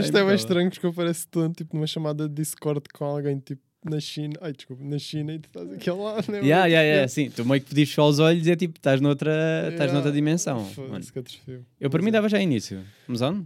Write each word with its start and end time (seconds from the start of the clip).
Isto 0.00 0.16
é 0.18 0.24
bem 0.24 0.34
estranho 0.34 0.70
porque 0.70 0.86
eu 0.86 0.92
pareço 0.92 1.20
estou 1.20 1.48
tipo 1.52 1.74
numa 1.76 1.86
chamada 1.86 2.28
de 2.28 2.34
Discord 2.34 2.82
com 2.92 3.04
alguém 3.04 3.38
tipo 3.38 3.62
na 3.84 4.00
China. 4.00 4.34
Ai, 4.40 4.52
desculpa, 4.52 4.82
na 4.84 4.98
China 4.98 5.32
e 5.34 5.38
tu 5.38 5.46
estás 5.46 5.70
aqui 5.72 5.90
lado, 5.90 6.30
né? 6.32 6.38
Yeah, 6.38 6.66
yeah, 6.66 6.82
yeah, 6.82 7.08
sim. 7.08 7.30
Tu 7.30 7.44
meio 7.44 7.60
que 7.60 7.68
pedires 7.68 7.90
só 7.94 8.08
os 8.08 8.18
olhos 8.18 8.46
e 8.46 8.50
é 8.50 8.56
tipo, 8.56 8.76
estás 8.76 9.00
noutra, 9.00 9.30
estás 9.70 9.74
Yeah. 9.78 9.92
noutra 9.92 10.12
dimensão. 10.12 10.64
Foda-se 10.66 11.12
que 11.12 11.18
atrofio. 11.18 11.66
Eu 11.80 11.88
para 11.90 12.00
mim 12.00 12.06
Mas 12.06 12.12
dava 12.14 12.28
já 12.28 12.40
início. 12.40 12.84
Vamos 13.06 13.22
on? 13.22 13.44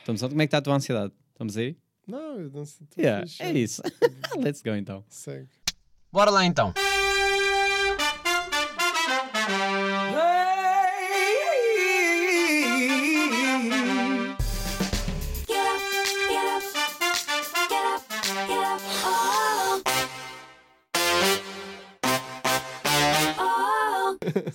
Estamos 0.00 0.22
on? 0.22 0.28
Como 0.30 0.40
é 0.42 0.46
que 0.46 0.48
está 0.48 0.58
a 0.58 0.62
tua 0.62 0.74
ansiedade? 0.74 1.12
Estamos 1.32 1.56
aí? 1.56 1.76
Não, 2.06 2.40
eu 2.40 2.50
não 2.50 2.64
sei. 2.64 2.86
Yeah, 2.98 3.24
é 3.40 3.52
isso. 3.52 3.82
Let's 4.42 4.62
go 4.62 4.74
então. 4.74 5.04
Segue. 5.08 5.48
Bora 6.12 6.30
lá 6.30 6.44
então. 6.44 6.72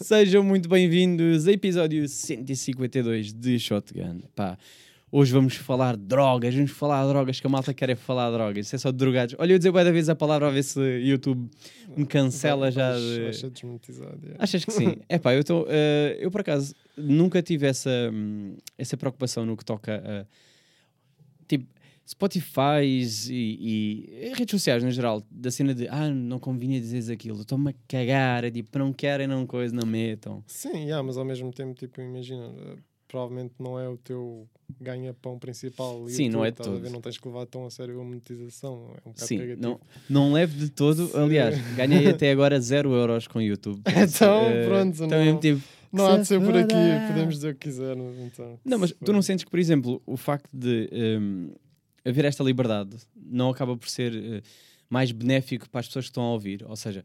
Sejam 0.10 0.42
muito 0.44 0.68
bem-vindos 0.68 1.48
a 1.48 1.52
episódio 1.52 2.10
152 2.10 3.32
de 3.32 3.60
Shotgun. 3.60 4.22
Pá, 4.36 4.58
hoje 5.12 5.32
vamos 5.32 5.54
falar 5.54 5.96
de 5.96 6.02
drogas, 6.02 6.56
vamos 6.56 6.72
falar 6.72 7.04
de 7.04 7.10
drogas 7.10 7.40
que 7.40 7.46
a 7.46 7.50
malta 7.52 7.76
quer 7.76 7.92
é 7.92 7.96
falar 7.96 8.32
de 8.32 8.38
drogas. 8.38 8.66
Isso 8.66 8.76
é 8.76 8.80
só 8.80 8.90
de 8.90 8.98
drogados. 8.98 9.36
Olha, 9.38 9.54
eu 9.54 9.60
dizer 9.60 9.70
bué 9.70 9.84
da 9.84 9.92
vez 9.92 10.10
a 10.10 10.16
palavra 10.16 10.48
a 10.48 10.50
ver 10.50 10.64
se 10.64 10.80
YouTube 10.80 11.48
me 11.96 12.08
cancela 12.08 12.72
já 12.72 12.92
de... 12.98 13.50
desmonetizado, 13.52 14.18
yeah. 14.24 14.44
Achas 14.44 14.66
que 14.66 14.72
sim? 14.72 14.98
É 15.08 15.20
pá, 15.20 15.36
eu, 15.36 15.44
tô, 15.44 15.68
eh, 15.70 16.18
eu 16.20 16.32
por 16.32 16.42
acaso 16.42 16.74
nunca 16.98 17.40
tive 17.44 17.68
essa, 17.68 18.10
hum, 18.12 18.58
essa 18.80 18.98
preocupação 18.98 19.46
no 19.46 19.56
que 19.56 19.64
toca 19.64 20.02
a 20.04 20.26
tipo 21.48 21.68
Spotify 22.10 22.82
e, 22.84 24.08
e 24.30 24.34
redes 24.36 24.52
sociais 24.52 24.84
no 24.84 24.90
geral, 24.92 25.22
da 25.30 25.52
cena 25.52 25.76
de 25.76 25.88
ah, 25.88 26.10
não 26.10 26.40
convinha 26.40 26.80
dizeres 26.80 27.08
aquilo, 27.10 27.42
estou-me 27.42 27.70
a 27.70 27.74
cagar, 27.88 28.44
é 28.44 28.50
tipo, 28.52 28.78
não 28.80 28.92
querem, 28.92 29.28
não 29.28 29.46
coisa, 29.46 29.76
não 29.76 29.86
metam. 29.86 30.44
Sim, 30.48 30.86
yeah, 30.86 31.04
mas 31.04 31.18
ao 31.18 31.26
mesmo 31.26 31.52
tempo, 31.52 31.76
tipo, 31.76 32.02
imagina, 32.02 32.52
provavelmente 33.08 33.54
não 33.60 33.80
é 33.80 33.88
o 33.88 33.96
teu 33.98 34.48
ganha-pão 34.82 35.38
principal. 35.38 36.08
Sim, 36.08 36.30
não 36.30 36.44
é 36.44 36.50
de 36.52 36.58
ver? 36.58 36.64
todo. 36.64 36.90
Não 36.90 37.00
tens 37.02 37.18
que 37.18 37.28
levar 37.28 37.46
tão 37.46 37.66
a 37.66 37.70
sério 37.70 38.00
a 38.00 38.04
monetização. 38.04 38.92
É 39.06 39.10
um 39.10 39.14
Sim, 39.16 39.38
negativo. 39.38 39.62
não, 39.62 39.80
não 40.10 40.34
levo 40.34 40.56
de 40.58 40.70
todo. 40.70 41.08
Sim. 41.08 41.18
Aliás, 41.18 41.76
ganhei 41.76 42.08
até 42.08 42.32
agora 42.32 42.60
0 42.60 42.92
euros 42.92 43.28
com 43.28 43.38
o 43.40 43.42
YouTube. 43.42 43.82
Então, 43.86 44.42
Eh, 44.50 44.66
pronto, 44.66 45.04
então 45.04 45.08
não- 45.26 45.38
é 45.38 45.40
tipo, 45.40 45.62
Não 45.92 46.08
há 46.08 46.18
de 46.18 46.26
ser 46.26 46.40
por 46.40 46.56
aqui, 46.56 46.74
podemos 47.08 47.36
dizer 47.36 47.50
o 47.52 47.56
que 47.56 47.68
quisermos. 47.68 48.18
Então, 48.20 48.60
Não, 48.66 48.78
mas 48.80 48.92
tu 49.04 49.12
não 49.14 49.22
sentes 49.22 49.44
que, 49.44 49.50
por 49.52 49.60
exemplo, 49.60 50.02
o 50.06 50.16
facto 50.18 50.50
de 50.54 50.90
hum, 51.20 51.52
haver 52.06 52.26
esta 52.26 52.44
liberdade 52.44 52.98
não 53.16 53.50
acaba 53.50 53.76
por 53.76 53.90
ser 53.90 54.16
eh, 54.16 54.42
mais 54.90 55.12
benéfico 55.12 55.70
para 55.70 55.80
as 55.82 55.88
pessoas 55.88 56.06
que 56.06 56.12
estão 56.12 56.24
a 56.24 56.32
ouvir? 56.34 56.64
Ou 56.68 56.76
seja, 56.76 57.04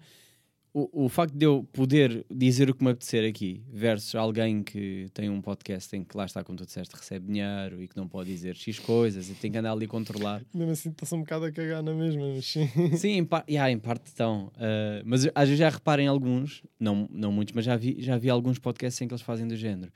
o, 0.75 1.05
o 1.05 1.09
facto 1.09 1.33
de 1.33 1.47
eu 1.47 1.62
poder 1.73 2.27
dizer 2.28 2.69
o 2.69 2.75
que 2.75 2.83
me 2.83 2.91
apetecer 2.91 3.28
aqui 3.28 3.62
versus 3.72 4.12
alguém 4.17 4.61
que 4.61 5.06
tem 5.15 5.31
um 5.31 5.41
podcast 5.41 5.95
em 5.97 6.03
que 6.03 6.17
lá 6.17 6.27
está, 6.27 6.42
como 6.42 6.59
tu 6.59 6.67
disseste, 6.67 6.97
recebe 6.97 7.28
dinheiro 7.33 7.81
e 7.81 7.87
que 7.87 7.97
não 7.97 8.09
pode 8.09 8.28
dizer 8.28 8.56
X 8.56 8.81
coisas 8.81 9.31
e 9.31 9.34
tem 9.34 9.53
que 9.53 9.59
andar 9.59 9.70
ali 9.70 9.84
a 9.84 9.89
controlar. 9.89 10.42
Mesmo 10.53 10.72
assim, 10.72 10.91
está-se 10.91 11.15
um 11.15 11.20
bocado 11.20 11.45
a 11.45 11.53
cagar 11.53 11.81
na 11.81 11.95
mesma, 11.95 12.28
mas 12.34 12.45
sim. 12.45 12.69
Sim, 12.98 13.11
em, 13.11 13.25
par 13.25 13.45
yeah, 13.48 13.70
em 13.70 13.78
parte 13.78 14.06
estão. 14.06 14.47
Uh, 14.56 15.03
mas 15.05 15.27
às 15.33 15.48
vezes 15.48 15.59
já 15.59 15.69
reparem 15.69 16.09
alguns, 16.09 16.65
não, 16.78 17.09
não 17.09 17.31
muitos, 17.31 17.55
mas 17.55 17.65
já 17.65 17.77
vi, 17.77 17.97
já 18.00 18.19
vi 18.19 18.28
alguns 18.28 18.59
podcasts 18.59 19.00
em 19.00 19.06
que 19.06 19.15
eles 19.15 19.22
fazem 19.22 19.47
do 19.47 19.56
género. 19.56 19.92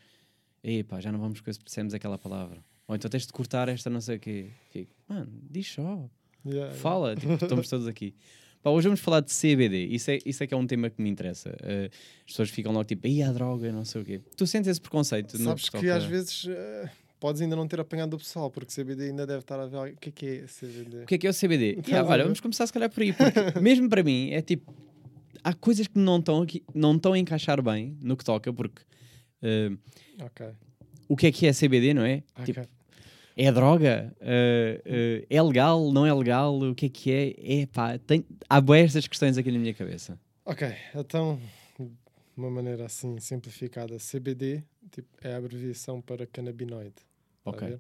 Epá, 0.62 1.00
já 1.00 1.10
não 1.10 1.18
vamos 1.18 1.40
com 1.40 1.50
esse, 1.50 1.58
dissemos 1.58 1.92
aquela 1.92 2.16
palavra. 2.16 2.62
Ou 2.88 2.96
então 2.96 3.08
tens 3.10 3.26
de 3.26 3.32
cortar 3.32 3.68
esta 3.68 3.88
não 3.90 4.00
sei 4.00 4.16
o 4.16 4.20
quê. 4.20 4.50
Fico, 4.70 4.92
mano, 5.06 5.30
diz 5.50 5.70
só. 5.70 6.08
Yeah, 6.46 6.72
Fala, 6.74 7.14
tipo, 7.14 7.34
estamos 7.34 7.68
todos 7.68 7.86
aqui. 7.86 8.14
Pá, 8.62 8.70
hoje 8.70 8.88
vamos 8.88 9.00
falar 9.00 9.20
de 9.20 9.30
CBD. 9.32 9.86
Isso 9.86 10.10
é, 10.10 10.18
isso 10.24 10.42
é 10.42 10.46
que 10.46 10.54
é 10.54 10.56
um 10.56 10.66
tema 10.66 10.88
que 10.90 11.00
me 11.00 11.08
interessa. 11.10 11.50
Uh, 11.50 11.86
as 12.24 12.26
pessoas 12.32 12.50
ficam 12.50 12.72
logo 12.72 12.84
tipo, 12.84 13.06
aí 13.06 13.22
a 13.22 13.30
droga, 13.30 13.70
não 13.70 13.84
sei 13.84 14.02
o 14.02 14.04
quê. 14.04 14.20
Tu 14.36 14.46
sentes 14.46 14.68
esse 14.68 14.80
preconceito? 14.80 15.36
Sabes 15.38 15.68
que 15.68 15.72
toca- 15.76 15.94
às 15.94 16.04
vezes 16.04 16.46
eh, 16.48 16.90
podes 17.20 17.40
ainda 17.42 17.54
não 17.54 17.68
ter 17.68 17.78
apanhado 17.78 18.14
o 18.14 18.18
pessoal, 18.18 18.50
porque 18.50 18.72
CBD 18.72 19.10
ainda 19.10 19.26
deve 19.26 19.40
estar 19.40 19.60
a 19.60 19.66
ver. 19.66 19.92
O 19.92 19.96
que 19.96 20.08
é 20.08 20.12
que 20.12 20.26
é 20.26 20.46
CBD? 20.46 21.02
O 21.02 21.06
que 21.06 21.14
é 21.14 21.18
que 21.18 21.26
é 21.26 21.30
o 21.30 21.34
CBD? 21.34 21.64
Estás 21.78 21.88
Yeah, 21.88 22.08
olha, 22.10 22.22
vamos 22.24 22.40
começar 22.40 22.66
se 22.66 22.72
calhar 22.72 22.90
por 22.90 23.02
aí, 23.02 23.12
porque 23.12 23.34
mesmo 23.60 23.88
para 23.88 24.02
mim 24.02 24.30
é 24.30 24.40
tipo, 24.42 24.74
há 25.44 25.52
coisas 25.54 25.86
que 25.86 25.98
não 25.98 26.18
estão 26.18 26.42
aqui, 26.42 26.64
não 26.74 26.96
estão 26.96 27.12
a 27.12 27.18
encaixar 27.18 27.62
bem 27.62 27.96
no 28.00 28.16
que 28.16 28.24
toca, 28.24 28.52
porque 28.52 28.82
uh, 29.42 29.78
Ok. 30.24 30.46
o 31.08 31.16
que 31.16 31.26
é 31.28 31.32
que 31.32 31.46
é 31.46 31.52
CBD, 31.52 31.92
não 31.94 32.02
é? 32.04 32.22
ok. 32.34 32.44
Tipo, 32.54 32.68
é 33.38 33.52
droga? 33.52 34.12
Uh, 34.20 35.22
uh, 35.22 35.26
é 35.30 35.42
legal? 35.42 35.92
Não 35.92 36.04
é 36.04 36.12
legal? 36.12 36.58
O 36.58 36.74
que 36.74 36.86
é 36.86 36.88
que 36.88 37.12
é? 37.12 37.60
É 37.62 37.66
pá, 37.66 37.96
tem... 37.98 38.24
há 38.48 38.60
boas 38.60 38.80
estas 38.80 39.06
questões 39.06 39.38
aqui 39.38 39.52
na 39.52 39.58
minha 39.58 39.72
cabeça. 39.72 40.18
Ok, 40.44 40.66
então, 40.94 41.40
de 41.78 41.88
uma 42.36 42.50
maneira 42.50 42.86
assim 42.86 43.18
simplificada, 43.20 43.96
CBD 43.98 44.64
tipo, 44.90 45.08
é 45.22 45.34
a 45.34 45.36
abreviação 45.36 46.00
para 46.00 46.26
canabinoide. 46.26 46.96
tá 47.44 47.50
Ok. 47.50 47.78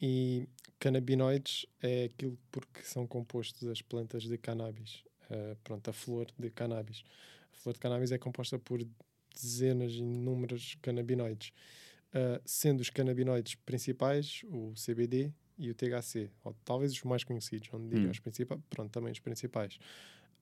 E 0.00 0.48
canabinoides 0.78 1.66
é 1.82 2.04
aquilo 2.04 2.38
porque 2.50 2.82
são 2.82 3.06
compostos 3.06 3.68
as 3.68 3.82
plantas 3.82 4.22
de 4.22 4.38
cannabis. 4.38 5.04
Eh, 5.28 5.56
pronto, 5.62 5.88
a 5.88 5.92
flor 5.92 6.26
de 6.38 6.50
cannabis. 6.50 7.04
A 7.52 7.56
flor 7.56 7.74
de 7.74 7.80
cannabis 7.80 8.10
é 8.10 8.18
composta 8.18 8.58
por 8.58 8.80
dezenas 9.34 9.92
e 9.92 9.98
inúmeros 9.98 10.76
canabinoides. 10.82 11.52
Eh, 12.12 12.40
sendo 12.44 12.80
os 12.80 12.90
canabinoides 12.90 13.54
principais 13.54 14.42
o 14.48 14.72
CBD 14.74 15.32
e 15.56 15.70
o 15.70 15.74
THC, 15.74 16.28
ou 16.42 16.56
talvez 16.64 16.90
os 16.92 17.02
mais 17.04 17.22
conhecidos, 17.22 17.68
onde 17.72 17.88
diga 17.88 18.08
Hum. 18.08 18.10
os 18.10 18.18
principais, 18.18 18.60
pronto, 18.68 18.90
também 18.90 19.12
os 19.12 19.20
principais. 19.20 19.78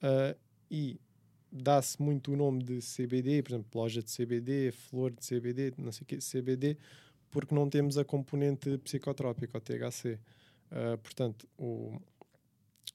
Eh, 0.03 0.37
e 0.71 1.01
dá-se 1.53 2.01
muito 2.01 2.33
o 2.33 2.37
nome 2.37 2.63
de 2.63 2.79
CBD, 2.79 3.43
por 3.43 3.51
exemplo, 3.51 3.81
loja 3.81 4.03
de 4.03 4.11
CBD, 4.11 4.73
flor 4.73 5.11
de 5.13 5.27
CBD, 5.27 5.75
não 5.77 5.93
sei 5.93 6.05
o 6.05 6.07
que, 6.07 6.19
CBD, 6.19 6.79
porque 7.31 7.55
não 7.55 7.69
temos 7.69 7.99
a 7.99 8.05
componente 8.05 8.79
psicotrópica, 8.79 9.59
o 9.59 9.61
THC. 9.61 10.19
Uh, 10.71 10.99
portanto, 10.99 11.47
o, 11.59 12.01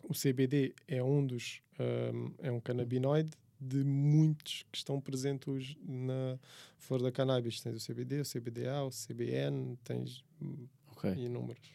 o 0.04 0.14
CBD 0.14 0.74
é 0.88 1.04
um 1.04 1.26
dos, 1.26 1.62
um, 1.80 2.34
é 2.40 2.52
um 2.52 2.60
canabinoide 2.60 3.32
de 3.68 3.84
muitos 3.84 4.66
que 4.72 4.78
estão 4.78 5.00
presentes 5.00 5.76
na 5.86 6.38
flor 6.78 7.02
da 7.02 7.12
cannabis. 7.12 7.62
Tens 7.62 7.76
o 7.76 7.80
CBD, 7.86 8.22
o 8.22 8.26
CBDA, 8.26 8.84
o 8.84 8.90
CBN, 8.90 9.78
tens 9.84 10.24
hum, 10.42 10.68
Ok. 10.92 11.12
inúmeros. 11.16 11.70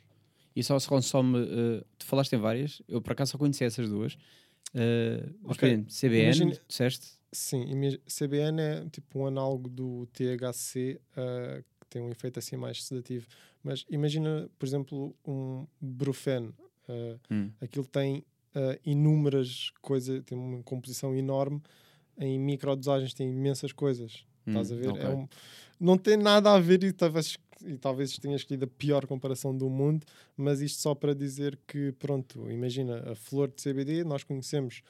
E 0.55 0.63
só 0.63 0.79
se 0.79 0.89
consome, 0.89 1.39
uh, 1.39 1.85
tu 1.99 2.05
falaste 2.07 2.33
em 2.35 2.39
várias, 2.39 2.83
eu 2.89 3.01
por 3.01 3.13
acaso 3.13 3.33
só 3.33 3.39
conheci 3.39 3.65
essas 3.65 3.89
duas. 3.89 4.15
Uh, 4.75 5.35
mas, 5.43 5.57
por 5.57 5.65
Ok. 5.65 5.69
exemplo, 5.71 5.91
CBN, 5.93 6.23
Imagina- 6.25 6.61
disseste? 6.69 7.19
Sim, 7.31 7.65
CBN 8.07 8.61
é 8.61 8.89
tipo 8.91 9.19
um 9.21 9.27
análogo 9.27 9.69
do 9.69 10.07
THC 10.15 10.99
uh, 11.13 11.63
que 11.81 11.87
tem 11.91 12.01
um 12.03 12.11
efeito 12.11 12.39
assim 12.39 12.57
mais 12.57 12.83
sedativo. 12.85 13.27
Mas 13.63 13.85
imagina, 13.91 14.49
por 14.59 14.67
exemplo, 14.67 15.15
um 15.27 15.67
Brufen. 15.81 16.55
uh, 16.89 17.21
Hum. 17.31 17.51
aquilo 17.61 17.85
tem 17.87 18.25
uh, 18.59 18.79
inúmeras 18.85 19.71
coisas, 19.81 20.23
tem 20.25 20.37
uma 20.37 20.63
composição 20.63 21.15
enorme. 21.15 21.63
Em 22.19 22.39
microdosagens 22.39 23.15
tem 23.15 23.31
imensas 23.31 23.73
coisas. 23.73 24.25
Estás 24.47 24.73
a 24.73 24.75
Hum, 24.75 24.79
ver? 24.79 24.89
ok. 24.91 25.03
É 25.03 25.09
um- 25.09 25.29
não 25.79 25.97
tem 25.97 26.17
nada 26.17 26.53
a 26.53 26.59
ver 26.59 26.83
e 26.83 26.93
talvez, 26.93 27.39
e 27.65 27.77
talvez 27.79 28.19
tenha 28.19 28.35
escolhido 28.37 28.65
a 28.65 28.69
pior 28.69 29.07
comparação 29.07 29.57
do 29.57 29.69
mundo, 29.71 30.05
mas 30.37 30.61
isto 30.61 30.81
só 30.81 30.95
para 30.95 31.15
dizer 31.15 31.59
que, 31.67 31.93
pronto, 31.93 32.51
imagina 32.51 33.13
a 33.13 33.15
flor 33.15 33.49
de 33.49 33.61
CBD, 33.63 34.03
nós 34.05 34.25
conhecemos 34.25 34.83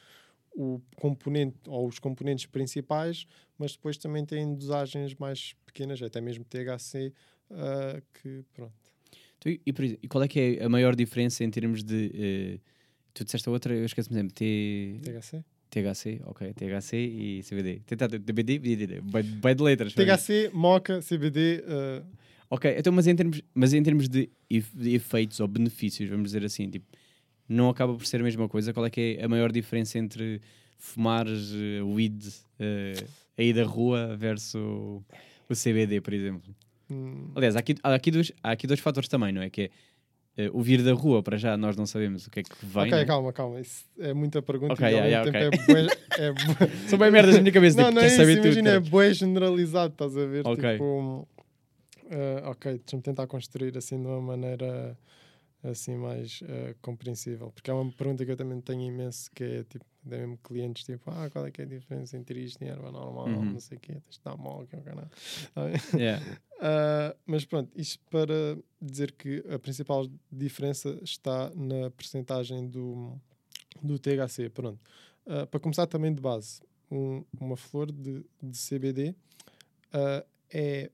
o 0.54 0.80
componente 0.96 1.56
ou 1.68 1.86
os 1.86 1.98
componentes 1.98 2.46
principais, 2.46 3.26
mas 3.58 3.72
depois 3.72 3.96
também 3.98 4.24
tem 4.24 4.54
dosagens 4.54 5.14
mais 5.14 5.54
pequenas, 5.66 6.02
até 6.02 6.20
mesmo 6.20 6.44
THC, 6.44 7.12
ah, 7.50 8.00
que 8.14 8.42
pronto. 8.54 8.72
Tu- 9.38 9.50
e, 9.50 9.62
e 10.02 10.08
qual 10.08 10.24
é 10.24 10.28
que 10.28 10.40
é 10.58 10.64
a 10.64 10.68
maior 10.68 10.96
diferença 10.96 11.44
em 11.44 11.50
termos 11.50 11.82
de. 11.84 12.10
eh, 12.14 12.60
tu 13.18 13.24
disseste 13.24 13.48
a 13.48 13.52
outra, 13.52 13.74
eu 13.74 13.84
esqueci-me 13.84 14.16
sempre. 14.16 14.32
T... 14.34 15.00
THC? 15.02 15.44
THC, 15.70 16.20
ok. 16.24 16.52
THC 16.54 16.96
e 16.96 17.42
CBD. 17.42 17.82
BDD. 18.58 19.00
Vai 19.04 19.22
vai 19.22 19.54
de 19.54 19.62
letras. 19.62 19.92
THC, 19.92 20.50
moca, 20.54 21.00
CBD, 21.00 21.62
ah, 21.68 22.02
Ok, 22.50 22.74
então, 22.78 22.90
mas 22.92 23.06
em 23.06 23.14
termos, 23.14 23.42
mas 23.54 23.74
em 23.74 23.82
termos 23.82 24.08
de, 24.08 24.30
ef- 24.48 24.74
de 24.74 24.94
efeitos 24.94 25.38
ou 25.38 25.46
benefícios, 25.46 26.08
vamos 26.08 26.28
dizer 26.30 26.42
assim, 26.46 26.66
tipo, 26.70 26.86
não 27.46 27.68
acaba 27.68 27.94
por 27.94 28.06
ser 28.06 28.20
a 28.20 28.24
mesma 28.24 28.48
coisa? 28.48 28.72
Qual 28.72 28.86
é 28.86 28.90
que 28.90 29.18
é 29.20 29.24
a 29.24 29.28
maior 29.28 29.52
diferença 29.52 29.98
entre 29.98 30.40
fumares 30.78 31.52
eh, 31.54 31.82
weed 31.82 32.24
eh, 32.58 33.04
aí 33.36 33.52
da 33.52 33.64
rua 33.64 34.16
versus 34.16 34.54
o, 34.54 35.02
CBD, 35.54 36.00
por 36.00 36.14
exemplo? 36.14 36.54
hum, 36.90 37.30
Aliás, 37.34 37.54
há 37.54 37.58
aqui, 37.58 37.74
há, 37.82 37.92
aqui 37.94 38.10
dois, 38.10 38.32
há 38.42 38.52
aqui 38.52 38.66
dois 38.66 38.80
fatores 38.80 39.10
também, 39.10 39.30
não 39.30 39.42
é? 39.42 39.50
Que 39.50 39.62
é 39.62 39.70
o 40.52 40.62
vir 40.62 40.82
da 40.82 40.92
rua, 40.92 41.22
para 41.22 41.36
já 41.36 41.56
nós 41.56 41.76
não 41.76 41.84
sabemos 41.86 42.26
o 42.26 42.30
que 42.30 42.40
é 42.40 42.42
que 42.42 42.50
vem. 42.62 42.82
ok, 42.84 42.90
não 42.92 42.98
é? 42.98 43.04
calma, 43.04 43.32
calma. 43.32 43.60
Isso 43.60 43.84
é 43.98 44.14
muita 44.14 44.40
pergunta 44.40 44.74
Ok, 44.74 44.84
ao 44.86 44.90
yeah, 44.92 45.06
yeah, 45.08 45.32
tempo 45.32 45.64
é 45.66 45.66
bué- 45.66 45.96
é 46.16 46.30
bué- 46.32 46.88
São 46.88 46.98
bem 46.98 47.10
merdas 47.10 47.34
na 47.34 47.40
minha 47.40 47.52
cabeça, 47.52 47.76
Não, 47.76 47.88
tipo, 47.88 47.94
não 47.96 48.02
é 48.02 48.06
isso, 48.06 48.22
imagina, 48.22 48.68
é 48.70 48.72
cara. 48.74 48.80
bué 48.90 49.12
generalizado, 49.14 49.92
estás 49.92 50.16
a 50.16 50.24
ver? 50.26 50.46
Ok. 50.46 50.72
Tipo, 50.72 51.28
ah, 52.10 52.50
ok, 52.50 52.72
deixa-me 52.78 53.02
tentar 53.02 53.26
construir 53.26 53.76
assim 53.76 54.00
de 54.00 54.06
uma 54.06 54.20
maneira 54.20 54.96
assim 55.62 55.96
mais 55.96 56.40
eh, 56.46 56.74
compreensível. 56.80 57.50
Porque 57.50 57.70
é 57.70 57.74
uma 57.74 57.90
pergunta 57.92 58.24
que 58.24 58.30
eu 58.30 58.36
também 58.36 58.60
tenho 58.60 58.82
imenso, 58.82 59.30
que 59.32 59.42
é 59.44 59.64
tipo, 59.64 59.84
de 60.04 60.16
mesmo 60.16 60.38
clientes 60.38 60.84
tipo, 60.84 61.10
ah, 61.10 61.28
qual 61.30 61.46
é 61.46 61.50
que 61.50 61.60
é 61.60 61.64
a 61.64 61.68
diferença 61.68 62.16
entre 62.16 62.40
isto 62.40 62.62
e 62.62 62.68
erva 62.68 62.90
normal, 62.90 63.26
Uhum. 63.28 63.52
não 63.52 63.60
sei 63.60 63.76
o 63.76 63.80
quê, 63.80 63.92
tens 63.94 64.16
de 64.16 64.22
dar 64.24 64.36
mole, 64.36 64.66
que 64.66 64.76
é 64.76 64.78
o? 64.78 65.96
Yeah. 65.98 66.24
Ah, 66.60 67.14
mas 67.24 67.44
pronto, 67.44 67.70
isto 67.78 68.02
para 68.10 68.58
dizer 68.82 69.12
que 69.12 69.44
a 69.48 69.60
principal 69.60 70.08
diferença 70.30 70.98
está 71.04 71.50
na 71.54 71.88
percentagem 71.90 72.68
do, 72.68 73.16
do 73.80 73.96
THC. 73.96 74.48
Pronto. 74.50 74.80
Ah, 75.24 75.46
para 75.46 75.60
começar 75.60 75.86
também 75.86 76.12
de 76.12 76.20
base, 76.20 76.60
um- 76.90 77.24
uma 77.40 77.56
flor 77.56 77.92
de, 77.92 78.24
de 78.42 78.58
CBD 78.58 79.14
ah, 79.92 80.24
é 80.50 80.90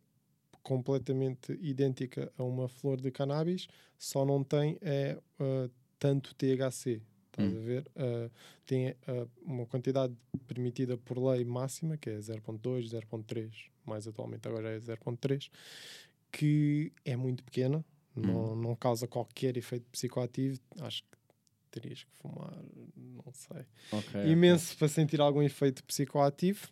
completamente 0.64 1.52
idêntica 1.60 2.32
a 2.36 2.42
uma 2.42 2.68
flor 2.68 3.00
de 3.00 3.12
cannabis, 3.12 3.68
só 3.96 4.24
não 4.24 4.42
tem 4.42 4.76
é, 4.80 5.16
ah, 5.38 5.70
tanto 5.98 6.34
THC. 6.34 7.00
Estás 7.26 7.52
Hum. 7.52 7.56
a 7.56 7.60
ver? 7.60 7.90
Ah, 7.94 8.30
tem 8.66 8.88
ah, 9.06 9.26
uma 9.42 9.66
quantidade 9.66 10.16
permitida 10.48 10.96
por 10.96 11.18
lei 11.18 11.44
máxima, 11.44 11.96
que 11.96 12.10
é 12.10 12.18
0.2, 12.18 12.88
0.3, 12.90 13.52
mais 13.84 14.08
atualmente 14.08 14.48
agora 14.48 14.70
é 14.70 14.78
0.3, 14.78 15.50
que 16.32 16.92
é 17.04 17.14
muito 17.16 17.44
pequena, 17.44 17.84
não, 18.16 18.56
não 18.56 18.74
causa 18.74 19.06
qualquer 19.06 19.56
efeito 19.56 19.84
psicoativo. 19.90 20.58
Acho 20.80 21.02
que 21.02 21.08
terias 21.70 22.04
que 22.04 22.12
fumar, 22.12 22.56
não 22.96 23.32
sei 23.32 23.66
Ok, 23.90 24.30
imenso 24.30 24.76
para 24.78 24.86
sentir 24.88 25.20
algum 25.20 25.42
efeito 25.42 25.82
psicoativo, 25.84 26.68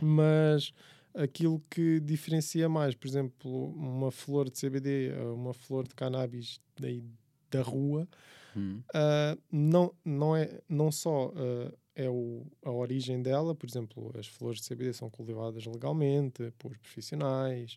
mas 0.00 0.72
aquilo 1.14 1.62
que 1.70 2.00
diferencia 2.00 2.68
mais, 2.68 2.94
por 2.94 3.06
exemplo, 3.06 3.70
uma 3.70 4.10
flor 4.10 4.50
de 4.50 4.58
CBD, 4.58 5.14
a 5.16 5.32
uma 5.32 5.54
flor 5.54 5.86
de 5.86 5.94
cannabis 5.94 6.60
daí 6.78 7.02
da 7.50 7.62
rua, 7.62 8.08
Hum. 8.56 8.82
ah, 8.94 9.36
não, 9.50 9.92
não, 10.04 10.36
é, 10.36 10.60
não 10.68 10.92
só 10.92 11.32
ah, 11.36 11.72
é 11.94 12.08
o, 12.08 12.46
a 12.64 12.70
origem 12.70 13.22
dela, 13.22 13.54
por 13.54 13.68
exemplo, 13.68 14.12
as 14.18 14.26
flores 14.26 14.60
de 14.60 14.68
CBD 14.68 14.92
são 14.92 15.10
cultivadas 15.10 15.64
legalmente 15.66 16.52
por 16.58 16.76
profissionais, 16.78 17.76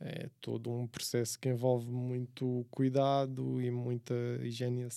é 0.00 0.28
todo 0.40 0.70
um 0.70 0.86
processo 0.86 1.38
que 1.38 1.48
envolve 1.48 1.90
muito 1.90 2.66
cuidado 2.70 3.60
e 3.60 3.70
muita 3.70 4.14
higiene, 4.42 4.88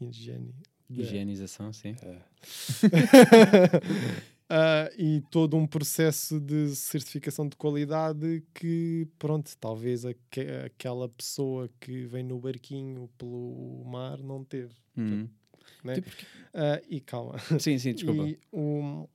higiene 0.00 0.54
Higienização, 0.90 1.72
sim. 1.72 1.94
Ah, 4.50 4.90
e 4.96 5.20
todo 5.30 5.56
um 5.56 5.66
processo 5.66 6.40
de 6.40 6.74
certificação 6.74 7.46
de 7.46 7.54
qualidade 7.56 8.42
que, 8.54 9.06
pronto, 9.18 9.54
talvez 9.58 10.06
aque- 10.06 10.40
aquela 10.64 11.06
pessoa 11.08 11.68
que 11.78 12.06
vem 12.06 12.22
no 12.22 12.38
barquinho 12.40 13.10
pelo 13.18 13.84
mar 13.84 14.18
não 14.22 14.42
teve. 14.42 14.74
Hum. 14.96 15.28
Né? 15.84 15.96
Tipo, 15.96 16.10
Ah, 16.54 16.80
e 16.88 16.98
calma. 17.00 17.34
Sim, 17.60 17.78
sim, 17.78 17.92
desculpa. 17.92 18.22
E, 18.26 18.38
o- 18.50 19.06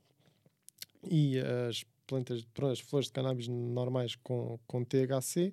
e 1.09 1.39
as 1.39 1.83
plantas, 2.05 2.43
pronto, 2.53 2.71
as 2.73 2.79
flores 2.79 3.07
de 3.07 3.13
cannabis 3.13 3.47
normais 3.47 4.15
com, 4.15 4.59
com 4.67 4.83
THC, 4.83 5.51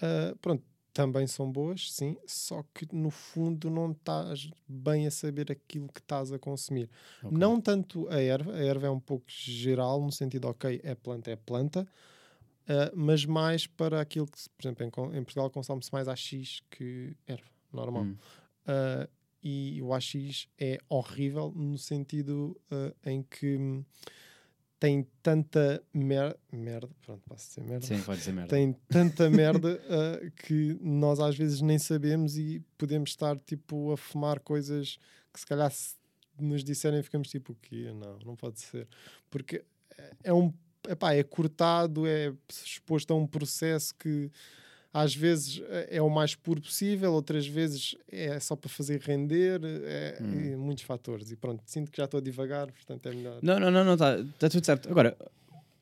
ah, 0.00 0.34
pronto, 0.40 0.64
também 0.94 1.26
são 1.26 1.50
boas, 1.50 1.92
sim, 1.92 2.16
só 2.24 2.64
que 2.72 2.86
no 2.94 3.10
fundo 3.10 3.68
não 3.68 3.90
estás 3.90 4.48
bem 4.66 5.06
a 5.06 5.10
saber 5.10 5.50
aquilo 5.50 5.88
que 5.88 5.98
estás 5.98 6.32
a 6.32 6.38
consumir. 6.38 6.88
Ok. 7.22 7.36
Não 7.36 7.60
tanto 7.60 8.08
a 8.08 8.22
erva, 8.22 8.54
a 8.54 8.58
erva 8.64 8.86
é 8.86 8.90
um 8.90 9.00
pouco 9.00 9.24
geral, 9.28 10.00
no 10.00 10.12
sentido, 10.12 10.46
ok, 10.46 10.80
é 10.84 10.94
planta, 10.94 11.32
é 11.32 11.36
planta, 11.36 11.86
ah, 12.68 12.92
mas 12.94 13.24
mais 13.24 13.66
para 13.66 14.00
aquilo 14.00 14.26
que, 14.26 14.38
por 14.56 14.66
exemplo, 14.66 15.12
em, 15.12 15.18
em 15.18 15.24
Portugal 15.24 15.50
consome-se 15.50 15.92
mais 15.92 16.08
AX 16.08 16.62
que 16.70 17.16
erva, 17.26 17.50
normal. 17.72 18.04
Hum. 18.04 18.16
Uh, 18.66 19.08
e 19.42 19.82
o 19.82 19.92
AX 19.92 20.48
é 20.58 20.78
horrível 20.88 21.52
no 21.54 21.76
sentido 21.76 22.58
uh, 22.72 22.94
em 23.04 23.22
que 23.22 23.58
hum, 23.58 23.84
tem 24.78 25.06
tanta 25.22 25.82
mer 25.92 26.36
merda, 26.52 26.90
pronto, 27.04 27.22
posso 27.26 27.48
dizer 27.48 27.62
merda, 27.62 27.86
Sim, 27.86 28.02
pode 28.02 28.18
dizer 28.18 28.32
merda. 28.32 28.50
tem 28.50 28.72
tanta 28.88 29.28
merda 29.30 29.80
uh, 29.84 30.30
que 30.32 30.78
nós 30.80 31.20
às 31.20 31.36
vezes 31.36 31.60
nem 31.60 31.78
sabemos 31.78 32.36
e 32.36 32.62
podemos 32.76 33.10
estar 33.10 33.38
tipo 33.38 33.92
a 33.92 33.96
fumar 33.96 34.40
coisas 34.40 34.98
que 35.32 35.40
se 35.40 35.46
calhar 35.46 35.70
se 35.70 35.96
nos 36.38 36.62
disserem 36.62 37.02
ficamos 37.02 37.28
tipo 37.28 37.52
o 37.52 37.56
quê? 37.56 37.92
Não, 37.94 38.18
não 38.24 38.36
pode 38.36 38.60
ser. 38.60 38.88
Porque 39.30 39.64
é 40.22 40.32
um 40.32 40.52
epá, 40.88 41.14
é 41.14 41.22
cortado, 41.22 42.06
é 42.06 42.32
exposto 42.48 43.12
a 43.12 43.16
um 43.16 43.26
processo 43.26 43.94
que 43.94 44.30
às 44.96 45.12
vezes 45.14 45.60
é 45.90 46.00
o 46.00 46.08
mais 46.08 46.36
puro 46.36 46.60
possível, 46.62 47.12
outras 47.12 47.44
vezes 47.46 47.96
é 48.10 48.38
só 48.38 48.54
para 48.54 48.70
fazer 48.70 49.00
render, 49.00 49.60
é, 49.64 50.18
Hum. 50.22 50.40
e 50.52 50.56
muitos 50.56 50.84
fatores. 50.84 51.32
E 51.32 51.36
pronto, 51.36 51.60
sinto 51.66 51.90
que 51.90 51.96
já 51.98 52.04
estou 52.04 52.18
a 52.18 52.22
divagar, 52.22 52.70
portanto 52.70 53.06
é 53.08 53.12
melhor. 53.12 53.40
Não, 53.42 53.58
não, 53.58 53.70
não, 53.72 53.84
não, 53.84 53.94
está 53.94 54.16
tá 54.38 54.48
tudo 54.48 54.64
certo. 54.64 54.88
Agora, 54.88 55.16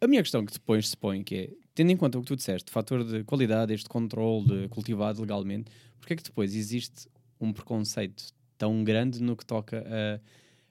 a 0.00 0.06
minha 0.06 0.23
questão 0.23 0.44
que 0.47 0.53
depois 0.55 0.88
se 0.88 0.97
põe, 0.97 1.23
que 1.23 1.35
é, 1.37 1.50
tendo 1.75 1.91
em 1.93 1.97
conta 1.97 2.17
o 2.19 2.23
que 2.23 2.26
tu 2.29 2.35
disseste, 2.37 2.70
fator 2.70 3.05
de 3.05 3.23
qualidade, 3.25 3.75
este 3.75 3.87
controle 3.88 4.47
de 4.47 4.69
cultivado 4.69 5.20
legalmente, 5.20 5.70
porque 6.00 6.15
é 6.15 6.17
que 6.17 6.23
depois 6.23 6.55
existe 6.55 7.06
um 7.38 7.53
preconceito 7.53 8.25
tão 8.56 8.82
grande 8.82 9.23
no 9.23 9.37
que 9.37 9.44
toca 9.44 9.85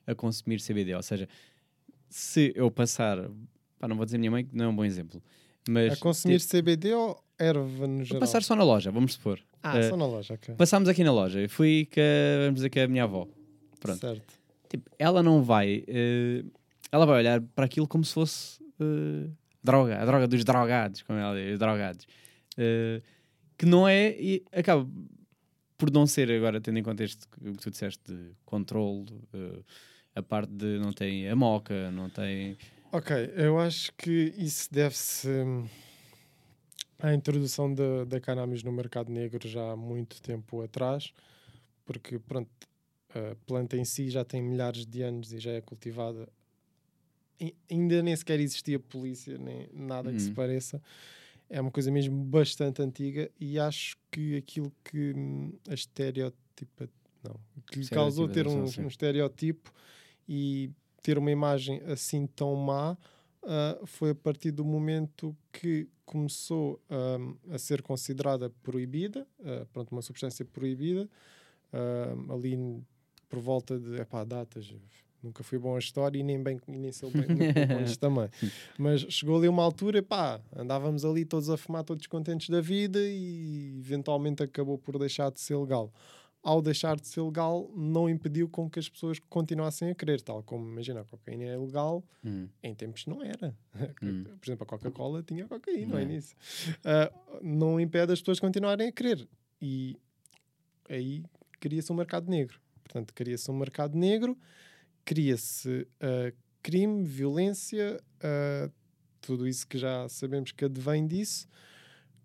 a, 0.06 0.10
a 0.10 0.14
consumir 0.16 0.60
CBD? 0.60 0.94
Ou 0.96 1.02
seja, 1.02 1.28
se 2.08 2.52
eu 2.56 2.70
passar, 2.72 3.18
pá, 3.78 3.86
não 3.86 3.96
vou 3.96 4.04
dizer 4.04 4.16
a 4.16 4.20
minha 4.20 4.30
mãe 4.32 4.44
que 4.44 4.54
não 4.56 4.64
é 4.64 4.68
um 4.68 4.74
bom 4.76 4.84
exemplo, 4.84 5.22
mas 5.68 5.92
a 5.92 5.96
consumir 5.96 6.40
ter- 6.40 6.46
CBD 6.60 6.92
ou 6.92 7.22
erva 7.42 7.86
no 7.86 7.96
vou 7.96 8.04
geral? 8.04 8.20
passar 8.20 8.42
só 8.42 8.54
na 8.56 8.64
loja, 8.64 8.90
vamos 8.90 9.14
supor. 9.14 9.38
Ah, 9.62 9.78
Eh, 9.78 9.88
só 9.88 9.96
na 9.96 10.06
loja, 10.06 10.34
ok. 10.34 10.54
Passámos 10.54 10.88
aqui 10.88 11.02
na 11.04 11.12
loja, 11.12 11.40
eu 11.40 11.48
fui 11.48 11.88
a- 11.96 12.40
vamos 12.44 12.56
dizer 12.56 12.70
que 12.70 12.78
é 12.80 12.84
a 12.84 12.88
minha 12.88 13.04
avó. 13.04 13.26
Pronto. 13.80 13.98
Certo. 14.00 14.34
Tipo, 14.68 14.90
ela 14.98 15.22
não 15.22 15.42
vai. 15.42 15.84
eh, 15.86 16.44
ela 16.90 17.04
vai 17.06 17.18
olhar 17.18 17.40
para 17.54 17.64
aquilo 17.64 17.86
como 17.88 18.04
se 18.04 18.14
fosse 18.14 18.62
eh, 18.80 19.28
droga, 19.62 20.00
a 20.00 20.04
droga 20.04 20.26
dos 20.26 20.44
drogados, 20.44 21.02
como 21.02 21.18
ela 21.18 21.34
diz, 21.36 21.52
os 21.54 21.58
drogados. 21.58 22.06
Eh, 22.58 23.00
que 23.58 23.66
não 23.66 23.86
é. 23.88 24.10
E 24.18 24.42
acaba 24.52 24.88
por 25.78 25.90
não 25.90 26.06
ser, 26.06 26.30
agora, 26.30 26.60
tendo 26.60 26.78
em 26.78 26.82
conta 26.82 27.02
este, 27.04 27.24
o 27.44 27.52
que 27.52 27.58
tu 27.62 27.70
disseste 27.70 28.00
de 28.12 28.30
controle, 28.44 29.06
eh, 29.34 29.60
a 30.14 30.22
parte 30.22 30.52
de 30.52 30.78
não 30.78 30.92
tem 30.92 31.28
a 31.28 31.34
moca, 31.36 31.90
não 31.90 32.08
tem. 32.10 32.56
Ok, 32.92 33.14
eu 33.36 33.58
acho 33.58 33.92
que 33.96 34.32
isso 34.36 34.68
deve-se 34.72 35.28
à 37.02 37.12
introdução 37.12 37.72
da, 37.74 38.04
da 38.04 38.20
cannabis 38.20 38.62
no 38.62 38.72
mercado 38.72 39.10
negro 39.10 39.46
já 39.48 39.72
há 39.72 39.76
muito 39.76 40.22
tempo 40.22 40.62
atrás, 40.62 41.12
porque 41.84 42.18
pronto, 42.18 42.48
a 43.10 43.34
planta 43.46 43.76
em 43.76 43.84
si 43.84 44.08
já 44.08 44.24
tem 44.24 44.40
milhares 44.40 44.86
de 44.86 45.02
anos 45.02 45.32
e 45.32 45.38
já 45.38 45.52
é 45.52 45.60
cultivada. 45.60 46.28
Ai- 47.40 47.54
Ainda 47.70 48.02
nem 48.02 48.14
sequer 48.14 48.40
existia 48.40 48.78
polícia, 48.78 49.36
nem 49.36 49.68
nada 49.72 50.12
que 50.12 50.22
se 50.22 50.28
Uhum. 50.28 50.34
pareça. 50.34 50.82
É 51.50 51.60
uma 51.60 51.70
coisa 51.70 51.90
mesmo 51.90 52.24
bastante 52.24 52.80
antiga 52.80 53.30
e 53.38 53.58
acho 53.58 53.96
que 54.10 54.36
aquilo 54.36 54.72
que 54.84 55.12
hum, 55.14 55.52
a 55.68 55.74
estereotipa, 55.74 56.88
não, 57.22 57.36
que 57.66 57.80
lhe 57.80 57.88
causou 57.88 58.28
ter 58.28 58.46
um, 58.46 58.62
um 58.62 58.86
estereotipo 58.88 59.72
e 60.28 60.70
ter 61.02 61.18
uma 61.18 61.30
imagem 61.30 61.82
assim 61.84 62.26
tão 62.26 62.54
má 62.56 62.96
ah, 63.42 63.78
foi 63.84 64.10
a 64.10 64.14
partir 64.14 64.50
do 64.52 64.64
momento 64.64 65.36
que 65.52 65.88
começou 66.12 66.78
ahm, 66.90 67.34
a 67.50 67.58
ser 67.58 67.80
considerada 67.80 68.50
proibida, 68.62 69.26
ah, 69.42 69.66
pronto, 69.72 69.92
uma 69.92 70.02
substância 70.02 70.44
proibida, 70.44 71.08
ahm, 71.72 72.30
ali 72.30 72.84
por 73.30 73.38
volta 73.40 73.78
de 73.78 73.98
epá, 73.98 74.22
datas. 74.22 74.74
Nunca 75.22 75.42
fui 75.42 75.58
bom 75.58 75.74
a 75.74 75.78
história 75.78 76.18
e 76.18 76.22
nem, 76.22 76.42
bem, 76.42 76.60
e 76.68 76.78
nem 76.78 76.92
sou 76.92 77.10
bem 77.10 77.26
muito 77.28 77.96
também. 77.98 78.28
Mas 78.76 79.00
chegou 79.02 79.38
ali 79.38 79.48
uma 79.48 79.62
altura, 79.62 80.02
pá, 80.02 80.38
andávamos 80.54 81.04
ali 81.04 81.24
todos 81.24 81.48
a 81.48 81.56
fumar, 81.56 81.82
todos 81.82 82.06
contentes 82.06 82.50
da 82.50 82.60
vida 82.60 82.98
e 83.00 83.78
eventualmente 83.78 84.42
acabou 84.42 84.76
por 84.76 84.98
deixar 84.98 85.30
de 85.30 85.40
ser 85.40 85.56
legal 85.56 85.90
ao 86.42 86.60
deixar 86.60 86.98
de 86.98 87.06
ser 87.06 87.20
legal, 87.22 87.70
não 87.74 88.08
impediu 88.08 88.48
com 88.48 88.68
que 88.68 88.78
as 88.78 88.88
pessoas 88.88 89.18
continuassem 89.20 89.90
a 89.90 89.94
querer, 89.94 90.20
tal 90.20 90.42
como, 90.42 90.68
imagina, 90.68 91.00
a 91.02 91.04
cocaína 91.04 91.44
é 91.44 91.56
legal, 91.56 92.02
Hum, 92.24 92.48
em 92.62 92.74
tempos 92.74 93.06
não 93.06 93.22
era. 93.22 93.56
Hum. 94.02 94.24
Por 94.24 94.44
exemplo, 94.46 94.64
a 94.64 94.66
Coca-Cola 94.66 95.22
tinha 95.22 95.46
cocaína 95.46 95.94
ao 95.94 95.98
É. 96.00 96.02
início. 96.02 96.36
Ah, 96.84 97.12
não 97.40 97.78
impede 97.80 98.12
as 98.12 98.18
pessoas 98.20 98.40
continuarem 98.40 98.88
a 98.88 98.92
querer. 98.92 99.28
E 99.60 99.96
aí 100.88 101.22
cria-se 101.60 101.92
um 101.92 101.94
mercado 101.96 102.28
negro. 102.28 102.60
Portanto, 102.82 103.14
cria-se 103.14 103.48
um 103.50 103.54
mercado 103.56 103.96
negro, 103.96 104.36
cria-se 105.04 105.86
ah, 106.00 106.32
crime, 106.62 107.04
violência, 107.04 108.02
ah, 108.20 108.68
tudo 109.20 109.46
isso 109.46 109.66
que 109.68 109.78
já 109.78 110.08
sabemos 110.08 110.50
que 110.50 110.64
advém 110.64 111.06
disso, 111.06 111.46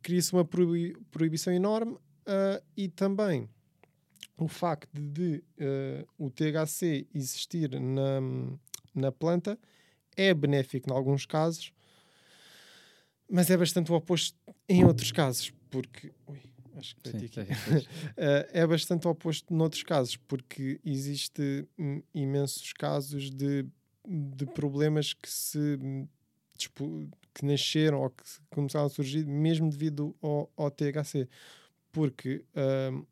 cria-se 0.02 0.34
uma 0.34 0.44
proibi- 0.44 0.98
proibição 1.12 1.54
enorme 1.54 1.96
e 2.76 2.88
também 2.90 3.48
o 4.38 4.48
facto 4.48 5.00
de 5.00 5.44
eh, 5.58 6.06
o 6.18 6.30
THC 6.30 7.08
existir 7.14 7.80
na, 7.80 8.22
na 8.94 9.12
planta 9.12 9.58
é 10.16 10.34
benéfico 10.34 10.90
em 10.90 10.94
alguns 10.94 11.26
casos, 11.26 11.74
mas 13.30 13.50
é 13.50 13.58
bastante 13.58 13.92
o 13.92 13.96
oposto 13.96 14.38
em 14.70 14.86
outros 14.86 15.12
casos, 15.12 15.52
porque 15.70 16.12
ui, 16.28 16.40
acho 16.76 16.96
que 16.98 17.10
Sim, 17.10 17.18
aqui. 17.18 17.30
Eh, 18.18 18.50
é 18.54 18.68
bastante 18.68 19.08
oposto 19.08 19.54
noutros 19.54 19.84
casos, 19.84 20.18
porque 20.18 20.80
existe 20.84 21.68
hum, 21.78 22.02
imensos 22.14 22.74
casos 22.74 23.30
de, 23.30 23.66
de 24.08 24.46
problemas 24.48 25.14
que 25.14 25.30
se 25.30 25.78
hum, 25.82 26.08
que 27.34 27.46
nasceram 27.46 28.02
ou 28.02 28.10
que 28.10 28.24
começaram 28.50 28.88
a 28.88 28.90
surgir 28.90 29.26
mesmo 29.26 29.70
devido 29.70 30.16
ao, 30.22 30.52
ao 30.58 30.72
THC. 30.72 31.28
Porque 31.92 32.44
hum, 32.92 33.06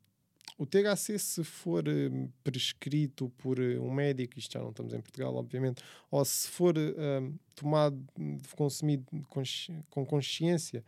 o 0.58 0.66
THC, 0.66 1.20
se 1.20 1.44
for 1.44 1.84
hum, 1.88 2.30
prescrito 2.44 3.30
por 3.38 3.60
eh, 3.60 3.78
um 3.80 3.92
médico, 3.92 4.40
isto 4.40 4.54
já 4.54 4.60
não 4.62 4.70
estamos 4.70 4.94
em 4.94 5.02
Portugal, 5.02 5.36
obviamente, 5.36 5.84
ou 6.10 6.24
se 6.24 6.48
for 6.48 6.76
hum, 6.78 7.36
tomado, 7.54 8.02
consumido 8.56 9.06
consci- 9.30 9.74
com 9.90 10.06
consciência, 10.06 10.84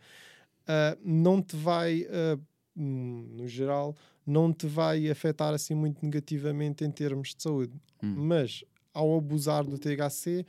ah, 0.66 0.96
não 1.02 1.42
te 1.42 1.56
vai, 1.56 2.06
ah, 2.10 2.38
hum, 2.76 3.28
no 3.32 3.48
geral, 3.48 3.96
não 4.26 4.52
te 4.52 4.66
vai 4.66 5.08
afetar 5.10 5.54
assim 5.54 5.74
muito 5.74 6.04
negativamente 6.04 6.84
em 6.84 6.90
termos 6.90 7.34
de 7.34 7.42
saúde. 7.42 7.72
Hum. 8.02 8.14
Mas 8.16 8.64
ao 8.92 9.16
abusar 9.16 9.64
do 9.64 9.78
THC, 9.78 10.44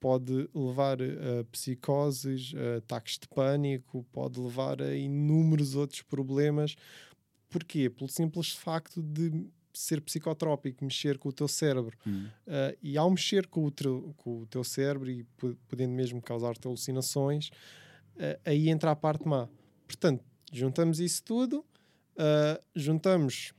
pode 0.00 0.48
levar 0.52 0.98
a 1.00 1.44
psicoses, 1.52 2.52
a 2.56 2.78
ataques 2.78 3.18
de 3.18 3.28
pânico, 3.28 4.04
pode 4.12 4.40
levar 4.40 4.82
a 4.82 4.96
inúmeros 4.96 5.76
outros 5.76 6.02
problemas. 6.02 6.74
Porquê? 7.52 7.90
Pelo 7.90 8.08
simples 8.08 8.52
facto 8.52 9.02
de 9.02 9.46
ser 9.74 10.00
psicotrópico, 10.00 10.84
mexer 10.84 11.18
com 11.18 11.28
o 11.28 11.32
teu 11.32 11.46
cérebro. 11.46 11.96
Hum. 12.06 12.26
Uh, 12.46 12.76
e 12.82 12.98
ao 12.98 13.10
mexer 13.10 13.46
com 13.46 13.64
o, 13.64 13.70
teu, 13.70 14.14
com 14.16 14.40
o 14.40 14.46
teu 14.46 14.64
cérebro 14.64 15.10
e 15.10 15.24
po- 15.36 15.56
podendo 15.68 15.92
mesmo 15.92 16.20
causar-te 16.20 16.66
alucinações, 16.66 17.48
uh, 18.16 18.40
aí 18.44 18.68
entra 18.68 18.90
a 18.90 18.96
parte 18.96 19.26
má. 19.26 19.48
Portanto, 19.86 20.24
juntamos 20.52 20.98
isso 20.98 21.22
tudo, 21.22 21.58
uh, 22.16 22.62
juntamos 22.74 23.52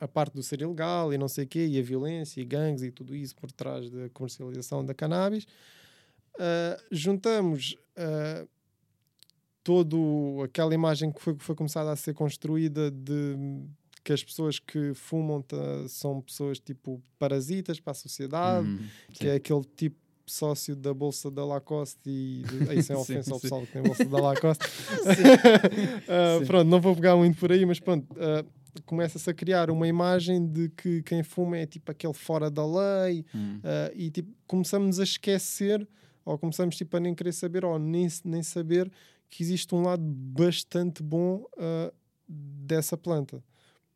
a 0.00 0.08
parte 0.08 0.32
do 0.32 0.42
ser 0.42 0.62
ilegal 0.62 1.12
e 1.12 1.18
não 1.18 1.28
sei 1.28 1.44
o 1.44 1.46
quê, 1.46 1.66
e 1.66 1.78
a 1.78 1.82
violência 1.82 2.40
e 2.40 2.44
gangues 2.44 2.82
e 2.82 2.90
tudo 2.90 3.14
isso 3.14 3.36
por 3.36 3.52
trás 3.52 3.90
da 3.90 4.08
comercialização 4.08 4.82
da 4.82 4.94
cannabis, 4.94 5.46
juntamos 6.90 7.76
todo 9.64 10.40
aquela 10.44 10.74
imagem 10.74 11.12
que 11.12 11.20
foi, 11.20 11.36
foi 11.38 11.54
começada 11.54 11.90
a 11.92 11.96
ser 11.96 12.14
construída 12.14 12.90
de 12.90 13.36
que 14.04 14.12
as 14.12 14.22
pessoas 14.24 14.58
que 14.58 14.92
fumam 14.94 15.44
são 15.88 16.20
pessoas 16.20 16.58
tipo 16.58 17.00
parasitas 17.18 17.78
para 17.78 17.92
a 17.92 17.94
sociedade, 17.94 18.66
Hum, 18.66 18.78
que 19.12 19.28
é 19.28 19.34
aquele 19.36 19.62
tipo 19.76 19.96
sócio 20.26 20.74
da 20.74 20.92
bolsa 20.94 21.30
da 21.30 21.44
Lacoste 21.44 22.00
e 22.06 22.42
isso 22.78 22.92
é 22.92 22.96
Sim, 22.96 23.02
ofensa 23.02 23.32
ao 23.32 23.38
sim. 23.38 23.42
pessoal 23.42 23.62
que 23.62 23.72
tem 23.72 23.82
bolsa 23.82 24.04
da 24.04 24.18
Lacoste 24.20 24.64
Sim. 26.40 26.46
pronto, 26.46 26.68
não 26.68 26.80
vou 26.80 26.94
pegar 26.94 27.16
muito 27.16 27.38
por 27.38 27.52
aí 27.52 27.64
mas 27.66 27.78
pronto, 27.80 28.06
ah, 28.18 28.44
começa-se 28.86 29.28
a 29.28 29.34
criar 29.34 29.70
uma 29.70 29.86
imagem 29.86 30.46
de 30.46 30.68
que 30.70 31.02
quem 31.02 31.22
fuma 31.22 31.58
é 31.58 31.66
tipo 31.66 31.90
aquele 31.90 32.14
fora 32.14 32.50
da 32.50 32.64
lei 32.64 33.24
ah, 33.64 33.90
e 33.94 34.10
tipo, 34.10 34.32
começamos 34.46 34.98
a 34.98 35.04
esquecer 35.04 35.86
ou 36.24 36.38
começamos 36.38 36.76
tipo, 36.76 36.96
a 36.96 37.00
nem 37.00 37.14
querer 37.14 37.32
saber 37.32 37.64
ou 37.64 37.78
nem, 37.78 38.06
nem 38.24 38.42
saber 38.42 38.90
que 39.32 39.42
existe 39.42 39.74
um 39.74 39.80
lado 39.82 40.02
bastante 40.04 41.02
bom 41.02 41.44
ah, 41.58 41.90
dessa 42.28 42.98
planta 42.98 43.42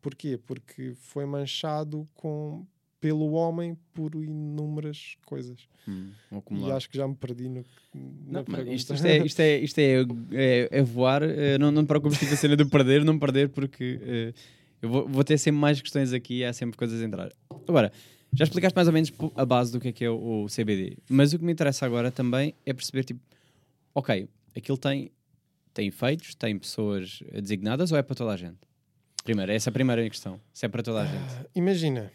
Porquê? 0.01 0.39
Porque 0.45 0.93
foi 0.95 1.25
manchado 1.25 2.07
com, 2.13 2.65
pelo 2.99 3.31
homem 3.31 3.77
por 3.93 4.15
inúmeras 4.15 5.17
coisas. 5.25 5.67
Hum, 5.87 6.11
um 6.31 6.67
E 6.67 6.71
acho 6.71 6.89
que 6.89 6.97
já 6.97 7.07
me 7.07 7.15
perdi 7.15 7.49
no, 7.49 7.65
Não, 7.93 8.41
isto, 8.73 8.93
isto 8.93 9.05
é, 9.05 9.17
isto, 9.25 9.39
é, 9.39 9.57
isto 9.59 9.79
é, 9.79 10.01
é, 10.31 10.69
é 10.71 10.83
voar. 10.83 11.23
eh, 11.23 11.57
Não, 11.57 11.71
não 11.71 11.83
te 11.83 11.87
preocupes 11.87 12.19
com 12.19 12.25
a 12.25 12.37
cena 12.37 12.55
de 12.55 12.65
perder, 12.65 13.03
não 13.03 13.17
perder, 13.19 13.49
porque 13.49 13.99
eh, 14.01 14.33
eu 14.81 14.89
vou, 14.89 15.07
vou 15.07 15.23
ter 15.23 15.37
sempre 15.37 15.59
mais 15.59 15.81
questões 15.81 16.13
aqui 16.13 16.37
e 16.39 16.45
há 16.45 16.53
sempre 16.53 16.77
coisas 16.77 17.01
a 17.01 17.05
entrar. 17.05 17.31
Agora, 17.67 17.91
já 18.33 18.43
explicaste 18.45 18.75
mais 18.75 18.87
ou 18.87 18.93
menos 18.93 19.11
a 19.35 19.45
base 19.45 19.71
do 19.71 19.79
que 19.79 19.89
é 19.89 19.91
que 19.91 20.05
é 20.05 20.09
o, 20.09 20.43
o 20.43 20.47
CBD, 20.47 20.97
mas 21.09 21.33
o 21.33 21.39
que 21.39 21.43
me 21.43 21.51
interessa 21.51 21.85
agora 21.85 22.11
também 22.11 22.53
é 22.65 22.71
perceber, 22.71 23.03
tipo, 23.03 23.19
ok, 23.95 24.29
aquilo 24.55 24.77
tem, 24.77 25.11
tem 25.77 25.87
efeitos, 25.89 26.33
tem 26.33 26.57
pessoas 26.57 27.21
designadas 27.31 27.91
ou 27.91 27.99
é 27.99 28.01
para 28.01 28.15
toda 28.15 28.31
a 28.31 28.37
gente? 28.37 28.57
Primeiro, 29.23 29.51
essa 29.51 29.69
é 29.69 29.71
a 29.71 29.73
primeira 29.73 30.09
questão. 30.09 30.41
Se 30.51 30.65
é 30.65 30.69
para 30.69 30.81
toda 30.81 31.01
a 31.01 31.05
gente. 31.05 31.33
Ah, 31.35 31.45
Imagina, 31.53 32.11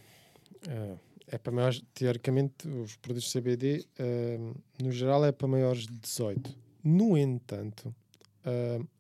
ah, 0.69 0.97
é 1.29 1.39
para 1.39 1.53
maiores, 1.53 1.81
teoricamente, 1.95 2.67
os 2.67 2.97
produtos 2.97 3.33
CBD, 3.33 3.87
ah, 4.01 4.55
no 4.83 4.91
geral, 4.91 5.25
é 5.25 5.31
para 5.31 5.47
maiores 5.47 5.87
de 5.87 5.97
18. 5.97 6.57
No 6.83 7.17
entanto, 7.17 7.95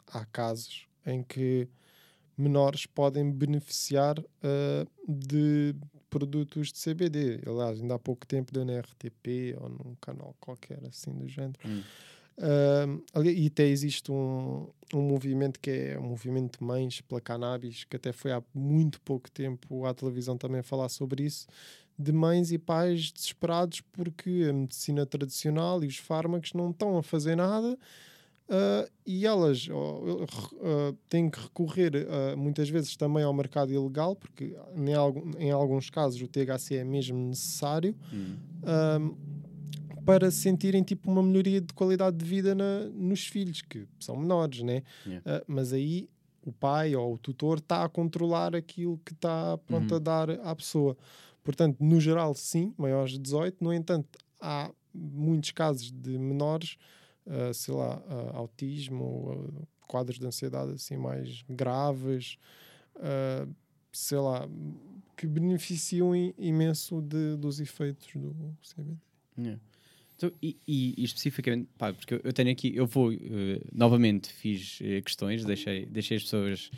há 0.07 0.25
casos 0.27 0.87
em 1.05 1.25
que 1.25 1.69
menores 2.39 2.87
podem 2.87 3.29
beneficiar 3.33 4.15
de 5.09 5.75
produtos 6.09 6.73
de 6.73 6.81
CBD. 6.81 7.41
Aliás, 7.45 7.81
ainda 7.81 7.97
há 7.97 7.99
pouco 7.99 8.25
tempo 8.25 8.53
deu 8.53 8.65
na 8.65 8.79
RTP 8.79 9.57
ou 9.61 9.69
num 9.69 9.97
canal 10.01 10.37
qualquer 10.39 10.79
assim 10.87 11.11
do 11.13 11.27
género. 11.27 11.59
Hum. 11.67 11.83
Ali- 13.15 13.45
e 13.45 13.47
até 13.47 13.67
existe 13.67 14.11
um, 14.11 14.67
um 14.95 15.01
movimento 15.03 15.61
que 15.61 15.71
é 15.71 15.99
um 15.99 16.09
movimento 16.09 16.59
de 16.59 16.65
mães 16.65 17.01
pela 17.01 17.21
cannabis, 17.21 17.85
que 17.85 17.97
até 17.97 18.13
foi 18.13 18.33
há 18.33 18.43
muito 18.55 19.01
pouco 19.01 19.31
tempo 19.31 19.85
à 19.87 19.95
televisão 19.95 20.37
também 20.37 20.61
a 20.61 20.63
falar 20.65 20.89
sobre 20.89 21.25
isso, 21.25 21.47
de 21.99 22.13
mães 22.13 22.51
e 22.51 22.59
pais 22.59 23.13
desesperados 23.13 23.81
porque 23.93 24.47
a 24.49 24.53
medicina 24.53 25.07
tradicional 25.07 25.85
e 25.85 25.87
os 25.87 25.99
fármacos 25.99 26.53
não 26.53 26.71
estão 26.71 26.97
a 26.99 27.03
fazer 27.03 27.37
nada 27.37 27.79
ah, 28.49 28.89
e 29.07 29.25
elas 29.25 29.69
ó, 29.71 30.01
ah, 30.63 30.95
têm 31.09 31.31
que 31.31 31.39
recorrer 31.41 31.93
muitas 32.37 32.69
vezes 32.69 32.97
também 32.97 33.23
ao 33.23 33.33
mercado 33.33 33.73
ilegal, 33.73 34.17
porque 34.17 34.57
em, 34.75 34.95
algum- 34.95 35.31
em 35.39 35.51
alguns 35.53 35.91
casos 35.91 36.21
o 36.21 36.27
THC 36.27 36.77
é 36.77 36.85
mesmo 36.85 37.19
necessário 37.29 37.95
Hum. 38.13 38.37
um, 38.65 39.15
para 40.05 40.31
sentirem 40.31 40.83
tipo 40.83 41.11
uma 41.11 41.23
melhoria 41.23 41.61
de 41.61 41.73
qualidade 41.73 42.17
de 42.17 42.25
vida 42.25 42.55
na- 42.55 42.89
nos 42.91 43.27
filhos, 43.27 43.63
que 43.63 43.87
são 44.01 44.17
menores, 44.17 44.63
né? 44.63 44.83
Yeah. 45.07 45.39
Uh, 45.41 45.45
mas 45.47 45.73
aí 45.73 46.09
o 46.45 46.51
pai 46.53 46.95
ou 46.97 47.15
o 47.15 47.19
tutor 47.19 47.59
está 47.59 47.85
a 47.85 47.89
controlar 47.89 48.55
aquilo 48.57 48.99
que 49.05 49.13
está 49.13 49.57
pronto 49.59 49.91
Uhum. 49.93 49.97
a 49.97 50.01
dar 50.01 50.31
à 50.31 50.55
pessoa. 50.57 50.97
Portanto, 51.45 51.77
no 51.81 52.01
geral, 52.01 52.35
sim, 52.35 52.73
maiores 52.77 53.13
de 53.13 53.19
18. 53.21 53.63
No 53.63 53.73
entanto, 53.73 54.19
há 54.41 54.71
muitos 54.95 55.51
casos 55.53 55.91
de 55.93 56.19
menores, 56.19 56.77
uh, 57.27 57.53
sei 57.55 57.75
lá, 57.75 57.99
uh, 57.99 58.37
autismo, 58.37 59.33
uh, 59.33 59.69
quadros 59.87 60.19
de 60.19 60.27
ansiedade 60.27 60.73
assim 60.73 60.97
mais 60.97 61.43
graves, 61.49 62.37
sei 63.93 64.19
lá, 64.19 64.49
que 65.17 65.27
beneficiam 65.27 66.15
imenso 66.39 67.01
de- 67.03 67.37
dos 67.37 67.61
efeitos 67.61 68.09
do 68.15 68.57
CBD. 68.63 68.97
Yeah. 69.39 69.61
Então, 70.17 70.31
e, 70.43 70.57
e- 70.67 70.95
e 70.99 71.05
especificamente, 71.05 71.69
pá, 71.77 71.93
porque 71.93 72.15
eu- 72.23 72.33
tenho 72.33 72.51
aqui, 72.51 72.73
eu 72.75 72.87
vou, 72.87 73.13
eh, 73.13 73.61
novamente 73.73 74.33
fiz 74.33 74.79
eh, 74.83 75.01
questões, 75.01 75.45
deixei, 75.45 75.85
deixei 75.87 76.17
as 76.17 76.23
pessoas, 76.25 76.71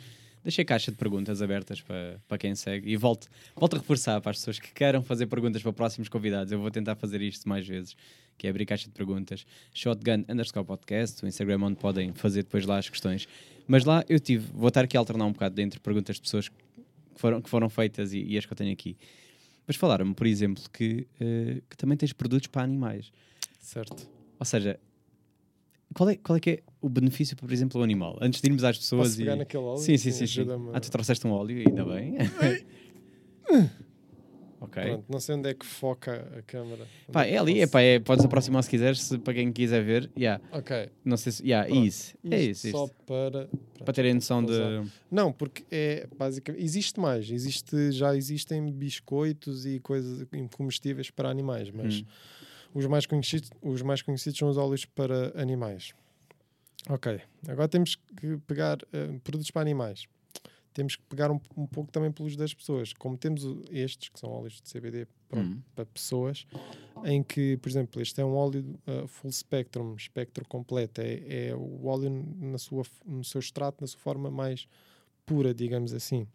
deixei 0.43 0.65
caixa 0.65 0.91
de 0.91 0.97
perguntas 0.97 1.41
abertas 1.41 1.79
para, 1.81 2.19
para 2.27 2.37
quem 2.37 2.55
segue 2.55 2.91
e 2.91 2.95
volto, 2.97 3.27
volto 3.55 3.75
a 3.75 3.79
reforçar 3.79 4.19
para 4.21 4.31
as 4.31 4.37
pessoas 4.37 4.59
que 4.59 4.71
queiram 4.73 5.03
fazer 5.03 5.27
perguntas 5.27 5.61
para 5.61 5.73
próximos 5.73 6.09
convidados. 6.09 6.51
Eu 6.51 6.59
vou 6.59 6.71
tentar 6.71 6.95
fazer 6.95 7.21
isto 7.21 7.47
mais 7.47 7.67
vezes, 7.67 7.95
que 8.37 8.47
é 8.47 8.49
abrir 8.49 8.65
caixa 8.65 8.85
de 8.87 8.93
perguntas. 8.93 9.45
Shotgun 9.73 10.25
underscore 10.27 10.65
podcast, 10.65 11.23
o 11.23 11.27
Instagram 11.27 11.59
onde 11.61 11.75
podem 11.77 12.13
fazer 12.13 12.43
depois 12.43 12.65
lá 12.65 12.77
as 12.79 12.89
questões. 12.89 13.27
Mas 13.67 13.83
lá 13.85 14.03
eu 14.09 14.19
tive, 14.19 14.47
vou 14.53 14.69
estar 14.69 14.83
aqui 14.85 14.97
a 14.97 14.99
alternar 14.99 15.25
um 15.25 15.31
bocado 15.31 15.59
entre 15.61 15.79
perguntas 15.79 16.15
de 16.15 16.21
pessoas 16.23 16.49
que 16.49 16.55
foram, 17.15 17.41
que 17.41 17.49
foram 17.49 17.69
feitas 17.69 18.11
e, 18.13 18.19
e 18.23 18.37
as 18.37 18.45
que 18.45 18.53
eu 18.53 18.57
tenho 18.57 18.71
aqui. 18.73 18.97
Mas 19.67 19.75
falaram-me, 19.75 20.13
por 20.13 20.27
exemplo, 20.27 20.63
que, 20.71 21.07
eh, 21.19 21.61
que 21.69 21.75
também 21.77 21.97
tens 21.97 22.13
produtos 22.13 22.47
para 22.47 22.63
animais. 22.63 23.11
Certo. 23.59 24.07
Ou 24.39 24.45
seja, 24.45 24.79
qual 25.93 26.09
é, 26.09 26.15
qual 26.17 26.35
é 26.35 26.39
que 26.39 26.49
é 26.49 26.63
o 26.81 26.89
benefício, 26.89 27.35
por 27.35 27.51
exemplo, 27.51 27.79
ao 27.79 27.83
animal? 27.83 28.17
Antes 28.21 28.41
de 28.41 28.47
irmos 28.47 28.63
às 28.63 28.77
pessoas 28.77 29.09
Posso 29.09 29.21
e... 29.21 29.23
pegar 29.23 29.35
naquele 29.35 29.63
óleo? 29.63 29.79
Sim, 29.79 29.97
sim, 29.97 30.11
sim. 30.11 30.27
sim. 30.27 30.47
Ah, 30.73 30.79
tu 30.79 30.91
trouxeste 30.91 31.25
um 31.25 31.31
óleo, 31.31 31.63
ainda 31.67 31.85
bem. 31.85 32.15
ok. 34.65 34.83
Pronto, 34.83 35.05
não 35.09 35.19
sei 35.19 35.35
onde 35.35 35.49
é 35.49 35.53
que 35.53 35.65
foca 35.65 36.27
a 36.37 36.41
câmera. 36.41 36.85
Pá, 37.11 37.25
que 37.25 37.31
é 37.31 37.37
ali, 37.37 37.59
é, 37.61 37.67
pá, 37.67 37.81
é, 37.81 37.99
podes 37.99 38.23
aproximar 38.25 38.63
se 38.63 38.69
quiseres, 38.69 39.01
se, 39.01 39.17
para 39.17 39.33
quem 39.33 39.51
quiser 39.51 39.83
ver. 39.83 40.09
Yeah. 40.17 40.43
Ok. 40.51 40.89
Não 41.03 41.17
sei 41.17 41.31
se. 41.31 41.43
Yeah, 41.43 41.67
Pronto. 41.67 41.85
isso. 41.85 42.15
É 42.29 42.39
Isto 42.41 42.67
isso. 42.67 42.77
Só 42.77 42.85
isto. 42.85 42.95
para. 43.05 43.49
Para 43.83 43.93
terem 43.93 44.13
noção 44.13 44.43
de. 44.43 44.53
Não, 45.11 45.31
porque 45.31 45.63
é 45.71 46.07
basicamente. 46.17 46.63
Existe 46.63 46.99
mais. 46.99 47.29
Existe, 47.29 47.91
já 47.91 48.15
existem 48.15 48.71
biscoitos 48.71 49.65
e 49.65 49.79
coisas 49.79 50.25
comestíveis 50.55 51.09
para 51.09 51.29
animais, 51.29 51.69
mas 51.71 52.01
Hum. 52.01 52.05
os, 52.73 52.85
mais 52.87 53.05
conhecidos, 53.05 53.49
os 53.61 53.81
mais 53.81 54.01
conhecidos 54.01 54.37
são 54.37 54.49
os 54.49 54.57
óleos 54.57 54.85
para 54.85 55.31
animais. 55.39 55.93
Ok. 56.89 57.19
Agora 57.47 57.67
temos 57.67 57.95
que 57.95 58.37
pegar 58.45 58.77
eh, 58.93 59.17
produtos 59.23 59.49
para 59.51 59.61
animais. 59.61 60.05
Temos 60.75 60.95
que 60.95 61.01
pegar 61.03 61.31
um, 61.31 61.39
um 61.57 61.65
pouco 61.65 61.91
também 61.91 62.11
pelos 62.11 62.35
das 62.35 62.53
pessoas. 62.53 62.93
Como 62.93 63.17
temos 63.17 63.43
estes, 63.71 64.09
que 64.09 64.19
são 64.19 64.29
óleos 64.29 64.61
de 64.61 64.71
CBD 64.71 65.07
pronto, 65.27 65.47
Hum. 65.49 65.61
para 65.73 65.85
pessoas, 65.85 66.45
em 67.03 67.23
que, 67.23 67.57
por 67.57 67.67
exemplo, 67.67 67.99
este 67.99 68.21
é 68.21 68.25
um 68.25 68.35
óleo 68.35 68.77
uh, 68.85 69.07
full 69.07 69.31
spectrum, 69.31 69.95
espectro 69.95 70.47
completo, 70.47 71.01
é, 71.01 71.47
é 71.47 71.55
o 71.55 71.87
óleo 71.87 72.11
na 72.37 72.59
sua, 72.59 72.83
no 73.03 73.23
seu 73.23 73.39
extrato, 73.39 73.77
na 73.81 73.87
sua 73.87 73.99
forma 73.99 74.29
mais 74.29 74.67
pura, 75.25 75.53
digamos 75.53 75.93
assim. 75.93 76.27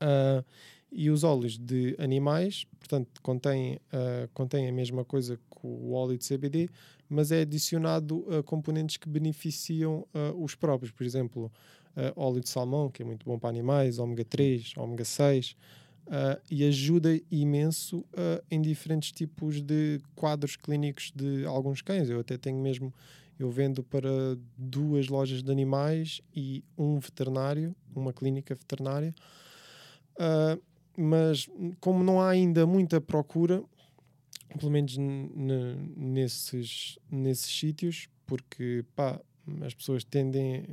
Ah, 0.00 0.42
e 0.90 1.08
os 1.08 1.22
óleos 1.22 1.56
de 1.56 1.94
animais, 2.00 2.66
portanto, 2.78 3.22
contêm, 3.22 3.78
ah, 3.92 4.28
contêm 4.34 4.68
a 4.68 4.72
mesma 4.72 5.04
coisa 5.04 5.36
que 5.36 5.60
o 5.62 5.92
óleo 5.92 6.18
de 6.18 6.26
CBD, 6.26 6.68
mas 7.08 7.30
é 7.30 7.42
adicionado 7.42 8.24
a 8.34 8.42
componentes 8.42 8.96
que 8.96 9.08
beneficiam 9.08 10.06
ah, 10.12 10.32
os 10.34 10.54
próprios. 10.54 10.90
Por 10.90 11.04
exemplo, 11.04 11.52
ah, 11.96 12.12
óleo 12.16 12.40
de 12.40 12.48
salmão, 12.48 12.90
que 12.90 13.02
é 13.02 13.04
muito 13.04 13.24
bom 13.24 13.38
para 13.38 13.50
animais, 13.50 13.98
ômega 13.98 14.24
3, 14.24 14.74
ômega 14.76 15.04
6, 15.04 15.56
ah, 16.08 16.38
e 16.50 16.64
ajuda 16.64 17.20
imenso 17.30 18.04
ah, 18.16 18.42
em 18.50 18.60
diferentes 18.60 19.10
tipos 19.12 19.60
de 19.60 20.00
quadros 20.14 20.56
clínicos 20.56 21.12
de 21.14 21.44
alguns 21.44 21.82
cães. 21.82 22.08
Eu 22.08 22.20
até 22.20 22.38
tenho 22.38 22.58
mesmo, 22.58 22.94
eu 23.38 23.50
vendo 23.50 23.82
para 23.82 24.08
duas 24.56 25.08
lojas 25.08 25.42
de 25.42 25.50
animais 25.50 26.20
e 26.34 26.62
um 26.78 26.98
veterinário, 26.98 27.74
uma 27.94 28.12
clínica 28.12 28.54
veterinária. 28.54 29.14
Mas 30.96 31.48
como 31.80 32.04
não 32.04 32.20
há 32.20 32.28
ainda 32.28 32.66
muita 32.66 33.00
procura, 33.00 33.64
pelo 34.58 34.70
menos 34.70 34.98
nesses, 35.96 36.98
nesses 37.10 37.58
sítios, 37.58 38.06
porque 38.26 38.84
pá, 38.94 39.18
as 39.62 39.72
pessoas 39.72 40.04
tendem 40.04 40.66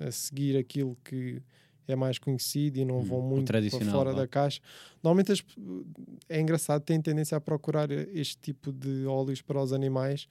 a 0.00 0.10
seguir 0.10 0.56
aquilo 0.56 0.96
que 1.04 1.42
é 1.86 1.94
mais 1.96 2.18
conhecido 2.18 2.78
e 2.78 2.84
não 2.84 3.00
Hum, 3.00 3.02
vão 3.04 3.20
muito 3.22 3.46
para 3.52 3.60
fora 3.92 4.14
da 4.14 4.26
caixa. 4.28 4.60
Normalmente 5.02 5.32
as- 5.32 5.44
é 6.28 6.40
engraçado, 6.40 6.82
têm 6.82 7.00
tendência 7.00 7.36
a 7.36 7.40
procurar 7.40 7.90
este 7.90 8.36
tipo 8.38 8.72
de 8.72 9.04
óleos 9.06 9.42
para 9.42 9.60
os 9.60 9.72
animais 9.72 10.28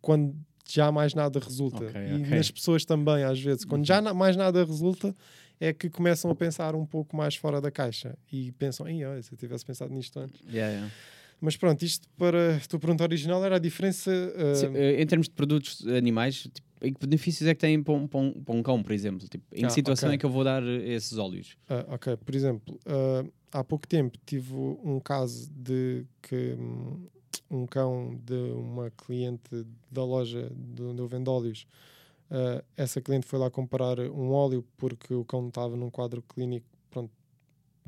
quando 0.00 0.34
já 0.66 0.90
mais 0.92 1.14
nada 1.14 1.38
resulta. 1.40 1.84
Ok, 1.84 2.00
e 2.00 2.18
nas 2.36 2.50
pessoas 2.50 2.84
também, 2.84 3.22
às 3.24 3.40
vezes. 3.40 3.64
Quando 3.64 3.84
já 3.86 4.00
na- 4.00 4.14
mais 4.14 4.36
nada 4.36 4.64
resulta, 4.64 5.14
é 5.60 5.72
que 5.72 5.90
começam 5.90 6.30
a 6.30 6.34
pensar 6.34 6.74
um 6.74 6.86
pouco 6.86 7.16
mais 7.16 7.34
fora 7.36 7.60
da 7.60 7.70
caixa 7.70 8.16
e 8.32 8.50
pensam, 8.52 8.88
"Ih, 8.88 9.04
olha, 9.04 9.22
se 9.22 9.32
eu 9.32 9.38
tivesse 9.38 9.64
pensado 9.64 9.92
nisto 9.92 10.18
antes. 10.18 10.40
Yeah, 10.48 10.72
yeah. 10.72 10.92
Mas 11.40 11.56
pronto, 11.56 11.82
isto 11.84 12.08
para 12.16 12.56
a 12.56 12.60
tua 12.60 12.78
pergunta 12.78 13.04
original 13.04 13.44
era 13.44 13.56
a 13.56 13.58
diferença. 13.58 14.10
ah, 14.10 14.54
Sim, 14.54 14.76
eh, 14.76 15.02
em 15.02 15.06
termos 15.06 15.28
de 15.28 15.34
produtos 15.34 15.86
animais, 15.86 16.42
tipo, 16.42 16.62
que 16.80 17.06
benefícios 17.06 17.48
é 17.48 17.54
que 17.54 17.60
têm 17.60 17.82
para 17.82 17.94
um, 17.94 18.06
para 18.06 18.20
um- 18.20 18.32
para 18.32 18.54
um 18.54 18.62
cão, 18.62 18.82
por 18.82 18.92
exemplo? 18.92 19.26
Tipo, 19.28 19.44
em 19.52 19.60
que 19.60 19.66
Ah, 19.66 19.70
situação 19.70 20.08
ok. 20.08 20.14
é 20.14 20.18
que 20.18 20.26
eu 20.26 20.30
vou 20.30 20.44
dar 20.44 20.62
eh, 20.62 20.94
esses 20.94 21.16
óleos? 21.18 21.56
Ah, 21.68 21.84
ok, 21.88 22.16
por 22.18 22.34
exemplo, 22.34 22.78
ah, 22.86 23.24
há 23.52 23.64
pouco 23.64 23.86
tempo 23.86 24.18
tive 24.26 24.54
um 24.54 25.00
caso 25.00 25.50
de 25.50 26.04
que 26.22 26.54
hum, 26.58 27.06
um 27.50 27.66
cão 27.66 28.18
de 28.24 28.34
uma 28.52 28.90
cliente 28.90 29.66
da 29.90 30.04
loja 30.04 30.50
de 30.54 30.82
onde 30.82 31.00
eu 31.00 31.06
vendo 31.08 31.28
óleos, 31.28 31.66
essa 32.76 33.00
cliente 33.00 33.26
foi 33.26 33.38
lá 33.38 33.48
comprar 33.50 34.00
um 34.00 34.32
óleo 34.32 34.64
porque 34.76 35.14
o 35.14 35.24
cão 35.24 35.46
estava 35.48 35.76
num 35.76 35.88
quadro 35.90 36.20
clínico 36.22 36.66
pronto, 36.90 37.12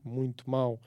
muito 0.04 0.48
mau 0.48 0.80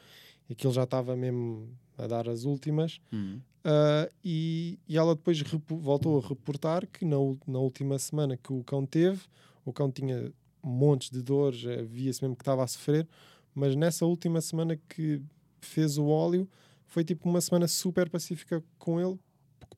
e 0.49 0.53
aquilo 0.53 0.71
já 0.71 0.83
estava 0.83 1.15
mesmo 1.15 1.67
a 1.99 2.07
dar 2.07 2.29
as 2.29 2.45
últimas. 2.45 2.99
Hum. 3.11 3.39
Uh, 3.59 4.09
e, 4.23 4.79
e 4.87 4.97
ela 4.97 5.15
depois 5.15 5.41
voltou 5.67 6.17
a 6.17 6.27
reportar 6.27 6.87
que 6.87 7.03
na, 7.03 7.17
na 7.45 7.59
última 7.59 7.99
semana 7.99 8.37
que 8.37 8.53
o 8.53 8.63
cão 8.63 8.85
teve, 8.85 9.21
o 9.65 9.73
cão 9.73 9.91
tinha 9.91 10.31
montes 10.63 11.09
de 11.09 11.21
dores, 11.21 11.65
eh, 11.65 11.83
via-se 11.83 12.21
mesmo 12.21 12.35
que 12.35 12.41
estava 12.41 12.63
a 12.63 12.67
sofrer, 12.67 13.07
mas 13.53 13.75
nessa 13.75 14.05
última 14.05 14.41
semana 14.41 14.77
que 14.89 15.21
fez 15.61 15.97
o 15.97 16.07
óleo, 16.07 16.49
foi 16.85 17.03
tipo 17.03 17.29
uma 17.29 17.39
semana 17.39 17.67
super 17.67 18.09
pacífica 18.09 18.63
com 18.77 18.99
ele, 18.99 19.17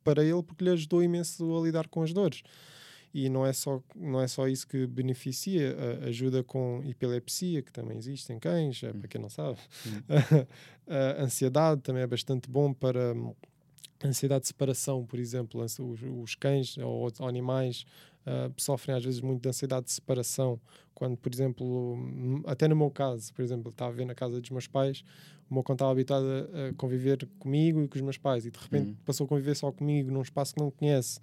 para 0.03 0.23
ele, 0.23 0.41
porque 0.41 0.63
lhe 0.63 0.71
ajudou 0.71 1.03
imenso 1.03 1.55
a 1.55 1.61
lidar 1.61 1.87
com 1.87 2.01
as 2.01 2.13
dores. 2.13 2.41
E 3.13 3.27
não 3.29 3.45
é 3.45 3.51
só, 3.51 3.81
não 3.95 4.21
é 4.21 4.27
só 4.27 4.47
isso 4.47 4.65
que 4.67 4.87
beneficia, 4.87 5.75
ajuda 6.07 6.43
com 6.43 6.81
epilepsia, 6.85 7.61
que 7.61 7.71
também 7.71 7.97
existe 7.97 8.31
em 8.31 8.39
cães, 8.39 8.81
é, 8.83 8.93
para 8.93 9.07
quem 9.07 9.19
não 9.21 9.29
sabe. 9.29 9.57
a 10.87 11.23
ansiedade 11.23 11.81
também 11.81 12.03
é 12.03 12.07
bastante 12.07 12.49
bom 12.49 12.73
para 12.73 13.13
hum, 13.13 13.33
ansiedade 14.03 14.41
de 14.43 14.47
separação, 14.47 15.05
por 15.05 15.19
exemplo. 15.19 15.61
Os, 15.61 15.77
os 15.79 16.35
cães 16.35 16.77
ou 16.77 16.85
outros 17.01 17.27
animais 17.27 17.85
ah, 18.25 18.49
sofrem 18.57 18.95
às 18.95 19.03
vezes 19.03 19.21
muito 19.21 19.41
de 19.41 19.49
ansiedade 19.49 19.85
de 19.87 19.91
separação. 19.91 20.59
Quando, 20.93 21.17
por 21.17 21.33
exemplo, 21.33 21.93
hum, 21.95 22.43
até 22.45 22.67
no 22.67 22.75
meu 22.75 22.91
caso, 22.91 23.33
por 23.33 23.41
exemplo, 23.41 23.71
estava 23.71 23.91
a 23.91 23.95
ver 23.95 24.05
na 24.05 24.13
casa 24.15 24.39
dos 24.39 24.49
meus 24.51 24.67
pais, 24.67 25.03
o 25.49 25.53
meu 25.53 25.63
cão 25.63 25.73
estava 25.73 25.91
habituado 25.91 26.25
a, 26.25 26.69
a 26.69 26.73
conviver 26.75 27.27
comigo 27.39 27.81
e 27.83 27.87
com 27.87 27.95
os 27.95 28.01
meus 28.01 28.17
pais, 28.17 28.45
e 28.45 28.51
de 28.51 28.57
repente 28.59 28.87
Uhum. 28.89 28.95
passou 29.05 29.25
a 29.25 29.27
conviver 29.27 29.55
só 29.55 29.71
comigo 29.71 30.11
num 30.11 30.21
espaço 30.21 30.53
que 30.53 30.61
não 30.61 30.71
conhece. 30.71 31.19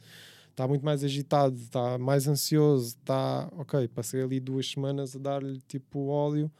Está 0.58 0.66
muito 0.66 0.84
mais 0.84 1.04
agitado, 1.04 1.54
está 1.54 1.96
mais 1.98 2.26
ansioso, 2.26 2.88
está. 2.88 3.48
Ok, 3.52 3.86
passei 3.94 4.20
ali 4.20 4.40
duas 4.40 4.68
semanas 4.68 5.14
a 5.14 5.18
dar-lhe 5.20 5.60
tipo 5.68 6.08
óleo 6.08 6.50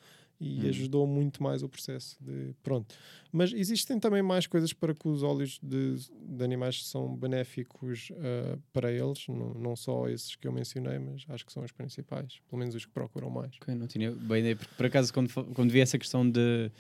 e 0.41 0.61
Hum. 0.65 0.69
ajudou 0.69 1.05
muito 1.05 1.43
mais 1.43 1.65
o 1.65 1.69
processo 1.69 2.17
de 2.21 2.55
pronto. 2.63 2.95
Mas 3.33 3.53
existem 3.53 3.99
também 3.99 4.23
mais 4.23 4.47
coisas 4.47 4.73
para 4.73 4.95
que 4.95 5.09
os 5.09 5.25
óleos 5.25 5.59
de, 5.61 5.97
de 6.29 6.45
animais 6.45 6.87
são 6.87 7.13
benéficos 7.17 8.13
ah, 8.19 8.57
para 8.73 8.93
eles, 8.93 9.27
não, 9.27 9.53
não 9.55 9.75
só 9.75 10.09
esses 10.09 10.37
que 10.37 10.47
eu 10.47 10.53
mencionei, 10.53 11.01
mas 11.01 11.25
acho 11.29 11.45
que 11.45 11.53
são 11.53 11.65
os 11.65 11.73
principais, 11.73 12.39
pelo 12.49 12.61
menos 12.61 12.77
os 12.77 12.87
que 12.87 12.93
procuram 12.93 13.29
mais. 13.29 13.51
Ok, 13.61 13.75
não 13.75 13.89
tinha 13.89 14.13
bem 14.13 14.39
ideia, 14.39 14.55
porque 14.55 14.75
por 14.77 14.87
acaso 14.87 15.13
quando, 15.13 15.29
quando 15.55 15.73
vi 15.73 15.81
essa 15.81 15.99
questão 15.99 16.31
de. 16.31 16.71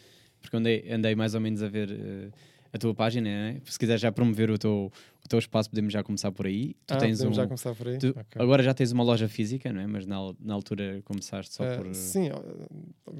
Porque 0.40 0.56
andei, 0.56 0.88
andei 0.88 1.16
mais 1.16 1.34
ou 1.34 1.40
menos 1.40 1.64
a 1.64 1.68
ver 1.68 1.90
eh, 1.90 2.30
a 2.72 2.78
tua 2.78 2.94
página, 2.94 3.28
né? 3.28 3.60
se 3.64 3.78
quiser 3.78 3.98
já 3.98 4.12
promover 4.12 4.50
o 4.50 4.58
teu, 4.58 4.92
teu 5.28 5.38
espaço, 5.38 5.70
podemos 5.70 5.92
já 5.92 6.02
começar 6.02 6.32
por 6.32 6.46
aí. 6.46 6.74
Tu 6.86 6.94
ah, 6.94 6.96
tens 6.98 7.18
podemos 7.18 7.36
um, 7.38 7.40
já 7.42 7.46
começar 7.46 7.74
por 7.74 7.88
aí? 7.88 7.98
tu- 7.98 8.08
Ok. 8.08 8.42
Agora 8.42 8.62
já 8.62 8.74
tens 8.74 8.90
uma 8.92 9.04
loja 9.04 9.28
física, 9.28 9.72
não 9.72 9.80
é? 9.80 9.86
Mas 9.86 10.06
na, 10.06 10.16
na 10.40 10.54
altura 10.54 11.00
começaste 11.04 11.54
só 11.54 11.64
Ah, 11.64 11.76
por. 11.76 11.94
Sim, 11.94 12.28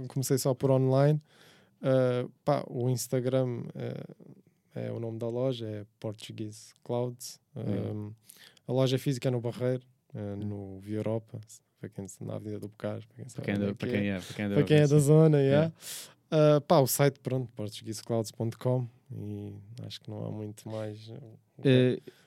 comecei 0.09 0.39
só 0.39 0.55
por 0.55 0.71
online. 0.71 1.21
Ah, 1.83 2.27
pá, 2.45 2.65
o 2.69 2.89
Instagram 2.91 3.63
ah, 3.75 4.81
é 4.81 4.91
o 4.93 4.99
nome 4.99 5.19
da 5.19 5.29
loja, 5.29 5.67
é 5.67 5.85
Portuguese 6.01 6.73
Clouds. 6.83 7.39
A 8.67 8.73
loja 8.73 8.99
física 8.99 9.29
é 9.29 9.31
no 9.31 9.41
Barreiro, 9.41 9.83
no 10.37 10.79
Via 10.81 10.97
Europa, 10.99 11.41
para 11.81 11.89
quem, 11.89 12.07
na 12.21 12.35
Avenida 12.35 12.61
do 12.61 12.69
Bocage, 12.69 13.07
para 13.07 13.17
quem 13.17 13.25
Para 13.35 13.45
quem, 13.45 13.55
anda- 13.55 13.69
é 13.71 13.75
para 13.75 13.89
que 13.89 13.97
é. 13.97 14.01
quem 14.01 14.11
é, 14.11 14.21
para 14.21 14.35
quem 14.35 14.49
para 14.51 14.63
quem 14.65 14.77
é 14.79 14.87
da 14.89 14.99
zona, 14.99 15.41
yeah. 15.41 15.73
Ah, 16.31 16.61
pá, 16.61 16.79
o 16.81 16.87
site, 16.87 17.19
pronto, 17.21 17.51
portugueseclouds.com 17.53 18.87
e 19.11 19.53
acho 19.87 20.01
que 20.01 20.11
não 20.11 20.27
há 20.27 20.31
muito 20.31 20.69
mais. 20.69 21.11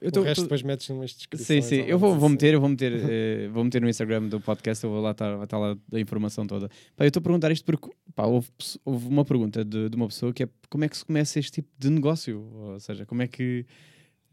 Eu 0.01 0.09
o 0.09 0.11
tô- 0.11 0.21
resto 0.23 0.35
tô- 0.35 0.41
depois 0.43 0.61
metes 0.63 0.89
numas 0.89 1.11
Sim, 1.11 1.17
descrições. 1.17 1.65
sim, 1.65 1.81
ou 1.81 1.87
eu 1.87 1.97
vou, 1.99 2.15
vou 2.15 2.25
assim. 2.25 2.31
meter, 2.33 2.53
eu 2.53 2.59
vou 2.59 2.69
meter, 2.69 2.91
eh, 3.45 3.47
vou 3.49 3.63
meter 3.63 3.81
no 3.81 3.87
Instagram 3.89 4.27
do 4.27 4.41
podcast, 4.41 4.83
eu 4.83 4.89
vou 4.89 4.99
lá 5.01 5.11
estar, 5.11 5.35
vai 5.35 5.45
estar 5.45 5.57
lá 5.57 5.77
a 5.93 5.99
informação 5.99 6.45
toda. 6.45 6.67
Pá, 6.97 7.05
eu 7.05 7.07
estou 7.07 7.19
a 7.21 7.23
perguntar 7.23 7.51
isto 7.51 7.63
porque 7.63 7.89
pá, 8.13 8.25
houve, 8.25 8.49
houve 8.83 9.07
uma 9.07 9.23
pergunta 9.23 9.63
de, 9.63 9.89
de 9.89 9.95
uma 9.95 10.07
pessoa 10.07 10.33
que 10.33 10.43
é 10.43 10.49
como 10.69 10.83
é 10.83 10.89
que 10.89 10.97
se 10.97 11.05
começa 11.05 11.39
este 11.39 11.51
tipo 11.51 11.69
de 11.77 11.89
negócio? 11.89 12.41
Ou 12.55 12.79
seja, 12.79 13.05
como 13.05 13.21
é 13.21 13.27
que. 13.27 13.65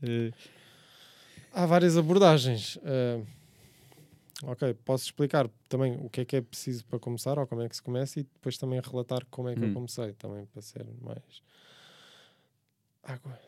eh, 0.02 0.30
Há 1.52 1.64
várias 1.66 1.96
abordagens. 1.96 2.78
Ok, 4.44 4.72
posso 4.84 5.04
explicar 5.04 5.48
também 5.68 5.96
o 6.00 6.08
que 6.08 6.20
é 6.20 6.24
que 6.24 6.36
é 6.36 6.40
preciso 6.40 6.84
para 6.84 6.98
começar 7.00 7.38
ou 7.40 7.46
como 7.46 7.60
é 7.62 7.68
que 7.68 7.74
se 7.74 7.82
começa 7.82 8.20
e 8.20 8.22
depois 8.22 8.56
também 8.56 8.80
relatar 8.80 9.24
como 9.30 9.48
é 9.48 9.54
que 9.56 9.62
eu 9.64 9.68
Hum. 9.68 9.74
comecei, 9.74 10.12
também 10.12 10.46
para 10.46 10.62
ser 10.62 10.86
mais. 11.00 11.42
Água. 13.12 13.38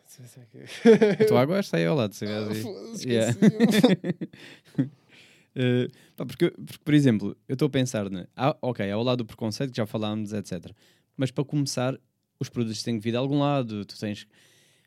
A 1.21 1.25
tua 1.27 1.41
água 1.41 1.61
está 1.61 1.77
aí 1.77 1.87
ao 1.87 1.95
lado, 1.97 2.15
se 2.15 2.25
Ah, 2.27 2.49
Yeah. 3.07 3.37
Eh, 5.55 5.89
pá, 6.17 6.25
porque, 6.25 6.49
porque, 6.53 6.79
por 6.85 6.95
exemplo, 6.95 7.37
eu 7.49 7.55
estou 7.55 7.67
a 7.67 7.71
pensar, 7.71 8.09
né? 8.09 8.27
ah, 8.37 8.57
ok, 8.63 8.89
ao 8.89 9.03
lado 9.03 9.19
do 9.19 9.25
preconceito 9.27 9.73
que 9.73 9.77
já 9.79 9.85
falámos, 9.85 10.33
etc. 10.33 10.71
Mas 11.17 11.33
para 11.33 11.45
começar, 11.45 11.99
os 12.39 12.49
produtos 12.49 12.85
têm 12.85 12.97
que 12.99 13.03
vir 13.03 13.11
de 13.11 13.17
algum 13.17 13.41
lado, 13.41 13.85
tu 13.85 13.99
tens. 13.99 14.29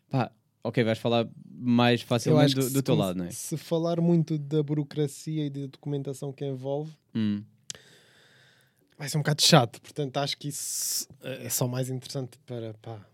Pá, 0.09 0.31
ok, 0.63 0.81
vais 0.85 0.97
falar 0.97 1.27
mais 1.53 2.01
facilmente 2.01 2.55
do, 2.55 2.69
do 2.69 2.81
teu 2.81 2.95
lado, 2.95 3.17
não 3.17 3.25
é? 3.25 3.31
Se 3.31 3.57
falar 3.57 3.99
muito 3.99 4.37
da 4.39 4.63
burocracia 4.63 5.45
e 5.47 5.49
da 5.49 5.65
documentação 5.67 6.31
que 6.31 6.45
envolve, 6.45 6.95
Hum. 7.13 7.43
vai 8.97 9.09
ser 9.09 9.17
um 9.17 9.21
bocado 9.21 9.41
chato. 9.41 9.81
Portanto, 9.81 10.15
acho 10.17 10.37
que 10.37 10.47
isso 10.47 11.05
é 11.21 11.49
só 11.49 11.67
mais 11.67 11.89
interessante 11.89 12.39
para 12.45 12.73
pá, 12.75 13.05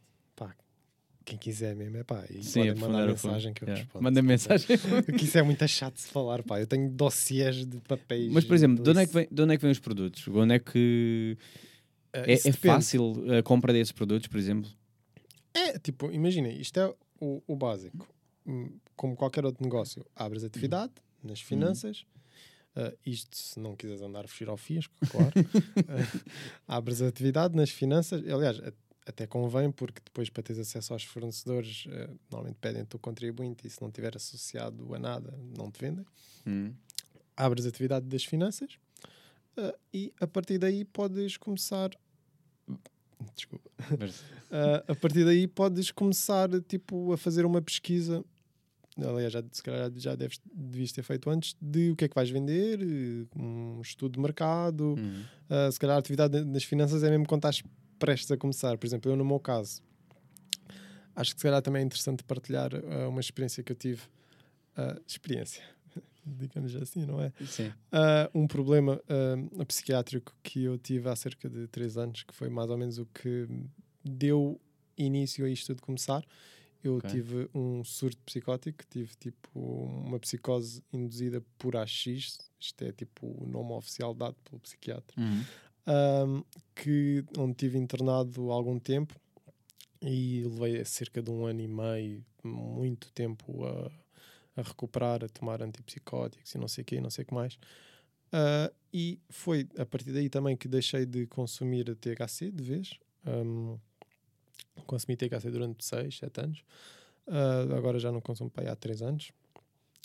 quem 1.29 1.37
quiser 1.37 1.75
mesmo. 1.75 1.97
É 1.97 2.03
pá, 2.03 2.23
e 2.29 2.43
Sim, 2.43 2.59
podem 2.67 2.75
mandar 2.75 3.07
mensagem 3.07 3.53
que 3.53 3.63
eu 3.63 3.67
Yeah. 3.67 3.83
respondo. 3.83 4.03
Manda 4.03 4.21
mensagem. 4.21 4.67
Porque 5.05 5.25
isso 5.25 5.37
é 5.37 5.41
muito 5.43 5.67
chato 5.67 5.95
de 5.95 6.03
falar, 6.07 6.43
pá. 6.43 6.59
Eu 6.59 6.67
tenho 6.67 6.89
dossiês 6.89 7.65
de 7.65 7.77
papéis. 7.81 8.31
Mas, 8.31 8.43
por 8.45 8.55
exemplo, 8.55 8.83
de 8.83 8.89
onde, 8.89 8.99
é 9.01 9.05
que 9.07 9.13
vem, 9.13 9.27
de 9.31 9.41
onde 9.41 9.53
é 9.53 9.57
que 9.57 9.61
vêm 9.61 9.71
os 9.71 9.79
produtos? 9.79 10.27
Onde 10.27 10.55
é 10.55 10.59
que. 10.59 11.37
Ah, 12.11 12.23
É, 12.27 12.33
é 12.33 12.51
fácil 12.51 13.13
a 13.37 13.43
compra 13.43 13.71
desses 13.71 13.91
produtos, 13.91 14.27
por 14.27 14.37
exemplo? 14.37 14.69
É, 15.53 15.77
tipo, 15.79 16.11
imagina, 16.11 16.47
isto 16.49 16.79
é 16.79 16.93
o, 17.19 17.41
o 17.47 17.55
básico. 17.55 18.07
Hum, 18.45 18.71
Como 18.95 19.15
qualquer 19.15 19.45
outro 19.45 19.63
negócio, 19.63 20.05
abres 20.15 20.43
atividade 20.43 20.93
nas 21.23 21.39
finanças. 21.41 22.05
ah, 22.75 22.93
isto 23.05 23.35
se 23.37 23.59
não 23.59 23.75
quiseres 23.75 24.01
andar 24.01 24.25
a 24.25 24.27
fugir 24.27 24.47
ao 24.49 24.57
fisco, 24.57 24.93
claro. 25.09 25.31
Ah, 26.67 26.75
abres 26.77 27.01
atividade 27.01 27.55
nas 27.55 27.69
finanças. 27.69 28.21
Aliás, 28.27 28.59
até 29.05 29.25
convém, 29.25 29.71
porque 29.71 30.01
depois 30.03 30.29
para 30.29 30.43
teres 30.43 30.59
acesso 30.67 30.93
aos 30.93 31.03
fornecedores, 31.03 31.85
eh, 31.89 32.09
normalmente 32.29 32.57
pedem-te 32.61 32.95
o 32.95 32.99
contribuinte 32.99 33.65
e 33.65 33.69
se 33.69 33.81
não 33.81 33.89
estiver 33.89 34.15
associado 34.15 34.93
a 34.93 34.99
nada, 34.99 35.33
não 35.57 35.71
te 35.71 35.79
vendem. 35.79 36.05
Hum. 36.45 36.73
Abres 37.35 37.65
a 37.65 37.69
atividade 37.69 38.05
das 38.05 38.23
finanças 38.23 38.77
eh, 39.57 39.75
e 39.93 40.13
a 40.19 40.27
partir 40.27 40.57
daí 40.59 40.85
podes 40.85 41.37
começar. 41.37 41.89
Desculpa. 43.35 43.69
Mas- 43.99 44.23
Uh, 44.49 44.81
a 44.91 44.95
partir 44.95 45.23
daí 45.25 45.47
podes 45.47 45.91
começar 45.91 46.49
tipo, 46.61 47.13
a 47.13 47.17
fazer 47.17 47.45
uma 47.45 47.61
pesquisa. 47.61 48.25
Aliás, 48.97 49.31
já, 49.31 49.43
se 49.51 49.61
calhar 49.61 49.91
já 49.95 50.15
deves, 50.15 50.41
devias 50.51 50.91
ter 50.91 51.03
feito 51.03 51.29
antes 51.29 51.55
de 51.61 51.91
o 51.91 51.95
que 51.95 52.05
é 52.05 52.07
que 52.09 52.15
vais 52.15 52.29
vender, 52.31 52.79
eh, 52.81 53.27
um 53.39 53.79
estudo 53.79 54.13
de 54.13 54.19
mercado. 54.19 54.95
Hum. 54.97 55.23
Uh, 55.47 55.71
se 55.71 55.79
calhar 55.79 55.95
a 55.95 55.99
atividade 55.99 56.43
das 56.45 56.63
finanças 56.63 57.03
é 57.03 57.09
mesmo 57.11 57.27
quando 57.27 57.41
estás 57.47 57.61
prestes 57.99 58.31
a 58.31 58.37
começar. 58.37 58.77
Por 58.77 58.87
exemplo, 58.87 59.11
eu 59.11 59.15
no 59.15 59.25
meu 59.25 59.39
caso, 59.39 59.81
acho 61.15 61.33
que 61.35 61.41
se 61.41 61.43
calhar 61.43 61.61
também 61.61 61.81
é 61.81 61.85
interessante 61.85 62.23
partilhar 62.23 62.73
uh, 62.73 63.09
uma 63.09 63.19
experiência 63.19 63.61
que 63.63 63.71
eu 63.71 63.75
tive. 63.75 64.01
Uh, 64.77 65.01
experiência, 65.05 65.61
digamos 66.25 66.73
assim, 66.75 67.05
não 67.05 67.21
é? 67.21 67.33
Sim. 67.45 67.73
Ah, 67.91 68.29
um 68.33 68.47
problema 68.47 69.01
psiquiátrico 69.67 70.33
que 70.41 70.63
eu 70.63 70.77
tive 70.77 71.09
há 71.09 71.15
cerca 71.15 71.49
de 71.49 71.67
3 71.67 71.97
anos, 71.97 72.23
que 72.23 72.33
foi 72.33 72.49
mais 72.49 72.69
ou 72.69 72.77
menos 72.77 72.97
o 72.97 73.05
que 73.07 73.47
deu 74.05 74.61
início 74.97 75.45
a 75.45 75.49
isto 75.49 75.75
de 75.75 75.81
começar. 75.81 76.23
Eu 76.81 76.97
Ok. 76.97 77.09
tive 77.09 77.49
um 77.53 77.83
surto 77.83 78.21
psicótico, 78.23 78.85
tive 78.89 79.13
tipo 79.15 79.49
uma 79.59 80.17
psicose 80.19 80.81
induzida 80.93 81.43
por 81.57 81.75
AX, 81.75 82.05
isto 82.59 82.83
é 82.85 82.91
tipo 82.93 83.27
o 83.27 83.45
nome 83.45 83.73
oficial 83.73 84.13
dado 84.13 84.37
pelo 84.45 84.61
psiquiatra, 84.61 85.13
Hum. 85.17 85.43
Ahm, 85.85 86.41
que, 86.75 87.23
onde 87.37 87.55
tive 87.55 87.77
internado 87.77 88.51
algum 88.51 88.79
tempo 88.79 89.15
e 90.01 90.43
levei 90.43 90.83
cerca 90.85 91.21
de 91.21 91.29
um 91.29 91.45
ano 91.45 91.61
e 91.61 91.67
meio, 91.67 92.25
muito 92.43 93.11
tempo 93.11 93.65
a, 93.65 93.91
a 94.55 94.61
recuperar, 94.61 95.23
a 95.23 95.29
tomar 95.29 95.61
antipsicóticos 95.61 96.53
e 96.53 96.57
não 96.57 96.67
sei 96.67 96.81
o 96.83 96.85
que, 96.85 97.01
não 97.01 97.09
sei 97.09 97.25
que 97.25 97.33
mais. 97.33 97.57
Ah, 98.31 98.71
e 98.93 99.19
foi 99.29 99.67
a 99.77 99.85
partir 99.85 100.11
daí 100.11 100.29
também 100.29 100.55
que 100.55 100.67
deixei 100.67 101.05
de 101.05 101.27
consumir 101.27 101.95
THC 101.95 102.51
de 102.51 102.63
vez. 102.63 102.99
Ahm, 103.25 103.77
consumi 104.85 105.15
THC 105.15 105.51
durante 105.51 105.83
6, 105.85 106.17
7 106.17 106.41
anos. 106.41 106.63
Ah, 107.27 107.61
agora 107.77 107.99
já 107.99 108.11
não 108.11 108.21
consumo 108.21 108.51
aí 108.57 108.67
há 108.67 108.75
3 108.75 109.01
anos. 109.01 109.31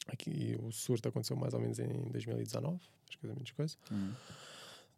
Aqui 0.07 0.59
o 0.63 0.71
surto 0.71 1.09
aconteceu 1.09 1.37
mais 1.37 1.55
ou 1.55 1.61
menos 1.61 1.79
em 1.79 1.89
2019, 2.11 2.79
acho 3.09 3.19
que 3.19 3.27
é 3.27 3.29
menos 3.29 3.51
coisa. 3.53 3.77
Hum. 3.91 4.13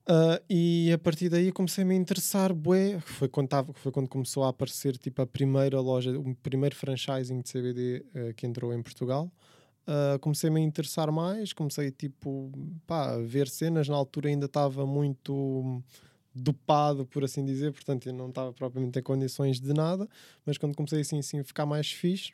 Ah, 0.09 0.41
e 0.49 0.93
a 0.93 0.99
partir 0.99 1.29
daí 1.29 1.51
comecei-me 1.51 1.95
a 1.95 1.97
interessar, 1.99 2.55
bué, 2.55 3.01
foi 3.01 3.29
quando, 3.29 3.49
tava, 3.49 3.73
foi 3.73 3.91
quando 3.91 4.09
começou 4.09 4.45
a 4.45 4.51
aparecer 4.51 4.97
tipo, 4.97 5.21
a 5.21 5.27
primeira 5.27 5.81
loja, 5.81 6.17
o 6.17 6.35
primeiro 6.37 6.77
franchising 6.77 7.41
de 7.41 7.51
CBD 7.51 8.05
ah, 8.15 8.33
que 8.35 8.47
entrou 8.47 8.73
em 8.73 8.81
Portugal. 8.83 9.31
Ah, 9.87 10.19
comecei-me 10.21 10.61
a 10.61 10.65
interessar 10.65 11.11
mais, 11.13 11.53
comecei 11.53 11.91
tipo, 11.91 12.53
pá, 12.87 13.15
a 13.15 13.19
ver 13.19 13.49
cenas, 13.49 13.89
na 13.89 13.97
altura 13.97 14.29
ainda 14.29 14.47
estava 14.47 14.87
muito 14.87 15.83
dopado, 16.35 17.07
por 17.07 17.25
assim 17.25 17.45
dizer, 17.45 17.73
portanto 17.73 18.07
eu 18.07 18.13
não 18.13 18.29
estava 18.29 18.53
propriamente 18.53 18.99
em 18.99 19.03
condições 19.03 19.59
de 19.61 19.73
nada, 19.73 20.09
mas 20.45 20.59
quando 20.59 20.77
comecei 20.77 21.01
assim, 21.01 21.19
assim 21.19 21.41
a 21.41 21.45
ficar 21.45 21.67
mais 21.67 21.91
fixe, 21.91 22.33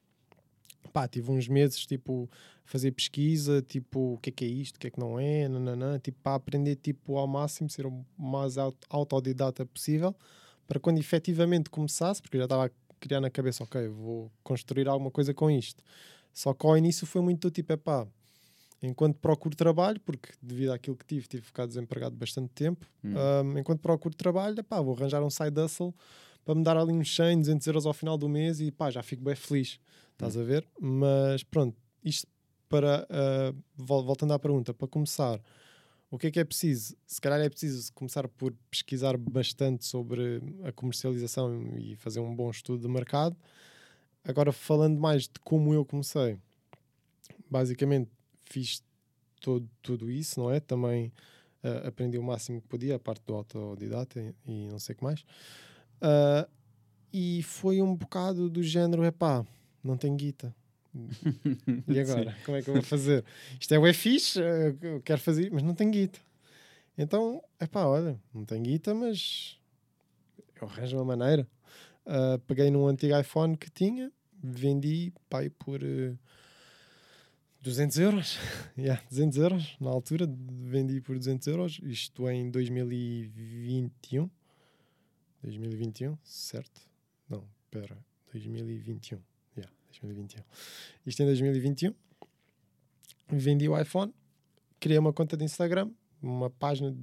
pá, 0.90 1.06
tive 1.08 1.30
uns 1.30 1.48
meses 1.48 1.86
tipo 1.86 2.28
a 2.64 2.68
fazer 2.70 2.92
pesquisa, 2.92 3.62
tipo 3.62 4.14
o 4.14 4.18
que 4.18 4.30
é 4.30 4.32
que 4.32 4.44
é 4.44 4.48
isto, 4.48 4.76
o 4.76 4.78
que 4.78 4.86
é 4.86 4.90
que 4.90 4.98
não 4.98 5.18
é, 5.18 5.48
nananã, 5.48 5.98
tipo 5.98 6.18
para 6.22 6.36
aprender 6.36 6.76
tipo 6.76 7.16
ao 7.16 7.26
máximo, 7.26 7.68
ser 7.68 7.86
o 7.86 8.04
mais 8.18 8.56
aut- 8.58 8.86
autodidata 8.88 9.64
possível, 9.66 10.14
para 10.66 10.80
quando 10.80 10.98
efetivamente 10.98 11.70
começasse, 11.70 12.22
porque 12.22 12.36
eu 12.36 12.40
já 12.40 12.44
estava 12.46 12.66
a 12.66 12.70
criar 13.00 13.20
na 13.20 13.30
cabeça, 13.30 13.64
ok, 13.64 13.88
vou 13.88 14.30
construir 14.42 14.88
alguma 14.88 15.10
coisa 15.10 15.34
com 15.34 15.50
isto. 15.50 15.82
Só 16.32 16.54
que 16.54 16.64
ao 16.66 16.76
início 16.78 17.06
foi 17.06 17.20
muito 17.20 17.48
do 17.48 17.50
tipo, 17.50 17.72
é 17.72 17.76
pá, 17.76 18.06
enquanto 18.82 19.16
procuro 19.18 19.54
trabalho, 19.54 20.00
porque 20.00 20.30
devido 20.40 20.70
àquilo 20.72 20.96
que 20.96 21.04
tive, 21.04 21.26
tive 21.28 21.42
ficado 21.42 21.68
desempregado 21.68 22.16
bastante 22.16 22.50
tempo, 22.54 22.86
Hum. 23.04 23.14
um, 23.44 23.58
enquanto 23.58 23.80
procuro 23.80 24.14
trabalho, 24.14 24.58
epá, 24.58 24.80
vou 24.80 24.94
arranjar 24.94 25.22
um 25.22 25.30
side 25.30 25.60
hustle 25.60 25.94
para 26.44 26.54
me 26.54 26.62
dar 26.62 26.76
ali 26.76 26.92
uns 26.92 27.14
100, 27.14 27.38
200 27.40 27.66
euros 27.66 27.86
ao 27.86 27.92
final 27.92 28.18
do 28.18 28.28
mês 28.28 28.60
e 28.60 28.70
pá, 28.70 28.90
já 28.90 29.02
fico 29.02 29.22
bem 29.22 29.34
feliz, 29.34 29.78
estás 30.12 30.36
a 30.36 30.42
ver? 30.42 30.66
Mas 30.80 31.42
pronto, 31.42 31.76
isto 32.04 32.26
para, 32.68 33.06
uh, 33.10 33.56
vol- 33.76 34.04
voltando 34.04 34.32
à 34.32 34.38
pergunta, 34.38 34.72
para 34.72 34.88
começar, 34.88 35.40
o 36.10 36.18
que 36.18 36.26
é 36.26 36.30
que 36.30 36.40
é 36.40 36.44
preciso? 36.44 36.96
Se 37.06 37.20
calhar 37.20 37.40
é 37.40 37.48
preciso 37.48 37.92
começar 37.94 38.26
por 38.28 38.52
pesquisar 38.70 39.16
bastante 39.16 39.84
sobre 39.84 40.42
a 40.64 40.72
comercialização 40.72 41.76
e 41.78 41.96
fazer 41.96 42.20
um 42.20 42.34
bom 42.34 42.50
estudo 42.50 42.82
de 42.82 42.88
mercado. 42.88 43.36
Agora, 44.24 44.52
falando 44.52 44.98
mais 45.00 45.22
de 45.24 45.40
como 45.42 45.72
eu 45.72 45.84
comecei, 45.84 46.38
basicamente 47.50 48.10
fiz 48.44 48.82
todo, 49.40 49.68
tudo 49.82 50.10
isso, 50.10 50.38
não 50.40 50.50
é? 50.50 50.60
Também 50.60 51.12
ah, 51.62 51.88
aprendi 51.88 52.18
o 52.18 52.22
máximo 52.22 52.60
que 52.60 52.68
podia, 52.68 52.96
a 52.96 52.98
parte 52.98 53.22
do 53.26 53.34
autodidata 53.34 54.20
e, 54.20 54.34
e 54.46 54.68
não 54.68 54.78
sei 54.78 54.94
o 54.94 54.98
que 54.98 55.04
mais. 55.04 55.24
Ah, 56.02 56.48
e 57.12 57.42
foi 57.44 57.80
um 57.80 57.94
bocado 57.94 58.50
do 58.50 58.62
género, 58.62 59.04
epá, 59.04 59.46
não 59.84 59.96
tenho 59.96 60.16
guita. 60.16 60.54
E 61.88 62.00
agora? 62.00 62.36
Como 62.44 62.56
é 62.56 62.62
que 62.62 62.68
eu 62.68 62.74
vou 62.74 62.82
fazer? 62.82 63.24
Isto 63.58 63.74
é 63.74 63.78
o 63.78 63.94
fixe, 63.94 64.40
eh, 64.42 64.74
eu 64.82 65.00
quero 65.00 65.20
fazer, 65.20 65.50
mas 65.50 65.62
não 65.62 65.74
tenho 65.74 65.90
guita. 65.90 66.18
Então, 66.98 67.42
epá, 67.60 67.86
olha, 67.86 68.18
não 68.34 68.44
tenho 68.44 68.62
guita, 68.62 68.94
mas 68.94 69.58
eu 70.60 70.68
arranjo 70.68 70.96
uma 70.96 71.04
maneira. 71.16 71.46
Ah, 72.04 72.38
peguei 72.46 72.70
num 72.70 72.86
antigo 72.86 73.18
iPhone 73.18 73.56
que 73.56 73.70
tinha, 73.70 74.10
vendi, 74.42 75.12
pai, 75.30 75.48
por 75.50 75.82
eh, 75.82 76.14
200 77.62 77.98
euros. 77.98 78.38
yeah, 78.76 79.02
200 79.08 79.38
euros, 79.38 79.76
na 79.80 79.90
altura, 79.90 80.28
vendi 80.28 81.00
por 81.00 81.16
200 81.16 81.46
euros. 81.46 81.80
Isto 81.82 82.28
em 82.28 82.50
2021. 82.50 84.28
2021, 85.42 86.16
certo? 86.22 86.80
Não, 87.28 87.44
pera, 87.70 87.96
2021. 88.32 89.18
Yeah, 89.56 89.72
2021. 89.90 90.42
Isto 91.06 91.22
em 91.22 91.26
2021. 91.26 91.94
Vendi 93.28 93.68
o 93.68 93.78
iPhone, 93.78 94.12
criei 94.78 94.98
uma 94.98 95.12
conta 95.12 95.36
de 95.36 95.44
Instagram, 95.44 95.90
uma 96.22 96.50
página 96.50 96.94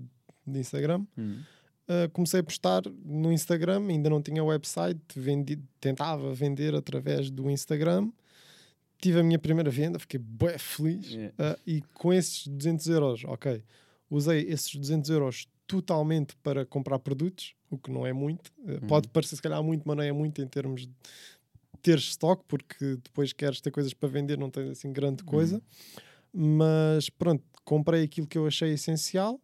de 0.46 0.60
Instagram. 0.60 1.06
Hum. 1.18 1.42
Uh, 1.90 2.08
comecei 2.12 2.40
a 2.40 2.44
postar 2.44 2.84
no 3.04 3.32
Instagram, 3.32 3.88
ainda 3.88 4.12
não 4.12 4.22
tinha 4.22 4.44
website, 4.44 5.02
vendi, 5.16 5.58
tentava 5.82 6.34
vender 6.36 6.76
através 6.76 7.32
do 7.32 7.50
Instagram. 7.50 8.12
Tive 9.02 9.22
a 9.22 9.24
minha 9.24 9.40
primeira 9.40 9.72
venda, 9.72 9.98
fiquei 9.98 10.20
bué 10.20 10.58
feliz. 10.60 11.08
Yeah. 11.08 11.34
Uh, 11.40 11.60
e 11.66 11.82
com 11.94 12.14
esses 12.14 12.48
200 12.48 12.88
euros, 12.90 13.24
ok, 13.26 13.64
usei 14.10 14.42
esses 14.42 14.76
200 14.76 15.10
euros 15.10 15.48
totalmente 15.70 16.36
para 16.38 16.66
comprar 16.66 16.98
produtos, 16.98 17.54
o 17.70 17.78
que 17.78 17.92
não 17.92 18.06
é 18.06 18.12
muito. 18.12 18.52
Uh, 18.58 18.88
Pode 18.88 19.08
parecer 19.10 19.36
se 19.36 19.42
calhar 19.42 19.62
muito, 19.62 19.84
mas 19.86 19.96
não 19.96 20.04
é 20.04 20.12
muito 20.12 20.42
em 20.42 20.48
termos 20.48 20.82
de 20.88 20.94
ter 21.84 22.00
estoque, 22.00 22.44
porque 22.48 22.98
depois 23.04 23.32
queres 23.32 23.62
ter 23.62 23.70
coisas 23.70 23.94
para 23.94 24.10
vender, 24.10 24.36
não 24.36 24.50
tens 24.50 24.72
assim 24.72 24.92
grande 24.92 25.24
coisa. 25.24 25.62
Mas 26.34 27.08
pronto, 27.12 27.44
comprei 27.64 28.04
aquilo 28.04 28.26
que 28.26 28.38
eu 28.38 28.48
achei 28.48 28.74
essencial. 28.74 29.36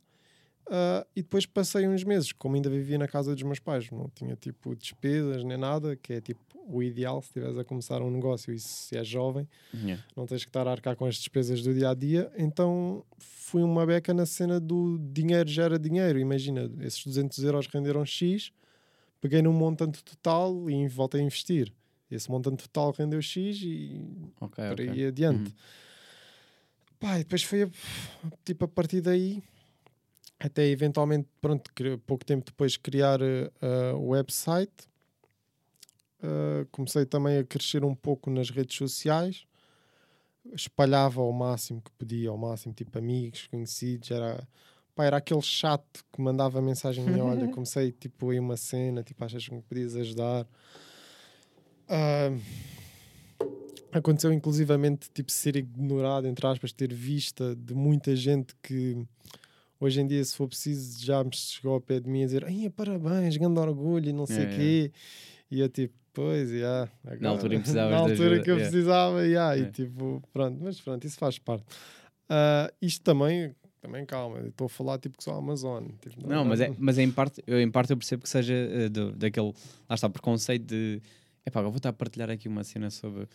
uh, 0.65 1.05
e 1.15 1.21
depois 1.21 1.45
passei 1.45 1.88
uns 1.88 2.03
meses, 2.03 2.31
como 2.31 2.55
ainda 2.55 2.71
vivia 2.71 2.97
na 2.97 3.07
casa 3.07 3.35
dos 3.35 3.43
meus 3.43 3.59
pais, 3.59 3.89
não 3.91 4.09
tinha 4.09 4.35
tipo 4.35 4.75
despesas 4.75 5.43
nem 5.43 5.57
nada, 5.57 5.95
que 5.95 6.13
é 6.13 6.21
tipo 6.21 6.43
o 6.67 6.82
ideal 6.84 7.21
se 7.21 7.28
estiveres 7.30 7.58
a 7.58 7.63
começar 7.63 8.01
um 8.01 8.10
negócio 8.12 8.54
e 8.54 8.60
se 8.60 8.97
és 8.97 9.08
jovem, 9.08 9.47
Yeah. 9.73 10.04
não 10.15 10.25
tens 10.25 10.43
que 10.43 10.49
estar 10.49 10.67
a 10.67 10.71
arcar 10.71 10.95
com 10.95 11.06
as 11.06 11.15
despesas 11.15 11.62
do 11.62 11.73
dia 11.73 11.89
a 11.89 11.93
dia. 11.93 12.32
Então 12.38 13.04
fui 13.17 13.62
uma 13.63 13.86
beca 13.86 14.13
na 14.13 14.25
cena 14.25 14.60
do 14.60 14.97
dinheiro 14.99 15.47
gera 15.49 15.78
dinheiro. 15.80 16.17
Imagina, 16.19 16.69
esses 16.82 17.06
200 17.06 17.43
euros 17.43 17.67
renderam 17.67 18.06
X, 18.06 18.51
peguei 19.21 19.41
num 19.41 19.54
montante 19.54 20.04
total 20.04 20.69
e 20.69 20.88
voltei 20.88 21.21
a 21.21 21.23
investir. 21.23 21.71
Esse 22.10 22.30
montante 22.30 22.63
total 22.63 22.91
rendeu 22.97 23.21
X 23.21 23.62
e 23.63 24.01
Ok, 24.39 24.63
por 24.69 24.80
aí 24.82 25.06
adiante. 25.08 25.49
Uhum. 25.49 25.56
Pá, 26.99 27.15
e 27.19 27.23
depois 27.23 27.43
foi 27.43 27.63
a- 27.63 27.69
tipo 28.43 28.65
a 28.65 28.67
partir 28.67 29.01
daí 29.01 29.43
até 30.39 30.65
eventualmente, 30.67 31.28
pronto, 31.41 31.71
pouco 32.06 32.25
tempo 32.25 32.45
depois 32.45 32.78
criar 32.78 33.21
eh, 33.21 33.49
eh, 33.62 33.91
o 33.93 34.08
website. 34.10 34.71
Eh, 36.25 36.65
comecei 36.71 37.05
também 37.05 37.38
a 37.38 37.43
crescer 37.43 37.83
um 37.83 37.93
pouco 37.93 38.29
nas 38.29 38.49
redes 38.49 38.75
sociais. 38.75 39.45
Espalhava 40.53 41.21
ao 41.21 41.31
máximo 41.31 41.81
que 41.81 41.91
podia, 41.91 42.29
ao 42.29 42.38
máximo, 42.38 42.73
tipo 42.73 42.97
amigos, 42.97 43.47
conhecidos. 43.47 44.09
Era, 44.11 44.47
pá, 44.95 45.05
era 45.05 45.17
aquele 45.17 45.41
chato 45.41 46.03
que 46.11 46.21
mandava 46.21 46.61
mensagem 46.61 47.03
minha, 47.05 47.23
olha, 47.23 47.47
comecei 47.49 47.91
tipo 47.91 48.29
aí 48.29 48.39
uma 48.39 48.57
cena, 48.57 49.03
tipo, 49.03 49.23
achas 49.23 49.47
que 49.47 49.53
me 49.53 49.61
podias 49.61 49.95
ajudar? 49.95 50.47
Ah, 51.88 52.31
aconteceu 53.91 54.33
inclusivamente 54.33 55.07
tipo 55.13 55.31
ser 55.31 55.55
ignorado 55.55 56.27
entre 56.27 56.45
aspas 56.47 56.73
ter 56.73 56.91
vista 56.91 57.55
de 57.55 57.75
muita 57.75 58.15
gente 58.15 58.55
que 58.61 59.05
Hoje 59.79 59.99
em 59.99 60.07
dia, 60.07 60.23
se 60.23 60.35
for 60.35 60.47
preciso, 60.47 61.05
já 61.05 61.23
me 61.23 61.29
chegou 61.33 61.73
ao 61.73 61.81
pé 61.81 61.99
de 61.99 62.09
mim 62.09 62.23
a 62.23 62.25
dizer 62.25 62.45
parabéns, 62.71 63.35
grande 63.35 63.59
orgulho 63.59 64.09
e 64.09 64.13
não 64.13 64.25
sei 64.25 64.45
o 64.45 64.47
É, 64.47 64.51
é. 64.85 64.91
E 65.51 65.60
eu 65.60 65.69
tipo, 65.69 65.93
pois, 66.13 66.49
já. 66.49 66.89
agora." 67.05 67.29
altura 67.29 67.55
em 67.55 67.58
que 67.58 67.63
precisavas 67.63 67.91
Na 67.91 67.97
altura 67.99 68.39
que 68.41 68.49
eu 68.51 68.55
yeah. 68.58 68.71
precisava, 68.71 69.29
já. 69.29 69.55
É. 69.55 69.60
E 69.60 69.71
tipo, 69.71 70.21
pronto, 70.34 70.58
mas 70.62 70.79
pronto, 70.81 71.05
isso 71.05 71.17
faz 71.17 71.38
parte. 71.39 71.65
Ah, 72.29 72.71
isto 72.81 73.03
também, 73.03 73.55
também 73.81 74.05
calma, 74.05 74.39
estou 74.47 74.65
a 74.65 74.69
falar 74.69 74.97
tipo 74.97 75.17
que 75.17 75.23
sou 75.23 75.34
a 75.34 75.38
Amazon. 75.38 75.86
Tipo, 76.01 76.27
Não, 76.27 76.43
mas, 76.43 76.60
é, 76.60 76.73
mas 76.77 76.97
é 76.97 77.03
em, 77.03 77.12
parte, 77.12 77.43
eu, 77.45 77.60
em 77.62 77.69
parte 77.69 77.91
eu 77.91 77.97
percebo 77.97 78.23
que 78.23 78.29
seja 78.29 78.53
eh, 78.53 78.89
do- 78.89 79.12
daquele, 79.12 79.53
lá 79.88 79.95
está, 79.95 80.10
preconceito 80.10 80.63
de 80.65 81.01
epá, 81.45 81.60
eu 81.62 81.69
vou 81.69 81.77
estar 81.77 81.89
a 81.89 81.93
partilhar 81.93 82.29
aqui 82.29 82.47
uma 82.47 82.63
cena 82.63 82.89
sobre. 82.89 83.27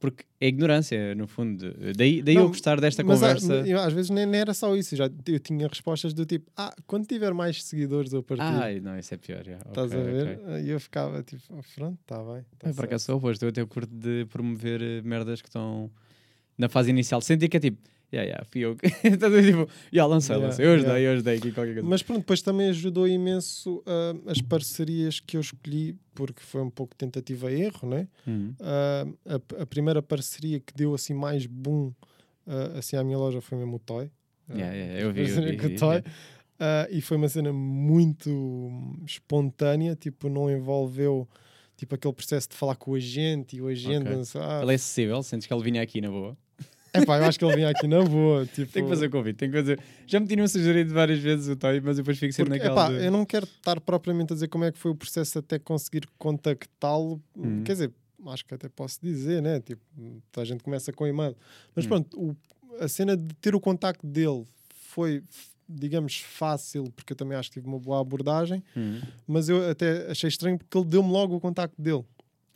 Porque 0.00 0.24
é 0.40 0.48
ignorância, 0.48 1.14
no 1.14 1.26
fundo. 1.28 1.74
Daí, 1.94 2.22
daí 2.22 2.34
Não, 2.34 2.42
eu 2.44 2.48
gostar 2.48 2.80
desta 2.80 3.02
há- 3.02 3.04
conversa. 3.04 3.60
às 3.84 3.92
vezes 3.92 4.10
nem, 4.10 4.24
nem 4.24 4.40
era 4.40 4.54
só 4.54 4.74
isso, 4.74 4.96
já 4.96 5.10
eu 5.26 5.38
tinha 5.38 5.68
respostas 5.68 6.14
do 6.14 6.24
tipo, 6.24 6.50
ah, 6.56 6.74
quando 6.86 7.06
tiver 7.06 7.34
mais 7.34 7.62
seguidores 7.62 8.10
eu 8.14 8.22
partilho. 8.22 8.48
Ai, 8.62 8.80
não, 8.80 8.98
isso 8.98 9.12
é 9.12 9.18
pior. 9.18 9.44
já. 9.44 9.58
Estás 9.58 9.92
Ok, 9.92 10.00
a 10.00 10.02
ver? 10.02 10.64
E 10.64 10.70
eu 10.70 10.80
ficava 10.80 11.22
tipo, 11.22 11.42
"Ah, 11.50 11.60
pronto, 11.74 11.98
está 12.00 12.16
bem. 12.16 12.42
tá 12.58 12.68
É, 12.68 12.70
acaso 12.70 12.76
certo." 12.88 12.98
sou 13.00 13.16
oposto. 13.18 13.42
Eu 13.44 13.50
até 13.50 13.64
curto 13.66 13.94
de 13.94 14.24
promover 14.30 14.80
eh, 14.82 15.02
merdas 15.02 15.42
que 15.42 15.48
estão 15.48 15.90
na 16.56 16.68
fase 16.70 16.88
inicial. 16.88 17.20
Senti 17.20 17.46
que 17.46 17.58
é 17.58 17.60
tipo, 17.60 17.78
yeah, 18.12 18.28
yeah, 18.28 18.44
fui 18.50 18.60
eu. 18.60 18.76
Estás 19.04 19.34
a 19.34 19.42
tipo, 19.42 19.68
yeah, 19.92 20.06
lancei, 20.06 20.34
Yeah, 20.36 20.46
lancei. 20.48 20.66
Eu 20.66 20.72
ajudei, 20.74 20.90
yeah. 20.92 21.06
eu 21.06 21.12
ajudei 21.14 21.36
aqui 21.38 21.52
qualquer 21.52 21.74
coisa. 21.74 21.88
Mas 21.88 22.02
pronto, 22.02 22.20
depois 22.20 22.42
também 22.42 22.68
ajudou 22.70 23.06
imenso 23.08 23.82
ah, 23.86 24.14
as 24.30 24.40
parcerias 24.40 25.20
que 25.20 25.36
eu 25.36 25.40
escolhi, 25.40 25.96
porque 26.14 26.42
foi 26.42 26.60
um 26.62 26.70
pouco 26.70 26.94
tentativa 26.96 27.50
e 27.52 27.62
erro, 27.62 27.88
né? 27.88 28.08
Uhum. 28.26 28.54
Ah, 28.60 29.06
a, 29.26 29.62
a 29.62 29.66
primeira 29.66 30.02
parceria 30.02 30.60
que 30.60 30.72
deu 30.74 30.94
assim 30.94 31.14
mais 31.14 31.46
boom 31.46 31.92
ah, 32.46 32.78
assim 32.78 32.96
à 32.96 33.04
minha 33.04 33.18
loja 33.18 33.40
foi 33.40 33.58
mesmo 33.58 33.76
o 33.76 33.78
Toy. 33.78 34.10
Ah, 34.48 34.54
Yeah, 34.54 34.74
yeah, 34.74 35.00
eu 35.00 35.12
vi, 35.12 35.20
eu 35.30 35.68
vi, 35.68 35.76
Toy. 35.76 36.02
e 36.90 37.00
foi 37.00 37.16
uma 37.16 37.28
cena 37.28 37.52
muito 37.52 38.98
espontânea, 39.06 39.94
tipo, 39.94 40.28
não 40.28 40.50
envolveu 40.50 41.28
tipo 41.76 41.94
aquele 41.94 42.12
processo 42.12 42.48
de 42.50 42.56
falar 42.56 42.76
com 42.76 42.90
o 42.90 42.94
agente 42.94 43.56
e 43.56 43.62
o 43.62 43.68
agente 43.68 44.02
Ok. 44.06 44.16
não 44.16 44.24
sei, 44.24 44.40
ah, 44.42 44.60
Ele 44.62 44.72
é 44.72 44.74
acessível, 44.74 45.22
sentes 45.22 45.46
que 45.46 45.54
ele 45.54 45.62
vinha 45.62 45.80
aqui 45.80 46.00
na 46.00 46.10
boa. 46.10 46.36
Epá, 46.94 47.18
eu 47.18 47.24
acho 47.24 47.38
que 47.38 47.44
ele 47.44 47.54
vinha 47.56 47.68
aqui 47.70 47.86
na 47.86 48.02
boa. 48.02 48.46
Tipo, 48.46 48.70
Tem 48.72 48.82
que 48.82 48.88
fazer 48.88 49.06
o 49.06 49.10
convite, 49.10 49.36
tem 49.36 49.50
que 49.50 49.56
fazer. 49.56 49.80
Já 50.06 50.18
me 50.20 50.26
tinham 50.26 50.46
sugerido 50.48 50.92
várias 50.94 51.18
vezes 51.18 51.48
o 51.48 51.56
Toy, 51.56 51.80
mas 51.80 51.96
depois 51.96 52.18
fico 52.18 52.32
sempre 52.32 52.54
Porque, 52.58 52.68
naquela. 52.68 52.88
epá, 52.88 52.98
de- 52.98 53.06
eu 53.06 53.10
não 53.12 53.24
quero 53.24 53.44
estar 53.46 53.80
propriamente 53.80 54.32
a 54.32 54.36
dizer 54.36 54.48
como 54.48 54.64
é 54.64 54.72
que 54.72 54.78
foi 54.78 54.90
o 54.90 54.94
processo 54.94 55.38
até 55.38 55.58
conseguir 55.58 56.02
contactá-lo. 56.18 57.22
Uhum. 57.36 57.62
Quer 57.64 57.72
dizer, 57.72 57.92
acho 58.28 58.44
que 58.44 58.54
até 58.54 58.68
posso 58.68 58.98
dizer, 59.02 59.40
né? 59.42 59.60
Tipo, 59.60 59.82
a 60.36 60.44
gente 60.44 60.62
começa 60.62 60.92
com 60.92 61.06
e-mail. 61.06 61.36
Mas 61.74 61.84
Uhum. 61.84 61.88
pronto, 61.90 62.20
o- 62.20 62.36
a 62.82 62.88
cena 62.88 63.16
de 63.16 63.34
ter 63.36 63.54
o 63.54 63.60
contacto 63.60 64.06
dele 64.06 64.44
foi, 64.88 65.22
digamos, 65.68 66.16
fácil, 66.18 66.84
porque 66.96 67.12
eu 67.12 67.16
também 67.16 67.36
acho 67.38 67.48
que 67.50 67.54
tive 67.60 67.66
uma 67.68 67.78
boa 67.78 68.00
abordagem. 68.00 68.62
Uhum. 68.76 69.00
Mas 69.26 69.48
eu 69.48 69.68
até 69.70 70.10
achei 70.10 70.28
estranho 70.28 70.58
porque 70.58 70.76
ele 70.76 70.86
deu-me 70.86 71.10
logo 71.10 71.36
o 71.36 71.40
contacto 71.40 71.80
dele. 71.80 72.04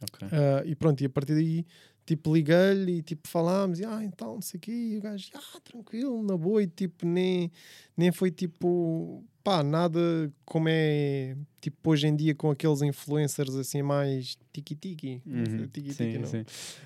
Ok. 0.03 0.29
Ah, 0.31 0.63
e 0.67 0.75
pronto, 0.75 1.01
e 1.01 1.07
a 1.07 1.09
partir 1.09 1.35
daí, 1.35 1.65
tipo, 2.07 2.35
liguei-lhe 2.35 2.99
e 2.99 3.03
tipo, 3.03 3.27
falámos, 3.29 3.81
e 3.81 3.85
ah, 3.85 4.03
então, 4.05 4.35
não 4.35 4.43
sei 4.43 4.59
o 4.59 4.61
quê, 4.61 4.73
e 4.73 4.99
o 4.99 5.01
gajo, 5.01 5.29
ah, 5.35 5.61
tranquilo, 5.65 6.23
na 6.23 6.37
boa, 6.37 6.63
e 6.63 6.67
tipo, 6.67 7.07
nem, 7.07 7.51
nem 7.97 8.13
foi 8.13 8.31
tipo, 8.31 9.25
pá, 9.43 9.63
nada 9.63 9.99
como 10.45 10.69
é, 10.69 11.37
tipo, 11.61 11.91
hoje 11.91 12.07
em 12.07 12.15
dia 12.15 12.35
com 12.35 12.51
aqueles 12.51 12.83
influencers 12.83 13.55
assim 13.55 13.83
mais 13.83 14.37
tiki-tiki. 14.53 15.23
Uhum. 15.27 15.67
Tiki-tiki, 15.73 16.19
não. 16.19 16.27
sim. 16.27 16.45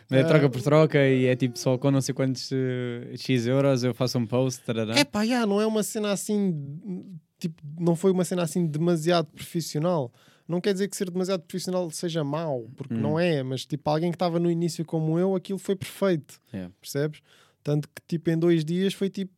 Mas 0.08 0.20
é 0.20 0.22
Ah, 0.22 0.26
troca 0.26 0.48
por 0.50 0.62
troca 0.62 1.06
e 1.08 1.26
é 1.26 1.34
tipo 1.36 1.58
só 1.58 1.76
com 1.78 1.90
não 1.90 2.00
sei 2.00 2.14
quantos 2.14 2.50
eh, 2.52 3.14
X 3.16 3.46
euros 3.46 3.82
eu 3.84 3.92
faço 3.94 4.18
um 4.18 4.26
post. 4.26 4.62
tarará. 4.62 4.96
É 4.98 5.04
pá, 5.04 5.26
já, 5.26 5.44
não 5.46 5.60
é 5.60 5.66
uma 5.66 5.82
cena 5.82 6.12
assim, 6.12 6.54
tipo, 7.38 7.62
não 7.78 7.94
foi 7.96 8.10
uma 8.12 8.24
cena 8.24 8.42
assim 8.42 8.66
demasiado 8.66 9.26
profissional. 9.34 10.12
Não 10.48 10.60
quer 10.62 10.72
dizer 10.72 10.88
que 10.88 10.96
ser 10.96 11.10
demasiado 11.10 11.42
profissional 11.42 11.88
seja 11.90 12.24
mau, 12.24 12.70
porque 12.74 12.94
Hum. 12.94 13.00
não 13.00 13.20
é, 13.20 13.42
mas 13.42 13.66
tipo, 13.66 13.88
alguém 13.90 14.10
que 14.10 14.16
estava 14.16 14.38
no 14.40 14.50
início 14.50 14.82
como 14.84 15.18
eu, 15.18 15.36
aquilo 15.36 15.58
foi 15.58 15.76
perfeito, 15.76 16.40
É. 16.52 16.68
percebes? 16.80 17.20
Tanto 17.62 17.86
que 17.88 18.00
tipo, 18.08 18.30
em 18.30 18.38
dois 18.38 18.64
dias 18.64 18.94
foi 18.94 19.10
tipo 19.10 19.30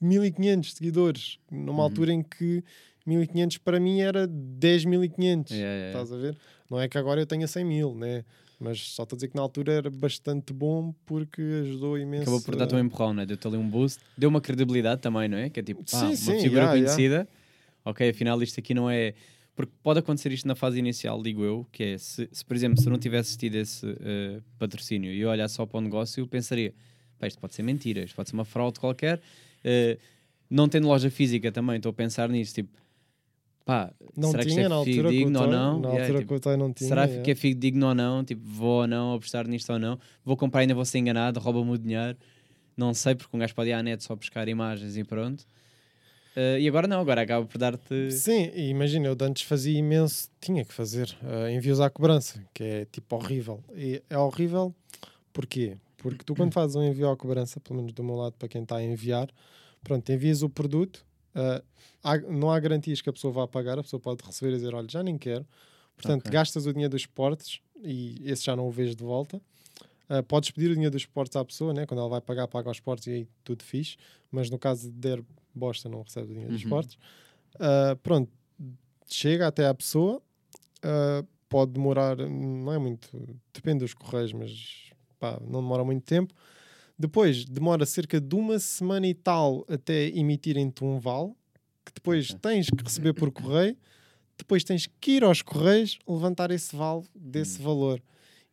1500 0.00 0.74
seguidores, 0.74 1.38
numa 1.50 1.74
Uhum. 1.78 1.80
altura 1.82 2.12
em 2.12 2.22
que 2.22 2.64
1500 3.06 3.58
para 3.58 3.78
mim 3.78 4.00
era 4.00 4.26
10.500, 4.26 5.52
Yeah, 5.52 5.72
yeah, 5.72 5.86
yeah. 5.92 6.02
estás 6.02 6.12
a 6.12 6.16
ver? 6.20 6.36
Não 6.68 6.80
é 6.80 6.88
que 6.88 6.98
agora 6.98 7.20
eu 7.20 7.26
tenha 7.26 7.46
100 7.46 7.64
mil, 7.64 7.94
né? 7.94 8.24
Mas 8.58 8.80
só 8.80 9.02
estou 9.04 9.14
a 9.14 9.18
dizer 9.18 9.28
que 9.28 9.36
na 9.36 9.42
altura 9.42 9.72
era 9.74 9.90
bastante 9.90 10.52
bom 10.52 10.92
porque 11.04 11.42
ajudou 11.62 11.96
imenso. 11.98 12.22
Acabou 12.22 12.40
por 12.40 12.56
dar-te 12.56 12.74
um 12.74 12.78
empurrão, 12.78 13.12
né? 13.14 13.24
deu-te 13.26 13.46
ali 13.46 13.56
um 13.56 13.68
boost, 13.68 14.00
deu 14.16 14.28
uma 14.30 14.40
credibilidade 14.40 15.00
também, 15.02 15.28
não 15.28 15.36
é? 15.38 15.50
Que 15.50 15.60
é 15.60 15.62
tipo, 15.62 15.82
pá, 15.84 15.98
Sim, 15.98 16.06
uma 16.06 16.16
sim, 16.16 16.40
figura 16.40 16.62
yeah, 16.62 16.74
yeah. 16.74 16.94
conhecida, 16.94 17.28
ok, 17.84 18.08
afinal 18.10 18.42
isto 18.42 18.58
aqui 18.58 18.74
não 18.74 18.88
é. 18.90 19.14
Porque 19.56 19.72
pode 19.82 19.98
acontecer 19.98 20.30
isto 20.32 20.46
na 20.46 20.54
fase 20.54 20.78
inicial, 20.78 21.22
digo 21.22 21.42
eu, 21.42 21.66
que 21.72 21.82
é 21.82 21.98
se, 21.98 22.28
se, 22.30 22.44
por 22.44 22.54
exemplo, 22.54 22.78
se 22.78 22.86
eu 22.86 22.92
não 22.92 22.98
tivesse 22.98 23.38
tido 23.38 23.54
esse 23.54 23.86
eh, 24.00 24.40
patrocínio 24.58 25.10
e 25.10 25.20
eu 25.20 25.30
olhar 25.30 25.48
só 25.48 25.64
para 25.64 25.78
o 25.78 25.80
negócio, 25.80 26.20
eu 26.20 26.26
pensaria, 26.26 26.74
isto 27.22 27.40
pode 27.40 27.54
ser 27.54 27.62
mentira, 27.62 28.02
isto 28.02 28.14
pode 28.14 28.28
ser 28.28 28.36
uma 28.36 28.44
fraude 28.44 28.78
qualquer. 28.78 29.18
Eh, 29.64 29.96
não 30.50 30.68
tendo 30.68 30.86
loja 30.86 31.10
física 31.10 31.50
também, 31.50 31.76
estou 31.76 31.88
a 31.88 31.92
pensar 31.94 32.28
nisso, 32.28 32.54
tipo, 32.54 32.78
pá, 33.64 33.90
Não 34.14 34.30
será 34.30 34.44
que 34.44 34.50
tinha 34.50 34.62
isto 34.62 34.70
na 34.70 34.80
é 34.80 34.84
que 34.84 34.92
fidedigno 34.92 35.40
ou 35.40 35.46
não? 35.46 35.80
Na 35.80 35.88
Yeah, 35.88 36.04
altura 36.04 36.18
tipo, 36.18 36.28
que 36.28 36.34
o 36.34 36.40
Toy 36.40 36.56
não 36.58 36.72
tinha. 36.74 36.88
Será 36.88 37.04
yeah. 37.04 37.22
que 37.22 37.30
é 37.30 37.34
fidedigno 37.34 37.86
ou 37.88 37.94
não? 37.94 38.24
Tipo, 38.24 38.42
vou 38.46 38.82
ou 38.82 38.86
não 38.86 39.14
apostar 39.14 39.48
nisto 39.48 39.72
ou 39.72 39.78
não? 39.78 39.98
Vou 40.22 40.36
comprar 40.36 40.60
e 40.60 40.64
ainda 40.64 40.74
vou 40.74 40.84
ser 40.84 40.98
enganado, 40.98 41.40
rouba-me 41.40 41.70
o 41.70 41.78
dinheiro. 41.78 42.18
Não 42.76 42.92
sei, 42.92 43.14
porque 43.14 43.34
um 43.34 43.40
gajo 43.40 43.54
pode 43.54 43.70
ir 43.70 43.72
à 43.72 43.82
net 43.82 44.04
só 44.04 44.14
buscar 44.14 44.46
imagens 44.48 44.98
e 44.98 45.02
pronto. 45.02 45.46
Eh, 46.36 46.60
e 46.60 46.68
agora 46.68 46.86
não, 46.86 47.00
agora 47.00 47.22
acaba 47.22 47.46
por 47.46 47.56
dar-te. 47.56 48.12
Sim, 48.12 48.50
imagina, 48.54 49.08
eu 49.08 49.16
antes 49.22 49.42
fazia 49.44 49.76
imenso, 49.78 50.28
tinha 50.38 50.64
que 50.66 50.72
fazer 50.74 51.16
uh, 51.22 51.48
envios 51.48 51.80
à 51.80 51.88
cobrança, 51.88 52.44
que 52.52 52.62
é 52.62 52.84
tipo 52.84 53.16
horrível. 53.16 53.64
E 53.74 54.02
é 54.10 54.18
horrível 54.18 54.74
porquê? 55.32 55.78
Porque 55.96 56.22
tu, 56.24 56.34
quando 56.34 56.52
fazes 56.52 56.76
um 56.76 56.84
envio 56.84 57.08
à 57.10 57.16
cobrança, 57.16 57.58
pelo 57.58 57.76
menos 57.78 57.92
do 57.94 58.04
meu 58.04 58.14
lado, 58.16 58.34
para 58.38 58.48
quem 58.48 58.62
está 58.62 58.76
a 58.76 58.84
enviar, 58.84 59.28
pronto, 59.82 60.12
envias 60.12 60.42
o 60.42 60.48
produto, 60.50 61.04
uh, 61.34 61.64
há- 62.04 62.18
não 62.18 62.50
há 62.50 62.60
garantias 62.60 63.00
que 63.00 63.08
a 63.08 63.12
pessoa 63.14 63.32
vá 63.32 63.48
pagar, 63.48 63.78
a 63.78 63.82
pessoa 63.82 63.98
pode 63.98 64.22
receber 64.22 64.52
e 64.52 64.56
dizer: 64.56 64.74
Olha, 64.74 64.86
já 64.90 65.02
nem 65.02 65.16
quero. 65.16 65.46
Portanto, 65.96 66.20
Ok. 66.26 66.32
gastas 66.32 66.66
o 66.66 66.72
dinheiro 66.72 66.90
dos 66.90 67.06
portes 67.06 67.60
e 67.82 68.20
esse 68.30 68.44
já 68.44 68.54
não 68.54 68.68
o 68.68 68.70
vês 68.70 68.94
de 68.94 69.02
volta. 69.02 69.40
Uh, 70.10 70.22
podes 70.22 70.50
pedir 70.50 70.70
o 70.70 70.74
dinheiro 70.74 70.92
dos 70.92 71.06
portes 71.06 71.34
à 71.34 71.42
pessoa, 71.44 71.72
né? 71.72 71.86
quando 71.86 72.00
ela 72.00 72.08
vai 72.10 72.20
pagar, 72.20 72.46
paga 72.46 72.70
os 72.70 72.78
portes 72.78 73.06
e 73.06 73.10
aí 73.10 73.28
tudo 73.42 73.64
fixe. 73.64 73.96
Mas 74.30 74.50
no 74.50 74.58
caso 74.58 74.90
de 74.90 74.96
der 74.98 75.22
bosta, 75.58 75.88
não 75.88 76.02
recebe 76.02 76.26
o 76.26 76.32
dinheiro 76.32 76.52
dos 76.52 76.62
Uhum. 76.64 76.68
portes. 76.70 76.94
Uh, 77.54 77.96
pronto, 78.02 78.30
chega 79.08 79.46
até 79.46 79.66
à 79.66 79.74
pessoa, 79.74 80.20
uh, 80.84 81.26
pode 81.48 81.72
demorar, 81.72 82.16
não 82.16 82.72
é 82.72 82.78
muito, 82.78 83.08
depende 83.52 83.80
dos 83.80 83.94
correios, 83.94 84.32
mas 84.32 84.90
pá, 85.18 85.38
não 85.40 85.60
demora 85.62 85.84
muito 85.84 86.04
tempo. 86.04 86.34
Depois 86.98 87.44
demora 87.44 87.84
cerca 87.84 88.20
de 88.20 88.34
uma 88.34 88.58
semana 88.58 89.06
e 89.06 89.14
tal 89.14 89.64
até 89.68 90.08
emitirem-te 90.08 90.82
um 90.82 90.98
vale, 90.98 91.32
que 91.84 91.92
depois 91.94 92.34
tens 92.40 92.68
que 92.70 92.82
receber 92.82 93.12
por 93.12 93.30
correio, 93.30 93.76
depois 94.36 94.64
tens 94.64 94.86
que 95.00 95.12
ir 95.12 95.24
aos 95.24 95.40
correios 95.42 95.98
levantar 96.08 96.50
esse 96.50 96.74
vale 96.74 97.04
desse 97.14 97.60
Hum. 97.60 97.64
valor. 97.64 98.02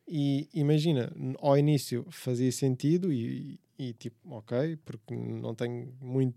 E 0.06 0.48
imagina, 0.52 1.10
ao 1.38 1.56
início 1.58 2.06
fazia 2.10 2.52
sentido 2.52 3.10
e, 3.12 3.58
e, 3.78 3.94
tipo, 3.94 4.16
ok, 4.30 4.76
porque 4.84 5.14
não 5.16 5.54
tenho 5.54 5.92
muito, 6.00 6.36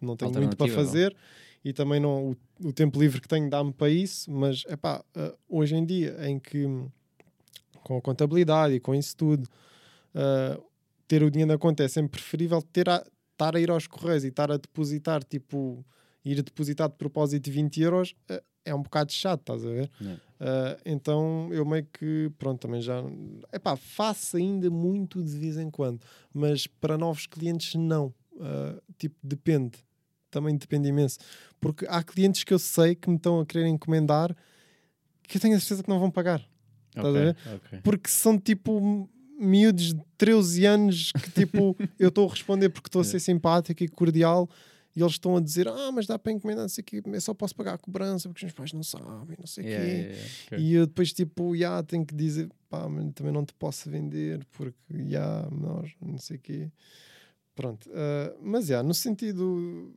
não 0.00 0.16
tenho 0.16 0.32
muito 0.32 0.56
para 0.56 0.66
Alternativa, 0.66 0.66
não? 0.66 0.84
fazer 0.84 1.16
e 1.64 1.72
também 1.72 2.00
não, 2.00 2.30
o, 2.30 2.36
o 2.68 2.72
tempo 2.72 3.00
livre 3.00 3.20
que 3.20 3.28
tenho 3.28 3.48
dá-me 3.48 3.72
para 3.72 3.88
isso, 3.88 4.30
mas 4.30 4.64
epá, 4.68 5.04
uh, 5.16 5.36
hoje 5.48 5.76
em 5.76 5.84
dia 5.84 6.16
em 6.28 6.38
que 6.38 6.66
com 7.82 7.96
a 7.96 8.02
contabilidade 8.02 8.74
e 8.74 8.80
com 8.80 8.94
isso 8.94 9.16
tudo, 9.16 9.48
uh, 10.14 10.62
ter 11.06 11.22
o 11.22 11.30
dinheiro 11.30 11.52
na 11.52 11.58
conta 11.58 11.82
é 11.84 11.88
sempre 11.88 12.12
preferível 12.12 12.62
ter 12.62 12.88
a, 12.88 13.04
estar 13.32 13.56
a 13.56 13.60
ir 13.60 13.70
aos 13.70 13.86
correios 13.86 14.24
e 14.24 14.28
estar 14.28 14.50
a 14.50 14.56
depositar, 14.56 15.22
tipo, 15.24 15.84
ir 16.24 16.38
a 16.38 16.42
depositar 16.42 16.88
de 16.88 16.96
propósito 16.96 17.50
20 17.50 17.80
euros 17.82 18.14
uh, 18.30 18.42
é 18.64 18.74
um 18.74 18.82
bocado 18.82 19.12
chato, 19.12 19.40
estás 19.40 19.64
a 19.64 19.68
ver? 19.68 19.90
Uh, 20.00 20.80
então 20.84 21.48
eu 21.52 21.64
meio 21.64 21.86
que, 21.92 22.30
pronto, 22.38 22.60
também 22.60 22.80
já. 22.80 23.02
Epá, 23.52 23.76
faço 23.76 24.36
ainda 24.36 24.70
muito 24.70 25.22
de 25.22 25.36
vez 25.36 25.56
em 25.56 25.70
quando, 25.70 26.00
mas 26.32 26.66
para 26.66 26.96
novos 26.96 27.26
clientes 27.26 27.74
não. 27.74 28.14
Uh, 28.36 28.80
tipo, 28.98 29.16
depende. 29.22 29.78
Também 30.30 30.56
depende 30.56 30.88
imenso. 30.88 31.18
Porque 31.60 31.86
há 31.88 32.02
clientes 32.02 32.42
que 32.44 32.52
eu 32.54 32.58
sei 32.58 32.94
que 32.94 33.08
me 33.10 33.16
estão 33.16 33.40
a 33.40 33.46
querer 33.46 33.66
encomendar 33.66 34.34
que 35.22 35.36
eu 35.36 35.40
tenho 35.40 35.56
a 35.56 35.60
certeza 35.60 35.82
que 35.82 35.88
não 35.88 35.98
vão 36.00 36.10
pagar. 36.10 36.40
Estás 36.88 37.06
a 37.06 37.10
Ok, 37.10 37.22
ver? 37.22 37.36
ok. 37.54 37.80
Porque 37.82 38.08
são 38.10 38.38
tipo 38.38 39.08
miúdos 39.38 39.94
de 39.94 40.00
13 40.16 40.66
anos 40.66 41.12
que 41.12 41.30
tipo 41.30 41.76
eu 41.98 42.08
estou 42.08 42.26
a 42.26 42.30
responder 42.30 42.68
porque 42.68 42.88
estou 42.88 43.00
a 43.00 43.04
ser 43.04 43.18
simpático 43.20 43.82
e 43.82 43.88
cordial 43.88 44.48
e 44.94 45.00
eles 45.00 45.12
estão 45.12 45.36
a 45.36 45.40
dizer 45.40 45.66
ah, 45.68 45.90
mas 45.90 46.06
dá 46.06 46.18
para 46.18 46.32
encomendar, 46.32 46.62
não 46.64 46.68
sei 46.68 46.82
o 46.82 46.84
quê, 46.84 47.02
eu 47.04 47.20
só 47.20 47.32
posso 47.34 47.54
pagar 47.56 47.74
a 47.74 47.78
cobrança 47.78 48.28
porque 48.28 48.40
os 48.40 48.42
meus 48.44 48.54
pais 48.54 48.72
não 48.74 48.82
sabem, 48.82 49.36
não 49.38 49.46
sei 49.46 49.64
o 49.64 49.66
Yeah, 49.66 49.84
quê. 49.84 49.90
yeah, 49.90 50.12
yeah, 50.12 50.32
ok. 50.46 50.58
E 50.58 50.74
eu 50.74 50.86
depois, 50.86 51.12
tipo, 51.12 51.56
já 51.56 51.82
tenho 51.82 52.04
que 52.04 52.14
dizer, 52.14 52.48
pá, 52.68 52.86
mas 52.88 53.10
também 53.14 53.32
não 53.32 53.44
te 53.44 53.54
posso 53.54 53.88
vender 53.90 54.44
porque 54.52 54.76
já 55.08 55.48
nós, 55.50 55.90
não 56.00 56.18
sei 56.18 56.36
o 56.36 56.40
quê. 56.40 56.70
Pronto. 57.54 57.90
ah, 57.94 58.34
mas 58.40 58.66
já, 58.66 58.82
no 58.82 58.94
sentido 58.94 59.94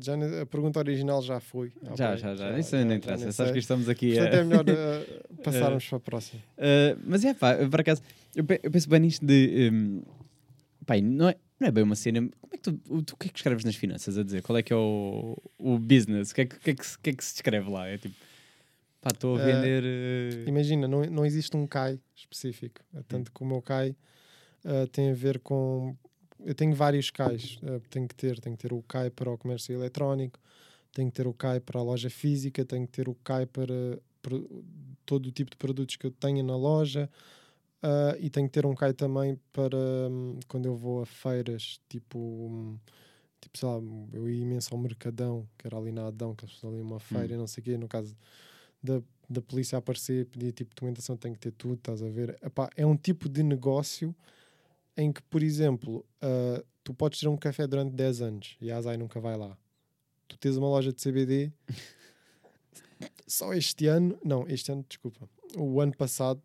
já 0.00 0.14
a 0.42 0.46
pergunta 0.46 0.78
original 0.78 1.20
já 1.22 1.40
foi. 1.40 1.72
Já, 1.96 2.10
bem, 2.10 2.18
já, 2.18 2.34
já. 2.36 2.58
Isso 2.58 2.76
não 2.76 2.94
interessa. 2.94 3.24
nem 3.24 3.32
Sabes 3.32 3.52
que 3.52 3.58
estamos 3.58 3.88
aqui. 3.88 4.14
Portanto, 4.14 4.34
a- 4.34 4.36
é 4.36 4.44
melhor 4.44 4.64
eh, 4.68 5.22
passarmos 5.42 5.84
para 5.88 5.96
a 5.96 6.00
próxima. 6.00 6.42
Uh, 6.56 7.00
mas 7.04 7.24
é 7.24 7.34
pá, 7.34 7.56
por 7.68 7.80
acaso, 7.80 8.00
eu, 8.36 8.44
pe- 8.44 8.60
eu 8.62 8.70
penso 8.70 8.88
bem 8.88 9.00
nisto 9.00 9.24
de. 9.26 9.70
Um, 9.72 10.02
e 10.94 11.00
não, 11.02 11.28
é, 11.28 11.36
não 11.58 11.68
é 11.68 11.70
bem 11.70 11.82
uma 11.84 11.94
cena. 11.96 12.20
Como 12.40 12.52
é 12.54 12.56
que 12.56 12.62
tu, 12.62 12.80
o, 12.88 13.02
tu- 13.02 13.14
o 13.14 13.16
que 13.16 13.28
é 13.28 13.30
que 13.30 13.38
escreves 13.38 13.64
nas 13.64 13.74
finanças 13.76 14.16
a 14.18 14.22
dizer? 14.22 14.42
Qual 14.42 14.56
é 14.58 14.62
que 14.62 14.72
é 14.72 14.76
o, 14.76 15.36
o 15.58 15.78
business? 15.78 16.30
O 16.30 16.34
que 16.34 16.40
é 16.42 16.46
que, 16.46 16.58
que, 16.58 16.70
é 16.70 16.74
que, 16.74 16.98
que 17.02 17.10
é 17.10 17.12
que 17.12 17.24
se 17.24 17.34
escreve 17.34 17.68
lá? 17.70 17.86
É 17.88 17.96
tipo, 17.98 18.14
pá, 19.00 19.10
estou 19.12 19.36
a 19.36 19.40
Uh, 19.40 19.44
vender. 19.44 19.82
uh, 19.84 20.48
Imagina, 20.48 20.86
não, 20.86 21.02
não 21.04 21.24
existe 21.26 21.56
um 21.56 21.66
CAI 21.66 21.98
específico. 22.14 22.80
Hum. 22.94 23.02
Tanto 23.08 23.32
que 23.32 23.42
o 23.42 23.46
meu 23.46 23.60
CAI 23.62 23.94
eh, 24.64 24.86
tem 24.86 25.10
a 25.10 25.14
ver 25.14 25.38
com. 25.40 25.96
Eu 26.44 26.54
tenho 26.54 26.74
vários 26.74 27.10
CAIs. 27.10 27.58
eh, 27.62 27.80
tenho 27.90 28.08
que 28.08 28.14
ter. 28.14 28.38
Tenho 28.40 28.56
que 28.56 28.62
ter 28.62 28.72
o 28.72 28.82
CAI 28.82 29.10
para 29.10 29.30
o 29.30 29.38
comércio 29.38 29.72
eletrónico, 29.74 30.38
tenho 30.92 31.08
que 31.10 31.16
ter 31.16 31.26
o 31.26 31.34
CAI 31.34 31.60
para 31.60 31.80
a 31.80 31.82
loja 31.82 32.10
física, 32.10 32.64
tenho 32.64 32.86
que 32.86 32.92
ter 32.92 33.08
o 33.08 33.14
CAI 33.14 33.46
para, 33.46 34.00
pro- 34.22 34.64
todo 35.06 35.26
o 35.26 35.30
tipo 35.32 35.50
de 35.50 35.56
produtos 35.56 35.96
que 35.96 36.06
eu 36.06 36.10
tenho 36.10 36.42
na 36.44 36.56
loja. 36.56 37.08
ah, 37.82 38.16
e 38.20 38.30
tenho 38.30 38.46
que 38.48 38.52
ter 38.52 38.66
um 38.66 38.74
CAI 38.74 38.92
também 38.94 39.38
para 39.52 39.76
hum, 40.10 40.38
quando 40.48 40.66
eu 40.66 40.76
vou 40.76 41.02
a 41.02 41.06
feiras, 41.06 41.80
tipo, 41.88 42.18
hum, 42.18 42.78
tipo, 43.40 43.58
sei 43.58 43.68
lá, 43.68 43.76
eu 44.12 44.28
ia 44.28 44.42
imenso 44.42 44.74
ao 44.74 44.80
Mercadão, 44.80 45.48
que 45.58 45.66
era 45.66 45.76
ali 45.78 45.92
na 45.92 46.06
Adão, 46.08 46.34
que 46.34 46.44
eles 46.44 46.54
faziam 46.54 46.72
ali 46.72 46.82
uma 46.82 47.00
feira, 47.00 47.34
e 47.34 47.36
não 47.36 47.46
sei 47.46 47.62
o 47.62 47.64
quê, 47.64 47.76
no 47.78 47.88
caso 47.88 48.16
da, 48.82 49.02
da 49.28 49.42
polícia 49.42 49.78
aparecer, 49.78 50.26
pedir 50.26 50.52
tipo 50.52 50.74
documentação, 50.74 51.16
tem 51.16 51.32
que 51.32 51.38
ter 51.38 51.52
tudo, 51.52 51.74
estás 51.74 52.02
a 52.02 52.08
ver? 52.08 52.38
Epá, 52.42 52.70
é 52.76 52.86
um 52.86 52.96
tipo 52.96 53.28
de 53.28 53.42
negócio 53.42 54.14
em 54.96 55.12
que, 55.12 55.22
por 55.22 55.42
exemplo, 55.42 56.04
ah, 56.20 56.62
tu 56.82 56.94
podes 56.94 57.20
ter 57.20 57.28
um 57.28 57.36
café 57.36 57.66
durante 57.66 57.94
10 57.94 58.22
anos 58.22 58.56
e 58.60 58.70
a 58.70 58.76
Azai 58.76 58.96
nunca 58.96 59.20
vai 59.20 59.36
lá. 59.36 59.56
Tu 60.28 60.38
tens 60.38 60.56
uma 60.56 60.68
loja 60.68 60.92
de 60.92 61.02
CBD, 61.02 61.52
só 63.26 63.52
este 63.54 63.86
ano, 63.86 64.18
não, 64.24 64.46
este 64.48 64.70
ano, 64.72 64.84
desculpa, 64.88 65.28
o 65.56 65.80
ano 65.80 65.96
passado, 65.96 66.42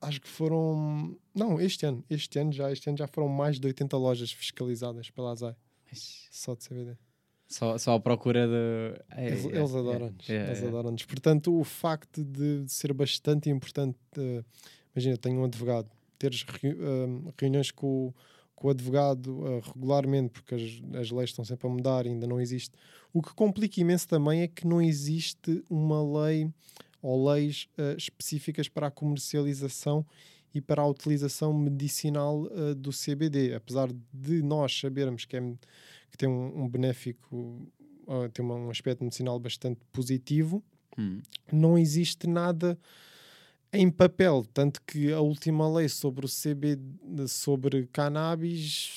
acho 0.00 0.20
que 0.20 0.28
foram, 0.28 1.16
não, 1.34 1.60
este 1.60 1.86
ano, 1.86 2.04
este 2.08 2.38
ano 2.38 2.52
já, 2.52 2.70
este 2.72 2.88
ano 2.88 2.98
já 2.98 3.06
foram 3.06 3.28
mais 3.28 3.58
de 3.58 3.66
80 3.66 3.96
lojas 3.96 4.32
fiscalizadas 4.32 5.10
pela 5.10 5.32
Azai, 5.32 5.56
só 6.30 6.54
de 6.54 6.66
CBD. 6.66 6.96
Só, 7.48 7.78
só 7.78 7.94
à 7.94 8.00
procura 8.00 8.46
de. 8.46 9.00
é, 9.10 9.28
Eles, 9.28 9.44
é, 9.44 9.48
eles 9.48 9.74
é, 9.74 9.78
adoram-nos. 9.78 10.30
é, 10.30 10.46
eles 10.46 10.62
é. 10.62 10.66
adoram-nos. 10.66 11.04
Portanto, 11.04 11.56
o 11.56 11.62
facto 11.62 12.24
de 12.24 12.64
ser 12.66 12.92
bastante 12.92 13.48
importante, 13.48 13.96
eh, 14.18 14.42
imagina, 14.92 15.16
tenho 15.16 15.40
um 15.40 15.44
advogado, 15.44 15.88
teres 16.18 16.42
reu- 16.42 16.76
eh, 16.78 17.32
reuniões 17.40 17.70
com, 17.70 18.08
o- 18.08 18.14
com 18.54 18.68
o 18.68 18.70
advogado 18.70 19.44
eh, 19.46 19.60
regularmente, 19.74 20.30
porque 20.30 20.54
as, 20.54 20.62
as 21.00 21.10
leis 21.10 21.30
estão 21.30 21.44
sempre 21.44 21.66
a 21.66 21.70
mudar, 21.70 22.06
ainda 22.06 22.26
não 22.26 22.40
existe. 22.40 22.72
O 23.12 23.22
que 23.22 23.34
complica 23.34 23.80
imenso 23.80 24.08
também 24.08 24.42
é 24.42 24.48
que 24.48 24.66
não 24.66 24.80
existe 24.80 25.62
uma 25.70 26.02
lei 26.22 26.50
ou 27.02 27.28
leis 27.30 27.68
eh, 27.78 27.94
específicas 27.98 28.68
para 28.68 28.86
a 28.88 28.90
comercialização 28.90 30.04
e 30.54 30.60
para 30.60 30.80
a 30.82 30.86
utilização 30.86 31.52
medicinal 31.52 32.48
eh, 32.50 32.74
do 32.74 32.90
CBD. 32.92 33.54
Apesar 33.54 33.88
de 34.12 34.42
nós 34.42 34.78
sabermos 34.78 35.24
que, 35.26 35.36
é, 35.36 35.40
que 36.10 36.16
tem 36.16 36.28
um, 36.28 36.62
um 36.64 36.68
benéfico, 36.68 37.60
tem 38.32 38.44
uma- 38.44 38.54
um 38.54 38.70
aspecto 38.70 39.02
medicinal 39.04 39.38
bastante 39.38 39.80
positivo, 39.92 40.62
Hum. 40.98 41.20
não 41.52 41.76
existe 41.76 42.26
nada 42.26 42.78
em 43.72 43.90
papel. 43.90 44.44
Tanto 44.52 44.80
que 44.82 45.12
a 45.12 45.20
última 45.20 45.72
lei 45.72 45.88
sobre 45.88 46.26
o 46.26 46.28
CBD, 46.28 47.28
sobre 47.28 47.86
cannabis, 47.92 48.90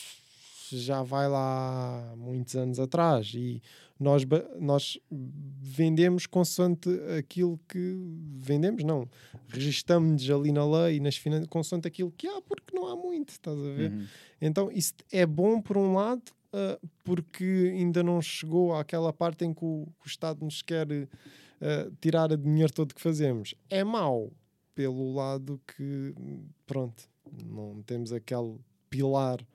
já 0.71 1.03
vai 1.03 1.27
lá 1.27 2.13
muitos 2.17 2.55
anos 2.55 2.79
atrás. 2.79 3.31
E 3.33 3.61
nós, 3.99 4.23
nós 4.59 4.97
vendemos 5.11 6.25
consoante 6.25 6.89
aquilo 7.17 7.59
que. 7.67 7.97
Vendemos, 8.37 8.83
não. 8.83 9.07
Registamos-nos 9.49 10.29
ali 10.29 10.51
na 10.51 10.65
lei 10.65 10.97
e 10.97 10.99
nas 10.99 11.17
finanças 11.17 11.47
consoante 11.47 11.87
aquilo 11.87 12.11
que 12.11 12.27
há, 12.27 12.41
porque 12.41 12.73
não 12.73 12.87
há 12.87 12.95
muito, 12.95 13.29
estás 13.29 13.57
a 13.57 13.71
ver? 13.71 13.91
Uhum. 13.91 14.05
Então, 14.39 14.71
isso 14.71 14.93
é 15.11 15.25
bom 15.25 15.61
por 15.61 15.77
um 15.77 15.93
lado, 15.93 16.31
ah, 16.53 16.79
porque 17.03 17.73
ainda 17.75 18.01
não 18.01 18.21
chegou 18.21 18.73
àquela 18.73 19.11
parte 19.11 19.43
em 19.43 19.53
que 19.53 19.65
o, 19.65 19.83
o 19.83 20.07
Estado 20.07 20.45
nos 20.45 20.61
quer 20.61 20.87
ah, 21.61 21.91
tirar 21.99 22.31
o 22.31 22.37
dinheiro 22.37 22.71
todo 22.71 22.95
que 22.95 23.01
fazemos. 23.01 23.53
É 23.69 23.83
mau 23.83 24.31
pelo 24.79 25.13
lado 25.13 25.59
que, 25.67 26.15
pronto, 26.65 27.03
não 27.45 27.83
temos 27.85 28.13
aquele 28.13 28.55
pilar 28.89 29.45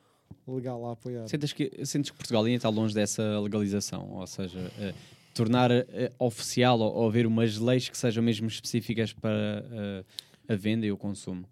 legal 0.47 0.85
a 0.85 0.93
apoiar. 0.93 1.27
Sentes 1.29 1.51
que, 1.51 1.87
sentes 1.87 2.11
que 2.11 2.17
Portugal 2.19 2.45
ainda 2.45 2.57
está 2.57 2.69
longe 2.69 2.95
dessa 2.95 3.41
legalização? 3.41 4.11
Ou 4.11 4.27
seja, 4.27 4.71
eh, 4.79 4.93
tornar 5.33 5.71
eh, 5.71 6.13
oficial 6.19 6.79
ou, 6.79 6.95
ou 6.95 7.09
haver 7.09 7.27
umas 7.27 7.57
leis 7.57 7.89
que 7.89 7.97
sejam 7.97 8.23
mesmo 8.23 8.49
específicas 8.49 9.15
para 9.15 9.65
eh, 9.73 10.05
a 10.47 10.57
venda 10.57 10.85
e 10.85 10.93
o 10.93 10.97
consumo? 10.99 11.49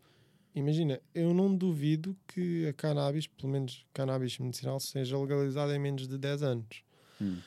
Imagina, 0.55 1.01
eu 1.15 1.33
não 1.33 1.57
duvido 1.57 2.15
que 2.29 2.67
a 2.67 2.75
cannabis, 2.75 3.27
pelo 3.27 3.51
menos 3.51 3.87
cannabis 3.95 4.39
medicinal, 4.39 4.79
seja 4.81 5.17
legalizada 5.17 5.75
em 5.75 5.79
menos 5.79 6.07
de 6.07 6.19
10 6.19 6.43
anos. 6.43 6.85
Hum. 7.19 7.39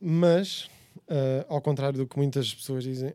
Mas, 0.00 0.70
ah, 1.08 1.44
ao 1.48 1.60
contrário 1.60 1.98
do 1.98 2.06
que 2.06 2.16
muitas 2.16 2.54
pessoas 2.54 2.84
dizem, 2.84 3.12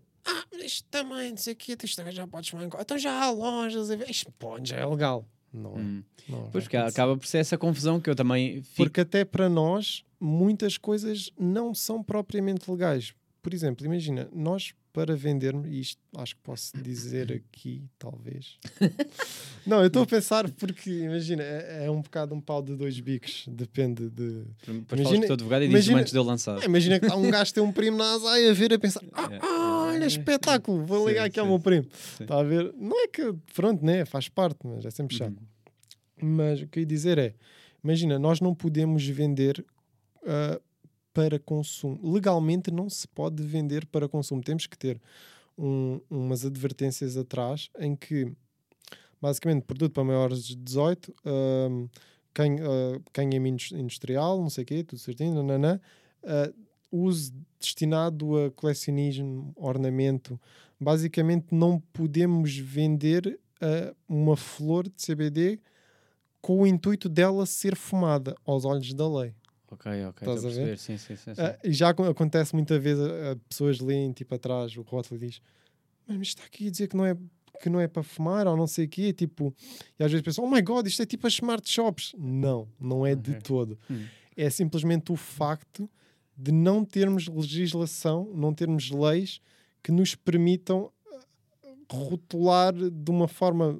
isto 0.65 0.87
também, 0.89 1.31
não 1.31 1.37
sei 1.37 1.53
o 1.53 1.55
quê, 1.55 1.77
isto 1.83 1.95
também 1.97 2.13
já 2.13 2.27
podes 2.27 2.49
fumar 2.49 2.65
em 2.65 2.69
co- 2.69 2.79
Então 2.81 2.97
já 2.97 3.11
há 3.23 3.29
lojas, 3.31 3.89
isto 4.09 4.31
já 4.63 4.77
é 4.77 4.85
legal. 4.85 5.25
Não 5.53 5.75
é. 5.75 5.79
Hum. 5.79 6.03
Não 6.27 6.49
Pois, 6.51 6.51
vai 6.51 6.61
porque 6.63 6.77
acaba 6.77 7.15
por 7.17 7.25
ser 7.27 7.37
essa 7.37 7.57
confusão 7.57 7.99
que 7.99 8.09
eu 8.09 8.15
também 8.15 8.61
fico. 8.61 8.75
Porque 8.75 9.01
até 9.01 9.23
para 9.23 9.47
nós, 9.47 10.03
muitas 10.19 10.77
coisas 10.77 11.31
não 11.39 11.73
são 11.73 12.03
propriamente 12.03 12.69
legais. 12.69 13.13
Por 13.41 13.53
exemplo, 13.53 13.85
imagina, 13.85 14.27
nós 14.33 14.73
para 14.95 15.15
vendermos, 15.15 15.67
e 15.67 15.79
isto 15.81 16.01
acho 16.17 16.35
que 16.35 16.41
posso 16.41 16.71
dizer 16.81 17.31
aqui, 17.31 17.83
talvez. 17.99 18.57
não, 19.67 19.81
eu 19.81 19.87
estou 19.87 20.03
a 20.03 20.05
pensar 20.07 20.49
porque, 20.51 20.89
imagina, 20.89 21.43
é, 21.43 21.85
é 21.85 21.91
um 21.91 22.01
bocado 22.01 22.33
um 22.33 22.39
pau 22.41 22.61
de 22.61 22.75
dois 22.75 22.99
bicos, 22.99 23.45
depende 23.47 24.09
de. 24.09 24.43
Depois 24.65 24.85
falas 24.87 25.01
imagina- 25.01 25.25
teu 25.27 25.33
advogado 25.33 25.61
e 25.63 25.65
imagina- 25.67 25.99
antes 25.99 26.11
de 26.13 26.17
eu 26.17 26.23
lançar. 26.23 26.59
Ah, 26.61 26.65
imagina 26.65 26.99
que 26.99 27.05
há 27.07 27.15
um 27.15 27.29
gajo 27.29 27.53
tem 27.53 27.61
um 27.61 27.71
primo 27.71 27.97
na 27.97 28.13
Azai 28.13 28.49
a 28.49 28.53
ver 28.53 28.73
a 28.73 28.79
pensar: 28.79 29.01
ah, 29.13 29.29
É. 29.31 29.39
ah, 29.41 29.85
olha, 29.93 30.05
espetáculo, 30.05 30.85
vou 30.85 31.01
Sim, 31.01 31.07
ligar 31.09 31.25
aqui 31.25 31.39
ao 31.39 31.45
sim, 31.45 31.51
meu 31.51 31.59
primo. 31.59 31.85
Está 32.19 32.39
a 32.39 32.43
ver? 32.43 32.73
Não 32.77 33.03
é 33.03 33.07
que, 33.07 33.33
pronto, 33.53 33.85
né? 33.85 34.05
faz 34.05 34.29
parte, 34.29 34.59
mas 34.63 34.85
é 34.85 34.89
sempre 34.91 35.15
chato. 35.15 35.35
Uhum. 36.21 36.35
Mas 36.35 36.61
o 36.61 36.67
que 36.67 36.79
eu 36.79 36.81
ia 36.81 36.87
dizer 36.87 37.17
é: 37.17 37.33
imagina, 37.83 38.17
nós 38.17 38.39
não 38.39 38.55
podemos 38.55 39.05
vender 39.05 39.63
ah, 40.25 40.59
para 41.15 41.39
consumo. 41.39 41.97
Legalmente 42.03 42.69
não 42.69 42.89
se 42.89 43.07
pode 43.07 43.41
vender 43.41 43.85
para 43.87 44.09
consumo. 44.09 44.41
Temos 44.43 44.67
que 44.67 44.77
ter 44.77 45.01
um- 45.57 46.01
umas 46.09 46.45
advertências 46.45 47.15
atrás 47.15 47.69
em 47.79 47.95
que, 47.95 48.33
basicamente, 49.21 49.63
produto 49.63 49.93
para 49.93 50.03
maiores 50.03 50.43
de 50.45 50.55
18, 50.57 51.15
ahm, 51.25 51.87
quem, 52.33 52.57
ah, 52.59 52.99
quem 53.13 53.29
é 53.33 53.37
indus- 53.37 53.71
industrial, 53.71 54.41
não 54.41 54.49
sei 54.49 54.63
o 54.63 54.67
quê, 54.67 54.83
tudo 54.83 54.99
certinho, 54.99 55.33
nananã, 55.35 55.79
ah, 56.25 56.51
uso 56.91 57.33
destinado 57.59 58.37
a 58.37 58.51
colecionismo, 58.51 59.53
ornamento. 59.55 60.37
Basicamente, 60.79 61.47
não 61.55 61.79
podemos 61.93 62.57
vender 62.57 63.39
ah, 63.61 63.95
uma 64.07 64.35
flor 64.35 64.83
de 64.89 65.01
CBD 65.01 65.59
com 66.41 66.61
o 66.61 66.67
intuito 66.67 67.07
dela 67.07 67.45
ser 67.45 67.73
fumada 67.77 68.35
aos 68.45 68.65
olhos 68.65 68.93
da 68.93 69.07
lei. 69.07 69.33
Ok, 69.75 70.05
ok. 70.05 70.27
Estás 70.27 70.45
a 70.45 70.47
a 70.61 70.65
ver? 70.65 70.77
Sim, 70.77 70.97
sim, 70.97 71.15
sim. 71.15 71.35
sim. 71.35 71.41
Ah, 71.41 71.57
e 71.63 71.71
já 71.71 71.89
acon- 71.89 72.09
acontece 72.09 72.55
muitas 72.55 72.81
vezes, 72.81 73.03
ah, 73.05 73.37
pessoas 73.47 73.79
leem 73.79 74.11
tipo 74.11 74.33
atrás, 74.35 74.75
o 74.77 74.81
rótulo 74.81 75.19
diz 75.19 75.41
mas 76.07 76.27
está 76.29 76.43
aqui 76.43 76.67
a 76.67 76.71
dizer 76.71 76.87
que 76.87 76.95
não 76.95 77.05
é 77.05 77.17
que 77.61 77.69
não 77.69 77.79
é 77.79 77.87
para 77.87 78.03
fumar 78.03 78.47
ou 78.47 78.55
não 78.57 78.67
sei 78.67 78.85
o 78.85 78.89
quê, 78.89 79.13
tipo, 79.13 79.53
e 79.97 80.03
às 80.03 80.11
vezes 80.11 80.23
pensam, 80.23 80.43
oh 80.43 80.49
my 80.49 80.61
god, 80.61 80.85
isto 80.87 81.01
é 81.01 81.05
tipo 81.05 81.25
as 81.25 81.33
smart 81.33 81.67
shops. 81.69 82.13
Não, 82.17 82.67
não 82.79 83.05
é 83.05 83.15
de 83.15 83.31
Ok. 83.31 83.41
todo. 83.41 83.79
Hum. 83.89 84.05
É 84.35 84.49
simplesmente 84.49 85.11
o 85.13 85.15
facto 85.15 85.89
de 86.37 86.51
não 86.51 86.83
termos 86.83 87.27
legislação, 87.29 88.29
não 88.35 88.53
termos 88.53 88.91
leis 88.91 89.39
que 89.81 89.89
nos 89.91 90.15
permitam 90.15 90.91
ah, 91.13 91.69
rotular 91.89 92.73
de 92.73 93.09
uma 93.09 93.27
forma 93.27 93.79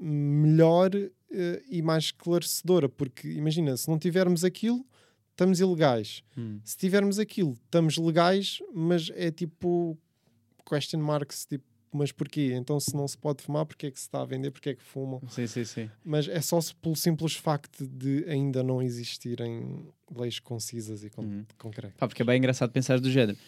melhor 0.00 0.90
eh, 1.30 1.62
e 1.68 1.82
mais 1.82 2.04
esclarecedora, 2.04 2.88
porque 2.88 3.28
imagina, 3.28 3.76
se 3.76 3.88
não 3.88 3.98
tivermos 3.98 4.44
aquilo, 4.44 4.84
estamos 5.30 5.60
ilegais. 5.60 6.22
Hum. 6.36 6.60
Se 6.64 6.76
tivermos 6.76 7.18
aquilo, 7.18 7.52
estamos 7.64 7.96
legais, 7.96 8.58
mas 8.74 9.10
é 9.14 9.30
tipo 9.30 9.96
question 10.68 10.98
marks, 11.00 11.46
tipo, 11.46 11.64
mas 11.92 12.12
porquê? 12.12 12.52
Então 12.54 12.78
se 12.78 12.94
não 12.94 13.08
se 13.08 13.16
pode 13.16 13.42
fumar, 13.42 13.64
porque 13.64 13.86
é 13.86 13.90
que 13.90 13.98
se 13.98 14.06
está 14.06 14.20
a 14.20 14.24
vender, 14.26 14.50
porque 14.50 14.70
é 14.70 14.74
que 14.74 14.82
fumam? 14.82 15.22
Sim, 15.30 15.46
sim, 15.46 15.64
sim. 15.64 15.90
Mas 16.04 16.28
é 16.28 16.40
só 16.40 16.58
pelo 16.82 16.94
simples 16.94 17.34
facto 17.34 17.86
de 17.86 18.24
ainda 18.28 18.62
não 18.62 18.82
existirem 18.82 19.88
leis 20.14 20.38
concisas 20.38 21.02
e 21.04 21.08
con 21.10 21.22
Uhum. 21.22 21.46
concretas. 21.56 21.96
Pá, 21.98 22.06
porque 22.06 22.20
é 22.22 22.24
bem 22.24 22.36
engraçado 22.38 22.70
pensar 22.70 23.00
do 23.00 23.10
género. 23.10 23.38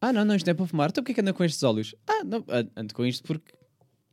Ah, 0.00 0.12
não, 0.12 0.24
não, 0.24 0.34
isto 0.34 0.46
não 0.46 0.52
é 0.52 0.54
para 0.54 0.66
fumar. 0.66 0.88
Então 0.90 1.02
porquê 1.04 1.14
que 1.14 1.20
anda 1.20 1.32
com 1.34 1.44
estes 1.44 1.62
óleos? 1.62 1.94
Ah, 2.06 2.24
não, 2.24 2.44
an- 2.48 2.70
ando 2.76 2.94
com 2.94 3.04
isto 3.04 3.22
porque 3.24 3.52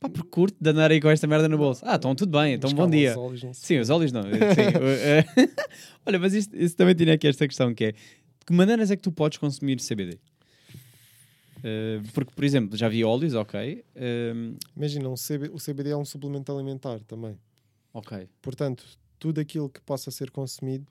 Pá, 0.02 0.08
porque 0.08 0.28
curto 0.30 0.56
de 0.60 0.70
andar 0.70 0.90
aí 0.90 1.00
com 1.00 1.08
esta 1.08 1.26
merda 1.26 1.48
no 1.48 1.56
bolso. 1.56 1.82
Ah, 1.86 1.94
então 1.96 2.14
tudo 2.14 2.38
bem, 2.38 2.54
então 2.54 2.70
bom 2.72 2.90
dia. 2.90 3.12
os 3.12 3.16
olhos, 3.16 3.42
não. 3.44 3.54
Sim, 3.54 3.78
os 3.78 3.88
óleos 3.90 4.12
não. 4.12 4.22
Sim, 4.22 4.30
eh, 4.38 5.24
Olha, 6.04 6.18
mas 6.18 6.34
isto, 6.34 6.56
isso 6.56 6.76
também 6.76 6.94
tinha 6.94 7.14
aqui 7.14 7.28
esta 7.28 7.46
questão 7.46 7.72
que 7.74 7.84
é 7.84 7.92
de 7.92 7.98
que 8.46 8.52
maneiras 8.52 8.90
é 8.90 8.96
que 8.96 9.02
tu 9.02 9.12
podes 9.12 9.38
consumir 9.38 9.78
CBD? 9.80 10.18
Eh, 11.64 12.00
porque, 12.12 12.32
por 12.34 12.42
exemplo, 12.44 12.76
já 12.76 12.88
vi 12.88 13.04
óleos, 13.04 13.34
ok. 13.34 13.84
ehm, 13.94 14.56
Imagina, 14.76 15.08
um 15.08 15.14
CB 15.14 15.48
o 15.52 15.58
CBD 15.58 15.90
é 15.90 15.96
um 15.96 16.04
suplemento 16.04 16.52
alimentar 16.52 16.98
também. 17.04 17.38
ok. 17.92 18.28
Portanto, 18.40 18.84
tudo 19.18 19.40
aquilo 19.40 19.68
que 19.68 19.80
possa 19.80 20.10
ser 20.10 20.30
consumido 20.30 20.86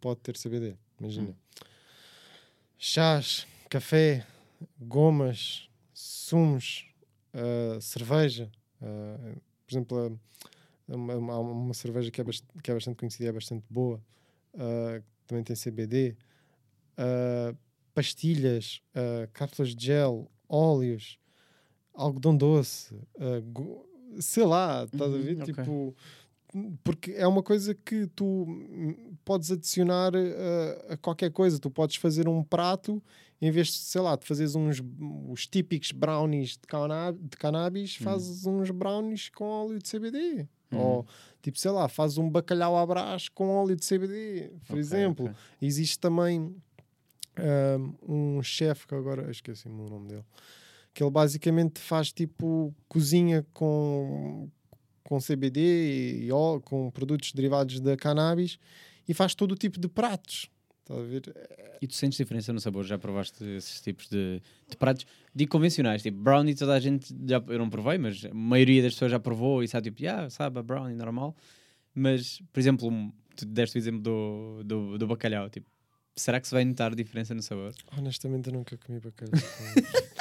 pode 0.00 0.20
ter 0.20 0.34
CBD. 0.38 0.74
Imagina. 0.98 1.28
Hum. 1.30 1.34
Chás, 2.78 3.46
café, 3.68 4.26
gomas, 4.80 5.68
sumos, 5.92 6.86
ah, 7.36 7.80
cerveja. 7.80 8.50
ah, 8.82 9.34
por 9.66 9.72
exemplo, 9.72 10.18
ah, 10.88 10.94
uma, 10.94 11.16
uma- 11.16 11.38
uma 11.40 11.74
cerveja 11.74 12.10
que 12.10 12.20
é, 12.20 12.24
bast- 12.24 12.44
que 12.62 12.70
é 12.70 12.74
bastante 12.74 12.96
conhecida 12.96 13.24
e 13.24 13.28
é 13.28 13.32
bastante 13.32 13.64
boa. 13.70 14.00
que 14.52 15.26
também 15.26 15.44
tem 15.44 15.54
CBD. 15.56 16.16
pastilhas, 17.94 18.80
cápsulas 19.32 19.74
de 19.74 19.86
gel, 19.86 20.30
óleos, 20.48 21.18
algodão 21.94 22.36
doce, 22.36 22.94
sei 24.20 24.44
lá, 24.44 24.84
estás 24.84 25.12
a 25.12 25.16
Uhum, 25.16 25.22
ver? 25.22 25.36
ok. 25.42 25.44
Tipo, 25.54 25.96
porque 26.84 27.12
é 27.12 27.26
uma 27.26 27.42
coisa 27.42 27.74
que 27.74 28.06
tu 28.08 28.44
hum, 28.48 29.14
podes 29.24 29.50
adicionar 29.50 30.12
ah, 30.14 30.94
a 30.94 30.96
qualquer 30.96 31.30
coisa. 31.30 31.58
Tu 31.58 31.70
podes 31.70 31.96
fazer 31.96 32.28
um 32.28 32.42
prato 32.42 33.02
em 33.40 33.50
vez 33.50 33.66
de, 33.68 33.74
sei 33.74 34.00
lá, 34.00 34.16
de 34.16 34.26
fazeres 34.26 34.54
uns 34.54 34.82
os 35.28 35.46
típicos 35.46 35.92
brownies 35.92 36.50
de, 36.52 36.66
cana 36.66 37.12
de 37.12 37.36
cannabis, 37.36 37.98
Uhum. 37.98 38.04
fazes 38.04 38.46
uns 38.46 38.70
brownies 38.70 39.28
com 39.28 39.44
óleo 39.44 39.78
de 39.78 39.88
CBD. 39.90 40.48
Uhum. 40.72 40.78
Ou, 40.80 41.06
tipo, 41.42 41.58
sei 41.58 41.70
lá, 41.70 41.86
fazes 41.88 42.16
um 42.18 42.28
bacalhau 42.30 42.76
à 42.78 42.84
brás 42.86 43.28
com 43.28 43.48
óleo 43.50 43.76
de 43.76 43.84
CBD, 43.86 44.50
por 44.66 44.72
Ok, 44.72 44.78
exemplo. 44.80 45.26
ok. 45.26 45.36
Existe 45.60 45.98
também 45.98 46.56
um, 48.08 48.36
um 48.38 48.42
chefe 48.42 48.86
que 48.86 48.94
agora 48.94 49.30
esqueci-me 49.30 49.82
o 49.82 49.88
nome 49.90 50.08
dele, 50.08 50.24
que 50.94 51.02
ele 51.02 51.10
basicamente 51.10 51.78
faz 51.78 52.10
tipo 52.12 52.74
cozinha 52.88 53.46
com, 53.52 54.48
com 55.08 55.18
CBD 55.20 56.24
e, 56.24 56.32
ó- 56.32 56.58
com 56.60 56.90
produtos 56.90 57.32
derivados 57.32 57.78
da 57.80 57.96
cannabis 57.96 58.58
e 59.08 59.14
faz 59.14 59.34
todo 59.34 59.52
o 59.52 59.56
tipo 59.56 59.78
de 59.78 59.88
pratos. 59.88 60.48
Estás 60.80 61.00
a 61.00 61.02
ver? 61.04 61.22
E 61.80 61.86
tu 61.86 61.94
sentes 61.94 62.16
diferença 62.18 62.52
no 62.52 62.60
sabor? 62.60 62.84
Já 62.84 62.96
provaste 62.98 63.42
esses 63.44 63.80
tipos 63.80 64.08
de, 64.08 64.40
de 64.68 64.76
pratos? 64.76 65.06
Digo 65.34 65.50
convencionais, 65.50 66.02
tipo 66.02 66.18
brownie, 66.18 66.54
toda 66.54 66.74
a 66.74 66.80
gente 66.80 67.14
já 67.26 67.42
eu 67.48 67.58
não 67.58 67.68
provei, 67.70 67.98
mas 67.98 68.24
a 68.24 68.32
maioria 68.34 68.82
das 68.82 68.94
pessoas 68.94 69.10
já 69.12 69.18
provou 69.20 69.62
e 69.62 69.68
sabe 69.68 69.90
tipo, 69.90 70.08
ah, 70.08 70.28
sabe, 70.30 70.58
a 70.58 70.62
brownie 70.62 70.96
normal. 70.96 71.36
Mas, 71.94 72.40
por 72.52 72.60
exemplo, 72.60 72.90
tu 73.36 73.44
deste 73.46 73.76
o 73.76 73.78
exemplo 73.78 74.00
do, 74.00 74.62
do, 74.64 74.98
do 74.98 75.06
bacalhau, 75.06 75.48
tipo, 75.50 75.68
será 76.14 76.40
que 76.40 76.46
se 76.48 76.54
vai 76.54 76.64
notar 76.64 76.94
diferença 76.94 77.34
no 77.34 77.42
sabor? 77.42 77.72
Honestamente, 77.96 78.48
eu 78.48 78.52
nunca 78.54 78.76
comi 78.78 78.98
bacalhau. 79.00 79.32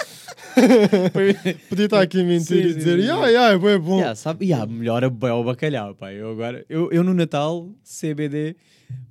Podia 1.69 1.85
estar 1.85 2.01
aqui 2.01 2.21
a 2.21 2.23
mentir 2.23 2.63
Sim, 2.63 2.69
e 2.69 2.73
dizer, 2.73 2.99
sim. 2.99 3.05
yeah, 3.07 3.27
yeah, 3.27 3.53
é 3.53 3.57
bué 3.57 3.77
bom. 3.77 3.97
Yeah, 3.97 4.15
sabe? 4.15 4.45
Yeah, 4.45 4.65
melhor 4.65 5.03
é 5.03 5.07
o 5.07 5.43
bacalhau, 5.43 5.95
pá. 5.95 6.11
Eu 6.13 6.31
agora, 6.31 6.65
eu, 6.69 6.91
eu 6.91 7.03
no 7.03 7.13
Natal, 7.13 7.69
CBD, 7.83 8.55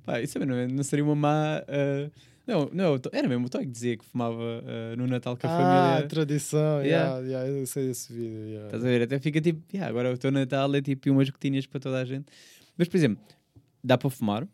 pá, 0.05 0.21
isso 0.21 0.39
não, 0.39 0.55
é- 0.55 0.67
não 0.67 0.83
seria 0.83 1.03
uma 1.05 1.15
má. 1.15 1.63
ah, 1.67 2.09
não, 2.47 2.69
não, 2.71 2.99
era 3.11 3.27
mesmo 3.27 3.47
o 3.47 3.49
Toy 3.49 3.65
que 3.65 3.71
dizia 3.71 3.97
que 3.97 4.05
fumava 4.05 4.39
ah, 4.65 4.95
no 4.95 5.07
Natal 5.07 5.35
com 5.37 5.47
a 5.47 5.49
ah, 5.49 5.57
família. 5.93 6.07
tradição, 6.09 6.81
Yeah. 6.83 7.19
yeah. 7.19 7.27
Yeah, 7.27 7.49
eu 7.49 7.65
sei 7.67 7.89
esse 7.89 8.11
vídeo. 8.13 8.45
yeah. 8.47 8.65
Estás 8.67 8.83
a 8.83 8.87
ver? 8.87 9.01
Até 9.03 9.19
fica 9.19 9.41
tipo, 9.41 9.61
yeah, 9.73 9.89
agora 9.89 10.13
o 10.13 10.17
teu 10.17 10.31
Natal 10.31 10.73
é 10.75 10.81
tipo 10.81 11.09
umas 11.11 11.29
gotinhas 11.29 11.65
para 11.65 11.79
toda 11.79 11.99
a 11.99 12.05
gente. 12.05 12.25
Mas, 12.77 12.87
por 12.87 12.97
exemplo, 12.97 13.23
dá 13.83 13.97
para 13.97 14.09
fumar, 14.09 14.47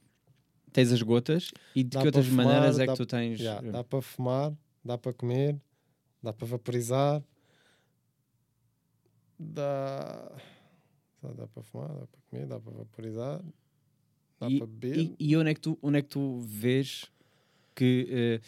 tens 0.72 0.92
as 0.92 1.02
gotas 1.02 1.52
e 1.76 1.84
de 1.84 1.90
Dá 1.90 2.02
que 2.02 2.08
outras 2.08 2.28
fumar, 2.28 2.46
maneiras 2.46 2.80
é 2.80 2.88
que 2.88 2.94
tu 2.96 3.06
tens. 3.06 3.40
Yeah, 3.40 3.62
dá 3.72 3.84
para 3.84 4.02
fumar, 4.02 4.54
dá 4.86 4.98
para 4.98 5.12
comer, 5.14 5.56
dá 6.22 6.32
para 6.34 6.48
vaporizar, 6.48 7.24
dá, 9.40 10.32
dá 11.36 11.48
para 11.48 11.64
fumar, 11.64 11.90
dá 11.90 12.08
para 12.08 12.20
comer, 12.30 12.48
dá 12.48 12.60
para 12.60 12.72
vaporizar, 12.74 13.42
dá 14.40 14.50
e, 14.50 14.58
para 14.58 14.68
beber. 14.68 14.98
e, 14.98 15.16
e 15.20 15.38
onde, 15.38 15.50
é 15.50 15.54
que 15.54 15.60
tu, 15.62 15.78
onde 15.82 15.98
é 16.00 16.02
que 16.02 16.10
tu 16.10 16.40
vês 16.40 17.12
que 17.76 18.08
eh, 18.10 18.42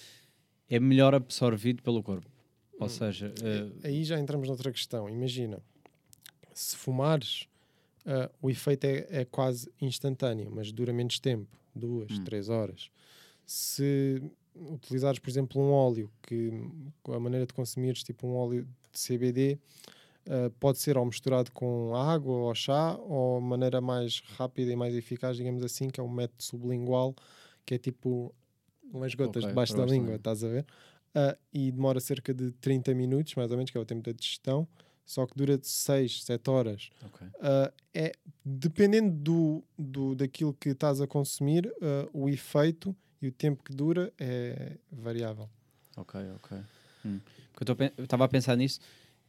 é 0.75 0.79
melhor 0.79 1.15
absorvido 1.15 1.81
pelo 1.81 2.03
corpo? 2.03 2.29
Ou 2.79 2.85
Hum. 2.87 2.89
seja, 2.89 3.33
eh, 3.43 3.87
Aí 3.87 4.03
já 4.03 4.19
entramos 4.19 4.47
noutra 4.47 4.71
questão. 4.71 5.09
Imagina, 5.09 5.61
se 6.53 6.75
fumares, 6.75 7.47
ah, 8.05 8.29
o 8.41 8.49
efeito 8.49 8.83
é, 8.85 9.07
é 9.21 9.25
quase 9.25 9.71
instantâneo, 9.81 10.51
mas 10.51 10.71
dura 10.71 10.91
menos 10.91 11.19
tempo 11.19 11.47
duas, 11.75 12.11
Hum. 12.11 12.23
três 12.23 12.49
horas. 12.49 12.91
Se 13.45 14.21
utilizares, 14.55 15.19
por 15.19 15.29
exemplo, 15.29 15.61
um 15.61 15.71
óleo, 15.71 16.11
que 16.21 16.51
a 17.07 17.19
maneira 17.19 17.45
de 17.45 17.53
consumires, 17.53 18.03
tipo 18.03 18.27
um 18.27 18.35
óleo 18.35 18.67
de 18.91 18.99
CBD, 18.99 19.59
ah, 20.29 20.51
pode 20.59 20.79
ser 20.79 20.97
ou 20.97 21.05
misturado 21.05 21.51
com 21.51 21.95
água 21.95 22.33
ou 22.33 22.55
chá, 22.55 22.95
ou 22.97 23.37
a 23.37 23.41
maneira 23.41 23.81
mais 23.81 24.21
rápida 24.37 24.71
e 24.71 24.75
mais 24.75 24.95
eficaz, 24.95 25.37
digamos 25.37 25.63
assim, 25.63 25.89
que 25.89 25.99
é 25.99 26.03
um 26.03 26.09
método 26.09 26.43
sublingual, 26.43 27.15
que 27.65 27.75
é 27.75 27.77
tipo 27.77 28.33
umas 28.91 29.13
gotas 29.15 29.43
Ok, 29.43 29.49
debaixo 29.49 29.75
da 29.75 29.85
língua, 29.85 30.15
estás 30.15 30.43
a 30.43 30.47
ver? 30.47 30.65
Ah, 31.15 31.37
e 31.53 31.71
demora 31.71 31.99
cerca 31.99 32.33
de 32.33 32.51
30 32.53 32.93
minutos, 32.93 33.35
mais 33.35 33.51
ou 33.51 33.57
menos, 33.57 33.71
que 33.71 33.77
é 33.77 33.81
o 33.81 33.85
tempo 33.85 34.03
da 34.03 34.11
digestão, 34.11 34.67
só 35.05 35.25
que 35.25 35.35
dura 35.35 35.57
de 35.57 35.67
6, 35.67 36.23
7 36.23 36.49
horas. 36.49 36.89
ok. 37.05 37.27
Ah, 37.41 37.73
é, 37.93 38.13
dependendo 38.45 39.11
do, 39.11 39.63
do, 39.77 40.15
daquilo 40.15 40.53
que 40.53 40.69
estás 40.69 41.01
a 41.01 41.07
consumir, 41.07 41.71
o 42.13 42.29
efeito 42.29 42.95
e 43.23 43.27
o 43.27 43.31
tempo 43.31 43.63
que 43.63 43.73
dura 43.73 44.11
é 44.19 44.77
variável. 44.91 45.49
Ok, 45.95 46.19
ok. 46.35 46.57
Hum. 47.05 47.19
Eu 47.97 48.03
estava 48.03 48.25
a 48.25 48.27
pensar 48.27 48.55
nisso, 48.57 48.79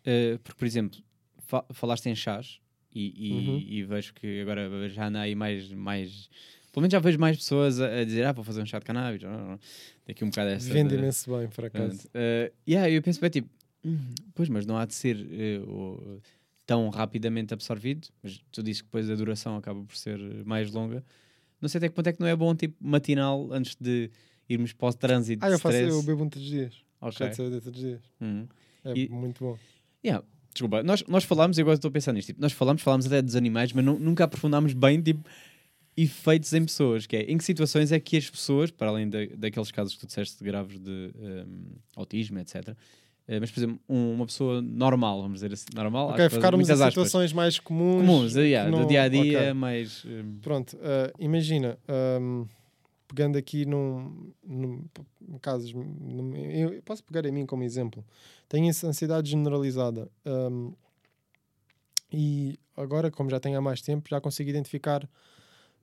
eh, 0.04 0.38
porque, 0.42 0.58
por 0.58 0.64
exemplo, 0.66 0.98
fa- 1.38 1.64
falaste 1.72 2.06
em 2.06 2.14
chás 2.16 2.58
e, 2.94 3.14
e- 3.16 3.32
Uhum. 3.32 3.58
e 3.68 3.82
vejo 3.84 4.14
que 4.14 4.40
agora 4.40 4.88
já 4.88 5.06
anda 5.06 5.20
aí 5.20 5.34
mais, 5.34 5.70
mais. 5.70 6.28
Pelo 6.72 6.82
menos 6.82 6.92
já 6.92 6.98
vejo 6.98 7.18
mais 7.18 7.36
pessoas 7.36 7.80
a, 7.80 8.00
a 8.00 8.04
dizer, 8.04 8.24
ah, 8.26 8.32
vou 8.32 8.42
fazer 8.44 8.60
um 8.62 8.66
chá 8.66 8.78
de 8.80 8.84
cannabis. 8.84 9.22
não, 9.22 9.30
não, 9.30 9.46
não. 9.50 9.60
Daqui 10.06 10.24
um 10.24 10.30
bocado 10.30 10.50
essa. 10.50 10.72
Vende 10.72 10.90
de- 10.90 10.96
imenso 10.96 11.30
bem, 11.36 11.48
por 11.48 11.64
acaso. 11.66 12.08
Eh, 12.14 12.52
yeah, 12.68 12.90
eu 12.90 13.00
penso 13.02 13.20
bem, 13.20 13.30
tipo, 13.30 13.48
hum, 13.84 13.98
pois, 14.34 14.48
mas 14.48 14.66
não 14.66 14.76
há 14.76 14.84
de 14.84 14.94
ser 14.94 15.16
o- 15.68 16.20
tão 16.66 16.88
rapidamente 16.88 17.54
absorvido. 17.54 18.08
Mas 18.22 18.40
tu 18.50 18.62
dizes 18.62 18.80
que 18.80 18.86
depois 18.88 19.08
a 19.08 19.14
duração 19.14 19.56
acaba 19.56 19.84
por 19.84 19.96
ser 19.96 20.18
mais 20.44 20.72
longa. 20.72 21.04
Não 21.64 21.68
sei 21.68 21.78
até 21.78 21.88
que 21.88 21.94
ponto 21.94 22.06
é 22.06 22.12
que 22.12 22.20
não 22.20 22.26
é 22.26 22.36
bom, 22.36 22.54
tipo, 22.54 22.76
matinal, 22.80 23.48
antes 23.52 23.74
de 23.80 24.10
irmos 24.48 24.72
para 24.72 24.88
o 24.88 24.92
trânsito. 24.92 25.44
Ah, 25.44 25.48
eu 25.50 25.58
faço, 25.58 25.76
stress. 25.76 25.96
eu 25.96 26.02
bebo 26.02 26.24
um 26.24 26.28
todos 26.28 26.46
os 26.46 26.52
dias. 26.52 26.74
Ok. 27.00 27.26
Já 27.26 27.34
todos 27.34 27.66
os 27.66 27.72
dias. 27.72 28.00
Uhum. 28.20 28.46
É 28.84 28.92
E- 28.94 29.08
muito 29.08 29.42
bom. 29.42 29.58
Yeah, 30.04 30.24
desculpa, 30.52 30.82
nós, 30.82 31.02
nós 31.08 31.24
falámos, 31.24 31.56
e 31.56 31.60
agora 31.62 31.74
estou 31.76 31.88
a 31.88 31.92
pensar 31.92 32.12
nisto, 32.12 32.26
tipo, 32.28 32.40
nós 32.42 32.52
falámos, 32.52 32.82
falámos 32.82 33.06
até 33.06 33.22
dos 33.22 33.34
animais, 33.36 33.72
mas 33.72 33.82
nu- 33.84 33.98
nunca 33.98 34.24
aprofundámos 34.24 34.74
bem, 34.74 35.00
tipo, 35.00 35.26
efeitos 35.96 36.52
em 36.52 36.64
pessoas, 36.64 37.06
que 37.06 37.16
é, 37.16 37.22
em 37.22 37.38
que 37.38 37.44
situações 37.44 37.92
é 37.92 38.00
que 38.00 38.16
as 38.16 38.28
pessoas, 38.28 38.70
para 38.70 38.88
além 38.88 39.08
da, 39.08 39.18
daqueles 39.36 39.70
casos 39.70 39.94
que 39.94 40.00
tu 40.00 40.06
disseste 40.06 40.36
de 40.38 40.44
graves 40.44 40.78
de 40.78 41.10
um, 41.16 41.76
autismo, 41.96 42.38
etc., 42.40 42.76
eh, 43.26 43.40
mas, 43.40 43.50
por 43.50 43.60
exemplo, 43.60 43.78
um- 43.88 44.14
uma 44.14 44.26
pessoa 44.26 44.60
normal, 44.62 45.22
vamos 45.22 45.36
dizer 45.40 45.52
assim, 45.52 45.66
normal, 45.74 46.10
Ok, 46.10 46.16
aspas, 46.26 46.32
ficarmos 46.34 46.68
em 46.68 46.72
aspas, 46.72 46.88
situações 46.92 47.32
mais 47.32 47.58
comuns. 47.58 47.96
comuns, 48.00 48.36
eh, 48.36 48.46
yeah, 48.48 48.70
do 48.70 48.86
dia 48.86 49.02
a 49.02 49.08
dia, 49.08 49.22
ok. 49.22 49.52
mais... 49.54 50.04
um, 50.04 50.38
Pronto, 50.40 50.78
ah, 50.82 51.12
imagina, 51.18 51.78
ahm, 51.88 52.44
pegando 53.08 53.38
aqui 53.38 53.64
num, 53.64 54.32
num 54.46 54.84
casos, 55.40 55.72
num- 55.72 56.34
eu 56.36 56.82
posso 56.82 57.02
pegar 57.04 57.26
a 57.26 57.32
mim 57.32 57.46
como 57.46 57.62
exemplo. 57.62 58.04
Tenho 58.48 58.68
essa 58.68 58.86
ansiedade 58.86 59.30
generalizada 59.30 60.10
ahm, 60.24 60.72
e 62.12 62.58
agora, 62.76 63.10
como 63.10 63.30
já 63.30 63.40
tenho 63.40 63.58
há 63.58 63.60
mais 63.60 63.80
tempo, 63.80 64.08
já 64.08 64.20
consigo 64.20 64.48
identificar 64.50 65.08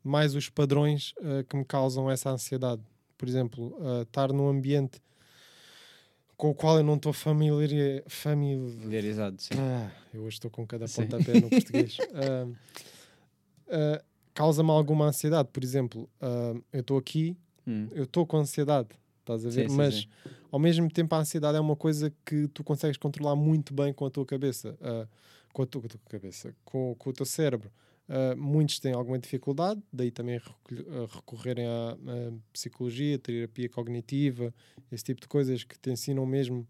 mais 0.03 0.33
os 0.35 0.49
padrões 0.49 1.13
ah, 1.21 1.43
que 1.47 1.55
me 1.55 1.65
causam 1.65 2.09
essa 2.09 2.29
ansiedade. 2.29 2.81
Por 3.17 3.27
exemplo, 3.27 3.75
estar 4.01 4.31
num 4.33 4.47
ambiente 4.49 4.99
com 6.41 6.49
o 6.49 6.55
qual 6.55 6.77
eu 6.79 6.83
não 6.83 6.95
estou 6.95 7.13
familiar, 7.13 8.01
famili 8.07 8.71
familiarizado, 8.71 9.39
sim. 9.39 9.53
ah, 9.59 9.91
eu 10.11 10.23
hoje 10.23 10.37
estou 10.37 10.49
com 10.49 10.65
cada 10.65 10.87
pontapé 10.87 11.39
no 11.39 11.47
português. 11.51 11.97
Ah, 12.15 12.47
ah, 13.69 14.03
Causa-me 14.33 14.71
alguma 14.71 15.05
ansiedade. 15.05 15.49
Por 15.53 15.63
exemplo, 15.63 16.09
ah, 16.19 16.55
eu 16.73 16.79
estou 16.81 16.97
aqui, 16.97 17.37
Hum, 17.67 17.87
eu 17.91 18.05
estou 18.05 18.25
com 18.25 18.37
ansiedade, 18.37 18.89
estás 19.19 19.45
a 19.45 19.49
ver? 19.51 19.69
Sim, 19.69 19.75
Mas 19.75 19.95
sim. 19.97 20.07
ao 20.51 20.57
mesmo 20.57 20.89
tempo 20.89 21.13
a 21.13 21.19
ansiedade 21.19 21.55
é 21.59 21.61
uma 21.61 21.75
coisa 21.75 22.11
que 22.25 22.47
tu 22.47 22.63
consegues 22.63 22.97
controlar 22.97 23.35
muito 23.35 23.71
bem 23.71 23.93
com 23.93 24.03
a 24.07 24.09
tua 24.09 24.25
cabeça, 24.25 24.75
com, 25.53 25.61
a 25.61 25.65
tua, 25.67 25.81
com 25.81 25.85
a 25.85 25.89
tua 25.91 25.99
cabeça, 26.09 26.55
com, 26.65 26.95
com 26.97 27.09
o 27.11 27.13
teu 27.13 27.25
cérebro. 27.27 27.71
Ah, 28.09 28.35
muitos 28.35 28.79
têm 28.79 28.93
alguma 28.93 29.17
dificuldade, 29.17 29.81
daí 29.91 30.11
também 30.11 30.37
ah, 30.37 31.07
recorrerem 31.15 31.65
à, 31.65 31.91
à 31.91 32.31
psicologia, 32.51 33.17
terapia 33.17 33.69
cognitiva, 33.69 34.53
esse 34.91 35.03
tipo 35.03 35.21
de 35.21 35.27
coisas 35.27 35.63
que 35.63 35.79
te 35.79 35.89
ensinam 35.91 36.25
mesmo 36.25 36.67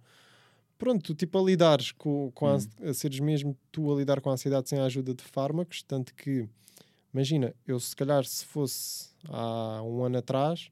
pronto, 0.77 1.13
tipo 1.15 1.38
a 1.39 1.43
lidares 1.43 1.91
com, 1.91 2.32
com 2.34 2.47
a, 2.47 2.51
Hum. 2.51 2.55
ansi- 2.55 2.69
a 2.84 2.93
seres 2.93 3.19
mesmo 3.19 3.57
tu 3.71 3.91
a 3.91 3.95
lidar 3.97 4.19
com 4.21 4.29
a 4.29 4.34
ansiedade 4.34 4.69
sem 4.69 4.79
a 4.79 4.86
ajuda 4.86 5.13
de 5.13 5.23
fármacos, 5.23 5.84
tanto 5.84 6.13
que, 6.15 6.47
imagina, 7.13 7.55
eu 7.67 7.79
se 7.79 7.95
calhar 7.95 8.23
se 8.25 8.45
fosse 8.45 9.09
há 9.29 9.82
um 9.84 10.03
ano 10.03 10.17
atrás, 10.17 10.71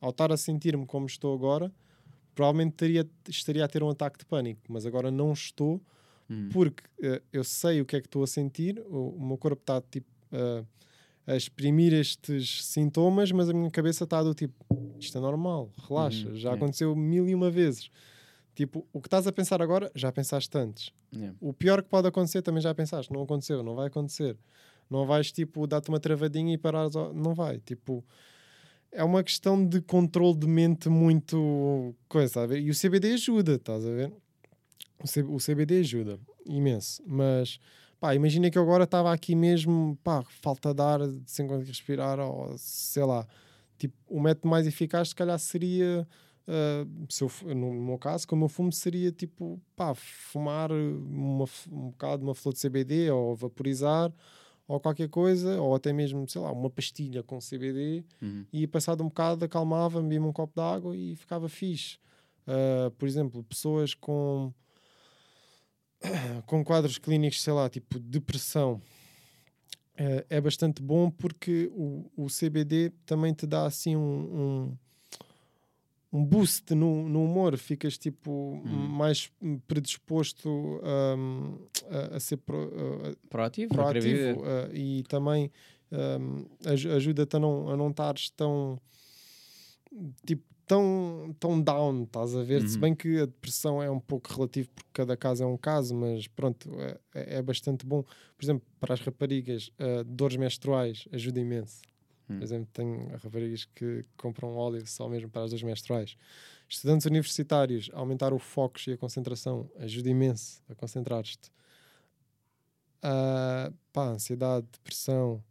ao 0.00 0.10
estar 0.10 0.32
a 0.32 0.36
sentir-me 0.36 0.86
como 0.86 1.06
estou 1.06 1.34
agora, 1.34 1.72
provavelmente 2.34 2.74
teria, 2.74 3.08
estaria 3.28 3.64
a 3.64 3.68
ter 3.68 3.82
um 3.82 3.90
ataque 3.90 4.18
de 4.18 4.24
pânico, 4.26 4.60
mas 4.68 4.86
agora 4.86 5.10
não 5.10 5.32
estou, 5.32 5.80
Hum. 6.30 6.48
porque 6.52 6.84
eh, 7.02 7.20
eu 7.32 7.42
sei 7.42 7.80
o 7.80 7.84
que 7.84 7.96
é 7.96 8.00
que 8.00 8.06
estou 8.06 8.22
a 8.22 8.26
sentir, 8.26 8.80
o, 8.88 9.16
o 9.16 9.26
meu 9.26 9.36
corpo 9.36 9.60
está 9.62 9.80
tipo 9.80 10.06
eh, 10.30 10.64
a 11.26 11.36
exprimir 11.36 11.92
estes 11.92 12.64
sintomas, 12.64 13.32
mas 13.32 13.48
a 13.48 13.52
minha 13.52 13.70
cabeça 13.70 14.04
está 14.04 14.22
do 14.22 14.32
tipo, 14.34 14.54
isto 14.98 15.18
é 15.18 15.20
normal, 15.20 15.70
relaxa, 15.88 16.28
Uhum, 16.28 16.36
já 16.36 16.50
é. 16.50 16.54
aconteceu 16.54 16.94
mil 16.94 17.28
e 17.28 17.34
uma 17.34 17.50
vezes. 17.50 17.90
Tipo, 18.54 18.86
o 18.92 19.00
que 19.00 19.06
estás 19.06 19.26
a 19.26 19.32
pensar 19.32 19.60
agora, 19.62 19.90
já 19.94 20.10
pensaste 20.12 20.56
antes. 20.56 20.92
O 21.40 21.52
pior 21.52 21.82
que 21.82 21.88
pode 21.88 22.06
acontecer 22.08 22.42
também 22.42 22.60
já 22.60 22.74
pensaste, 22.74 23.12
não 23.12 23.22
aconteceu, 23.22 23.62
não 23.62 23.74
vai 23.74 23.86
acontecer. 23.86 24.36
Não 24.90 25.06
vais, 25.06 25.30
tipo, 25.32 25.66
dar-te 25.66 25.88
uma 25.88 26.00
travadinha 26.00 26.52
e 26.52 26.58
parares, 26.58 26.94
ao- 26.96 27.14
não 27.14 27.32
vai. 27.34 27.58
Tipo, 27.60 28.04
é 28.92 29.02
uma 29.04 29.22
questão 29.22 29.64
de 29.64 29.80
controle 29.80 30.36
de 30.36 30.46
mente 30.48 30.88
muito 30.88 31.94
coisa, 32.08 32.46
ver? 32.46 32.60
E 32.60 32.70
o 32.70 32.74
CBD 32.74 33.12
ajuda, 33.12 33.54
estás 33.54 33.86
a 33.86 33.90
ver? 33.90 34.12
O, 35.28 35.38
CBD 35.38 35.80
ajuda 35.80 36.18
imenso, 36.46 37.02
mas 37.06 37.58
pá, 37.98 38.14
imagina 38.14 38.50
que 38.50 38.58
eu 38.58 38.62
agora 38.62 38.84
estava 38.84 39.12
aqui 39.12 39.34
mesmo, 39.34 39.98
pá, 40.02 40.22
falta 40.22 40.74
de 40.74 40.82
ar, 40.82 41.00
sem 41.26 41.46
conseguir 41.46 41.68
respirar, 41.70 42.18
ou 42.20 42.54
sei 42.58 43.04
lá. 43.04 43.26
Tipo, 43.78 43.94
o 44.08 44.20
método 44.20 44.48
mais 44.48 44.66
eficaz, 44.66 45.08
se 45.08 45.14
calhar, 45.14 45.38
seria. 45.38 46.06
ah, 46.46 46.86
se 47.08 47.22
eu, 47.24 47.30
no 47.54 47.72
meu 47.72 47.98
caso, 47.98 48.26
como 48.28 48.44
eu 48.44 48.48
fumo, 48.48 48.70
seria 48.72 49.10
tipo, 49.10 49.60
pá, 49.74 49.94
fumar 49.94 50.70
uma, 50.70 51.44
um 51.70 51.90
bocado 51.90 52.18
de 52.18 52.24
uma 52.24 52.34
flor 52.34 52.52
de 52.52 52.60
CBD 52.60 53.10
ou 53.10 53.34
vaporizar 53.34 54.12
ou 54.68 54.78
qualquer 54.78 55.08
coisa, 55.08 55.60
ou 55.60 55.74
até 55.74 55.92
mesmo, 55.92 56.28
sei 56.28 56.40
lá, 56.40 56.52
uma 56.52 56.70
pastilha 56.70 57.22
com 57.24 57.40
CBD 57.40 58.04
Uhum. 58.22 58.46
e 58.52 58.66
passado 58.68 59.02
um 59.02 59.08
bocado 59.08 59.44
acalmava, 59.44 60.00
bebia 60.00 60.22
um 60.22 60.32
copo 60.32 60.52
de 60.54 60.62
água 60.62 60.96
e 60.96 61.16
ficava 61.16 61.48
fixe. 61.48 61.98
Ah, 62.46 62.90
por 62.98 63.08
exemplo, 63.08 63.42
pessoas 63.44 63.94
com, 63.94 64.52
com 66.46 66.64
quadros 66.64 66.98
clínicos, 66.98 67.42
sei 67.42 67.52
lá, 67.52 67.68
tipo 67.68 67.98
depressão, 67.98 68.80
eh, 69.96 70.24
é 70.30 70.40
bastante 70.40 70.80
bom 70.82 71.10
porque 71.10 71.70
o, 71.74 72.10
o 72.16 72.26
CBD 72.28 72.90
também 73.04 73.32
te 73.34 73.46
dá 73.46 73.66
assim 73.66 73.96
um, 73.96 74.76
um, 76.12 76.18
um 76.20 76.24
boost 76.24 76.74
no, 76.74 77.08
no 77.08 77.22
humor, 77.24 77.56
ficas 77.58 77.96
tipo 77.98 78.60
mais 78.64 79.30
predisposto 79.68 80.48
hum, 81.18 81.58
a, 82.12 82.16
a 82.16 82.20
ser 82.20 82.38
pro- 82.38 82.72
a- 83.10 83.26
Proativo, 83.28 83.74
proativo 83.74 84.46
eh, 84.46 84.70
e 84.74 85.02
também 85.04 85.50
um, 85.92 86.46
aj- 86.66 86.86
ajuda-te 86.88 87.36
a 87.36 87.38
não, 87.38 87.68
a 87.68 87.76
não 87.76 87.90
estares 87.90 88.30
tão 88.30 88.80
tipo 90.24 90.44
tão, 90.70 91.34
tão 91.40 91.60
down, 91.60 92.04
estás 92.04 92.34
a 92.36 92.42
ver? 92.44 92.62
Se 92.62 92.76
Uhum. 92.76 92.80
bem 92.80 92.94
que 92.94 93.18
a 93.20 93.26
depressão 93.26 93.82
é 93.82 93.90
um 93.90 93.98
pouco 94.00 94.32
relativo 94.32 94.70
porque 94.74 94.90
cada 94.92 95.16
caso 95.16 95.42
é 95.42 95.46
um 95.46 95.56
caso, 95.56 95.94
mas 95.94 96.28
pronto, 96.28 96.70
é, 96.80 96.98
é 97.14 97.36
é 97.38 97.42
bastante 97.42 97.84
bom. 97.84 98.02
Por 98.04 98.44
exemplo, 98.44 98.66
para 98.78 98.94
as 98.94 99.00
raparigas, 99.00 99.70
eh, 99.78 100.04
dores 100.04 100.36
menstruais 100.36 101.06
ajuda 101.12 101.40
imenso. 101.40 101.82
Hum. 102.28 102.38
Por 102.38 102.44
exemplo, 102.44 102.68
tenho 102.72 103.08
raparigas 103.16 103.64
que 103.64 104.04
compram 104.16 104.54
óleo 104.56 104.86
só 104.86 105.08
mesmo 105.08 105.28
para 105.28 105.42
as 105.44 105.50
dores 105.50 105.64
menstruais. 105.64 106.16
Estudantes 106.68 107.06
universitários, 107.06 107.90
aumentar 107.92 108.32
o 108.32 108.38
foco 108.38 108.78
e 108.86 108.92
a 108.92 108.96
concentração 108.98 109.68
ajuda 109.76 110.08
imenso 110.10 110.62
a 110.68 110.74
concentrar-te. 110.76 111.50
Ah, 113.02 113.72
pá, 113.92 114.08
ansiedade, 114.10 114.66
depressão, 114.72 115.42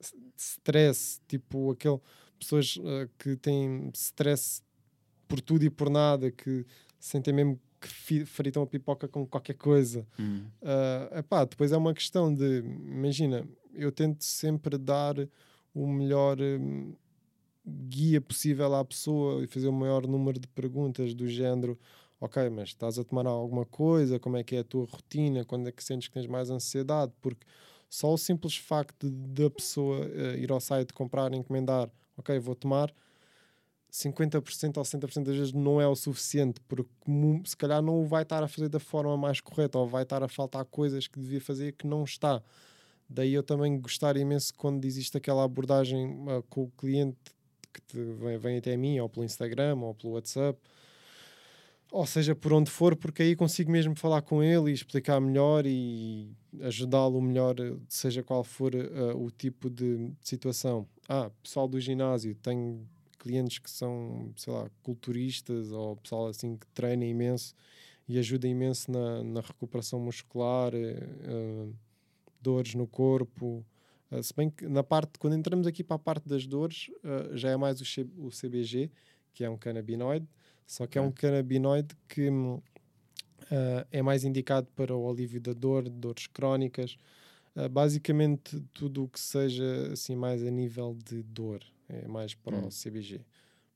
s- 0.00 0.14
stress, 0.36 1.20
tipo 1.28 1.70
aquele 1.72 2.00
pessoas 2.44 2.78
ah, 2.84 3.08
que 3.18 3.36
têm 3.36 3.90
stress 3.94 4.62
por 5.26 5.40
tudo 5.40 5.64
e 5.64 5.70
por 5.70 5.88
nada, 5.88 6.30
que 6.30 6.66
sentem 6.98 7.32
mesmo 7.32 7.60
que 7.80 8.24
fritam 8.24 8.62
a 8.62 8.66
pipoca 8.66 9.08
com 9.08 9.26
qualquer 9.26 9.54
coisa. 9.54 10.06
Uhum. 10.18 10.44
Uh, 10.62 11.18
epá, 11.18 11.44
depois 11.44 11.72
é 11.72 11.76
uma 11.76 11.92
questão 11.92 12.32
de, 12.32 12.58
imagina, 12.58 13.44
eu 13.74 13.90
tento 13.90 14.22
sempre 14.22 14.78
dar 14.78 15.16
o 15.74 15.86
melhor 15.86 16.38
hum, 16.40 16.94
guia 17.66 18.20
possível 18.20 18.74
à 18.74 18.84
pessoa 18.84 19.42
e 19.42 19.46
fazer 19.46 19.68
o 19.68 19.72
maior 19.72 20.06
número 20.06 20.38
de 20.38 20.46
perguntas 20.48 21.14
do 21.14 21.26
género, 21.28 21.78
ok, 22.20 22.48
mas 22.50 22.68
estás 22.68 22.98
a 22.98 23.04
tomar 23.04 23.26
alguma 23.26 23.64
coisa, 23.64 24.18
como 24.18 24.36
é 24.36 24.44
que 24.44 24.56
é 24.56 24.60
a 24.60 24.64
tua 24.64 24.84
rotina, 24.84 25.44
quando 25.44 25.68
é 25.68 25.72
que 25.72 25.82
sentes 25.82 26.08
que 26.08 26.14
tens 26.14 26.26
mais 26.26 26.50
ansiedade, 26.50 27.12
porque 27.20 27.44
só 27.88 28.12
o 28.12 28.18
simples 28.18 28.56
facto 28.56 29.10
da 29.10 29.50
pessoa 29.50 30.06
uh, 30.06 30.36
ir 30.36 30.52
ao 30.52 30.60
site 30.60 30.92
comprar, 30.92 31.32
encomendar, 31.34 31.90
ok, 32.16 32.38
vou 32.38 32.54
tomar, 32.54 32.92
50% 33.92 34.78
ou 34.78 34.82
60% 34.82 35.24
das 35.24 35.36
vezes 35.36 35.52
não 35.52 35.80
é 35.80 35.86
o 35.86 35.94
suficiente, 35.94 36.60
porque 36.66 36.90
se 37.44 37.56
calhar 37.56 37.82
não 37.82 38.00
o 38.00 38.06
vai 38.06 38.22
estar 38.22 38.42
a 38.42 38.48
fazer 38.48 38.68
da 38.68 38.80
forma 38.80 39.16
mais 39.16 39.40
correta, 39.40 39.78
ou 39.78 39.86
vai 39.86 40.02
estar 40.02 40.22
a 40.22 40.28
faltar 40.28 40.64
coisas 40.64 41.06
que 41.06 41.20
devia 41.20 41.40
fazer 41.40 41.72
que 41.72 41.86
não 41.86 42.04
está. 42.04 42.42
Daí 43.08 43.34
eu 43.34 43.42
também 43.42 43.78
gostar 43.78 44.16
imenso 44.16 44.54
quando 44.54 44.84
existe 44.86 45.16
aquela 45.18 45.44
abordagem 45.44 46.24
ah, 46.28 46.42
com 46.48 46.62
o 46.62 46.70
cliente 46.70 47.18
que 47.70 47.98
vem, 47.98 48.38
vem 48.38 48.56
até 48.58 48.76
mim, 48.76 48.98
ou 48.98 49.08
pelo 49.08 49.24
Instagram, 49.24 49.76
ou 49.80 49.94
pelo 49.94 50.14
WhatsApp, 50.14 50.58
ou 51.90 52.06
seja, 52.06 52.34
por 52.34 52.54
onde 52.54 52.70
for, 52.70 52.96
porque 52.96 53.22
aí 53.22 53.36
consigo 53.36 53.70
mesmo 53.70 53.94
falar 53.94 54.22
com 54.22 54.42
ele 54.42 54.70
e 54.70 54.74
explicar 54.74 55.20
melhor 55.20 55.66
e 55.66 56.34
ajudá-lo 56.62 57.20
melhor, 57.20 57.54
seja 57.86 58.22
qual 58.22 58.42
for 58.42 58.74
eh, 58.74 59.12
o 59.14 59.30
tipo 59.30 59.68
de 59.68 60.10
situação. 60.22 60.88
Ah, 61.08 61.30
pessoal 61.42 61.68
do 61.68 61.80
ginásio, 61.80 62.34
tenho 62.36 62.86
clientes 63.18 63.58
que 63.58 63.70
são, 63.70 64.32
sei 64.36 64.52
lá, 64.52 64.70
culturistas 64.82 65.70
ou 65.72 65.96
pessoal 65.96 66.28
assim 66.28 66.56
que 66.56 66.66
treina 66.68 67.04
imenso 67.04 67.54
e 68.08 68.18
ajuda 68.18 68.48
imenso 68.48 68.90
na, 68.90 69.22
na 69.22 69.40
recuperação 69.40 70.00
muscular, 70.00 70.72
eh, 70.74 71.68
dores 72.40 72.74
no 72.74 72.86
corpo. 72.86 73.64
Eh, 74.10 74.22
se 74.22 74.34
bem 74.34 74.50
que 74.50 74.66
na 74.68 74.82
parte, 74.82 75.18
quando 75.18 75.36
entramos 75.36 75.66
aqui 75.66 75.84
para 75.84 75.96
a 75.96 75.98
parte 75.98 76.28
das 76.28 76.46
dores, 76.46 76.90
eh, 77.04 77.36
já 77.36 77.50
é 77.50 77.56
mais 77.56 77.80
o, 77.80 77.84
C- 77.84 78.08
o 78.18 78.30
CBG, 78.30 78.90
que 79.34 79.44
é 79.44 79.50
um 79.50 79.56
canabinoide, 79.56 80.26
só 80.66 80.86
que 80.86 80.98
é 80.98 81.00
um 81.02 81.12
canabinoide 81.12 81.94
que 82.08 82.28
hum, 82.30 82.60
é 83.90 84.02
mais 84.02 84.24
indicado 84.24 84.68
para 84.74 84.94
o 84.96 85.08
alívio 85.10 85.40
da 85.40 85.52
dor, 85.52 85.88
dores 85.88 86.26
crónicas, 86.26 86.96
eh, 87.56 87.68
basicamente 87.68 88.60
tudo 88.72 89.04
o 89.04 89.08
que 89.08 89.20
seja 89.20 89.92
assim 89.92 90.14
mais 90.16 90.42
a 90.44 90.50
nível 90.50 90.96
de 91.04 91.22
dor, 91.22 91.62
é 91.88 92.06
mais 92.08 92.34
para 92.34 92.56
Hum. 92.56 92.66
o 92.66 92.70
CBG. 92.70 93.20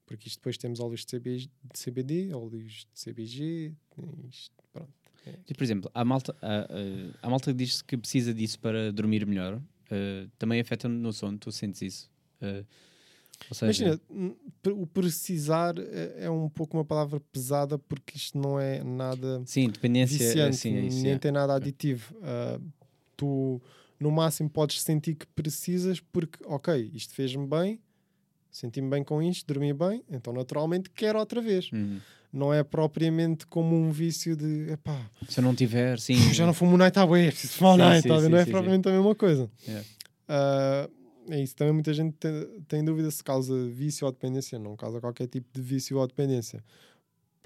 Porque 0.07 0.29
isto 0.29 0.39
depois 0.39 0.57
temos 0.57 0.79
óleos 0.79 1.01
de, 1.05 1.07
CB, 1.19 1.37
de 1.39 1.51
CBD, 1.75 2.33
óleos 2.33 2.87
de 2.95 3.01
CBG, 3.01 3.73
isto, 4.31 4.55
pronto. 4.73 4.93
E, 5.49 5.53
por 5.55 5.65
exemplo, 5.65 5.91
há 5.93 6.05
malta, 6.05 6.37
há, 6.41 6.61
há- 6.61 7.19
há 7.23 7.29
malta 7.31 7.53
diz 7.53 7.83
que 7.83 7.97
precisa 7.97 8.33
disso 8.33 8.59
para 8.61 8.93
dormir 8.93 9.27
melhor. 9.27 9.57
Uh, 9.57 10.29
também 10.39 10.61
afeta 10.61 10.89
no 10.89 11.13
sono, 11.13 11.37
tu 11.39 11.51
sentes 11.51 11.83
isso? 11.83 12.11
Uh, 12.41 12.65
seja, 13.53 13.85
Imagina, 13.85 14.01
o 14.81 14.87
precisar 14.87 15.75
é, 15.79 16.25
é 16.25 16.31
um 16.31 16.49
pouco 16.49 16.77
uma 16.77 16.85
palavra 16.85 17.21
pesada 17.21 17.79
porque 17.79 18.17
isto 18.17 18.39
não 18.39 18.59
é 18.59 18.83
nada 18.83 19.43
sim, 19.45 19.69
dependência, 19.69 20.19
viciante, 20.29 20.55
assim, 20.57 20.75
é 20.75 20.87
isso. 20.87 21.03
nem 21.03 21.13
é. 21.13 21.19
tem 21.19 21.31
nada 21.33 21.55
aditivo. 21.55 22.17
Ah, 22.23 22.61
tu, 23.17 23.61
no 23.99 24.11
máximo, 24.11 24.51
podes 24.51 24.83
sentir 24.83 25.15
que 25.15 25.27
precisas 25.27 26.01
porque, 26.01 26.39
ok, 26.45 26.91
isto 26.95 27.15
fez-me 27.15 27.47
bem, 27.47 27.81
senti-me 28.51 28.89
bem 28.89 29.05
com 29.05 29.23
isto, 29.23 29.47
dormi 29.47 29.73
bem, 29.73 30.05
então 30.11 30.33
naturalmente 30.33 30.91
quero 30.91 31.19
outra 31.19 31.41
vez. 31.41 31.71
Uhum. 31.73 32.01
Não 32.33 32.53
é 32.53 32.63
propriamente 32.63 33.47
como 33.47 33.75
um 33.75 33.91
vício 33.91 34.37
de, 34.37 34.71
epá, 34.71 35.11
Se 35.29 35.41
eu 35.41 35.45
não 35.45 35.55
tiver, 35.55 35.99
sim. 35.99 36.17
já 36.35 36.45
não 36.45 36.53
fumo 36.53 36.75
um 36.75 36.77
night 36.77 36.99
away, 36.99 37.29
preciso 37.29 37.55
fumar 37.55 37.73
um 37.73 37.77
Sim, 37.77 37.83
night, 37.83 38.03
sim, 38.03 38.09
tá 38.09 38.21
sim, 38.21 38.29
não 38.29 38.39
é 38.39 38.45
sim, 38.45 38.51
propriamente 38.51 38.89
a 38.89 38.93
mesma 38.93 39.15
coisa. 39.15 39.51
Yeah. 39.67 39.87
Ah, 40.29 40.91
é 41.29 41.43
isso, 41.43 41.57
também 41.57 41.73
muita 41.73 41.93
gente 41.93 42.15
tem, 42.15 42.47
tem 42.69 42.85
dúvida 42.85 43.11
se 43.11 43.23
causa 43.23 43.67
vício 43.69 44.07
ou 44.07 44.13
dependência. 44.13 44.59
Não 44.59 44.77
causa 44.77 45.01
qualquer 45.01 45.27
tipo 45.27 45.49
de 45.53 45.61
vício 45.61 45.99
ou 45.99 46.07
dependência. 46.07 46.63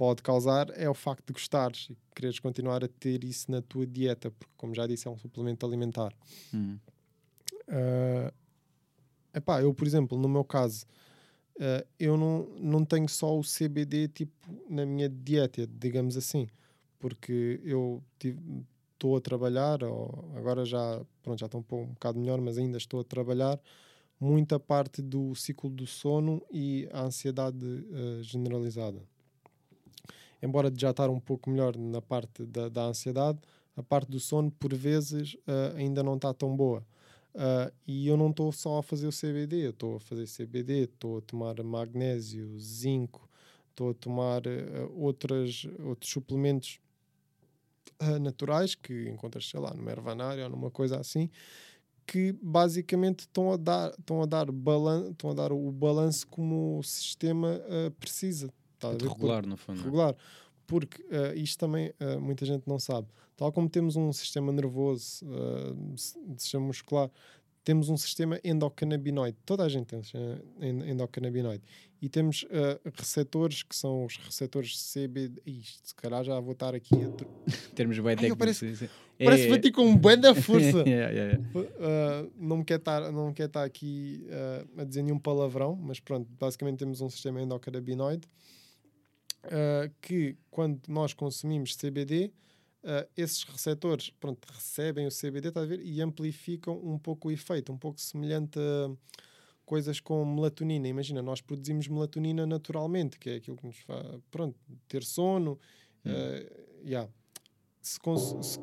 Pode 0.01 0.23
causar 0.23 0.71
é 0.79 0.89
o 0.89 0.95
facto 0.95 1.27
de 1.27 1.35
gostares 1.35 1.91
e 1.91 1.97
quereres 2.15 2.39
continuar 2.39 2.83
a 2.83 2.89
ter 2.89 3.23
isso 3.23 3.51
na 3.51 3.61
tua 3.61 3.87
dieta, 3.87 4.31
porque, 4.31 4.51
como 4.57 4.75
já 4.75 4.87
disse, 4.87 5.07
é 5.07 5.11
um 5.11 5.19
suplemento 5.19 5.67
alimentar. 5.67 6.11
Uhum. 6.55 6.79
Ah, 7.69 8.33
epá, 9.35 9.61
eu, 9.61 9.75
por 9.75 9.87
exemplo, 9.87 10.17
no 10.17 10.27
meu 10.27 10.43
caso, 10.43 10.87
ah, 11.61 11.85
eu 11.99 12.17
não, 12.17 12.49
não 12.59 12.83
tenho 12.83 13.11
só 13.11 13.39
o 13.39 13.43
CBD 13.43 14.09
tipo, 14.09 14.33
na 14.71 14.87
minha 14.87 15.07
dieta, 15.07 15.67
digamos 15.67 16.17
assim, 16.17 16.49
porque 16.99 17.61
eu 17.63 18.03
estou 18.19 19.19
a 19.19 19.21
trabalhar, 19.21 19.85
ou 19.85 20.31
agora 20.35 20.65
já, 20.65 21.05
pronto, 21.23 21.39
já 21.39 21.45
estou 21.45 21.61
um, 21.61 21.63
pouco, 21.63 21.85
um 21.85 21.93
bocado 21.93 22.19
melhor, 22.19 22.41
mas 22.41 22.57
ainda 22.57 22.79
estou 22.79 23.01
a 23.01 23.05
trabalhar 23.05 23.61
muita 24.19 24.59
parte 24.59 25.03
do 25.03 25.35
ciclo 25.35 25.69
do 25.69 25.87
sono 25.87 26.43
e 26.51 26.89
a 26.91 27.03
ansiedade 27.03 27.59
ah, 27.93 28.23
generalizada. 28.23 29.03
Embora 30.43 30.73
já 30.75 30.91
estar 30.91 31.11
um 31.11 31.21
pouco 31.21 31.51
melhor 31.51 31.77
na 31.77 32.01
parte 32.01 32.45
da, 32.45 32.69
da 32.69 32.85
ansiedade, 32.85 33.39
a 33.77 33.83
parte 33.83 34.11
do 34.11 34.21
sono, 34.21 34.51
por 34.51 34.75
vezes, 34.75 35.37
ah, 35.47 35.75
ainda 35.77 36.03
não 36.03 36.17
está 36.17 36.33
tão 36.35 36.57
boa. 36.57 36.85
Ah, 37.35 37.73
e 37.87 38.09
eu 38.09 38.17
não 38.17 38.31
estou 38.31 38.51
só 38.53 38.79
a 38.79 38.83
fazer 38.83 39.07
o 39.07 39.13
CBD, 39.13 39.71
estou 39.71 39.97
a 39.97 40.01
fazer 40.01 40.27
CBD, 40.27 40.85
estou 40.85 41.19
a 41.19 41.21
tomar 41.21 41.63
magnésio, 41.63 42.59
zinco, 42.59 43.29
estou 43.71 43.91
a 43.91 43.95
tomar 43.95 44.43
ah, 44.47 44.89
outras, 44.95 45.67
outros 45.85 46.11
suplementos 46.11 46.81
ah, 47.99 48.19
naturais 48.19 48.75
que 48.75 49.09
encontras, 49.09 49.49
sei 49.49 49.61
lá, 49.61 49.73
numa 49.73 49.91
ervanária 49.91 50.45
ou 50.45 50.51
numa 50.51 50.71
coisa 50.71 50.99
assim, 50.99 51.31
que 52.07 52.33
basicamente 52.43 53.21
estão 53.21 53.53
a 53.53 53.57
dar, 53.57 53.91
estão 53.99 54.23
a 54.23 54.27
dar, 54.27 54.49
estão 55.11 55.31
a 55.31 55.35
dar 55.35 55.53
o 55.53 55.71
balanço 55.71 56.27
como 56.27 56.79
o 56.79 56.83
sistema 56.83 57.61
precisa. 58.01 58.53
Tá 58.81 58.91
regular, 58.93 59.47
no 59.47 59.57
fundo. 59.57 59.81
é? 59.81 59.85
regular. 59.85 60.17
Porque 60.67 61.05
ah, 61.11 61.35
isto 61.35 61.59
também 61.59 61.93
ah, 62.01 62.19
muita 62.19 62.45
gente 62.47 62.63
não 62.67 62.79
sabe. 62.79 63.09
Tal 63.37 63.51
como 63.53 63.69
temos 63.69 63.97
um 63.97 64.13
sistema 64.13 64.53
nervoso, 64.53 65.25
ah, 65.29 65.75
s- 65.95 66.19
sistema 66.37 66.67
muscular, 66.67 67.11
temos 67.65 67.89
um 67.91 67.97
sistema 67.97 68.39
endocannabinoide. 68.43 69.37
Toda 69.45 69.65
a 69.65 69.69
gente 69.69 69.87
tem 69.87 69.99
um 69.99 70.03
sistema 70.03 70.41
en- 70.61 70.91
endocannabinoide. 70.91 71.63
E 72.03 72.09
temos 72.09 72.47
receptores 72.95 73.63
que 73.63 73.77
são 73.77 74.07
os 74.07 74.17
receptores 74.17 74.75
CBD. 74.93 75.43
Isto, 75.45 75.89
se 75.89 75.95
calhar 75.95 76.25
já 76.25 76.41
vou 76.41 76.53
estar 76.53 76.75
aqui 76.75 76.95
a. 76.95 77.11
Termos 77.75 77.99
bem 77.99 78.17
técnicos. 78.17 78.57
sim, 78.57 78.75
sim. 78.75 78.89
Parece 79.23 79.43
É- 79.43 79.47
que 79.47 79.53
bati 79.53 79.71
com 79.71 79.83
um 79.83 79.95
bando 79.97 80.23
da 80.23 80.35
força. 80.35 80.83
Yeah, 80.89 81.11
yeah, 81.13 81.39
yeah. 81.55 81.69
Uh, 82.25 82.33
não 82.39 82.57
me 82.59 82.65
quer 82.65 82.79
estar 82.79 83.13
não 83.13 83.27
me 83.29 83.35
quer 83.35 83.47
estar 83.47 83.65
aqui 83.65 84.27
uh, 84.31 84.81
a 84.81 84.85
dizer 84.85 85.03
nenhum 85.03 85.19
palavrão, 85.19 85.77
mas 85.77 86.01
pronto, 86.01 86.27
basicamente 86.41 86.79
temos 86.79 87.03
um 87.03 87.11
sistema 87.11 87.43
endocannabinoide 87.43 88.27
uh, 89.47 89.93
que 90.01 90.37
quando 90.51 90.81
nós 90.89 91.13
consumimos 91.13 91.77
CBD, 91.77 92.33
uh, 92.83 93.09
esses 93.17 93.43
receptores 93.45 94.11
pronto, 94.21 94.47
recebem 94.53 95.07
o 95.07 95.11
CBD 95.11 95.49
estás 95.49 95.65
a 95.65 95.67
ver, 95.67 95.81
e 95.85 96.01
amplificam 96.01 96.79
um 96.83 96.99
pouco 96.99 97.29
o 97.29 97.31
efeito, 97.31 97.73
um 97.73 97.79
pouco 97.79 98.01
semelhante 98.01 98.59
a 98.59 98.91
coisas 99.65 100.01
com 100.01 100.25
melatonina. 100.25 100.89
Imagina, 100.89 101.23
nós 101.23 101.41
produzimos 101.41 101.87
melatonina 101.87 102.45
naturalmente, 102.45 103.19
que 103.19 103.31
é 103.31 103.35
aquilo 103.37 103.57
que 103.57 103.67
nos 103.67 103.79
faz 103.79 104.05
pronto, 104.31 104.59
ter 104.89 105.05
sono. 105.05 105.59
uh, 106.05 106.85
yeah. 106.85 107.09
Se, 107.81 107.99
cons- 108.01 108.47
se, 108.47 108.59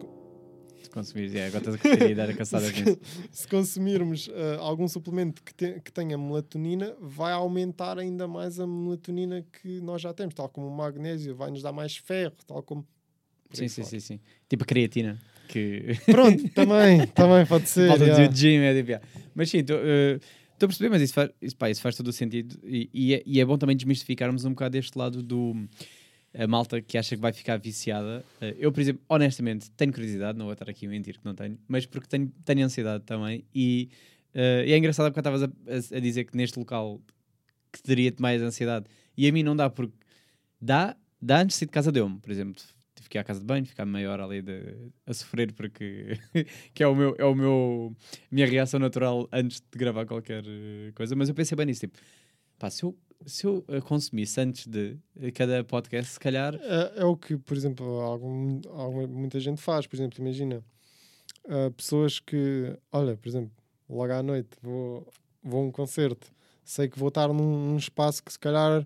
Se 0.88 0.94
consumires, 0.94 1.34
yeah, 1.34 1.54
agora 1.56 1.76
estás 1.76 2.02
a 2.02 2.14
dar 2.16 2.30
a 2.30 2.34
caçada 2.34 2.68
nisso. 2.72 2.98
se 3.30 3.48
consumirmos 3.48 4.30
ah, 4.34 4.58
algum 4.62 4.88
suplemento 4.88 5.44
que, 5.44 5.54
te- 5.54 5.82
que 5.82 5.92
tenha 5.92 6.18
melatonina, 6.18 6.96
vai 7.02 7.34
aumentar 7.34 8.00
ainda 8.00 8.26
mais 8.26 8.58
a 8.58 8.66
melatonina 8.66 9.46
que 9.62 9.82
nós 9.82 10.02
já 10.02 10.14
temos, 10.14 10.34
tal 10.34 10.48
como 10.48 10.68
o 10.68 10.72
magnésio 10.76 11.36
vai 11.36 11.52
nos 11.52 11.62
dar 11.62 11.74
mais 11.74 11.98
ferro, 11.98 12.36
tal 12.48 12.64
como. 12.64 12.88
Sim, 13.52 13.68
sim, 13.68 13.84
sim, 13.84 14.00
sim. 14.00 14.20
Tipo 14.48 14.64
a 14.64 14.66
creatina. 14.66 15.22
Que 15.50 15.98
Pronto, 16.10 16.48
também, 16.50 17.06
também 17.08 17.46
pode 17.46 17.68
ser. 17.68 17.90
falta 17.90 18.06
yeah. 18.06 18.28
de 18.28 18.40
gym, 18.40 18.60
é 18.62 18.74
tipo, 18.74 18.90
yeah. 18.92 19.08
Mas 19.36 19.50
sim, 19.50 19.60
estou 19.60 19.78
a 19.78 20.68
perceber, 20.68 20.90
mas 20.90 21.02
isso 21.02 21.14
faz, 21.14 21.30
isso, 21.42 21.56
pá, 21.58 21.70
isso 21.70 21.82
faz 21.82 21.96
todo 21.96 22.08
o 22.08 22.14
sentido. 22.14 22.58
E, 22.64 22.90
e 22.94 23.14
é, 23.14 23.24
e 23.26 23.42
é 23.42 23.46
bom 23.46 23.58
também 23.58 23.76
desmistificarmos 23.76 24.46
um 24.46 24.52
bocado 24.52 24.78
este 24.78 24.98
lado 24.98 25.22
do. 25.22 25.54
A 26.34 26.46
malta 26.48 26.82
que 26.82 26.98
acha 26.98 27.16
que 27.16 27.22
vai 27.22 27.34
ficar 27.34 27.58
viciada. 27.58 28.24
Eh, 28.42 28.56
Eu, 28.60 28.72
por 28.72 28.80
exemplo, 28.82 29.02
honestamente, 29.10 29.72
tenho 29.72 29.92
curiosidade, 29.92 30.38
não 30.38 30.46
vou 30.46 30.54
estar 30.54 30.70
aqui 30.70 30.86
a 30.86 30.90
mentir 30.90 31.18
que 31.20 31.26
não 31.26 31.34
tenho, 31.34 31.58
mas 31.68 31.86
porque 31.86 32.08
tenho, 32.08 32.32
tenho 32.46 32.64
ansiedade 32.66 33.04
também. 33.06 33.44
E, 33.56 33.90
eh, 34.34 34.66
e 34.68 34.74
é 34.74 34.78
engraçado 34.78 35.08
porque 35.08 35.20
estavas 35.20 35.44
a, 35.44 35.46
a- 35.48 35.98
a 35.98 36.00
dizer 36.00 36.26
que 36.26 36.38
neste 36.38 36.60
local 36.60 37.02
que 37.72 37.82
teria-te 37.82 38.22
mais 38.22 38.42
ansiedade. 38.42 38.86
E 39.18 39.28
a 39.28 39.32
mim 39.32 39.44
não 39.44 39.56
dá, 39.56 39.70
porque 39.70 39.96
dá, 40.62 40.96
dá 41.22 41.40
antes 41.42 41.56
de 41.56 41.60
sair 41.60 41.68
de 41.68 41.72
casa 41.74 41.92
deu-me, 41.92 42.20
por 42.20 42.32
exemplo. 42.32 42.62
Tive 42.96 43.10
que 43.10 43.18
ir 43.18 43.22
à 43.22 43.24
casa 43.24 43.40
de 43.40 43.46
banho, 43.46 43.66
ficar 43.66 43.86
meia 43.86 44.12
hora 44.12 44.26
ali 44.26 44.42
de, 44.42 44.92
a 45.06 45.14
sofrer, 45.14 45.54
porque 45.54 46.20
que 46.74 46.84
é 46.84 46.88
o 46.88 46.96
meu, 46.96 47.16
é 47.18 47.26
o 47.26 47.36
meu 47.36 47.96
minha 48.32 48.48
reação 48.48 48.80
natural 48.80 49.28
antes 49.32 49.60
de 49.62 49.78
gravar 49.78 50.06
qualquer 50.06 50.44
eh, 50.48 50.92
coisa. 50.96 51.16
Mas 51.16 51.30
eu 51.30 51.36
pensei 51.36 51.56
bem 51.56 51.66
nisso, 51.68 51.82
tipo, 51.82 51.98
pá, 52.60 52.70
se 52.70 52.84
eu, 52.84 52.98
se 53.26 53.46
eu 53.46 53.64
eh, 53.68 53.82
consumisse 53.82 54.40
antes 54.40 54.68
de 54.68 54.98
eh, 55.20 55.32
cada 55.32 55.64
podcast, 55.64 56.14
se 56.14 56.20
calhar. 56.20 56.56
É, 56.56 57.02
é 57.02 57.06
o 57.06 57.16
que, 57.18 57.38
por 57.38 57.56
exemplo, 57.58 57.86
algum, 58.02 58.62
alguma- 58.70 59.08
muita 59.08 59.40
gente 59.40 59.62
faz. 59.62 59.88
Por 59.88 59.96
exemplo, 59.96 60.20
imagina 60.22 60.64
ah, 61.50 61.72
pessoas 61.76 62.20
que, 62.20 62.78
olha, 62.92 63.16
por 63.18 63.28
exemplo, 63.28 63.52
logo 63.90 64.12
à 64.14 64.22
noite 64.24 64.50
vou, 64.62 65.08
vou 65.44 65.62
a 65.62 65.66
um 65.66 65.72
concerto, 65.72 66.28
sei 66.64 66.88
que 66.90 67.00
vou 67.00 67.08
estar 67.10 67.28
num, 67.30 67.70
num 67.70 67.78
espaço 67.78 68.24
que 68.24 68.32
se 68.32 68.40
calhar 68.40 68.86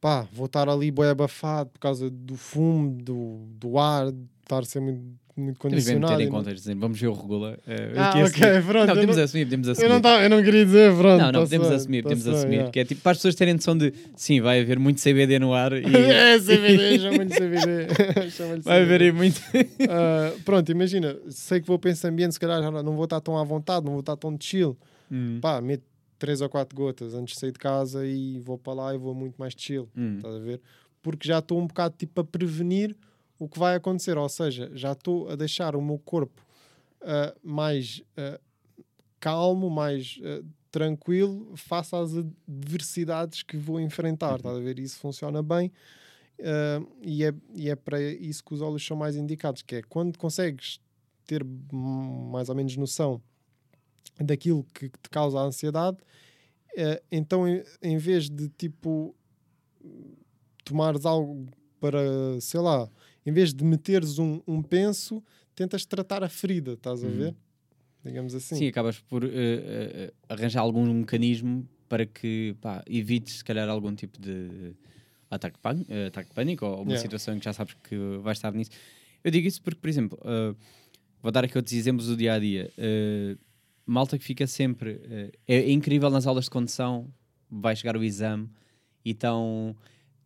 pá, 0.00 0.28
vou 0.32 0.46
estar 0.46 0.68
ali 0.68 0.90
bem 0.90 1.06
abafado 1.06 1.70
por 1.70 1.80
causa 1.80 2.08
do 2.10 2.36
fumo, 2.36 2.90
do, 3.02 3.46
do 3.50 3.78
ar, 3.78 4.12
estar 4.48 4.60
a 4.60 4.64
ser 4.64 4.80
muito, 4.80 4.98
muito 5.00 5.18
Temos 5.36 5.58
condicionado. 5.58 6.12
meter 6.14 6.24
e 6.24 6.26
em 6.26 6.30
conta, 6.30 6.54
vamos 6.76 7.00
ver 7.00 7.06
o 7.06 7.12
regula. 7.12 7.58
eh, 7.66 7.92
Ah, 7.96 8.12
ok, 8.24 8.62
pronto. 8.66 8.86
Não, 8.88 8.94
eu 8.94 9.00
temos 9.00 9.16
não- 9.16 9.24
assumir, 9.24 9.44
podemos 9.44 9.66
eu, 9.66 9.72
assumir. 9.72 9.88
não 9.88 10.00
tava- 10.00 10.22
eu 10.24 10.30
não 10.30 10.42
queria 10.42 10.64
dizer, 10.64 10.92
pronto. 10.96 11.18
Não, 11.20 11.26
não, 11.26 11.32
tá 11.32 11.40
podemos 11.40 11.68
bem, 11.68 11.76
assumir, 11.76 12.02
tá 12.02 12.08
podemos 12.08 12.24
bem, 12.24 12.34
assumir. 12.34 12.54
yeah. 12.54 12.70
Que 12.72 12.80
é 12.80 12.84
tipo, 12.84 13.00
para 13.02 13.12
as 13.12 13.18
pessoas 13.18 13.34
terem 13.34 13.54
noção 13.54 13.76
de 13.78 13.92
sim, 14.16 14.40
vai 14.40 14.60
haver 14.60 14.78
muito 14.78 15.00
CBD 15.00 15.38
no 15.38 15.52
ar 15.54 15.72
e 15.74 15.84
é, 15.94 16.38
CBD, 16.40 16.98
chama-lhe 16.98 17.30
CBD. 17.36 17.86
vai 18.64 18.82
haver 18.82 19.02
aí 19.02 19.12
muito. 19.12 19.40
Ah, 19.88 20.32
pronto, 20.44 20.70
imagina, 20.72 21.16
sei 21.28 21.60
que 21.60 21.66
vou 21.66 21.78
para 21.78 21.90
esse 21.90 22.06
ambiente, 22.06 22.32
se 22.32 22.40
calhar 22.40 22.60
não 22.82 22.94
vou 22.96 23.04
estar 23.04 23.20
tão 23.20 23.36
à 23.38 23.44
vontade, 23.44 23.84
não 23.84 23.92
vou 23.92 24.00
estar 24.00 24.16
tão 24.16 24.36
chill. 24.40 24.76
Hum, 25.10 25.38
Pá, 25.40 25.60
meto 25.60 25.82
três 26.18 26.40
ou 26.40 26.48
quatro 26.48 26.74
gotas 26.76 27.14
antes 27.14 27.34
de 27.34 27.40
sair 27.40 27.52
de 27.52 27.58
casa 27.60 28.04
e 28.04 28.40
vou 28.40 28.58
para 28.58 28.72
lá 28.72 28.94
e 28.94 28.98
vou 28.98 29.14
muito 29.14 29.36
mais 29.36 29.54
chill, 29.56 29.88
hum. 29.96 30.16
estás 30.16 30.34
a 30.34 30.38
ver? 30.40 30.60
Porque 31.00 31.28
já 31.28 31.38
estou 31.38 31.60
um 31.60 31.66
bocado 31.66 31.94
tipo 31.96 32.20
a 32.20 32.24
prevenir 32.24 32.96
o 33.38 33.48
que 33.48 33.58
vai 33.58 33.76
acontecer, 33.76 34.18
ou 34.18 34.28
seja, 34.28 34.70
já 34.74 34.92
estou 34.92 35.28
a 35.30 35.36
deixar 35.36 35.76
o 35.76 35.82
meu 35.82 35.98
corpo 35.98 36.44
ah, 37.00 37.34
mais 37.42 38.02
ah, 38.16 38.40
calmo, 39.20 39.70
mais 39.70 40.18
ah, 40.24 40.44
tranquilo 40.70 41.56
face 41.56 41.94
às 41.94 42.12
adversidades 42.14 43.42
que 43.42 43.56
vou 43.56 43.80
enfrentar, 43.80 44.36
estás 44.36 44.56
a 44.56 44.60
ver? 44.60 44.78
Isso 44.78 44.98
funciona 44.98 45.42
bem. 45.42 45.72
e, 47.02 47.24
é, 47.24 47.34
e 47.54 47.70
é 47.70 47.74
para 47.74 48.00
isso 48.00 48.44
que 48.44 48.54
os 48.54 48.60
óleos 48.60 48.86
são 48.86 48.96
mais 48.96 49.16
indicados, 49.16 49.62
que 49.62 49.76
é 49.76 49.82
quando 49.82 50.16
consegues 50.18 50.80
ter 51.26 51.44
mais 51.44 52.48
ou 52.48 52.54
menos 52.54 52.76
noção 52.76 53.20
daquilo 54.20 54.64
que 54.74 54.88
te 54.88 55.10
causa 55.10 55.38
a 55.38 55.42
ansiedade, 55.42 55.96
então 57.10 57.48
em, 57.48 57.64
em 57.82 57.96
vez 57.98 58.30
de 58.30 58.48
tipo 58.50 59.14
tomares 60.64 61.04
algo 61.04 61.48
para, 61.80 62.40
sei 62.40 62.60
lá, 62.60 62.88
em 63.28 63.32
vez 63.32 63.52
de 63.52 63.62
meteres 63.62 64.18
um, 64.18 64.40
um 64.46 64.62
penso, 64.62 65.22
tentas 65.54 65.84
tratar 65.84 66.24
a 66.24 66.30
ferida, 66.30 66.72
estás 66.72 67.04
a 67.04 67.08
Uhum. 67.08 67.16
ver? 67.18 67.34
Digamos 68.02 68.34
assim. 68.34 68.56
Sim, 68.56 68.68
acabas 68.68 68.98
por 69.00 69.22
eh, 69.22 69.28
eh, 69.34 70.12
arranjar 70.30 70.60
algum 70.62 70.82
mecanismo 70.94 71.68
para 71.90 72.06
que 72.06 72.56
pá, 72.60 72.82
evites, 72.88 73.38
se 73.38 73.44
calhar, 73.44 73.68
algum 73.68 73.94
tipo 73.94 74.18
de 74.18 74.74
ataque 75.30 75.56
de 75.56 75.60
pânico, 75.60 75.92
ataque 76.06 76.28
de 76.30 76.34
pânico 76.34 76.64
ou 76.64 76.76
uma 76.76 76.92
Yeah. 76.92 77.02
situação 77.02 77.34
em 77.34 77.38
que 77.38 77.44
já 77.44 77.52
sabes 77.52 77.74
que 77.84 77.96
vais 78.22 78.38
estar 78.38 78.50
nisso. 78.54 78.70
Eu 79.22 79.30
digo 79.30 79.46
isso 79.46 79.60
porque, 79.60 79.78
por 79.78 79.88
exemplo, 79.90 80.18
eh, 80.24 80.54
vou 81.22 81.30
dar 81.30 81.44
aqui 81.44 81.58
outros 81.58 81.74
exemplos 81.74 82.06
do 82.06 82.16
dia 82.16 82.32
a 82.32 82.38
dia. 82.38 82.72
Eh, 82.78 83.36
malta 83.84 84.16
que 84.16 84.24
fica 84.24 84.46
sempre. 84.46 85.00
eh, 85.04 85.32
é, 85.46 85.56
é 85.56 85.70
incrível 85.70 86.08
nas 86.08 86.26
aulas 86.26 86.44
de 86.44 86.50
condução, 86.50 87.12
vai 87.50 87.76
chegar 87.76 87.94
o 87.94 88.02
exame 88.02 88.48
e 89.04 89.10
estão 89.10 89.76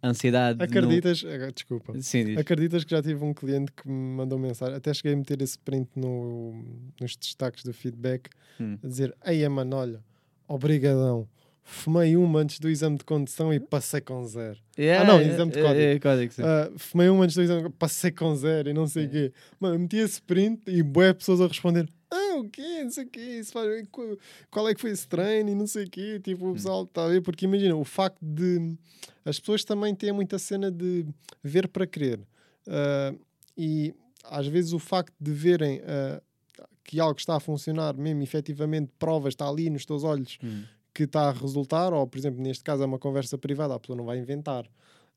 ansiedade. 0.03 0.59
no- 0.59 0.65
Acreditas, 0.65 1.23
eh, 1.25 1.51
desculpa, 1.55 1.93
Sim, 2.01 2.25
diz. 2.25 2.39
acreditas 2.39 2.85
que 2.85 2.91
já 2.91 3.03
tive 3.03 3.25
um 3.25 3.33
cliente 3.33 3.71
que 3.73 3.89
me 3.89 4.17
mandou 4.17 4.39
mensagem, 4.39 4.75
até 4.77 4.93
cheguei 4.93 5.13
a 5.15 5.17
meter 5.17 5.41
esse 5.43 5.59
print 5.59 5.89
no, 5.97 6.65
nos 7.01 7.17
destaques 7.17 7.63
do 7.65 7.73
feedback, 7.73 8.29
Hum. 8.61 8.79
a 8.83 8.87
dizer, 8.87 9.15
ei 9.25 9.49
mano, 9.49 9.77
olha, 9.77 10.01
obrigadão, 10.49 11.27
fumei 11.65 12.17
uma 12.17 12.41
antes 12.41 12.59
do 12.59 12.69
exame 12.69 12.99
de 12.99 13.05
condução 13.05 13.53
e 13.55 13.61
passei 13.61 14.01
com 14.01 14.25
zero. 14.27 14.59
Yeah, 14.79 15.07
não, 15.11 15.21
é- 15.21 15.29
exame 15.29 15.53
de 15.53 15.59
é- 15.59 15.63
código. 15.63 15.81
é 15.85 15.99
código, 15.99 16.33
sim. 16.33 16.43
Ah, 16.43 16.71
fumei 16.77 17.09
um 17.09 17.23
antes 17.23 17.37
do 17.37 17.43
exame, 17.43 17.71
passei 17.71 18.11
com 18.11 18.35
zero 18.35 18.69
e 18.69 18.73
não 18.73 18.87
sei 18.87 19.07
o 19.07 19.11
quê. 19.11 19.33
Mano, 19.61 19.79
meti 19.79 19.97
esse 19.97 20.21
print 20.21 20.61
e 20.67 20.83
boé 20.83 21.13
pessoas 21.13 21.41
a 21.41 21.47
responder: 21.47 21.89
Ah, 22.11 22.22
o 22.41 22.49
quê? 22.49 22.83
Não 22.85 22.91
sei 22.91 23.05
o 23.05 23.09
quê. 23.09 23.21
Isso 23.21 23.53
faz... 23.53 23.69
qu- 23.91 24.19
Qual 24.51 24.69
é 24.69 24.75
que 24.75 24.81
foi 24.81 24.91
esse 24.91 25.07
treino 25.07 25.51
e 25.51 25.55
não 25.55 25.67
sei 25.67 25.85
o 25.85 25.91
quê. 25.91 26.21
Tipo, 26.21 26.51
o 26.51 26.53
pessoal 26.55 26.85
está 26.85 27.05
a 27.05 27.09
ver, 27.09 27.21
porque 27.23 27.45
imagina, 27.45 27.77
o 27.77 27.85
facto 27.85 28.19
de. 28.21 28.77
As 29.25 29.39
pessoas 29.39 29.65
também 29.65 29.95
têm 29.95 30.13
muita 30.13 30.39
cena 30.39 30.71
de 30.71 31.07
ver 31.43 31.69
para 31.69 31.87
crer. 31.87 32.21
Ah, 32.67 33.15
e 33.57 33.95
às 34.25 34.47
vezes 34.47 34.73
o 34.73 34.79
facto 34.79 35.13
de 35.21 35.33
verem 35.33 35.81
ah, 35.85 36.23
que 36.85 36.99
algo 37.01 37.19
está 37.19 37.37
a 37.37 37.41
funcionar, 37.41 37.95
mesmo 37.97 38.23
efetivamente, 38.23 38.91
provas, 38.99 39.33
está 39.33 39.49
ali 39.49 39.71
nos 39.71 39.85
teus 39.87 40.03
olhos 40.05 40.39
Hum. 40.43 40.65
que 40.95 41.05
está 41.05 41.29
a 41.29 41.33
resultar, 41.33 41.93
ou 41.93 42.07
por 42.07 42.19
exemplo, 42.19 42.43
neste 42.43 42.63
caso 42.65 42.83
é 42.83 42.87
uma 42.87 42.99
conversa 42.99 43.39
privada, 43.39 43.75
a 43.75 43.81
pessoa 43.81 43.97
não 43.97 44.05
vai 44.05 44.19
inventar. 44.19 44.69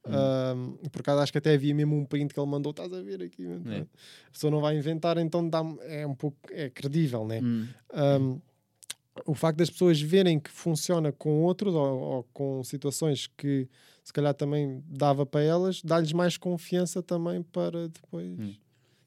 Hum. 0.07 0.77
Um, 0.83 0.89
por 0.89 1.01
acaso 1.01 1.21
acho 1.21 1.31
que 1.31 1.37
até 1.37 1.53
havia 1.53 1.73
mesmo 1.73 1.95
um 1.95 2.05
print 2.05 2.33
que 2.33 2.39
ele 2.39 2.49
mandou, 2.49 2.71
estás 2.71 2.93
a 2.93 3.01
ver 3.01 3.23
aqui? 3.23 3.43
É. 3.43 3.79
a 4.27 4.31
pessoa 4.31 4.51
não 4.51 4.61
vai 4.61 4.77
inventar, 4.77 5.17
então 5.17 5.47
dá 5.49 5.63
é 5.81 6.05
um 6.05 6.13
pouco 6.13 6.37
é 6.51 6.69
credível, 6.69 7.25
né? 7.25 7.41
Hum. 7.41 7.67
Um, 7.93 8.41
o 9.25 9.33
facto 9.33 9.57
das 9.57 9.69
pessoas 9.69 9.99
verem 10.01 10.39
que 10.39 10.51
funciona 10.51 11.11
com 11.11 11.41
outros 11.43 11.73
ou, 11.73 11.99
ou 11.99 12.23
com 12.33 12.63
situações 12.63 13.27
que 13.27 13.67
se 14.03 14.13
calhar 14.13 14.33
também 14.33 14.83
dava 14.87 15.25
para 15.25 15.41
elas, 15.41 15.81
dá-lhes 15.81 16.11
mais 16.11 16.37
confiança 16.37 17.01
também 17.01 17.41
para 17.41 17.87
depois. 17.87 18.37
Hum. 18.37 18.53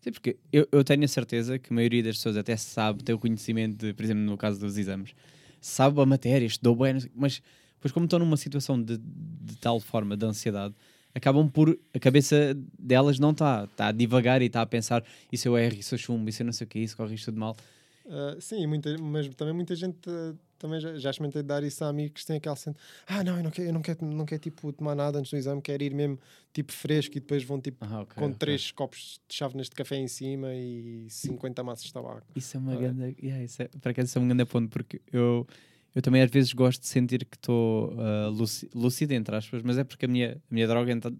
Sim, 0.00 0.12
porque 0.12 0.36
eu, 0.52 0.66
eu 0.72 0.82
tenho 0.82 1.04
a 1.04 1.08
certeza 1.08 1.58
que 1.58 1.72
a 1.72 1.74
maioria 1.74 2.02
das 2.02 2.16
pessoas 2.16 2.36
até 2.36 2.56
sabe, 2.56 3.02
tem 3.04 3.14
o 3.14 3.18
conhecimento, 3.18 3.86
de, 3.86 3.92
por 3.92 4.04
exemplo, 4.04 4.22
no 4.22 4.36
caso 4.36 4.58
dos 4.58 4.78
exames, 4.78 5.12
sabe 5.60 6.00
a 6.00 6.06
matéria, 6.06 6.46
estudou 6.46 6.74
bem, 6.76 6.98
mas 7.14 7.42
depois, 7.74 7.92
como 7.92 8.06
estão 8.06 8.18
numa 8.18 8.36
situação 8.36 8.80
de, 8.80 8.98
de 8.98 9.56
tal 9.56 9.78
forma 9.78 10.16
de 10.16 10.26
ansiedade, 10.26 10.74
acabam 11.14 11.48
por. 11.48 11.78
A 11.94 11.98
cabeça 11.98 12.56
delas 12.78 13.18
não 13.18 13.30
está, 13.30 13.64
está 13.64 13.88
a 13.88 13.92
divagar 13.92 14.42
e 14.42 14.46
está 14.46 14.62
a 14.62 14.66
pensar: 14.66 15.04
se 15.32 15.48
eu 15.48 15.56
erro, 15.58 15.82
se 15.82 15.94
eu 15.94 15.98
chumbo, 15.98 16.30
se 16.32 16.42
eu 16.42 16.46
não 16.46 16.52
sei 16.52 16.64
o 16.66 16.68
que, 16.68 16.78
isso 16.78 16.96
corre 16.96 17.14
isto 17.14 17.26
tudo 17.26 17.38
mal. 17.40 17.56
Ah, 18.10 18.36
sim, 18.40 18.66
muita, 18.66 18.96
mas 18.98 19.28
também 19.34 19.52
muita 19.52 19.76
gente 19.76 19.98
ah, 20.08 20.34
também 20.58 20.80
já, 20.80 20.96
já 20.98 21.10
experimentei 21.10 21.42
dar 21.42 21.62
isso 21.62 21.84
a 21.84 21.88
amigos 21.88 22.22
que 22.22 22.26
têm 22.26 22.36
aquela 22.38 22.56
cena. 22.56 22.74
Ah, 23.06 23.22
não, 23.22 23.36
eu 23.36 23.42
não 23.42 23.50
quero, 23.50 23.68
eu 23.68 23.72
não 23.72 23.82
quero, 23.82 24.04
não 24.06 24.24
quero 24.24 24.40
tipo, 24.40 24.72
tomar 24.72 24.94
nada 24.94 25.18
antes 25.18 25.30
do 25.30 25.36
exame, 25.36 25.60
quero 25.60 25.82
ir 25.82 25.92
mesmo 25.94 26.18
tipo 26.52 26.72
fresco 26.72 27.16
e 27.18 27.20
depois 27.20 27.44
vão 27.44 27.60
tipo 27.60 27.84
Ah, 27.84 28.00
ok, 28.00 28.14
com 28.16 28.24
ok. 28.26 28.36
três 28.38 28.70
copos 28.72 29.20
de 29.28 29.34
chávenas 29.34 29.68
de 29.68 29.76
café 29.76 29.96
em 29.96 30.08
cima 30.08 30.54
e 30.54 31.06
50 31.10 31.62
maços 31.62 31.86
de 31.86 31.92
tabaco. 31.92 32.26
Isso 32.34 32.56
é 32.56 32.60
uma 32.60 32.72
Ah, 32.72 32.74
é. 32.74 32.78
grande. 32.78 33.16
Yeah, 33.22 33.44
isso 33.44 33.62
é, 33.62 33.68
para 33.80 33.92
cá, 33.92 34.02
isso 34.02 34.18
é 34.18 34.22
um 34.22 34.26
grande 34.26 34.44
ponto, 34.46 34.70
porque 34.70 35.02
eu, 35.12 35.46
eu 35.94 36.02
também 36.02 36.22
às 36.22 36.30
vezes 36.30 36.52
gosto 36.52 36.80
de 36.82 36.86
sentir 36.88 37.24
que 37.24 37.36
estou 37.36 37.92
uh, 37.94 38.30
lúci- 38.30 38.68
lúcido, 38.74 39.12
entre 39.14 39.34
aspas, 39.34 39.62
mas 39.62 39.78
é 39.78 39.84
porque 39.84 40.04
a 40.04 40.08
minha, 40.08 40.40
a 40.50 40.54
minha 40.54 40.66
droga, 40.66 40.92
então, 40.92 41.16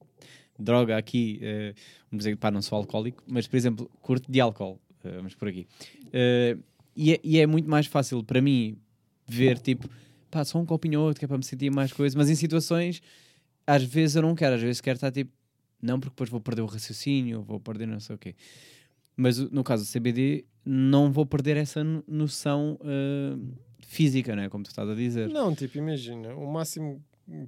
droga 0.58 0.96
aqui, 0.96 1.38
eh, 1.40 1.72
vamos 2.10 2.24
dizer 2.24 2.36
que 2.36 2.50
não 2.50 2.60
sou 2.62 2.76
alcoólico, 2.76 3.22
mas 3.26 3.46
por 3.46 3.56
exemplo, 3.56 3.90
curto 4.02 4.30
de 4.30 4.40
álcool, 4.40 4.80
eh, 5.04 5.12
vamos 5.16 5.34
por 5.34 5.48
aqui. 5.48 5.66
Eh, 6.12 6.56
e, 6.96 7.12
é, 7.12 7.20
e 7.22 7.38
é 7.38 7.46
muito 7.46 7.70
mais 7.70 7.86
fácil 7.86 8.22
para 8.24 8.40
mim 8.42 8.76
ver 9.26 9.58
tipo, 9.58 9.88
pá, 10.30 10.44
só 10.44 10.58
um 10.58 10.66
copinho 10.66 10.98
ou 11.00 11.06
outro 11.06 11.20
que 11.20 11.24
é 11.24 11.28
para 11.28 11.38
me 11.38 11.44
sentir 11.44 11.70
mais 11.70 11.92
coisa, 11.92 12.16
mas 12.18 12.28
em 12.28 12.34
situações, 12.34 13.00
às 13.66 13.84
vezes 13.84 14.16
eu 14.16 14.22
não 14.22 14.34
quero, 14.34 14.56
às 14.56 14.60
vezes 14.62 14.80
quero 14.80 14.96
estar 14.96 15.12
tipo, 15.12 15.30
não, 15.80 16.00
porque 16.00 16.10
depois 16.14 16.28
vou 16.28 16.40
perder 16.40 16.62
o 16.62 16.66
raciocínio, 16.66 17.40
vou 17.42 17.60
perder 17.60 17.86
não 17.86 18.00
sei 18.00 18.16
o 18.16 18.18
quê. 18.18 18.34
Mas 19.16 19.38
no 19.38 19.62
caso 19.62 19.84
do 19.84 19.86
CBD, 19.88 20.44
não 20.64 21.10
vou 21.12 21.24
perder 21.24 21.56
essa 21.56 21.84
no- 21.84 22.02
noção 22.08 22.78
eh, 22.84 23.36
física, 23.88 24.36
não 24.36 24.42
é? 24.42 24.48
Como 24.48 24.62
tu 24.62 24.68
estás 24.68 24.88
a 24.88 24.94
dizer. 24.94 25.28
Não, 25.28 25.54
tipo, 25.54 25.78
imagina, 25.78 26.34
o 26.34 26.46
máximo 26.46 27.02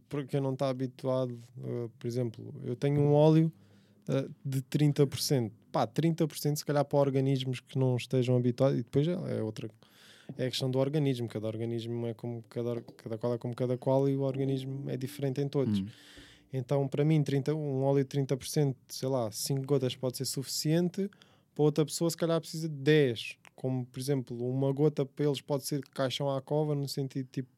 para 0.08 0.24
quem 0.24 0.40
não 0.40 0.52
está 0.52 0.68
habituado, 0.68 1.38
uh, 1.58 1.90
por 1.98 2.06
exemplo, 2.06 2.54
eu 2.64 2.76
tenho 2.76 3.00
um 3.00 3.12
óleo 3.12 3.52
uh, 4.08 4.30
de 4.44 4.62
30%. 4.62 5.50
Pá, 5.70 5.86
30% 5.86 6.56
se 6.56 6.64
calhar 6.64 6.84
para 6.84 6.98
organismos 6.98 7.60
que 7.60 7.78
não 7.78 7.96
estejam 7.96 8.36
habituados, 8.36 8.78
e 8.78 8.82
depois 8.82 9.06
é, 9.06 9.12
é 9.38 9.42
outra. 9.42 9.70
É 10.36 10.46
a 10.46 10.50
questão 10.50 10.70
do 10.70 10.78
organismo, 10.78 11.28
cada 11.28 11.46
organismo 11.46 12.06
é 12.06 12.14
como 12.14 12.42
cada, 12.48 12.80
cada 12.80 13.18
qual 13.18 13.34
é 13.34 13.38
como 13.38 13.54
cada 13.54 13.76
qual 13.76 14.08
e 14.08 14.16
o 14.16 14.22
organismo 14.22 14.88
é 14.88 14.96
diferente 14.96 15.40
em 15.40 15.48
todos. 15.48 15.80
Hum. 15.80 15.86
Então, 16.52 16.86
para 16.88 17.04
mim, 17.04 17.22
30, 17.22 17.54
um 17.54 17.82
óleo 17.82 18.04
de 18.04 18.18
30%, 18.18 18.74
sei 18.88 19.08
lá, 19.08 19.30
5 19.30 19.64
gotas 19.64 19.94
pode 19.94 20.16
ser 20.16 20.24
suficiente. 20.24 21.08
Para 21.54 21.64
outra 21.64 21.84
pessoa, 21.84 22.10
se 22.10 22.16
calhar 22.16 22.40
precisa 22.40 22.68
de 22.68 22.74
10. 22.74 23.36
Como, 23.60 23.84
por 23.84 24.00
exemplo, 24.00 24.50
uma 24.50 24.72
gota 24.72 25.04
para 25.04 25.26
eles 25.26 25.42
pode 25.42 25.66
ser 25.66 25.82
caixão 25.92 26.34
à 26.34 26.40
cova, 26.40 26.74
no 26.74 26.88
sentido 26.88 27.28
tipo, 27.30 27.50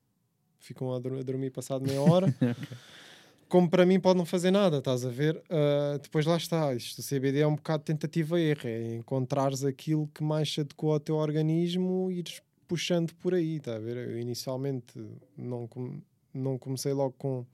ficam 0.58 0.92
a, 0.92 0.98
dormir 0.98 1.50
passado 1.50 1.86
meia 1.86 2.02
hora. 2.02 2.26
Como 3.48 3.70
para 3.70 3.86
mim 3.86 4.00
pode 4.00 4.18
não 4.18 4.26
fazer 4.26 4.50
nada, 4.50 4.78
estás 4.78 5.04
a 5.06 5.10
ver? 5.10 5.40
Ah, 5.48 6.00
depois 6.02 6.26
lá 6.26 6.36
está, 6.36 6.74
isto 6.74 7.00
do 7.00 7.06
CBD 7.06 7.42
é 7.42 7.46
um 7.46 7.54
bocado 7.54 7.84
tentativa 7.84 8.40
e 8.40 8.50
erro, 8.50 8.60
é 8.64 8.96
encontrares 8.96 9.62
aquilo 9.62 10.08
que 10.12 10.24
mais 10.24 10.52
se 10.52 10.62
adequa 10.62 10.86
ao 10.88 10.98
teu 10.98 11.14
organismo 11.14 12.10
e 12.10 12.18
ires 12.18 12.42
puxando 12.66 13.14
por 13.14 13.32
aí, 13.32 13.58
está 13.58 13.76
a 13.76 13.78
ver? 13.78 13.96
Eu 13.96 14.18
inicialmente 14.18 14.98
não, 15.36 15.68
com- 15.68 16.00
não 16.34 16.58
comecei 16.58 16.92
logo 16.92 17.14
com, 17.16 17.46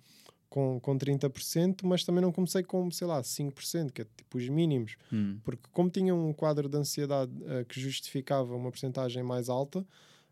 com, 0.48 0.80
com 0.80 0.96
30%, 0.96 1.80
mas 1.84 2.04
também 2.04 2.22
não 2.22 2.32
comecei 2.32 2.62
com, 2.62 2.90
sei 2.90 3.06
lá, 3.06 3.20
5%, 3.20 3.92
que 3.92 4.02
é 4.02 4.04
tipo 4.04 4.38
os 4.38 4.48
mínimos. 4.48 4.96
Hum. 5.12 5.38
Porque 5.44 5.68
como 5.72 5.90
tinha 5.90 6.14
um 6.14 6.32
quadro 6.32 6.68
de 6.68 6.76
ansiedade 6.76 7.32
ah, 7.46 7.64
que 7.64 7.80
justificava 7.80 8.54
uma 8.54 8.70
porcentagem 8.70 9.22
mais 9.22 9.48
alta, 9.48 9.86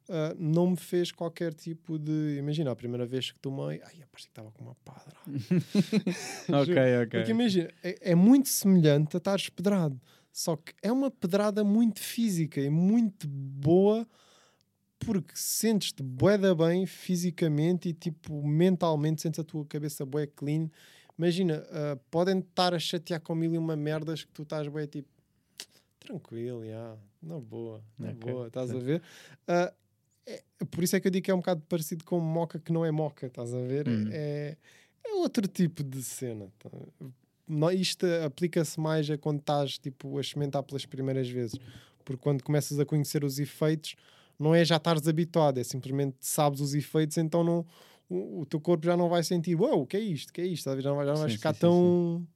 ah, 0.09 0.35
não 0.39 0.71
me 0.71 0.77
fez 0.77 1.13
qualquer 1.13 1.53
tipo 1.53 1.99
de... 1.99 2.37
Imagina, 2.39 2.71
a 2.71 2.77
primeira 2.77 3.05
vez 3.05 3.31
que 3.31 3.39
tomei... 3.39 3.81
Ai, 3.85 3.97
eu 4.01 4.07
parecia 4.09 4.13
que 4.13 4.41
estava 4.41 4.51
com 4.51 4.65
uma 4.65 4.77
padra. 4.85 5.17
Ok, 6.63 6.75
ok. 7.03 7.21
Porque 7.21 7.31
imagina, 7.31 7.71
é, 7.83 8.13
é 8.13 8.15
muito 8.15 8.49
semelhante 8.49 9.17
a 9.17 9.19
estares 9.19 9.49
pedrado. 9.49 10.01
Só 10.33 10.57
que 10.57 10.73
é 10.83 10.93
uma 10.93 11.11
pedrada 11.11 11.65
muito 11.65 12.01
física 12.01 12.61
e 12.61 12.71
muito 12.71 13.27
boa 13.27 14.07
porque 14.99 15.33
sentes-te 15.35 16.03
bué 16.03 16.39
da 16.39 16.55
bem 16.55 16.87
fisicamente 16.87 17.89
e 17.89 17.93
tipo 17.93 18.47
mentalmente 18.47 19.23
sentes 19.23 19.39
a 19.41 19.45
tua 19.45 19.65
cabeça 19.67 20.05
bué 20.05 20.27
clean. 20.27 20.71
Imagina, 21.19 21.65
ah, 21.71 21.99
podem 22.11 22.39
estar 22.41 22.75
a 22.75 22.79
chatear 22.79 23.21
com 23.21 23.35
mil 23.35 23.55
e 23.55 23.59
uma 23.59 23.77
merdas 23.77 24.25
que 24.25 24.33
tu 24.33 24.43
estás 24.43 24.69
bué 24.69 24.87
tipo 24.87 25.09
tranquilo, 25.99 26.65
já, 26.65 26.97
na 27.23 27.39
boa, 27.41 27.83
na 27.99 28.11
Ok, 28.11 28.33
boa, 28.33 28.47
estás 28.47 28.71
a 28.71 28.79
ver? 28.79 29.03
Ah, 29.49 29.73
é- 30.27 30.43
por 30.71 30.85
isso 30.85 30.95
é 30.97 31.01
que 31.01 31.09
eu 31.09 31.11
digo 31.11 31.25
que 31.25 31.31
é 31.31 31.35
um 31.35 31.39
bocado 31.39 31.63
parecido 31.69 32.05
com 32.05 32.21
moca 32.21 32.59
que 32.59 32.73
não 32.73 32.85
é 32.85 32.91
moca, 32.91 33.27
estás 33.27 33.53
a 33.53 33.61
ver? 33.61 33.89
Uhum. 33.89 34.09
É, 34.13 34.57
é 35.05 35.15
outro 35.15 35.47
tipo 35.49 35.83
de 35.83 36.03
cena. 36.03 36.49
tá? 36.59 36.71
Isto 37.73 38.07
aplica-se 38.25 38.79
mais 38.79 39.09
a 39.11 39.17
quando 39.17 39.41
estás 39.41 39.79
tipo, 39.79 40.17
a 40.19 40.21
experimentar 40.21 40.63
pelas 40.63 40.85
primeiras 40.85 41.29
vezes. 41.29 41.59
Porque 42.05 42.23
quando 42.23 42.43
começas 42.43 42.79
a 42.79 42.85
conhecer 42.85 43.25
os 43.25 43.39
efeitos, 43.39 43.97
não 44.39 44.55
é 44.55 44.65
já 44.65 44.77
estares 44.77 45.07
habituado, 45.09 45.59
é 45.59 45.65
simplesmente 45.65 46.17
sabes 46.21 46.61
os 46.61 46.75
efeitos, 46.75 47.17
então 47.19 47.43
não, 47.45 47.67
o, 48.09 48.41
o 48.41 48.47
teu 48.47 48.61
corpo 48.61 48.85
já 48.87 48.97
não 48.97 49.09
vai 49.09 49.23
sentir, 49.23 49.55
uau, 49.55 49.83
o 49.83 49.87
que 49.87 49.97
é 49.97 50.01
isto? 50.01 50.31
O 50.31 50.33
que 50.33 50.41
é 50.41 50.47
isto? 50.47 50.81
Já 50.81 50.91
não 50.91 50.97
vai, 50.97 51.07
já 51.07 51.13
não 51.13 51.21
vai 51.21 51.31
Sim, 51.31 51.37
ficar 51.37 51.51
sim, 51.55 51.55
sim, 51.55 51.61
tão. 51.61 52.27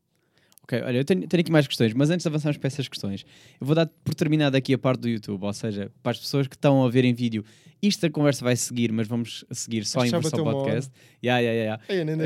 Ok, 0.63 0.81
olha, 0.83 0.99
eu 0.99 1.05
tenho, 1.05 1.27
tenho 1.27 1.41
aqui 1.41 1.51
mais 1.51 1.67
questões, 1.67 1.93
mas 1.95 2.11
antes 2.11 2.23
de 2.23 2.29
avançarmos 2.29 2.57
para 2.57 2.69
essas 2.69 2.87
questões, 2.87 3.25
eu 3.61 3.67
vou 3.67 3.75
dar 3.75 3.87
por 4.05 4.15
terminada 4.15 4.57
aqui 4.57 4.73
a 4.73 4.79
parte 4.79 5.01
do 5.01 5.09
YouTube, 5.09 5.43
ou 5.45 5.53
seja, 5.53 5.91
para 6.03 6.13
as 6.13 6.19
pessoas 6.21 6.47
que 6.47 6.55
estão 6.55 6.85
a 6.85 6.89
ver 6.89 7.05
em 7.05 7.13
vídeo, 7.13 7.45
isto 7.83 8.07
a 8.07 8.11
conversa 8.11 8.45
vai 8.45 8.55
seguir, 8.55 8.93
mas 8.93 9.09
vamos 9.09 9.45
seguir 9.51 9.85
só 9.85 10.01
Acho 10.01 10.15
em 10.15 10.21
versão 10.21 10.45
podcast. 10.45 10.93
Yeah, 11.25 11.41
yeah, 11.41 11.83
Ei, 11.89 12.01
eu 12.01 12.05
nem 12.05 12.15
Uh, 12.15 12.19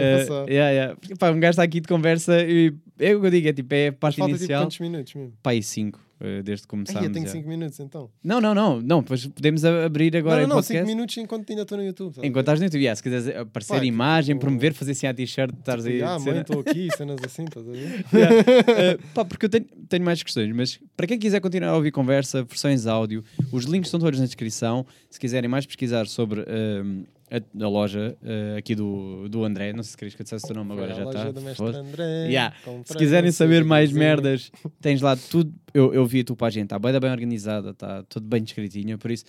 yeah, 0.51 0.71
yeah. 0.71 0.97
Pá, 1.19 1.31
um 1.31 1.41
gajo 1.41 1.51
está 1.51 1.63
aqui 1.63 1.81
de 1.81 1.89
conversa 1.89 2.43
e 2.45 2.75
é 2.99 3.15
o 3.15 3.21
que 3.21 3.27
eu 3.27 3.31
digo, 3.31 3.49
é 3.49 3.53
tipo, 3.53 3.73
é 3.75 3.89
a 3.89 3.91
Mas 3.93 3.99
parte 4.01 4.17
falta 4.19 4.33
tipo 4.33 4.43
inicial. 4.43 4.63
quantos 4.65 4.79
minutos 4.81 5.15
mesmo? 5.15 5.33
Pá, 5.43 5.55
e 5.55 5.63
5, 5.63 6.01
desde 6.43 6.67
que 6.67 6.75
Ai, 6.75 6.85
começámos. 6.85 7.07
eu 7.07 7.13
tenho 7.13 7.27
já. 7.27 7.33
5 7.33 7.49
minutos 7.49 7.81
então. 7.81 8.11
Não, 8.23 8.41
não, 8.41 8.55
não, 8.55 8.81
não, 8.81 9.01
depois 9.01 9.27
podemos 9.27 9.65
abrir 9.65 10.17
agora 10.17 10.43
não, 10.43 10.57
não, 10.57 10.63
5 10.63 10.67
podcast. 10.67 10.87
minutos 10.87 11.17
enquanto 11.19 11.51
ainda 11.51 11.63
estou 11.63 11.79
no 11.79 11.85
YouTube. 11.85 12.15
Enquanto 12.19 12.39
estás 12.41 12.61
no 12.61 12.67
YouTube, 12.67 12.81
yeah, 12.81 12.97
se 12.97 13.03
quiseres 13.03 13.29
aparecer 13.29 13.75
Pá, 13.75 13.81
tipo, 13.81 13.87
imagem, 13.87 14.35
tipo, 14.35 14.47
promover, 14.47 14.75
fazer 14.75 14.93
assim 14.93 15.07
a 15.07 15.15
t-shirt, 15.15 15.55
estás 15.59 15.87
aí. 15.87 16.03
Ah, 16.03 16.19
mãe, 16.19 16.41
estou 16.41 16.61
aqui, 16.61 16.89
cenas 16.97 17.19
assim, 17.25 17.45
estás 17.45 17.69
a 17.69 17.71
ver? 17.73 18.05
Yeah. 18.15 18.35
Uh, 18.41 19.03
pá, 19.13 19.25
porque 19.25 19.47
eu 19.47 19.51
tenho, 19.51 19.65
tenho 19.89 20.05
mais 20.05 20.23
questões, 20.23 20.55
mas 20.55 20.79
para 20.97 21.07
quem 21.07 21.19
quiser 21.19 21.41
continuar 21.41 21.71
a 21.71 21.77
ouvir 21.77 21.91
conversa, 21.91 22.43
versões 22.45 22.87
áudio, 22.87 23.25
os 23.53 23.65
links 23.65 23.89
estão 23.89 23.99
todos 23.99 24.19
na 24.21 24.27
descrição. 24.27 24.87
Se 25.11 25.19
quiserem 25.19 25.49
mais 25.49 25.67
pesquisar 25.67 26.07
sobre 26.07 26.41
um, 26.43 27.05
a, 27.31 27.65
a 27.65 27.69
loja 27.69 28.17
uh, 28.23 28.59
aqui 28.59 28.75
do, 28.75 29.29
do 29.29 29.45
André, 29.45 29.73
não 29.73 29.83
sei 29.83 29.91
se 29.93 29.97
queres 29.97 30.15
que 30.15 30.23
eu 30.23 30.25
dissesse 30.25 30.45
o 30.45 30.49
teu 30.49 30.57
nome 30.57 30.73
agora, 30.73 30.95
já 30.95 31.05
loja 31.05 31.19
está. 31.19 31.31
do 31.31 31.41
mestre 31.41 31.57
Foda-se. 31.67 31.79
André, 31.79 32.27
Yeah. 32.29 32.55
Se 32.85 32.97
quiserem 32.97 33.33
saber 33.33 33.65
mais 33.65 33.93
merdas, 33.93 34.51
tens 34.81 35.01
lá 35.01 35.17
tudo. 35.17 35.53
Eu, 35.73 35.93
eu 35.93 36.07
vi 36.07 36.21
a 36.21 36.25
tua 36.25 36.37
página, 36.37 36.65
está 36.65 36.79
bem, 36.79 36.99
bem 36.99 37.11
organizada, 37.11 37.71
está 37.71 38.03
tudo 38.05 38.27
bem 38.27 38.43
descritinho, 38.43 38.99
por 38.99 39.11
isso, 39.11 39.25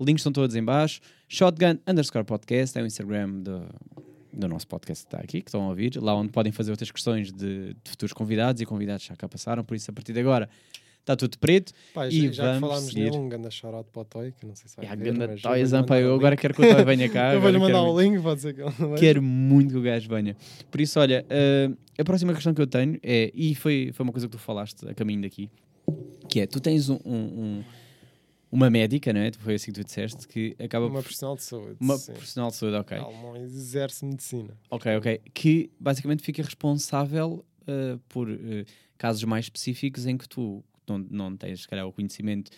links 0.00 0.20
estão 0.20 0.32
todos 0.32 0.54
em 0.54 0.62
baixo. 0.64 1.00
Shotgun 1.28 1.78
underscore 1.86 2.24
podcast 2.24 2.78
é 2.78 2.82
o 2.82 2.86
Instagram 2.86 3.30
do, 3.40 3.62
do 4.32 4.48
nosso 4.48 4.66
podcast 4.66 5.04
que 5.06 5.14
está 5.14 5.24
aqui, 5.24 5.40
que 5.42 5.48
estão 5.48 5.62
a 5.62 5.68
ouvir, 5.68 5.96
lá 5.96 6.14
onde 6.14 6.30
podem 6.30 6.52
fazer 6.52 6.70
outras 6.70 6.90
questões 6.90 7.32
de, 7.32 7.74
de 7.74 7.90
futuros 7.90 8.12
convidados 8.12 8.62
e 8.62 8.66
convidados 8.66 9.04
já 9.04 9.16
cá 9.16 9.28
passaram, 9.28 9.64
por 9.64 9.74
isso, 9.74 9.90
a 9.90 9.94
partir 9.94 10.12
de 10.12 10.20
agora, 10.20 10.48
está 11.08 11.16
tudo 11.16 11.38
preto. 11.38 11.72
Pá, 11.94 12.06
E 12.06 12.30
já, 12.32 12.44
vamos 12.44 12.60
falámos 12.60 12.84
seguir. 12.86 13.04
nele, 13.04 13.16
um 13.16 13.28
ganda 13.28 13.50
shout 13.50 13.90
para 13.90 14.02
o 14.02 14.04
Toy, 14.04 14.32
que 14.32 14.44
não 14.46 14.54
sei 14.54 14.68
se 14.68 14.76
vai 14.76 14.84
Yeah, 14.84 15.02
ver, 15.02 15.12
ganda 15.12 15.26
mas 15.28 15.42
eu 16.02 16.14
agora 16.14 16.34
link. 16.34 16.40
quero 16.40 16.54
que 16.54 16.62
o 16.62 16.74
Toy 16.74 16.84
venha 16.84 17.08
cá. 17.10 17.34
Eu 17.34 17.40
vou-lhe 17.40 17.58
mandar 17.58 17.82
o 17.82 18.00
link, 18.00 18.20
pode 18.22 18.40
ser 18.42 18.54
que 18.54 18.60
ele 18.60 18.72
não. 18.78 18.94
Quero 18.94 19.22
muito 19.22 19.70
que 19.72 19.78
o 19.78 19.82
gajo 19.82 20.08
venha. 20.08 20.36
Por 20.70 20.80
isso, 20.80 21.00
olha, 21.00 21.24
eh, 21.30 21.70
a 21.98 22.04
próxima 22.04 22.34
questão 22.34 22.52
que 22.52 22.60
eu 22.60 22.66
tenho 22.66 22.98
é, 23.02 23.30
e 23.34 23.54
foi, 23.54 23.90
foi 23.94 24.04
uma 24.04 24.12
coisa 24.12 24.26
que 24.28 24.32
tu 24.32 24.38
falaste 24.38 24.86
a 24.86 24.94
caminho 24.94 25.22
daqui, 25.22 25.50
que 26.28 26.40
é, 26.40 26.46
tu 26.46 26.60
tens 26.60 26.88
um, 26.90 26.98
um- 27.04 27.14
um- 27.14 27.64
uma 28.50 28.70
médica, 28.70 29.12
não 29.12 29.20
é? 29.20 29.30
Foi 29.32 29.54
assim 29.54 29.72
que 29.72 29.80
tu 29.80 29.84
disseste, 29.84 30.26
que 30.26 30.54
acaba 30.58 30.86
Uma 30.86 30.94
por... 30.96 31.02
profissional 31.02 31.36
de 31.36 31.42
saúde. 31.42 31.76
Uma 31.80 31.96
sim. 31.98 32.12
profissional 32.12 32.50
de 32.50 32.56
saúde, 32.56 32.76
ok. 32.76 32.96
Ela 32.96 33.12
não 33.22 33.36
exerce 33.36 34.04
medicina. 34.04 34.56
Ok, 34.70 34.96
ok. 34.96 35.20
Que 35.34 35.70
basicamente 35.78 36.22
fica 36.22 36.42
responsável 36.42 37.44
eh, 37.66 37.98
por 38.08 38.30
eh, 38.30 38.64
casos 38.96 39.22
mais 39.24 39.44
específicos 39.46 40.06
em 40.06 40.16
que 40.16 40.26
tu 40.26 40.64
não, 40.88 40.98
não 41.10 41.36
tens, 41.36 41.62
se 41.62 41.68
calhar, 41.68 41.86
o 41.86 41.92
conhecimento, 41.92 42.50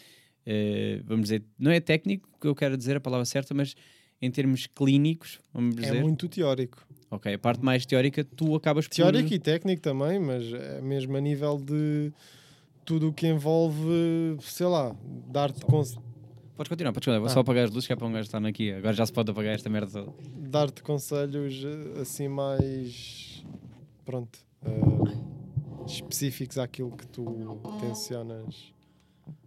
eh, 0.47 1.01
vamos 1.05 1.24
dizer, 1.24 1.45
não 1.59 1.70
é 1.70 1.81
técnico, 1.81 2.28
que 2.41 2.47
eu 2.47 2.55
quero 2.55 2.76
dizer 2.76 2.97
a 2.97 3.01
palavra 3.01 3.24
certa, 3.24 3.53
mas 3.55 3.74
em 4.22 4.31
termos 4.31 4.66
clínicos, 4.66 5.41
vamos 5.53 5.74
dizer. 5.76 5.97
É 5.97 6.03
muito 6.03 6.28
teórico. 6.28 6.87
Ok, 7.11 7.33
a 7.35 7.39
parte 7.39 7.64
mais 7.64 7.85
teórica 7.87 8.22
tu 8.22 8.55
acabas 8.55 8.87
por... 8.87 8.95
Teórico 8.95 9.33
e 9.35 9.39
técnico 9.39 9.83
também, 9.83 10.18
mas 10.20 10.45
é 10.53 10.81
mesmo 10.81 11.16
a 11.16 11.20
nível 11.20 11.59
de 11.59 12.12
tudo 12.85 13.09
o 13.09 13.12
que 13.12 13.26
envolve, 13.26 14.37
sei 14.41 14.66
lá, 14.66 14.95
dar-te 15.28 15.64
cons... 15.64 15.97
Podes 16.57 16.68
continuar, 16.68 16.93
podes 16.93 17.07
continuar. 17.07 17.18
Vou 17.20 17.26
Ah. 17.28 17.31
só 17.33 17.41
apagar 17.41 17.64
as 17.64 17.70
luzes 17.70 17.87
que 17.87 17.93
é 17.95 17.97
para 17.97 18.07
um 18.07 18.12
gajo 18.12 18.26
estar 18.26 18.45
aqui. 18.45 18.70
Agora 18.72 18.93
já 18.93 19.07
se 19.07 19.12
pode 19.12 19.31
apagar 19.31 19.55
esta 19.55 19.70
merda 19.70 19.91
toda. 19.91 20.12
Dar-te 20.37 20.83
conselhos 20.83 21.64
eh, 21.64 22.01
assim 22.03 22.28
mais. 22.28 23.43
Pronto. 24.05 24.39
eh, 24.66 24.70
específicos 25.87 26.59
àquilo 26.59 26.91
que 26.97 27.07
tu 27.07 27.61
tensionas. 27.81 28.72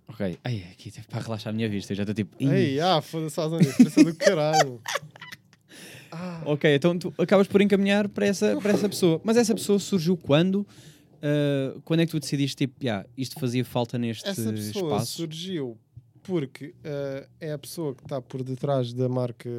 Ok. 0.08 0.38
Ai, 0.44 0.66
aqui 0.72 0.92
teve 0.92 1.08
para 1.08 1.22
relaxar 1.22 1.52
a 1.52 1.56
minha 1.56 1.70
vista. 1.70 1.94
Eu 1.94 1.98
já 1.98 2.04
estou 2.04 2.14
tipo. 2.14 2.36
Ei, 2.40 2.80
ah, 2.80 3.02
foda-se, 3.02 3.36
faz 3.36 3.52
onde? 3.52 3.68
Pressa 3.74 4.04
do 4.04 4.16
caralho. 4.16 4.82
Ah, 6.16 6.44
Ok, 6.46 6.76
então 6.76 6.96
tu 7.00 7.12
acabas 7.18 7.48
por 7.48 7.60
encaminhar 7.60 8.08
para 8.08 8.28
essa, 8.28 8.56
para 8.62 8.72
essa 8.74 8.88
pessoa. 8.88 9.20
Mas 9.24 9.36
essa 9.36 9.56
pessoa 9.56 9.80
surgiu 9.80 10.16
quando? 10.16 10.64
Ah, 11.20 11.76
quando 11.84 12.02
é 12.02 12.06
que 12.06 12.12
tu 12.12 12.20
decidiste, 12.20 12.56
tipo, 12.56 12.86
"Ya, 12.86 13.04
isto 13.18 13.40
fazia 13.40 13.66
falta 13.66 13.98
neste 13.98 14.30
essa 14.30 14.52
pessoa 14.54 14.92
espaço? 14.92 15.12
surgiu 15.14 15.76
porque 16.22 16.76
eh, 16.84 17.28
é 17.40 17.52
a 17.54 17.58
pessoa 17.58 17.96
que 17.96 18.04
está 18.04 18.22
por 18.22 18.44
detrás 18.44 18.94
da 18.94 19.10
marca 19.10 19.50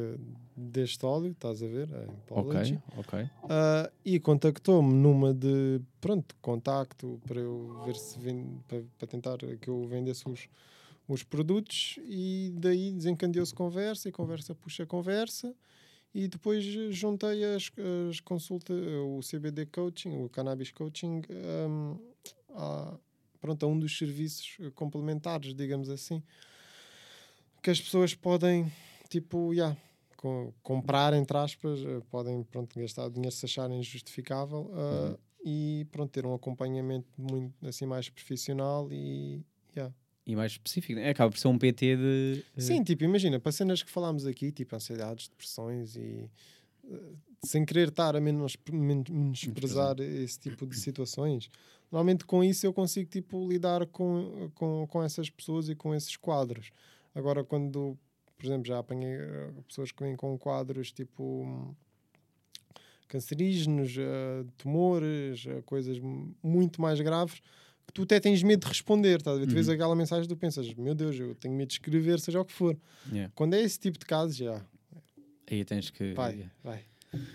deste 0.55 1.05
óleo, 1.05 1.31
estás 1.31 1.61
a 1.61 1.67
ver? 1.67 1.89
Impology. 2.07 2.79
Ok, 2.95 3.19
ok. 3.19 3.29
Ah, 3.49 3.91
e 4.03 4.19
contactou-me 4.19 4.93
numa 4.93 5.33
de 5.33 5.81
pronto, 5.99 6.35
contacto 6.41 7.19
para 7.27 7.39
eu 7.39 7.81
ver 7.83 7.95
se 7.95 8.17
vende, 8.17 8.59
para, 8.67 8.83
para 8.97 9.07
tentar 9.07 9.37
que 9.59 9.69
eu 9.69 9.85
vendesse 9.85 10.27
os, 10.29 10.47
os 11.07 11.23
produtos 11.23 11.99
e 12.05 12.51
daí 12.55 12.91
desencadeou-se 12.91 13.53
conversa 13.53 14.09
e 14.09 14.11
conversa 14.11 14.55
puxa 14.55 14.85
conversa 14.85 15.53
e 16.13 16.27
depois 16.29 16.63
juntei 16.95 17.43
as, 17.43 17.69
as 18.09 18.21
consultas, 18.21 18.77
o 18.77 19.19
CBD 19.19 19.65
coaching, 19.65 20.23
o 20.23 20.29
cannabis 20.29 20.71
coaching 20.71 21.21
ahm, 21.29 21.97
a, 22.55 22.97
pronto, 23.41 23.65
a 23.65 23.67
um 23.67 23.77
dos 23.77 23.97
serviços 23.97 24.57
complementares, 24.73 25.53
digamos 25.53 25.89
assim, 25.89 26.23
que 27.61 27.69
as 27.69 27.81
pessoas 27.81 28.15
podem 28.15 28.71
tipo, 29.09 29.53
yeah, 29.53 29.77
co- 30.15 30.53
comprar, 30.63 31.13
entre 31.13 31.37
aspas, 31.37 31.79
eh, 31.79 32.01
podem 32.09 32.43
pronto, 32.43 32.77
gastar 32.79 33.09
dinheiro 33.09 33.35
se 33.35 33.45
acharem 33.45 33.81
justificável 33.83 34.71
uh, 34.71 35.19
e 35.43 35.85
pronto, 35.91 36.11
ter 36.11 36.25
um 36.25 36.33
acompanhamento 36.33 37.07
muito 37.17 37.53
assim 37.65 37.85
mais 37.85 38.09
profissional 38.09 38.87
e 38.91 39.43
yeah. 39.75 39.93
E 40.27 40.35
mais 40.35 40.53
específico, 40.53 40.99
né? 40.99 41.09
acaba 41.09 41.29
por 41.31 41.37
ser 41.37 41.47
um 41.47 41.57
PT 41.57 41.97
de. 41.97 42.43
eh, 42.57 42.61
sim, 42.61 42.83
tipo, 42.83 43.03
imagina, 43.03 43.39
para 43.39 43.51
cenas 43.51 43.83
que 43.83 43.91
falámos 43.91 44.25
aqui, 44.25 44.51
tipo 44.51 44.75
ansiedades, 44.75 45.27
depressões 45.27 45.95
e 45.95 46.27
sem 47.43 47.63
querer 47.65 47.89
estar 47.89 48.15
a 48.15 48.21
menos, 48.21 48.57
men- 48.71 49.03
menosprezar 49.09 49.99
esse 49.99 50.39
tipo 50.39 50.65
de 50.65 50.75
situações, 50.77 51.49
normalmente 51.91 52.25
com 52.25 52.43
isso 52.43 52.65
eu 52.65 52.73
consigo 52.73 53.09
tipo 53.09 53.47
lidar 53.47 53.85
com, 53.87 54.49
com, 54.55 54.87
com 54.87 55.03
essas 55.03 55.29
pessoas 55.29 55.69
e 55.69 55.75
com 55.75 55.93
esses 55.93 56.15
quadros. 56.17 56.71
Agora 57.13 57.43
quando, 57.43 57.97
por 58.37 58.45
exemplo, 58.45 58.65
já 58.67 58.79
apanhei 58.79 59.13
eh, 59.15 59.49
pessoas 59.67 59.91
que 59.91 60.03
vêm 60.03 60.15
com 60.15 60.37
quadros 60.37 60.91
tipo 60.91 61.23
hum, 61.43 61.73
cancerígenos, 63.07 63.95
eh, 63.97 64.45
tumores, 64.57 65.45
eh, 65.47 65.61
coisas 65.65 65.97
muito 66.43 66.81
mais 66.81 66.99
graves 67.01 67.41
que 67.87 67.93
tu 67.93 68.01
até 68.01 68.19
tens 68.19 68.41
medo 68.41 68.61
de 68.61 68.67
responder, 68.67 69.21
ver? 69.21 69.45
Tu 69.45 69.53
vês 69.53 69.67
Uhum. 69.67 69.75
aquela 69.75 69.95
mensagem 69.95 70.25
e 70.25 70.27
tu 70.27 70.35
pensas, 70.35 70.73
meu 70.73 70.95
Deus, 70.95 71.15
eu 71.19 71.35
tenho 71.35 71.53
medo 71.53 71.67
de 71.67 71.75
escrever, 71.75 72.19
seja 72.19 72.41
o 72.41 72.45
que 72.45 72.51
for. 72.51 72.75
yeah. 73.11 73.31
Quando 73.35 73.53
é 73.53 73.61
esse 73.61 73.79
tipo 73.79 73.99
de 73.99 74.05
casos, 74.05 74.35
já, 74.35 74.65
Aí 75.49 75.63
tens 75.63 75.91
que. 75.91 76.13
vai, 76.15 76.49
vai. 76.63 76.83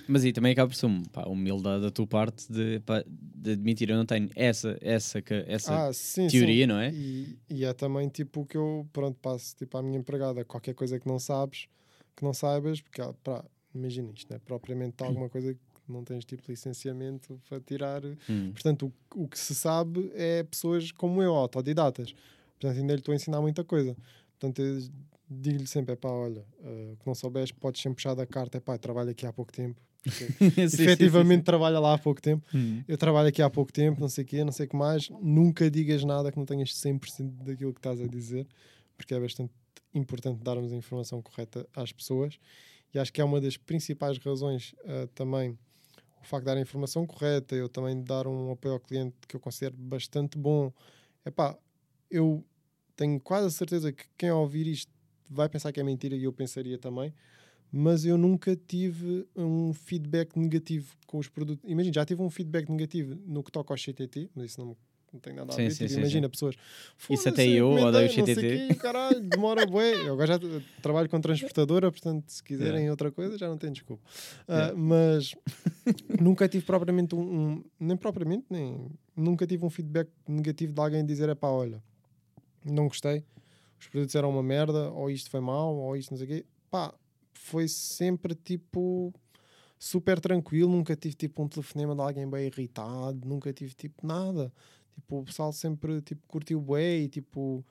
Mas 0.07 0.25
aí 0.25 0.33
também 0.33 0.53
acaba 0.53 0.69
por 0.69 0.75
ser 0.75 0.87
um, 0.87 1.03
pá, 1.05 1.25
humildade 1.27 1.83
da 1.83 1.91
tua 1.91 2.07
parte 2.07 2.53
de, 2.53 2.81
pá, 2.81 3.05
de 3.07 3.53
admitir, 3.53 3.91
eu 3.91 3.97
não 3.97 4.07
tenho 4.07 4.29
essa, 4.35 4.77
essa, 4.81 5.23
essa 5.47 5.89
Ah, 5.89 5.93
sim, 5.93 6.27
teoria, 6.29 6.65
sim. 6.65 6.69
não 6.69 6.79
é? 6.79 6.91
E, 6.93 7.39
e 7.49 7.65
é 7.65 7.73
também 7.73 8.09
tipo 8.09 8.41
o 8.43 8.47
que 8.47 8.57
eu 8.57 8.87
pronto, 8.93 9.19
passo 9.21 9.57
tipo, 9.57 9.77
à 9.79 9.83
minha 9.83 9.99
empregada, 9.99 10.45
qualquer 10.45 10.75
coisa 10.75 10.99
que 10.99 11.07
não 11.07 11.19
sabes, 11.19 11.67
que 12.17 12.25
não 12.25 12.33
saibas, 12.33 12.81
porque 12.81 13.01
pá, 13.23 13.45
imagina 13.75 14.11
isto, 14.15 14.29
não 14.31 14.37
é 14.37 14.41
propriamente 14.41 15.03
alguma 15.03 15.29
coisa 15.29 15.55
que 15.55 15.61
não 15.89 16.05
tens 16.05 16.25
tipo 16.25 16.43
licenciamento 16.49 17.41
para 17.49 17.61
tirar. 17.61 18.03
Hum. 18.29 18.53
Portanto, 18.53 18.93
o, 19.15 19.25
o 19.25 19.29
que 19.29 19.39
se 19.39 19.55
sabe 19.55 20.11
é 20.15 20.43
pessoas 20.43 20.93
como 20.93 21.23
eu, 21.23 21.35
autodidatas. 21.35 22.15
Portanto, 22.59 22.79
ainda 22.79 22.93
lhe 22.95 23.01
estou 23.01 23.13
a 23.13 23.17
ensinar 23.17 23.41
muita 23.41 23.65
coisa. 23.65 23.97
Portanto, 24.39 24.63
digo-lhe 25.31 25.67
sempre: 25.67 25.93
é 25.93 25.97
pá, 25.97 26.09
olha, 26.09 26.45
uh, 26.61 26.97
que 26.97 27.07
não 27.07 27.15
souberes, 27.15 27.53
podes 27.53 27.81
sempre 27.81 27.97
puxar 27.97 28.15
da 28.15 28.27
carta, 28.27 28.59
é 28.59 28.61
pá, 28.61 28.77
trabalho 28.77 29.11
aqui 29.11 29.27
há 29.27 29.33
pouco 29.33 29.53
tempo. 29.53 29.81
Sim, 30.11 30.67
sim, 30.67 30.83
efetivamente 30.83 31.45
trabalha 31.45 31.79
lá 31.79 31.93
há 31.93 31.99
pouco 31.99 32.23
tempo. 32.23 32.43
sim, 32.51 32.59
sim. 32.59 32.79
Hum. 32.79 32.85
Eu 32.89 32.97
trabalho 32.97 33.29
aqui 33.29 33.43
há 33.43 33.51
pouco 33.51 33.71
tempo, 33.71 34.01
não 34.01 34.09
sei 34.09 34.25
o 34.25 34.27
quê, 34.27 34.43
não 34.43 34.51
sei 34.51 34.65
o 34.65 34.69
que 34.71 34.75
mais. 34.75 35.11
Nunca 35.21 35.71
digas 35.71 36.03
nada 36.05 36.33
que 36.33 36.39
não 36.39 36.47
tenhas 36.47 36.73
100% 36.75 37.45
daquilo 37.45 37.75
que 37.75 37.81
estás 37.81 38.01
a 38.01 38.07
dizer, 38.07 38.47
porque 38.97 39.13
é 39.13 39.21
bastante 39.21 39.53
importante 39.93 40.43
darmos 40.43 40.73
a 40.73 40.77
informação 40.77 41.21
correta 41.21 41.69
às 41.77 41.93
pessoas. 41.93 42.39
E 42.95 42.99
acho 42.99 43.13
que 43.13 43.21
é 43.21 43.25
uma 43.25 43.43
das 43.43 43.59
principais 43.59 44.17
razões 44.17 44.75
ah, 44.87 45.07
também 45.15 45.59
o 46.21 46.25
facto 46.25 46.45
de 46.45 46.47
dar 46.47 46.57
a 46.57 46.61
informação 46.61 47.07
correta, 47.07 47.55
eu 47.55 47.69
também 47.69 48.03
dar 48.03 48.27
um 48.27 48.53
apoio 48.53 48.75
ao 48.75 48.81
cliente 48.81 49.17
que 49.27 49.35
eu 49.35 49.41
considero 49.41 49.75
bastante 49.77 50.37
bom. 50.37 50.73
Epá, 51.25 51.57
eu 52.11 52.45
tenho 52.95 53.19
quase 53.19 53.47
a 53.47 53.51
certeza 53.51 53.93
que 53.93 54.05
quem 54.19 54.31
ouvir 54.31 54.67
isto 54.67 54.93
vai 55.31 55.49
pensar 55.49 55.73
que 55.73 55.79
é 55.81 55.83
mentira 55.83 56.17
e 56.17 56.25
eu 56.25 56.33
pensaria 56.33 56.77
também, 56.77 57.15
mas 57.73 58.05
eu 58.05 58.19
nunca 58.19 58.57
tive 58.57 59.27
um 59.37 59.73
feedback 59.73 60.37
negativo 60.37 60.95
com 61.07 61.19
os 61.19 61.29
produtos. 61.29 61.65
Imagina, 61.71 61.95
já 61.95 62.05
tive 62.05 62.21
um 62.21 62.29
feedback 62.31 62.69
negativo 62.69 63.17
no 63.27 63.43
que 63.43 63.53
toca 63.53 63.73
ao 63.73 63.79
CTT, 63.79 64.29
mas 64.35 64.47
isso 64.51 64.61
não, 64.61 64.77
não 65.13 65.21
tem 65.21 65.33
nada 65.33 65.53
a 65.53 65.57
Sim, 65.57 65.63
ver. 65.63 65.71
sim, 65.71 65.77
Tipo, 65.85 65.91
sim, 65.91 65.99
imagina 66.01 66.29
pessoas. 66.29 66.57
Isso 67.09 67.29
até 67.29 67.45
"Foda-se, 67.45 67.57
eu 67.57 67.71
odeio 67.71 68.07
o 68.07 68.13
CTT." 68.13 68.41
quê, 68.41 68.75
caralho, 68.81 69.21
demora 69.21 69.65
bué. 69.65 69.95
Eu 70.09 70.15
agora 70.15 70.27
já 70.33 70.39
trabalho 70.83 71.09
com 71.09 71.21
transportadora, 71.21 71.93
portanto, 71.93 72.29
se 72.29 72.43
quiserem 72.43 72.75
Yeah. 72.81 72.91
outra 72.91 73.13
coisa, 73.13 73.39
já 73.39 73.49
não 73.49 73.57
tem 73.57 73.71
desculpa. 73.73 74.03
Ah, 74.49 74.57
Yeah. 74.73 74.77
mas 74.77 75.35
nunca 76.21 76.49
tive 76.49 76.65
propriamente 76.65 77.15
um, 77.15 77.21
um- 77.21 77.65
Nem 77.79 77.97
propriamente, 77.97 78.47
nem. 78.51 78.89
Nunca 79.15 79.47
tive 79.47 79.65
um 79.65 79.71
feedback 79.71 80.09
negativo 80.27 80.73
de 80.73 80.81
alguém 80.81 81.05
dizer: 81.07 81.29
é 81.29 81.35
pá, 81.37 81.49
olha, 81.49 81.81
não 82.65 82.89
gostei, 82.89 83.25
os 83.81 83.89
produtos 83.89 84.15
eram 84.15 84.31
uma 84.31 84.43
merda, 84.43 84.91
ou 84.91 85.11
isto 85.11 85.31
foi 85.31 85.41
mau, 85.41 85.75
ou 85.75 85.97
isto 85.97 86.11
não 86.11 86.19
sei 86.19 86.27
o 86.27 86.29
quê. 86.29 86.47
Pá, 86.71 86.95
foi 87.33 87.67
sempre 87.67 88.35
tipo 88.35 89.13
super 89.79 90.21
tranquilo, 90.21 90.71
nunca 90.71 90.95
tive 90.95 91.15
tipo 91.15 91.43
um 91.43 91.49
telefonema 91.49 91.95
de 91.95 92.03
alguém 92.03 92.29
bem 92.29 92.47
irritado, 92.47 93.27
nunca 93.27 93.53
tive 93.53 93.75
tipo 93.75 94.07
nada. 94.07 94.53
Tipo, 94.95 95.21
o 95.21 95.25
pessoal 95.25 95.53
sempre 95.53 96.03
tipo, 96.03 96.21
curtiu 96.29 96.61
bem 96.61 97.05
e 97.05 97.09
tipo, 97.09 97.65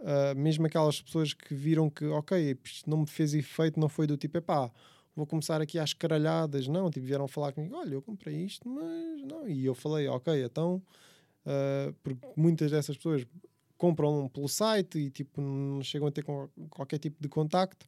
ah, 0.00 0.34
mesmo 0.34 0.66
aquelas 0.66 1.02
pessoas 1.02 1.34
que 1.34 1.54
viram 1.54 1.90
que, 1.90 2.06
ok, 2.06 2.58
isto 2.64 2.88
não 2.88 2.98
me 2.98 3.06
fez 3.06 3.34
efeito, 3.34 3.78
não 3.78 3.88
foi 3.88 4.06
do 4.06 4.16
tipo, 4.16 4.38
epá, 4.38 4.70
vou 5.14 5.26
começar 5.26 5.60
aqui 5.60 5.78
às 5.78 5.92
caralhadas. 5.92 6.66
Não, 6.66 6.90
tipo, 6.90 7.04
vieram 7.06 7.28
falar 7.28 7.52
comigo, 7.52 7.76
olha, 7.76 7.94
eu 7.94 8.02
comprei 8.02 8.36
isto, 8.36 8.66
mas 8.66 9.22
não. 9.24 9.46
E 9.46 9.66
eu 9.66 9.74
falei, 9.74 10.08
ok, 10.08 10.42
então, 10.42 10.82
ah, 11.44 11.92
porque 12.02 12.26
muitas 12.36 12.70
dessas 12.70 12.96
pessoas 12.96 13.26
compram 13.80 14.28
pelo 14.28 14.46
site 14.46 14.98
e 14.98 15.10
tipo, 15.10 15.40
não 15.40 15.82
chegam 15.82 16.06
a 16.06 16.10
ter 16.10 16.22
qualquer 16.68 16.98
tipo 16.98 17.16
de 17.20 17.28
contacto. 17.28 17.86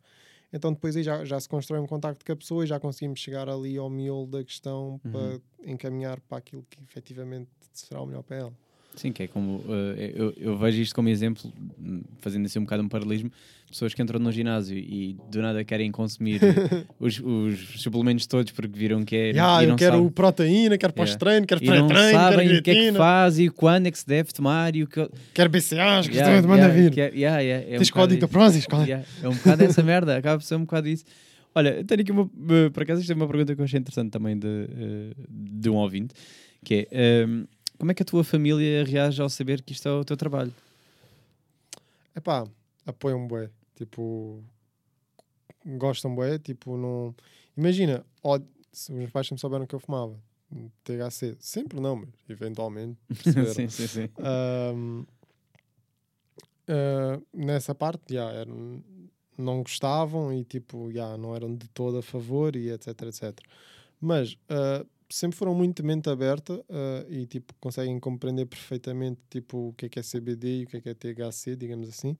Então 0.51 0.73
depois 0.73 0.97
aí 0.97 1.03
já, 1.03 1.23
já 1.25 1.39
se 1.39 1.49
constrói 1.49 1.81
um 1.81 1.87
contacto 1.87 2.25
com 2.25 2.33
a 2.33 2.37
pessoa 2.37 2.65
e 2.65 2.67
já 2.67 2.81
conseguimos 2.81 3.21
chegar 3.21 3.49
ali 3.49 3.77
ao 3.77 3.91
miolo 3.91 4.27
da 4.27 4.43
questão 4.43 4.99
para 5.13 5.71
encaminhar 5.71 6.19
para 6.21 6.39
aquilo 6.39 6.65
que 6.69 6.83
efetivamente 6.83 7.51
será 7.73 8.01
o 8.01 8.07
melhor 8.07 8.23
para 8.23 8.37
ela. 8.39 8.53
Sim, 8.95 9.11
que 9.11 9.23
é 9.23 9.27
como 9.27 9.65
eh, 9.97 10.13
eu, 10.15 10.35
eu 10.37 10.59
vejo 10.59 10.81
isto 10.81 10.95
como 10.95 11.09
exemplo, 11.09 11.51
fazendo 12.21 12.45
assim 12.47 12.59
um 12.59 12.63
bocado 12.63 12.83
um 12.83 12.89
paralelismo, 12.89 13.33
pessoas 13.69 13.95
que 13.95 14.03
entram 14.03 14.21
no 14.21 14.31
ginásio 14.31 14.77
e 14.77 15.17
do 15.31 15.41
nada 15.41 15.65
querem 15.65 15.91
consumir 15.91 16.39
os, 17.01 17.19
os 17.19 17.81
suplementos 17.83 18.27
todos 18.27 18.53
porque 18.53 18.79
viram 18.79 19.03
que 19.03 19.17
é. 19.17 19.31
Ya, 19.31 19.65
e 19.65 19.69
eu 19.69 19.77
quero 19.77 20.05
o 20.05 20.11
proteína, 20.11 20.77
quero 20.77 20.93
Yeah. 20.93 21.11
pós-treino, 21.11 21.47
quero 21.47 21.65
e 21.65 21.69
não 21.69 21.87
pré-treino, 21.89 22.19
sabem 22.19 22.47
quero 22.49 22.59
o 22.59 22.63
que 22.63 22.71
é 22.71 22.75
que 22.75 22.93
faz 22.93 23.39
e 23.39 23.49
quando 23.49 23.87
é 23.87 23.91
que 23.91 23.99
se 23.99 24.07
deve 24.07 24.31
tomar 24.33 24.77
e 24.77 24.83
o 24.83 24.87
que. 24.87 25.09
quero 25.33 25.49
BCAs, 25.49 26.07
que 26.07 26.15
Yeah, 26.17 26.31
yeah, 26.33 26.47
manda 26.49 26.63
yeah, 26.65 26.75
vir. 26.83 26.91
que 26.91 27.01
é- 27.01 27.13
yeah, 27.15 27.39
yeah, 27.41 27.65
é 27.71 27.75
um 27.75 27.79
Tens 27.79 27.89
bocado 27.89 28.07
código 28.09 28.21
da. 28.21 28.29
Prozis? 28.29 28.67
É? 28.71 28.77
Yeah, 28.85 29.07
é 29.23 29.29
um 29.29 29.33
bocado 29.35 29.65
essa 29.65 29.83
merda, 29.83 30.17
acaba 30.19 30.39
por 30.39 30.45
ser 30.45 30.57
um 30.57 30.61
bocado 30.61 30.87
isso. 30.89 31.05
Olha, 31.55 31.83
tenho 31.83 32.01
aqui 32.03 32.13
uma. 32.13 32.31
eh, 32.51 32.69
Por 32.71 32.83
acaso, 32.83 33.01
isto 33.01 33.11
é 33.11 33.15
uma 33.15 33.27
pergunta 33.27 33.55
que 33.55 33.61
eu 33.61 33.65
achei 33.65 33.81
interessante 33.81 34.11
também 34.11 34.39
de, 34.39 34.47
eh, 34.47 35.13
de 35.31 35.71
um 35.71 35.77
ouvinte, 35.77 36.13
que 36.63 36.87
é. 36.91 37.23
ehm, 37.23 37.45
como 37.83 37.91
é 37.91 37.95
que 37.97 38.03
a 38.05 38.07
tua 38.07 38.23
família 38.23 38.85
reage 38.85 39.21
ao 39.21 39.29
saber 39.29 39.61
que 39.61 39.73
isto 39.73 39.89
é 39.89 39.93
o 39.93 40.05
teu 40.05 40.17
trabalho? 40.17 40.55
Epá, 42.15 42.47
apoiam 42.87 43.27
bué. 43.27 43.51
Tipo, 43.75 44.41
gostam 45.67 46.15
bué. 46.15 46.39
Tipo, 46.39 46.77
não... 46.77 47.13
Imagina, 47.57 48.07
ó, 48.23 48.39
se 48.73 48.93
os 48.93 48.97
meus 48.97 49.11
pais 49.11 49.27
sempre 49.27 49.41
souberam 49.41 49.67
que 49.67 49.75
eu 49.75 49.81
fumava. 49.81 50.17
THC. 50.85 51.37
Sempre 51.41 51.81
não, 51.81 51.97
mas 51.97 52.11
eventualmente 52.29 53.01
sim, 53.53 53.69
sim, 53.69 53.87
sim. 53.89 54.09
Ahm, 54.21 55.05
ah, 56.69 57.21
nessa 57.35 57.75
parte, 57.75 58.15
já, 58.15 58.31
eram, 58.31 58.81
não 59.37 59.61
gostavam 59.61 60.33
e 60.33 60.45
tipo, 60.45 60.89
já, 60.93 61.17
não 61.17 61.35
eram 61.35 61.53
de 61.53 61.67
todo 61.71 61.99
a 61.99 62.03
favor 62.03 62.55
e 62.55 62.71
etc, 62.71 63.03
etc. 63.03 63.41
Mas 64.01 64.39
ah, 64.49 64.87
sempre 65.13 65.37
foram 65.37 65.55
muito 65.55 65.85
mente 65.85 66.09
aberta 66.09 66.65
ah, 66.69 67.05
e 67.09 67.27
tipo, 67.27 67.55
conseguem 67.61 67.99
compreender 68.01 68.47
perfeitamente 68.47 69.21
tipo, 69.31 69.69
o 69.69 69.73
que 69.75 69.87
é 69.87 69.89
que 69.89 69.99
é 69.99 70.03
CBD 70.03 70.61
e 70.61 70.65
o 70.65 70.67
que 70.67 70.77
é 70.77 70.81
que 70.81 70.89
é 70.89 70.95
THC, 70.95 71.57
digamos 71.57 71.89
assim. 71.89 72.17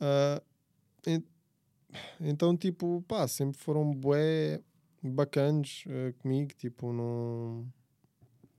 Ah, 0.00 0.42
Então, 2.20 2.56
tipo, 2.56 3.04
pá, 3.06 3.26
sempre 3.28 3.58
foram 3.58 3.92
bué 3.92 4.60
bacanos 5.02 5.84
eh, 5.88 6.12
comigo, 6.18 6.50
tipo, 6.56 6.92
não 6.92 7.66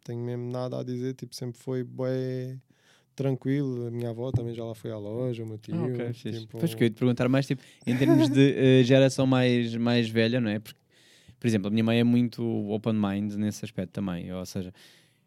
tenho 0.04 0.24
mesmo 0.24 0.52
nada 0.52 0.80
a 0.80 0.84
dizer, 0.84 1.14
tipo, 1.16 1.36
sempre 1.36 1.60
foi 1.60 1.84
bué 1.84 2.58
tranquilo. 3.16 3.88
A 3.88 3.92
minha 3.92 4.10
avó 4.10 4.32
também 4.32 4.54
já 4.54 4.64
lá 4.64 4.76
foi 4.76 4.92
à 4.92 4.98
loja, 4.98 5.44
o 5.44 5.48
meu 5.48 5.58
tio. 5.58 5.76
Ah, 5.76 5.86
ok, 5.86 6.14
fixe. 6.14 6.42
tipo, 6.42 6.60
Pois 6.60 6.76
que 6.76 6.84
eu 6.84 6.86
ia 6.86 6.92
te 6.92 6.98
perguntar 6.98 7.28
mais, 7.28 7.48
tipo, 7.48 7.64
em 7.86 7.98
termos 7.98 8.30
de 8.30 8.54
eh, 8.56 8.84
geração 8.84 9.26
mais, 9.26 9.76
mais 9.76 10.08
velha, 10.08 10.40
não 10.40 10.50
é? 10.50 10.60
Porque, 10.60 10.80
por 11.46 11.50
exemplo, 11.50 11.68
a 11.68 11.70
minha 11.70 11.84
mãe 11.84 12.00
é 12.00 12.04
muito 12.04 12.44
open 12.72 12.94
mind 12.94 13.34
nesse 13.34 13.64
aspecto 13.64 13.92
também. 13.92 14.34
Ou 14.34 14.44
seja, 14.48 14.74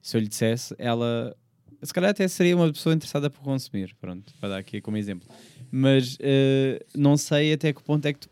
se 0.03 0.17
eu 0.17 0.21
lhe 0.21 0.27
dissesse, 0.27 0.75
ela 0.77 1.33
se 1.81 1.95
calhar 1.95 2.11
até 2.11 2.27
seria 2.27 2.57
uma 2.57 2.73
pessoa 2.73 2.93
interessada 2.93 3.31
por 3.31 3.41
consumir, 3.41 3.95
pronto, 4.01 4.35
para 4.41 4.49
dar 4.49 4.59
aqui 4.59 4.81
como 4.81 4.97
exemplo. 4.97 5.29
Mas 5.71 6.19
eh, 6.19 6.85
não 6.93 7.17
sei 7.17 7.53
até 7.53 7.73
que 7.73 7.81
ponto 7.85 8.05
é 8.05 8.13
que 8.13 8.19
tu... 8.19 8.31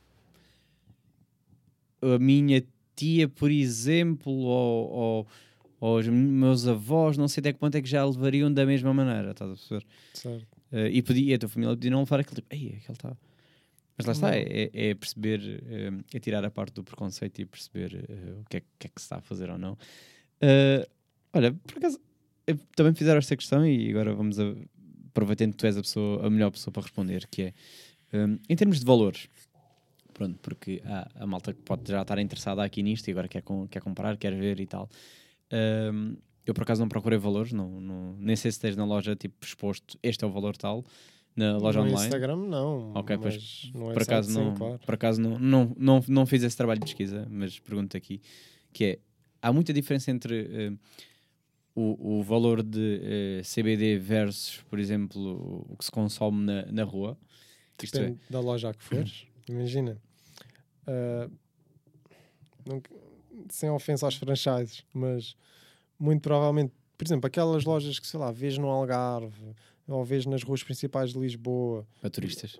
a 2.03 2.18
minha 2.18 2.61
tia, 2.97 3.28
por 3.28 3.53
exemplo, 3.53 4.32
ou, 4.32 4.91
ou, 4.91 5.26
ou 5.78 5.99
os 5.99 6.09
meus 6.09 6.66
avós, 6.66 7.16
não 7.16 7.28
sei 7.28 7.41
até 7.41 7.53
que 7.53 7.61
ponto 7.61 7.76
é 7.76 7.80
que 7.80 7.89
já 7.89 8.05
levariam 8.05 8.53
da 8.53 8.66
mesma 8.66 8.93
maneira, 8.93 9.30
estás 9.30 9.49
a 9.49 9.55
perceber? 9.55 9.87
certo. 10.12 10.59
Eh, 10.72 10.91
e, 10.91 11.03
podia, 11.03 11.37
a 11.37 11.39
tua 11.39 11.49
família 11.49 11.76
podia 11.76 11.91
não 11.93 12.01
levar 12.01 12.18
aquele 12.18 12.34
tipo, 12.34 12.53
ei, 12.53 12.78
aquele 12.82 12.97
está. 12.97 13.16
Mas 13.97 14.07
lá 14.07 14.13
está, 14.13 14.27
Não. 14.31 14.35
é, 14.37 14.71
é 14.73 14.95
perceber, 14.95 15.63
eh, 15.67 15.91
é 16.15 16.19
tirar 16.21 16.45
a 16.45 16.51
parte 16.51 16.75
do 16.75 16.85
preconceito 16.85 17.39
e 17.41 17.47
perceber 17.47 18.05
eh, 18.09 18.41
o 18.41 18.45
que 18.45 18.59
é, 18.59 18.63
que 18.79 18.87
é 18.87 18.91
que 18.91 19.01
se 19.01 19.07
está 19.07 19.17
a 19.17 19.21
fazer 19.23 19.49
ou 19.51 19.57
não. 19.59 19.77
Eh, 20.41 20.87
olha, 21.33 21.53
por 21.55 21.79
acaso, 21.79 21.99
também 22.77 22.95
fizeram 22.95 23.19
esta 23.19 23.35
questão 23.37 23.67
e 23.67 23.91
agora 23.91 24.15
vamos 24.15 24.39
a, 24.39 24.55
aproveitando 25.09 25.53
que 25.53 25.57
tu 25.57 25.67
és 25.67 25.77
a, 25.79 25.81
pessoa, 25.81 26.27
a 26.27 26.31
melhor 26.31 26.51
pessoa 26.51 26.73
para 26.73 26.83
responder, 26.83 27.27
que 27.31 27.43
é 27.43 27.55
eh, 28.13 28.39
em 28.49 28.57
termos 28.57 28.79
de 28.81 28.85
valores. 28.85 29.29
Pronto, 30.13 30.39
porque 30.41 30.83
há 30.85 31.09
a 31.15 31.27
malta 31.27 31.53
que 31.53 31.61
pode 31.63 31.91
já 31.91 32.01
estar 32.03 32.19
interessada 32.19 32.63
aqui 32.65 32.83
nisto 32.83 33.09
e 33.09 33.11
agora 33.13 33.29
quer, 33.29 33.43
com- 33.43 33.67
quer 33.69 33.81
comprar, 33.83 34.17
quer 34.17 34.35
ver 34.35 34.61
e 34.61 34.67
tal. 34.67 34.89
Um, 35.53 36.17
eu 36.45 36.55
por 36.55 36.63
acaso 36.63 36.81
não 36.81 36.89
procurei 36.89 37.19
valores, 37.19 37.53
não, 37.53 37.81
não- 37.81 38.17
nem 38.19 38.35
sei 38.37 38.51
se 38.53 38.59
tens 38.61 38.77
na 38.77 38.85
loja 38.85 39.15
tipo 39.17 39.45
exposto 39.45 39.99
este 40.03 40.25
é 40.25 40.27
o 40.27 40.31
valor 40.31 40.57
tal, 40.57 40.85
na 41.37 41.59
loja 41.59 41.80
no 41.80 41.87
online. 41.87 42.03
Instagram, 42.05 42.37
não. 42.37 42.93
Ok, 42.95 43.18
pois, 43.18 43.34
mas 43.34 43.72
no 43.74 43.93
por 43.93 44.03
acaso, 44.03 44.32
não, 44.41 44.55
claro. 44.55 44.78
por 44.78 44.95
acaso 44.95 45.20
não, 45.20 45.39
não, 45.39 45.74
não, 45.76 46.05
não 46.09 46.26
fiz 46.26 46.43
esse 46.43 46.57
trabalho 46.57 46.80
de 46.80 46.87
pesquisa, 46.87 47.26
mas 47.30 47.59
pergunto 47.59 47.97
aqui, 47.97 48.20
que 48.72 48.84
é, 48.84 48.99
há 49.43 49.53
muita 49.53 49.72
diferença 49.72 50.11
entre 50.11 50.49
eh, 50.51 50.72
o, 51.74 52.18
o 52.18 52.22
valor 52.22 52.62
de 52.62 53.01
eh, 53.03 53.43
CBD 53.43 53.99
versus, 53.99 54.62
por 54.68 54.78
exemplo, 54.78 55.64
o 55.68 55.76
que 55.76 55.84
se 55.84 55.91
consome 55.91 56.45
na, 56.45 56.66
na 56.72 56.84
rua? 56.84 57.18
É, 57.78 57.87
Depende 57.87 58.18
da 58.30 58.41
loja 58.41 58.70
a 58.70 58.74
que 58.74 58.82
fores. 58.82 59.26
Imagina. 59.49 60.01
não- 62.66 62.82
sem 63.51 63.70
ofensa 63.70 64.07
aos 64.07 64.16
franchises, 64.16 64.84
mas 64.93 65.37
muito 65.99 66.22
provavelmente, 66.22 66.72
por 66.97 67.07
exemplo, 67.07 67.26
aquelas 67.26 67.64
lojas 67.64 67.99
que 67.99 68.07
sei 68.07 68.18
lá, 68.18 68.32
vês 68.32 68.57
no 68.59 68.68
Algarve 68.68 69.55
ou 69.89 70.05
vês 70.05 70.26
nas 70.26 70.43
ruas 70.43 70.62
principais 70.62 71.12
de 71.12 71.18
Lisboa, 71.18 71.87
para 72.01 72.11
turistas. 72.11 72.59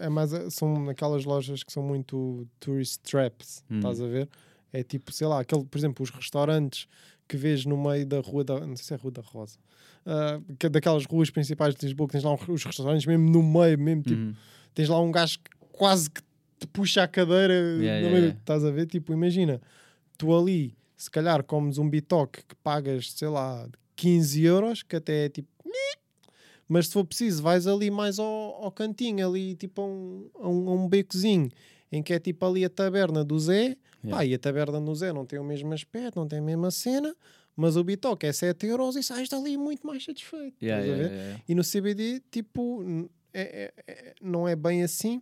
é, 0.00 0.06
é 0.06 0.08
mais, 0.08 0.30
são 0.54 0.88
aquelas 0.88 1.24
lojas 1.24 1.62
que 1.62 1.72
são 1.72 1.82
muito 1.82 2.46
tourist 2.58 2.98
traps, 3.02 3.62
Hum. 3.70 3.76
estás 3.76 4.00
a 4.00 4.06
ver? 4.06 4.28
É 4.72 4.82
tipo, 4.82 5.12
sei 5.12 5.26
lá, 5.26 5.40
aquele, 5.40 5.64
por 5.64 5.76
exemplo, 5.78 6.02
os 6.02 6.10
restaurantes 6.10 6.86
que 7.28 7.36
vês 7.36 7.64
no 7.66 7.76
meio 7.76 8.06
da 8.06 8.20
rua 8.20 8.42
da. 8.42 8.60
Não 8.60 8.74
sei 8.76 8.84
se 8.86 8.92
é 8.92 8.96
a 8.96 8.98
Rua 8.98 9.10
da 9.12 9.22
Rosa. 9.22 9.58
ah, 10.06 10.40
que 10.58 10.66
é 10.66 10.68
daquelas 10.68 11.04
ruas 11.06 11.30
principais 11.30 11.74
de 11.74 11.84
Lisboa 11.86 12.08
que 12.08 12.12
tens 12.12 12.24
lá 12.24 12.34
os 12.34 12.64
restaurantes 12.64 13.06
mesmo 13.06 13.28
no 13.30 13.42
meio, 13.42 13.78
mesmo 13.78 14.02
tipo 14.02 14.20
Uhum. 14.20 14.34
tens 14.74 14.88
lá 14.88 14.98
um 15.00 15.12
gajo 15.12 15.38
que 15.38 15.50
quase 15.72 16.10
que 16.10 16.20
te 16.58 16.66
puxa 16.68 17.02
a 17.02 17.08
cadeira, 17.08 17.76
no 17.76 17.82
yeah, 17.82 18.00
meio, 18.08 18.16
yeah. 18.18 18.38
estás 18.38 18.64
a 18.64 18.70
ver? 18.70 18.86
Tipo, 18.86 19.12
imagina, 19.12 19.60
tu 20.18 20.34
ali, 20.34 20.74
se 20.96 21.10
calhar 21.10 21.42
comes 21.44 21.76
um 21.78 21.88
bitoque 21.88 22.42
que 22.48 22.54
pagas, 22.56 23.12
sei 23.12 23.28
lá, 23.28 23.68
15 23.96 24.42
euros, 24.44 24.82
que 24.82 24.96
até 24.96 25.26
é 25.26 25.28
tipo, 25.28 25.48
mas 26.72 26.86
se 26.86 26.92
for 26.94 27.04
preciso, 27.04 27.42
vais 27.42 27.66
ali 27.66 27.90
mais 27.90 28.18
ao, 28.18 28.26
ao 28.64 28.72
cantinho, 28.72 29.26
ali 29.28 29.54
tipo 29.54 29.82
a 29.82 29.84
um, 29.86 30.30
a 30.40 30.48
um, 30.48 30.68
a 30.68 30.72
um 30.72 30.88
becozinho, 30.88 31.50
em 31.90 32.02
que 32.02 32.12
é 32.14 32.18
tipo 32.18 32.46
ali 32.46 32.64
a 32.64 32.70
taberna 32.70 33.22
do 33.24 33.38
Zé, 33.38 33.76
pá, 34.10 34.24
e 34.24 34.32
a 34.34 34.38
taberna 34.38 34.80
do 34.80 34.94
Zé 34.94 35.12
não 35.12 35.26
tem 35.26 35.38
o 35.38 35.44
mesmo 35.44 35.72
aspecto, 35.74 36.18
não 36.18 36.26
tem 36.26 36.38
a 36.38 36.42
mesma 36.42 36.70
cena, 36.70 37.14
mas 37.54 37.76
o 37.76 37.84
bitoque 37.84 38.26
é 38.26 38.32
7 38.32 38.66
euros 38.66 38.96
e 38.96 39.02
sais 39.02 39.28
dali 39.28 39.56
muito 39.58 39.86
mais 39.86 40.02
satisfeito. 40.04 40.56
Yeah, 40.62 40.82
yeah, 40.84 41.02
yeah, 41.02 41.22
yeah. 41.24 41.42
E 41.46 41.54
no 41.54 41.62
CBD, 41.62 42.22
tipo, 42.30 42.82
é- 43.34 43.72
é- 43.86 43.92
é- 43.92 44.14
não 44.22 44.48
é 44.48 44.56
bem 44.56 44.82
assim, 44.82 45.20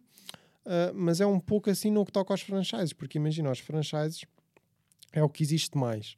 ah, 0.64 0.92
mas 0.94 1.20
é 1.20 1.26
um 1.26 1.40
pouco 1.40 1.68
assim 1.68 1.90
no 1.90 2.04
que 2.04 2.12
toca 2.12 2.32
aos 2.32 2.40
franchises, 2.42 2.92
porque 2.92 3.18
imagina, 3.18 3.50
os 3.50 3.58
franchises 3.58 4.24
é 5.12 5.20
o 5.22 5.28
que 5.28 5.42
existe 5.42 5.76
mais, 5.76 6.16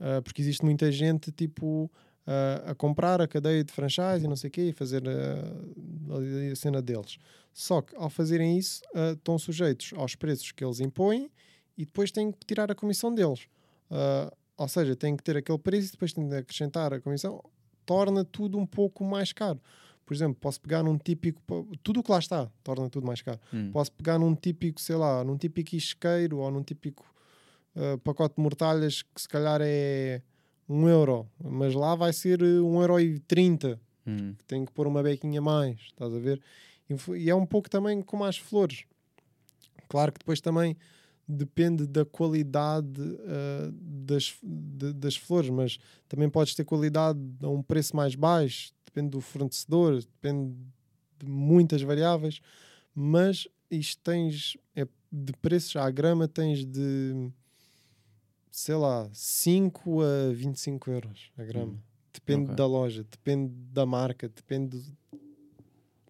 Ah, 0.00 0.20
porque 0.22 0.42
existe 0.42 0.62
muita 0.64 0.90
gente, 0.92 1.30
tipo, 1.32 1.90
ah, 2.26 2.70
a 2.70 2.74
comprar 2.74 3.20
a 3.20 3.28
cadeia 3.28 3.62
de 3.62 3.72
franchise 3.72 4.24
e 4.24 4.28
não 4.28 4.36
sei 4.36 4.48
o 4.48 4.50
quê, 4.50 4.62
e 4.68 4.72
fazer 4.72 5.02
ah, 5.06 6.14
ali 6.16 6.52
a 6.52 6.56
cena 6.56 6.80
deles. 6.80 7.18
Só 7.52 7.82
que, 7.82 7.94
ao 7.96 8.10
fazerem 8.10 8.58
isso, 8.58 8.82
ah, 8.94 9.12
estão 9.12 9.38
sujeitos 9.38 9.92
aos 9.96 10.14
preços 10.14 10.50
que 10.52 10.64
eles 10.64 10.80
impõem 10.80 11.30
e 11.76 11.84
depois 11.84 12.10
têm 12.10 12.32
que 12.32 12.46
tirar 12.46 12.70
a 12.70 12.74
comissão 12.74 13.14
deles. 13.14 13.46
Ah, 13.90 14.32
ou 14.56 14.68
seja, 14.68 14.96
têm 14.96 15.16
que 15.16 15.22
ter 15.22 15.36
aquele 15.36 15.58
preço 15.58 15.88
e 15.88 15.92
depois 15.92 16.12
têm 16.12 16.28
de 16.28 16.36
acrescentar 16.36 16.92
a 16.92 17.00
comissão, 17.00 17.42
torna 17.84 18.24
tudo 18.24 18.58
um 18.58 18.66
pouco 18.66 19.04
mais 19.04 19.32
caro. 19.32 19.60
Por 20.06 20.14
exemplo, 20.14 20.36
posso 20.38 20.60
pegar 20.60 20.82
num 20.82 20.98
típico. 20.98 21.40
Tudo 21.82 22.00
o 22.00 22.02
que 22.02 22.12
lá 22.12 22.18
está 22.18 22.50
torna 22.62 22.90
tudo 22.90 23.06
mais 23.06 23.22
caro. 23.22 23.40
Hum. 23.52 23.70
Posso 23.72 23.90
pegar 23.92 24.18
num 24.18 24.34
típico, 24.34 24.78
sei 24.80 24.96
lá, 24.96 25.24
num 25.24 25.36
típico 25.36 25.74
isqueiro 25.74 26.38
ou 26.38 26.50
num 26.50 26.62
típico 26.62 27.04
ah, 27.74 27.98
pacote 28.02 28.36
de 28.36 28.42
mortalhas 28.42 29.02
que 29.02 29.20
se 29.20 29.28
calhar 29.28 29.60
é 29.62 30.22
um 30.68 30.88
euro, 30.88 31.26
mas 31.42 31.74
lá 31.74 31.94
vai 31.94 32.12
ser 32.12 32.40
eh, 32.42 32.60
um 32.60 32.80
euro 32.80 32.98
e 33.00 33.18
trinta. 33.20 33.80
Hum. 34.06 34.34
Tenho 34.46 34.66
que 34.66 34.72
pôr 34.72 34.86
uma 34.86 35.02
bequinha 35.02 35.40
a 35.40 35.42
mais, 35.42 35.78
estás 35.80 36.12
a 36.14 36.18
ver? 36.18 36.40
E 37.16 37.30
é 37.30 37.34
um 37.34 37.46
pouco 37.46 37.68
também 37.70 38.02
como 38.02 38.24
as 38.24 38.36
flores. 38.36 38.84
Claro 39.88 40.12
que 40.12 40.18
depois 40.18 40.40
também 40.40 40.76
depende 41.26 41.86
da 41.86 42.04
qualidade 42.04 43.00
ah, 43.26 43.70
das, 43.72 44.36
de- 44.42 44.92
das 44.92 45.16
flores, 45.16 45.48
mas 45.50 45.78
também 46.08 46.28
podes 46.28 46.54
ter 46.54 46.64
qualidade 46.64 47.18
a 47.42 47.48
um 47.48 47.62
preço 47.62 47.96
mais 47.96 48.14
baixo, 48.14 48.72
depende 48.84 49.10
do 49.10 49.20
fornecedor, 49.20 50.00
depende 50.00 50.54
de 51.18 51.26
muitas 51.26 51.80
variáveis, 51.82 52.40
mas 52.94 53.48
isto 53.70 54.02
tens 54.02 54.56
é, 54.76 54.86
de 55.10 55.32
preços 55.40 55.74
à 55.76 55.90
grama 55.90 56.28
tens 56.28 56.64
de 56.64 57.30
sei 58.56 58.76
lá, 58.76 59.08
5 59.12 60.00
a 60.00 60.32
25 60.32 60.88
euros 60.88 61.32
a 61.36 61.42
grama. 61.42 61.72
Hum, 61.72 61.78
Depende 62.12 62.44
ok. 62.44 62.54
da 62.54 62.64
loja, 62.66 63.02
depende 63.10 63.52
da 63.72 63.84
marca, 63.84 64.28
depende 64.28 64.78
do- 64.78 64.96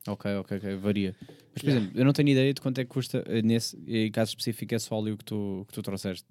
Ok, 0.07 0.31
ok, 0.37 0.59
ok, 0.59 0.77
varia. 0.77 1.17
Mas, 1.55 1.63
por 1.63 1.71
Yeah. 1.71 1.81
exemplo, 1.81 1.99
eu 1.99 2.05
não 2.05 2.13
tenho 2.13 2.29
ideia 2.29 2.53
de 2.53 2.61
quanto 2.61 2.79
é 2.79 2.85
que 2.85 2.91
custa, 2.91 3.25
eh, 3.27 3.41
nesse 3.41 3.79
em 3.87 4.13
caso 4.13 4.33
específico, 4.33 4.75
esse 4.75 4.93
óleo 4.93 5.17
que 5.17 5.25
tu, 5.25 5.65
que 5.67 5.73
tu 5.73 5.81
trouxeste. 5.81 6.27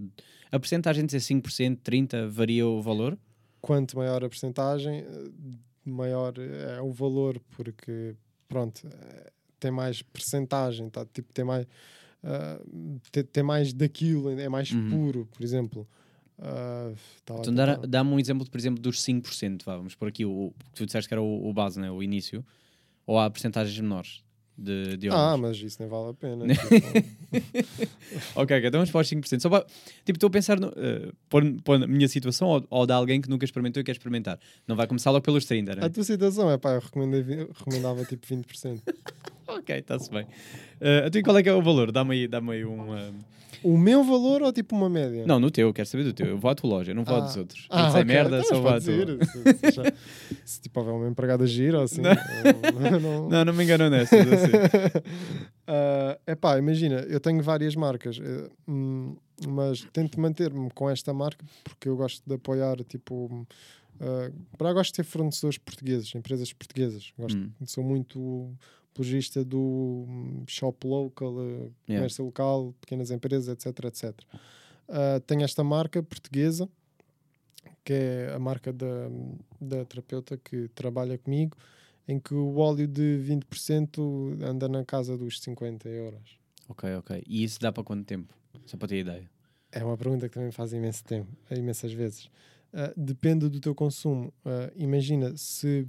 A 0.51 0.59
porcentagem 0.59 1.03
de 1.07 1.14
ser 1.14 1.20
5%, 1.22 1.80
30%, 1.82 2.30
varia 2.30 2.68
o 2.68 2.80
valor? 2.80 3.18
quanto 3.59 3.97
maior 3.97 4.24
a 4.24 4.30
percentagem, 4.30 4.99
eh, 4.99 5.32
maior 5.84 6.34
é 6.38 6.80
o 6.82 6.91
valor, 6.91 7.39
porque 7.55 8.16
pronto, 8.47 8.86
eh, 8.88 9.32
tem 9.59 9.72
mais 9.72 10.03
percentagem, 10.03 10.89
tá? 10.91 11.03
tipo, 11.05 11.34
tem 11.34 11.43
mais 11.43 11.66
ah, 12.24 12.59
tem, 13.11 13.24
tem 13.24 13.43
mais 13.43 13.74
daquilo, 13.74 14.30
é 14.39 14.47
mais 14.47 14.72
Uhum. 14.72 14.89
puro, 14.89 15.26
por 15.26 15.43
exemplo. 15.43 15.88
A 16.43 16.91
Então 17.39 17.53
dá- 17.53 17.75
dá-me 17.77 18.11
um 18.11 18.19
exemplo, 18.19 18.47
por 18.49 18.57
exemplo, 18.57 18.81
dos 18.81 19.01
5%. 19.01 19.63
Vá, 19.65 19.77
vamos 19.77 19.95
por 19.95 20.07
aqui, 20.07 20.25
o, 20.25 20.53
que 20.73 20.79
tu 20.81 20.85
disseste 20.85 21.07
que 21.07 21.13
era 21.13 21.21
o, 21.21 21.47
o 21.49 21.53
base, 21.53 21.79
né? 21.79 21.89
o 21.89 22.03
início. 22.03 22.45
Ou 23.07 23.17
há 23.19 23.29
percentagens 23.29 23.77
menores 23.79 24.23
de, 24.57 24.97
de 24.97 25.09
Ah, 25.09 25.35
mas 25.37 25.57
isso 25.57 25.77
nem 25.79 25.89
vale 25.89 26.11
a 26.11 26.13
pena. 26.13 26.45
tipo, 26.53 26.65
Ok, 28.35 28.57
então 28.57 28.71
vamos 28.71 28.91
para 28.91 29.01
os 29.01 29.09
5%. 29.09 29.39
Só 29.41 29.49
para, 29.49 29.65
tipo, 30.05 30.17
estou 30.17 30.27
a 30.27 30.31
pensar, 30.31 30.59
no, 30.59 30.67
eh, 30.75 31.11
pôr, 31.29 31.43
pôr 31.63 31.79
na 31.79 31.87
minha 31.87 32.07
situação 32.07 32.47
ou, 32.47 32.65
ou 32.69 32.85
de 32.85 32.93
alguém 32.93 33.19
que 33.21 33.29
nunca 33.29 33.45
experimentou 33.45 33.81
e 33.81 33.83
quer 33.83 33.93
experimentar. 33.93 34.39
Não 34.67 34.75
vai 34.75 34.85
começar 34.85 35.11
logo 35.11 35.23
pelos 35.23 35.45
30, 35.45 35.75
né? 35.75 35.85
a 35.85 35.89
tua 35.89 36.03
situação 36.03 36.49
é 36.51 36.57
pá, 36.57 36.73
eu 36.73 36.81
recomendava 36.81 38.05
tipo 38.05 38.25
20%. 38.27 38.81
Ok, 39.45 39.75
está-se 39.77 40.09
bem. 40.09 40.23
Uh, 40.23 41.05
então, 41.05 41.19
e 41.19 41.23
qual 41.23 41.37
é 41.37 41.43
que 41.43 41.49
é 41.49 41.53
o 41.53 41.61
valor? 41.61 41.91
Dá-me 41.91 42.13
aí, 42.13 42.27
dá 42.29 42.39
aí 42.39 42.63
um. 42.63 42.91
uh, 42.93 43.13
o 43.64 43.78
meu 43.78 44.03
valor 44.03 44.41
ou 44.41 44.51
tipo 44.51 44.76
uma 44.76 44.89
média? 44.89 45.26
Não, 45.26 45.39
no 45.39 45.49
teu, 45.49 45.68
eu 45.68 45.74
quero 45.74 45.88
saber 45.88 46.03
do 46.03 46.14
teu. 46.14 46.26
Eu 46.28 46.38
vou 46.38 46.51
à 46.51 46.55
tua 46.55 46.70
loja, 46.70 46.91
eu 46.91 46.95
não 46.95 47.03
vou 47.03 47.16
à 47.16 47.20
Ah. 47.20 47.22
dos 47.22 47.36
outros. 47.38 47.66
Ah, 47.70 47.88
Ah, 47.88 47.91
sem 47.91 48.01
ok, 48.01 48.14
merda, 48.14 48.38
então, 48.39 48.49
só 48.49 48.53
mas 48.55 48.61
vou 48.61 48.70
à 48.70 48.74
podes 48.74 48.86
tua. 48.86 48.93
ir, 48.93 49.26
Se, 49.26 49.59
se, 49.59 49.72
já- 49.76 49.93
se, 50.45 50.61
tipo 50.61 50.80
houver 50.80 50.93
uma 50.93 51.07
empregada 51.07 51.45
gira 51.47 51.78
ou 51.80 51.84
assim. 51.86 52.01
Não. 52.01 52.11
eu- 52.11 52.99
não, 52.99 53.30
Não, 53.30 53.45
não 53.45 53.53
me 53.53 53.64
engano. 53.64 53.84
Assim. 53.95 54.18
é 55.68 56.20
epá, 56.32 56.57
imagina, 56.57 56.95
eu 57.09 57.20
tenho 57.20 57.41
várias 57.41 57.76
marcas, 57.76 58.20
eh, 58.22 58.49
hum, 58.68 59.16
mas 59.47 59.86
tento 59.93 60.20
manter-me 60.20 60.70
com 60.72 60.89
esta 60.89 61.14
marca 61.14 61.45
porque 61.64 61.88
eu 61.89 61.95
gosto 61.95 62.22
de 62.26 62.36
apoiar 62.36 62.78
tipo 62.84 63.45
Uh, 64.01 64.34
para 64.57 64.74
gosto 64.74 64.89
de 64.91 64.95
ter 64.97 65.03
fornecedores 65.03 65.57
portugueses, 65.59 66.14
empresas 66.16 66.51
portuguesas. 66.51 67.14
Gosto, 67.18 67.38
Hum. 67.38 67.51
Sou 67.64 67.84
muito 67.84 68.49
apologista 68.93 69.43
do 69.43 70.05
hum, 70.07 70.43
shop 70.47 70.87
local, 70.87 71.33
uh, 71.33 71.73
Yeah. 71.87 71.99
comércio 71.99 72.23
local, 72.23 72.73
pequenas 72.79 73.09
empresas, 73.11 73.47
etc, 73.49 73.85
etc. 73.85 74.19
Uh, 74.87 75.19
tenho 75.25 75.43
esta 75.43 75.63
marca 75.63 76.01
portuguesa, 76.03 76.69
que 77.83 77.93
é 77.93 78.33
a 78.33 78.39
marca 78.39 78.71
da, 78.71 79.09
da 79.59 79.83
terapeuta 79.85 80.37
que 80.37 80.67
trabalha 80.69 81.17
comigo, 81.17 81.57
em 82.07 82.19
que 82.19 82.33
o 82.33 82.57
óleo 82.57 82.87
de 82.87 83.19
20% 83.27 84.41
anda 84.43 84.69
na 84.69 84.85
casa 84.85 85.17
dos 85.17 85.41
50 85.41 85.89
euros. 85.89 86.37
Ok, 86.69 86.93
ok. 86.95 87.23
E 87.27 87.43
isso 87.43 87.59
dá 87.59 87.71
para 87.71 87.83
quanto 87.83 88.05
tempo? 88.05 88.33
Só 88.65 88.77
para 88.77 88.87
ter 88.89 88.99
ideia. 88.99 89.29
É 89.71 89.83
uma 89.83 89.97
pergunta 89.97 90.27
que 90.29 90.33
também 90.35 90.47
me 90.47 90.53
faz 90.53 90.71
imenso 90.71 91.03
tempo, 91.03 91.29
imensas 91.51 91.91
vezes. 91.91 92.25
Uh, 92.73 92.93
depende 92.95 93.49
do 93.49 93.59
teu 93.59 93.73
consumo. 93.73 94.33
Uh, 94.45 94.71
imagina, 94.75 95.35
se 95.35 95.85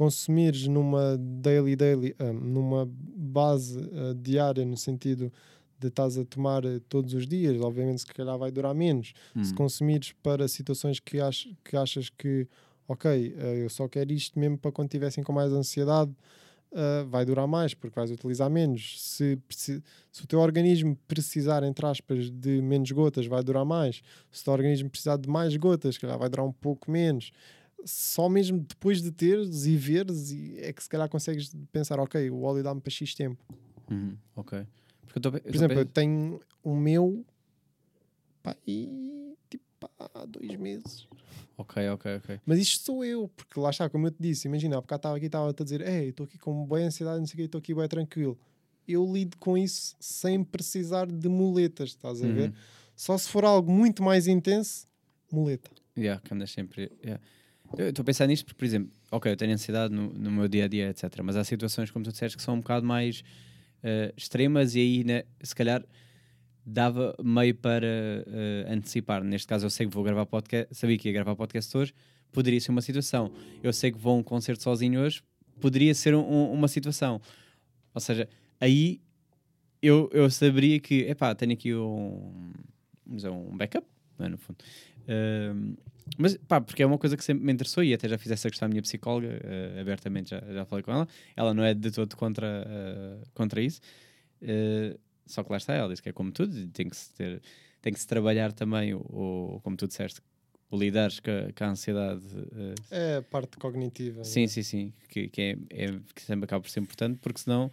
consumires 0.00 0.66
numa 0.66 1.18
daily, 1.18 1.76
daily, 1.76 2.16
uh, 2.18 2.32
numa 2.32 2.88
base 2.90 3.78
uh, 3.78 4.14
diária, 4.14 4.64
no 4.64 4.74
sentido 4.76 5.30
de 5.78 5.88
estás 5.88 6.16
a 6.16 6.24
tomar 6.24 6.64
uh, 6.64 6.80
todos 6.88 7.12
os 7.12 7.26
dias, 7.26 7.60
obviamente 7.60 8.00
se 8.00 8.06
calhar 8.06 8.38
vai 8.38 8.50
durar 8.50 8.74
menos. 8.74 9.12
Se 9.42 9.52
Hum. 9.52 9.56
consumires 9.56 10.12
para 10.22 10.48
situações 10.48 10.98
que, 11.00 11.20
ach, 11.20 11.46
que 11.62 11.76
achas 11.76 12.08
que, 12.08 12.48
ok, 12.88 13.04
uh, 13.10 13.40
eu 13.64 13.68
só 13.68 13.86
quero 13.88 14.10
isto 14.10 14.38
mesmo 14.38 14.56
para 14.56 14.72
quando 14.72 14.88
estivessem 14.88 15.22
com 15.22 15.34
mais 15.34 15.52
ansiedade, 15.52 16.10
uh, 16.72 17.06
vai 17.06 17.26
durar 17.26 17.46
mais, 17.46 17.74
porque 17.74 17.94
vais 18.00 18.10
utilizar 18.10 18.48
menos. 18.50 19.02
Se, 19.02 19.38
se 19.50 19.82
o 20.24 20.26
teu 20.26 20.40
organismo 20.40 20.96
precisar, 21.06 21.62
entre 21.62 21.84
aspas, 21.84 22.30
de 22.30 22.62
menos 22.62 22.90
gotas, 22.90 23.26
vai 23.26 23.42
durar 23.42 23.66
mais. 23.66 24.00
Se 24.32 24.40
o 24.40 24.44
teu 24.44 24.54
organismo 24.54 24.88
precisar 24.88 25.18
de 25.18 25.28
mais 25.28 25.54
gotas, 25.56 25.96
se 25.96 26.00
calhar 26.00 26.18
vai 26.18 26.30
durar 26.30 26.46
um 26.46 26.52
pouco 26.52 26.90
menos. 26.90 27.32
Só 27.84 28.28
mesmo 28.28 28.60
depois 28.60 29.02
de 29.02 29.10
teres 29.10 29.64
e 29.64 29.76
veres, 29.76 30.30
e 30.30 30.58
é 30.58 30.72
que 30.72 30.82
se 30.82 30.88
calhar 30.88 31.08
consegues 31.08 31.52
pensar, 31.72 31.98
ok, 31.98 32.30
o 32.30 32.42
óleo 32.42 32.62
dá-me 32.62 32.80
para 32.80 32.90
X 32.90 33.14
tempo. 33.14 33.42
Uhum, 33.90 34.16
ok. 34.36 34.66
Porque 35.02 35.18
eu 35.18 35.22
tô, 35.22 35.32
Por 35.32 35.54
exemplo, 35.54 35.78
eu 35.78 35.86
tenho 35.86 36.40
o 36.62 36.76
meu 36.76 37.24
pá, 38.42 38.56
e 38.66 39.34
tipo 39.48 39.64
há 39.98 40.24
dois 40.26 40.54
meses. 40.56 41.08
Ok, 41.56 41.88
ok, 41.90 42.16
ok. 42.16 42.40
Mas 42.46 42.58
isto 42.58 42.84
sou 42.84 43.04
eu, 43.04 43.28
porque 43.28 43.58
lá 43.58 43.70
está, 43.70 43.88
como 43.88 44.06
eu 44.06 44.10
te 44.10 44.20
disse, 44.20 44.48
imagina, 44.48 44.76
há 44.76 44.80
bocado 44.80 45.00
estava 45.00 45.16
aqui 45.16 45.26
estava 45.26 45.50
a 45.50 45.52
dizer, 45.52 45.80
ei, 45.82 46.08
estou 46.08 46.24
aqui 46.24 46.38
com 46.38 46.64
boa 46.64 46.80
ansiedade, 46.80 47.18
não 47.18 47.26
sei 47.26 47.34
o 47.34 47.36
quê, 47.38 47.42
estou 47.44 47.58
aqui 47.58 47.74
bem 47.74 47.88
tranquilo. 47.88 48.38
Eu 48.86 49.10
lido 49.12 49.36
com 49.36 49.56
isso 49.56 49.94
sem 50.00 50.42
precisar 50.42 51.06
de 51.06 51.28
muletas, 51.28 51.90
estás 51.90 52.22
a 52.22 52.26
ver? 52.26 52.48
Uhum. 52.48 52.54
Só 52.96 53.16
se 53.16 53.28
for 53.28 53.44
algo 53.44 53.70
muito 53.70 54.02
mais 54.02 54.26
intenso, 54.26 54.86
muleta. 55.30 55.70
Yeah, 55.96 56.20
que 56.22 56.32
andas 56.32 56.50
sempre. 56.50 56.90
yeah. 57.02 57.22
Estou 57.78 58.02
a 58.02 58.04
pensar 58.04 58.26
nisto 58.26 58.44
porque, 58.44 58.58
por 58.58 58.64
exemplo, 58.64 58.90
ok, 59.10 59.32
eu 59.32 59.36
tenho 59.36 59.52
ansiedade 59.52 59.94
no, 59.94 60.12
no 60.12 60.30
meu 60.30 60.48
dia 60.48 60.64
a 60.64 60.68
dia, 60.68 60.90
etc. 60.90 61.04
Mas 61.22 61.36
há 61.36 61.44
situações, 61.44 61.90
como 61.90 62.04
tu 62.04 62.10
disseste, 62.12 62.36
que 62.36 62.42
são 62.42 62.54
um 62.54 62.60
bocado 62.60 62.84
mais 62.84 63.22
eh, 63.82 64.12
extremas 64.16 64.74
e 64.74 64.80
aí, 64.80 65.04
né, 65.04 65.22
se 65.42 65.54
calhar, 65.54 65.84
dava 66.66 67.14
meio 67.22 67.54
para 67.54 67.86
eh, 67.86 68.66
antecipar. 68.68 69.22
Neste 69.22 69.46
caso, 69.46 69.66
eu 69.66 69.70
sei 69.70 69.86
que 69.86 69.94
vou 69.94 70.02
gravar 70.02 70.26
podcast, 70.26 70.74
sabia 70.74 70.98
que 70.98 71.08
ia 71.08 71.12
gravar 71.14 71.36
podcast 71.36 71.74
hoje, 71.76 71.94
poderia 72.32 72.60
ser 72.60 72.70
uma 72.72 72.82
situação. 72.82 73.32
Eu 73.62 73.72
sei 73.72 73.92
que 73.92 73.98
vou 73.98 74.14
a 74.14 74.18
um 74.18 74.22
concerto 74.22 74.62
sozinho 74.62 75.00
hoje, 75.00 75.22
poderia 75.60 75.94
ser 75.94 76.14
um- 76.14 76.20
um- 76.28 76.52
uma 76.52 76.68
situação. 76.68 77.20
Ou 77.94 78.00
seja, 78.00 78.28
aí 78.60 79.00
eu, 79.80 80.10
eu 80.12 80.28
saberia 80.28 80.78
que, 80.80 81.02
epá, 81.02 81.34
tenho 81.34 81.52
aqui 81.52 81.72
um, 81.74 82.52
um 83.06 83.56
backup, 83.56 83.86
não 84.18 84.26
é, 84.26 84.28
no 84.28 84.38
fundo. 84.38 84.58
Ahm, 85.08 85.74
mas 86.18 86.36
pá, 86.36 86.60
porque 86.60 86.82
é 86.82 86.86
uma 86.86 86.98
coisa 86.98 87.16
que 87.16 87.24
sempre 87.24 87.44
me 87.44 87.52
interessou 87.52 87.82
e 87.84 87.94
até 87.94 88.08
já 88.08 88.18
fiz 88.18 88.30
essa 88.32 88.48
questão 88.50 88.66
à 88.66 88.68
minha 88.68 88.82
psicóloga, 88.82 89.28
eh, 89.42 89.78
abertamente 89.80 90.30
já, 90.30 90.40
já 90.52 90.64
falei 90.64 90.82
com 90.82 90.92
ela. 90.92 91.08
Ela 91.36 91.54
não 91.54 91.62
é 91.64 91.72
de 91.74 91.90
todo 91.90 92.16
contra, 92.16 92.64
eh, 92.66 93.18
contra 93.34 93.60
isso. 93.62 93.80
Eh, 94.42 94.96
só 95.26 95.42
que 95.44 95.50
lá 95.50 95.56
está, 95.58 95.74
ela 95.74 95.88
disse 95.88 96.02
que 96.02 96.08
é 96.08 96.12
como 96.12 96.32
tudo, 96.32 96.58
e 96.58 96.66
tem 96.66 96.88
que 96.88 96.96
se 96.96 97.12
ter, 97.14 97.40
tem 97.80 97.92
que 97.92 98.00
se 98.00 98.06
trabalhar 98.06 98.52
também, 98.52 98.94
o, 98.94 99.60
como 99.62 99.76
tu 99.76 99.86
disseste, 99.86 100.20
o 100.70 100.76
lidares 100.78 101.20
com 101.20 101.30
a, 101.30 101.52
com 101.52 101.64
a 101.64 101.68
ansiedade. 101.70 102.22
eh, 102.90 103.14
É 103.14 103.16
a 103.18 103.22
parte 103.22 103.56
cognitiva. 103.56 104.22
Sim, 104.24 104.46
sim, 104.46 104.62
sim. 104.62 104.92
Que, 105.08 105.28
que, 105.28 105.40
é, 105.42 105.56
é- 105.70 106.00
que 106.14 106.22
sempre 106.22 106.44
acaba 106.44 106.60
por 106.62 106.70
ser 106.70 106.80
importante, 106.80 107.18
porque 107.22 107.40
senão 107.40 107.70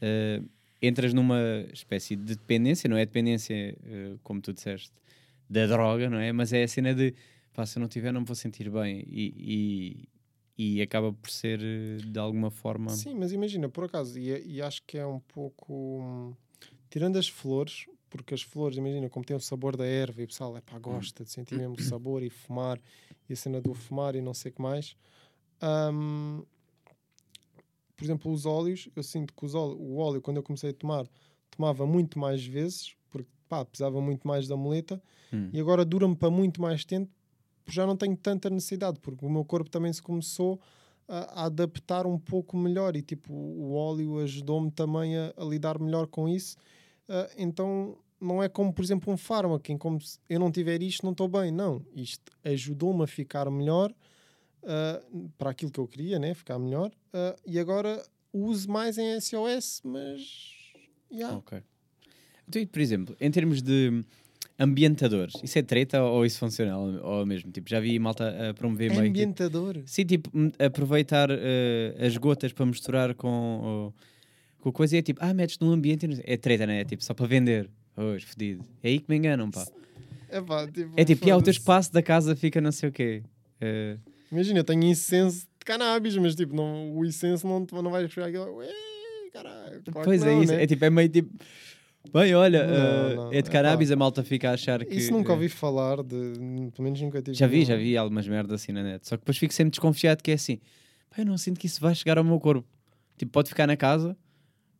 eh, 0.00 0.42
entras 0.82 1.14
numa 1.14 1.40
espécie 1.72 2.14
de 2.16 2.34
dependência, 2.36 2.88
não 2.88 2.96
é 2.96 3.04
dependência, 3.06 3.54
eh, 3.84 4.14
como 4.22 4.40
tu 4.40 4.52
disseste, 4.52 4.92
da 5.48 5.66
droga, 5.66 6.10
não 6.10 6.18
é? 6.18 6.32
Mas 6.32 6.52
é 6.52 6.62
a 6.64 6.68
cena 6.68 6.94
de 6.94 7.14
pá, 7.56 7.64
se 7.64 7.78
eu 7.78 7.80
não 7.80 7.88
tiver, 7.88 8.12
não 8.12 8.20
me 8.20 8.26
vou 8.26 8.36
sentir 8.36 8.70
bem. 8.70 9.02
E, 9.08 10.06
e, 10.58 10.76
e 10.78 10.82
acaba 10.82 11.12
por 11.12 11.30
ser 11.30 11.60
eh, 11.62 11.96
de 12.04 12.18
alguma 12.18 12.50
forma. 12.50 12.90
Sim, 12.90 13.14
mas 13.14 13.32
imagina, 13.32 13.68
por 13.68 13.84
acaso, 13.84 14.18
e, 14.18 14.56
e 14.56 14.62
acho 14.62 14.82
que 14.86 14.98
é 14.98 15.06
um 15.06 15.18
pouco. 15.20 16.36
Tirando 16.90 17.18
as 17.18 17.28
flores, 17.28 17.86
porque 18.08 18.34
as 18.34 18.42
flores, 18.42 18.78
imagina, 18.78 19.08
como 19.08 19.24
tem 19.24 19.36
o 19.36 19.40
sabor 19.40 19.76
da 19.76 19.84
erva 19.86 20.20
e 20.20 20.24
o 20.24 20.28
pessoal 20.28 20.56
é 20.56 20.60
pá, 20.60 20.78
gosta 20.78 21.24
de 21.24 21.30
sentir 21.30 21.56
mesmo 21.56 21.74
o 21.74 21.78
sabor 21.82 22.22
e 22.22 22.30
fumar, 22.30 22.80
e 23.28 23.32
a 23.32 23.36
cena 23.36 23.60
do 23.60 23.74
fumar 23.74 24.14
e 24.14 24.20
não 24.20 24.34
sei 24.34 24.50
o 24.50 24.54
que 24.54 24.62
mais. 24.62 24.96
hum, 25.92 26.44
por 27.96 28.04
exemplo, 28.04 28.30
os 28.30 28.44
óleos, 28.44 28.88
eu 28.94 29.02
sinto 29.02 29.32
que 29.32 29.44
os 29.44 29.54
óleo, 29.54 29.76
o 29.78 29.96
óleo, 29.96 30.20
quando 30.20 30.36
eu 30.36 30.42
comecei 30.42 30.70
a 30.70 30.74
tomar, 30.74 31.08
tomava 31.50 31.86
muito 31.86 32.18
mais 32.18 32.44
vezes, 32.44 32.94
porque 33.10 33.28
pá, 33.48 33.64
pesava 33.64 34.00
muito 34.00 34.26
mais 34.28 34.46
da 34.46 34.56
muleta, 34.56 35.02
Hum. 35.32 35.50
e 35.52 35.58
agora 35.58 35.84
dura-me 35.84 36.14
para 36.14 36.30
muito 36.30 36.60
mais 36.60 36.84
tempo, 36.84 37.10
já 37.72 37.86
não 37.86 37.96
tenho 37.96 38.16
tanta 38.16 38.50
necessidade, 38.50 38.98
porque 39.00 39.24
o 39.24 39.30
meu 39.30 39.44
corpo 39.44 39.70
também 39.70 39.92
se 39.92 40.02
começou 40.02 40.60
a, 41.08 41.46
adaptar 41.46 42.06
um 42.06 42.18
pouco 42.18 42.56
melhor 42.56 42.96
e 42.96 43.02
tipo 43.02 43.32
o 43.32 43.74
óleo 43.74 44.18
ajudou-me 44.18 44.70
também 44.70 45.16
a, 45.16 45.32
a 45.36 45.44
lidar 45.44 45.78
melhor 45.78 46.06
com 46.06 46.28
isso. 46.28 46.56
Ah, 47.08 47.30
então 47.36 47.96
não 48.20 48.42
é 48.42 48.48
como, 48.48 48.72
por 48.72 48.84
exemplo, 48.84 49.12
um 49.12 49.16
fármaco, 49.16 49.70
em 49.70 49.76
como 49.76 50.00
se 50.00 50.18
eu 50.28 50.40
não 50.40 50.50
tiver 50.50 50.82
isto, 50.82 51.04
não 51.04 51.12
estou 51.12 51.28
bem. 51.28 51.50
Não, 51.50 51.84
isto 51.94 52.32
ajudou-me 52.44 53.04
a 53.04 53.06
ficar 53.06 53.50
melhor 53.50 53.94
ah, 54.64 55.02
para 55.38 55.50
aquilo 55.50 55.70
que 55.70 55.80
eu 55.80 55.86
queria, 55.86 56.18
né? 56.18 56.34
ficar 56.34 56.58
melhor. 56.58 56.90
Ah, 57.12 57.36
e 57.46 57.58
agora 57.58 58.02
uso 58.32 58.70
mais 58.70 58.98
em 58.98 59.18
SOS, 59.20 59.80
mas. 59.84 60.20
yeah. 61.10 61.36
Ok. 61.36 61.62
Então, 62.48 62.64
por 62.66 62.80
exemplo, 62.80 63.16
em 63.20 63.30
termos 63.30 63.60
de 63.60 64.04
ambientadores, 64.58 65.34
isso 65.42 65.58
é 65.58 65.62
treta 65.62 66.02
ou 66.02 66.24
isso 66.24 66.38
funciona? 66.38 66.76
Ou 66.76 67.24
mesmo, 67.26 67.50
tipo, 67.52 67.68
já 67.68 67.78
vi 67.80 67.98
malta 67.98 68.50
a 68.50 68.54
promover 68.54 68.90
meio 68.90 69.08
Ambientador. 69.08 69.80
Sim, 69.86 70.04
tipo, 70.04 70.30
aproveitar 70.58 71.28
eh, 71.30 71.94
as 72.00 72.16
gotas 72.16 72.52
para 72.52 72.64
misturar 72.66 73.14
com, 73.14 73.92
com 74.60 74.68
a 74.68 74.72
coisa 74.72 74.96
e 74.96 74.98
é 74.98 75.02
tipo, 75.02 75.20
ah, 75.22 75.34
metes 75.34 75.58
num 75.58 75.70
ambiente 75.72 76.06
e 76.06 76.20
é 76.24 76.36
treta, 76.36 76.66
né? 76.66 76.80
É 76.80 76.84
tipo, 76.84 77.04
só 77.04 77.12
para 77.14 77.26
vender. 77.26 77.68
Hoje, 77.96 78.26
fedido. 78.26 78.62
É 78.82 78.88
aí 78.88 78.98
que 78.98 79.06
me 79.08 79.16
enganam, 79.16 79.50
pá. 79.50 79.66
É, 80.28 80.38
pá, 80.40 80.66
tipo, 80.66 80.92
É 80.96 81.04
tipo, 81.04 81.26
"Ya, 81.26 81.34
o 81.36 81.40
teu 81.40 81.50
espaço 81.50 81.90
da 81.92 82.02
casa 82.02 82.36
fica 82.36 82.60
não 82.60 82.70
sei 82.72 82.88
o 82.90 82.92
quê. 82.92 83.22
Eh, 83.60 83.96
Imagina, 84.30 84.58
eu 84.58 84.64
tenho 84.64 84.84
incenso 84.84 85.40
de 85.58 85.64
cannabis, 85.64 86.14
mas 86.18 86.34
tipo, 86.34 86.54
não, 86.54 86.94
o 86.94 87.04
incenso 87.06 87.46
não, 87.46 87.66
não 87.82 87.90
vais 87.90 88.10
chegar 88.12 88.26
aquilo. 88.28 88.56
Ué, 88.56 88.68
caralho. 89.32 89.82
pois 90.04 90.22
é 90.22 90.26
não, 90.26 90.42
isso, 90.42 90.52
né? 90.52 90.62
é 90.62 90.66
tipo, 90.66 90.84
é 90.84 90.90
meio 90.90 91.08
tipo, 91.08 91.30
bem, 92.12 92.34
olha, 92.34 92.66
Não, 92.66 92.74
eh, 92.74 93.14
não, 93.16 93.32
é 93.32 93.42
de 93.42 93.50
cannabis, 93.50 93.90
a 93.90 93.96
malta 93.96 94.22
fica 94.24 94.50
a 94.50 94.54
achar 94.54 94.84
que. 94.84 94.94
Isso 94.94 95.12
nunca 95.12 95.30
eh, 95.32 95.34
ouvi 95.34 95.48
falar 95.48 96.02
de. 96.02 96.32
Pelo 96.74 96.84
menos 96.84 97.00
nunca 97.00 97.20
tive. 97.22 97.36
Já 97.36 97.46
vi, 97.46 97.64
já 97.64 97.76
vi 97.76 97.96
algumas 97.96 98.26
merdas 98.28 98.62
assim 98.62 98.72
na 98.72 98.82
net. 98.82 99.06
Só 99.06 99.16
que 99.16 99.22
depois 99.22 99.36
fico 99.38 99.52
sempre 99.54 99.70
desconfiado 99.70 100.22
que 100.22 100.30
é 100.30 100.34
assim, 100.34 100.58
pá, 101.10 101.16
eu 101.22 101.26
não 101.26 101.36
sinto 101.38 101.58
que 101.60 101.66
isso 101.66 101.80
vai 101.80 101.94
chegar 101.94 102.18
ao 102.18 102.24
meu 102.24 102.38
corpo. 102.40 102.66
Tipo, 103.18 103.32
pode 103.32 103.48
ficar 103.48 103.66
na 103.66 103.76
casa, 103.76 104.16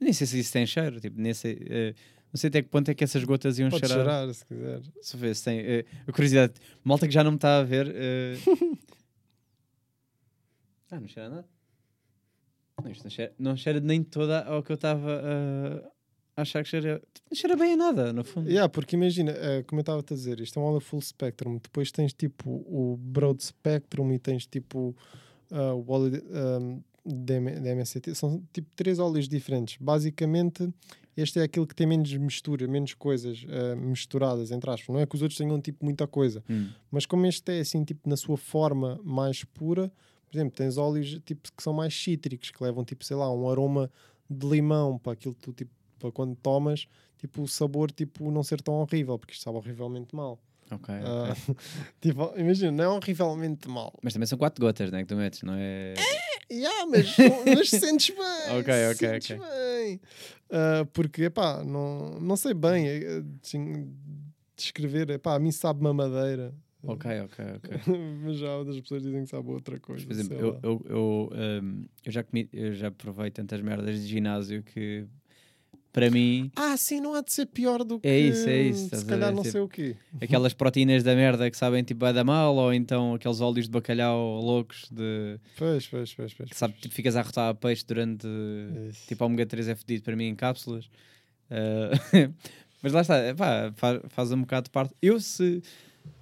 nem 0.00 0.12
sei 0.12 0.26
se 0.26 0.38
isso 0.38 0.52
tem 0.52 0.66
cheiro, 0.66 1.00
tipo, 1.00 1.20
nem 1.20 1.32
sei, 1.32 1.58
eh, 1.68 1.94
não 2.32 2.38
sei 2.38 2.48
até 2.48 2.60
que 2.62 2.68
ponto 2.68 2.90
é 2.90 2.94
que 2.94 3.02
essas 3.02 3.24
gotas 3.24 3.58
iam 3.58 3.70
Pode 3.70 3.86
cheirar. 3.86 4.04
cheirar, 4.04 4.34
se 4.34 4.44
quiser. 4.44 4.80
Se 5.00 5.16
vê 5.16 5.34
se 5.34 5.44
tem. 5.44 5.58
eh, 5.60 5.84
a 6.06 6.12
curiosidade, 6.12 6.54
malta 6.84 7.06
que 7.08 7.14
já 7.14 7.24
não 7.24 7.30
me 7.32 7.36
está 7.36 7.58
a 7.58 7.62
ver. 7.62 7.90
eh, 7.94 8.34
ah, 10.90 11.00
não 11.00 11.08
cheira 11.08 11.26
a 11.28 11.30
nada. 11.30 11.48
Não, 12.84 12.90
isto 12.90 13.04
não 13.04 13.10
cheira, 13.10 13.34
não 13.38 13.56
cheira 13.56 13.80
nem 13.80 14.02
toda 14.02 14.44
ao 14.44 14.62
que 14.62 14.70
eu 14.70 14.74
estava 14.74 15.10
eh, 15.10 15.82
a 15.86 15.90
achar 16.42 16.62
que 16.62 16.68
cheira. 16.68 17.00
Tipo, 17.14 17.28
não 17.30 17.36
cheira 17.36 17.56
bem 17.56 17.72
a 17.72 17.76
nada, 17.76 18.12
no 18.12 18.24
fundo. 18.24 18.48
Yeah, 18.48 18.68
porque 18.68 18.96
imagina, 18.96 19.32
eh, 19.32 19.62
como 19.66 19.80
eu 19.80 19.82
estava 19.82 20.00
a 20.00 20.14
dizer, 20.14 20.40
isto 20.40 20.58
é 20.58 20.62
um 20.62 20.66
óleo 20.66 20.80
full 20.80 21.00
spectrum. 21.00 21.58
Depois 21.62 21.90
tens 21.90 22.12
tipo 22.12 22.50
o 22.50 22.96
broad 23.00 23.42
spectrum 23.42 24.12
e 24.12 24.18
tens 24.18 24.46
tipo 24.46 24.94
ah, 25.50 25.74
o 25.74 25.84
óleo 25.90 26.10
de, 26.10 26.22
um, 26.28 26.82
de, 27.04 27.34
M- 27.34 27.60
de 27.60 27.68
MSCT. 27.68 28.14
São 28.14 28.42
tipo 28.52 28.68
três 28.76 28.98
óleos 28.98 29.28
diferentes. 29.28 29.76
Basicamente, 29.80 30.68
este 31.16 31.38
é 31.40 31.42
aquele 31.44 31.66
que 31.66 31.74
tem 31.74 31.86
menos 31.86 32.12
mistura, 32.16 32.66
menos 32.68 32.94
coisas 32.94 33.44
ah, 33.48 33.74
misturadas, 33.76 34.50
entre 34.50 34.70
aspas. 34.70 34.92
Não 34.94 35.00
é 35.00 35.06
que 35.06 35.14
os 35.16 35.22
outros 35.22 35.38
tenham 35.38 35.60
tipo 35.60 35.84
muita 35.84 36.06
coisa. 36.06 36.44
Hum. 36.50 36.68
Mas 36.90 37.06
como 37.06 37.26
este 37.26 37.50
é 37.52 37.60
assim, 37.60 37.82
tipo, 37.84 38.08
na 38.08 38.16
sua 38.16 38.36
forma 38.36 39.00
mais 39.02 39.42
pura, 39.44 39.90
por 40.28 40.36
exemplo, 40.36 40.54
tens 40.56 40.76
óleos 40.76 41.18
tipo, 41.24 41.48
que 41.56 41.62
são 41.62 41.72
mais 41.72 41.94
cítricos, 41.94 42.50
que 42.50 42.62
levam, 42.62 42.84
tipo, 42.84 43.04
sei 43.04 43.16
lá, 43.16 43.32
um 43.32 43.48
aroma 43.48 43.90
de 44.28 44.44
limão 44.46 44.98
para 44.98 45.12
aquilo 45.12 45.34
que 45.34 45.40
tu, 45.40 45.52
tipo, 45.52 45.70
para 45.98 46.12
quando 46.12 46.34
tomas, 46.36 46.86
tipo, 47.18 47.42
o 47.42 47.48
sabor, 47.48 47.90
tipo, 47.90 48.30
não 48.30 48.42
ser 48.42 48.60
tão 48.60 48.74
horrível, 48.74 49.18
porque 49.18 49.32
isto 49.32 49.42
sabe 49.42 49.56
horrivelmente 49.56 50.14
mal. 50.14 50.38
Ok. 50.70 50.94
Ah, 50.94 51.34
tipo, 52.00 52.32
imagina, 52.36 52.72
não 52.72 52.84
é 52.84 52.88
horrivelmente 52.88 53.68
mal. 53.68 53.92
Mas 54.02 54.12
também 54.12 54.26
são 54.26 54.38
quatro 54.38 54.64
gotas, 54.64 54.90
né? 54.90 55.00
Que 55.02 55.06
tu 55.06 55.16
metes, 55.16 55.42
não 55.42 55.54
é? 55.54 55.94
Yeah, 56.50 56.86
mas, 56.86 57.16
mas 57.44 57.70
sentes 57.70 58.14
bem. 58.14 58.58
Ok, 58.58 58.72
ok, 58.92 59.20
sentes 59.20 59.38
bem. 59.38 60.00
Ah, 60.50 60.86
porque, 60.92 61.24
epá, 61.24 61.62
não, 61.64 62.20
não 62.20 62.36
sei 62.36 62.54
bem 62.54 62.88
eh, 62.88 63.22
assim, 63.42 63.92
descrever. 64.56 65.10
Epá, 65.10 65.34
a 65.34 65.38
mim 65.38 65.52
sabe 65.52 65.82
mamadeira. 65.82 66.54
Ok, 66.82 67.10
ok, 67.20 67.44
ok. 67.56 67.80
mas 68.22 68.38
já 68.38 68.56
outras 68.56 68.80
pessoas 68.80 69.02
dizem 69.02 69.24
que 69.24 69.30
sabe 69.30 69.48
outra 69.50 69.78
coisa. 69.80 70.06
Por 70.06 70.12
exemplo, 70.12 70.36
eu, 70.36 70.60
eu, 70.62 70.86
eu, 70.88 71.30
um, 71.62 71.84
eu 72.04 72.12
já 72.12 72.22
comi, 72.22 72.48
eu 72.52 72.74
já 72.74 72.90
provei 72.90 73.30
tantas 73.30 73.60
merdas 73.60 74.00
de 74.00 74.06
ginásio 74.06 74.62
que 74.62 75.06
para 75.96 76.10
mim 76.10 76.50
Ah, 76.54 76.76
sim, 76.76 77.00
não 77.00 77.14
há 77.14 77.22
de 77.22 77.32
ser 77.32 77.46
pior 77.46 77.82
do 77.82 77.98
que. 77.98 78.06
É 78.06 78.18
isso, 78.20 78.46
é 78.50 78.62
isso, 78.64 78.94
Se 78.94 79.04
calhar 79.06 79.30
ver, 79.30 79.34
não 79.36 79.42
tipo, 79.42 79.52
sei 79.52 79.60
o 79.62 79.68
quê. 79.68 79.96
aquelas 80.20 80.52
proteínas 80.52 81.02
da 81.02 81.14
merda 81.14 81.50
que 81.50 81.56
sabem 81.56 81.82
tipo 81.82 82.00
vai 82.00 82.12
dar 82.12 82.22
mal, 82.22 82.54
ou 82.54 82.74
então 82.74 83.14
aqueles 83.14 83.40
óleos 83.40 83.64
de 83.64 83.70
bacalhau 83.70 84.38
loucos 84.42 84.86
de 84.90 85.38
Pois, 85.56 85.86
pois, 85.86 86.12
pois, 86.12 86.34
pois. 86.34 86.50
que 86.50 86.56
sabe, 86.56 86.74
tipo, 86.74 86.94
ficas 86.94 87.16
a 87.16 87.20
arrotar 87.20 87.48
a 87.48 87.54
peixe 87.54 87.82
durante 87.88 88.26
Isso. 88.90 89.06
tipo 89.08 89.24
a 89.24 89.26
ômega 89.26 89.46
3 89.46 89.68
é 89.68 89.74
fedido 89.74 90.02
para 90.04 90.14
mim 90.14 90.24
em 90.26 90.34
cápsulas. 90.34 90.90
Ah, 91.50 91.90
mas 92.82 92.92
lá 92.92 93.00
está, 93.00 93.26
epá, 93.28 93.72
faz, 93.74 94.00
faz 94.10 94.32
um 94.32 94.40
bocado 94.42 94.64
de 94.64 94.70
parte. 94.70 94.94
Eu 95.00 95.18
se, 95.18 95.62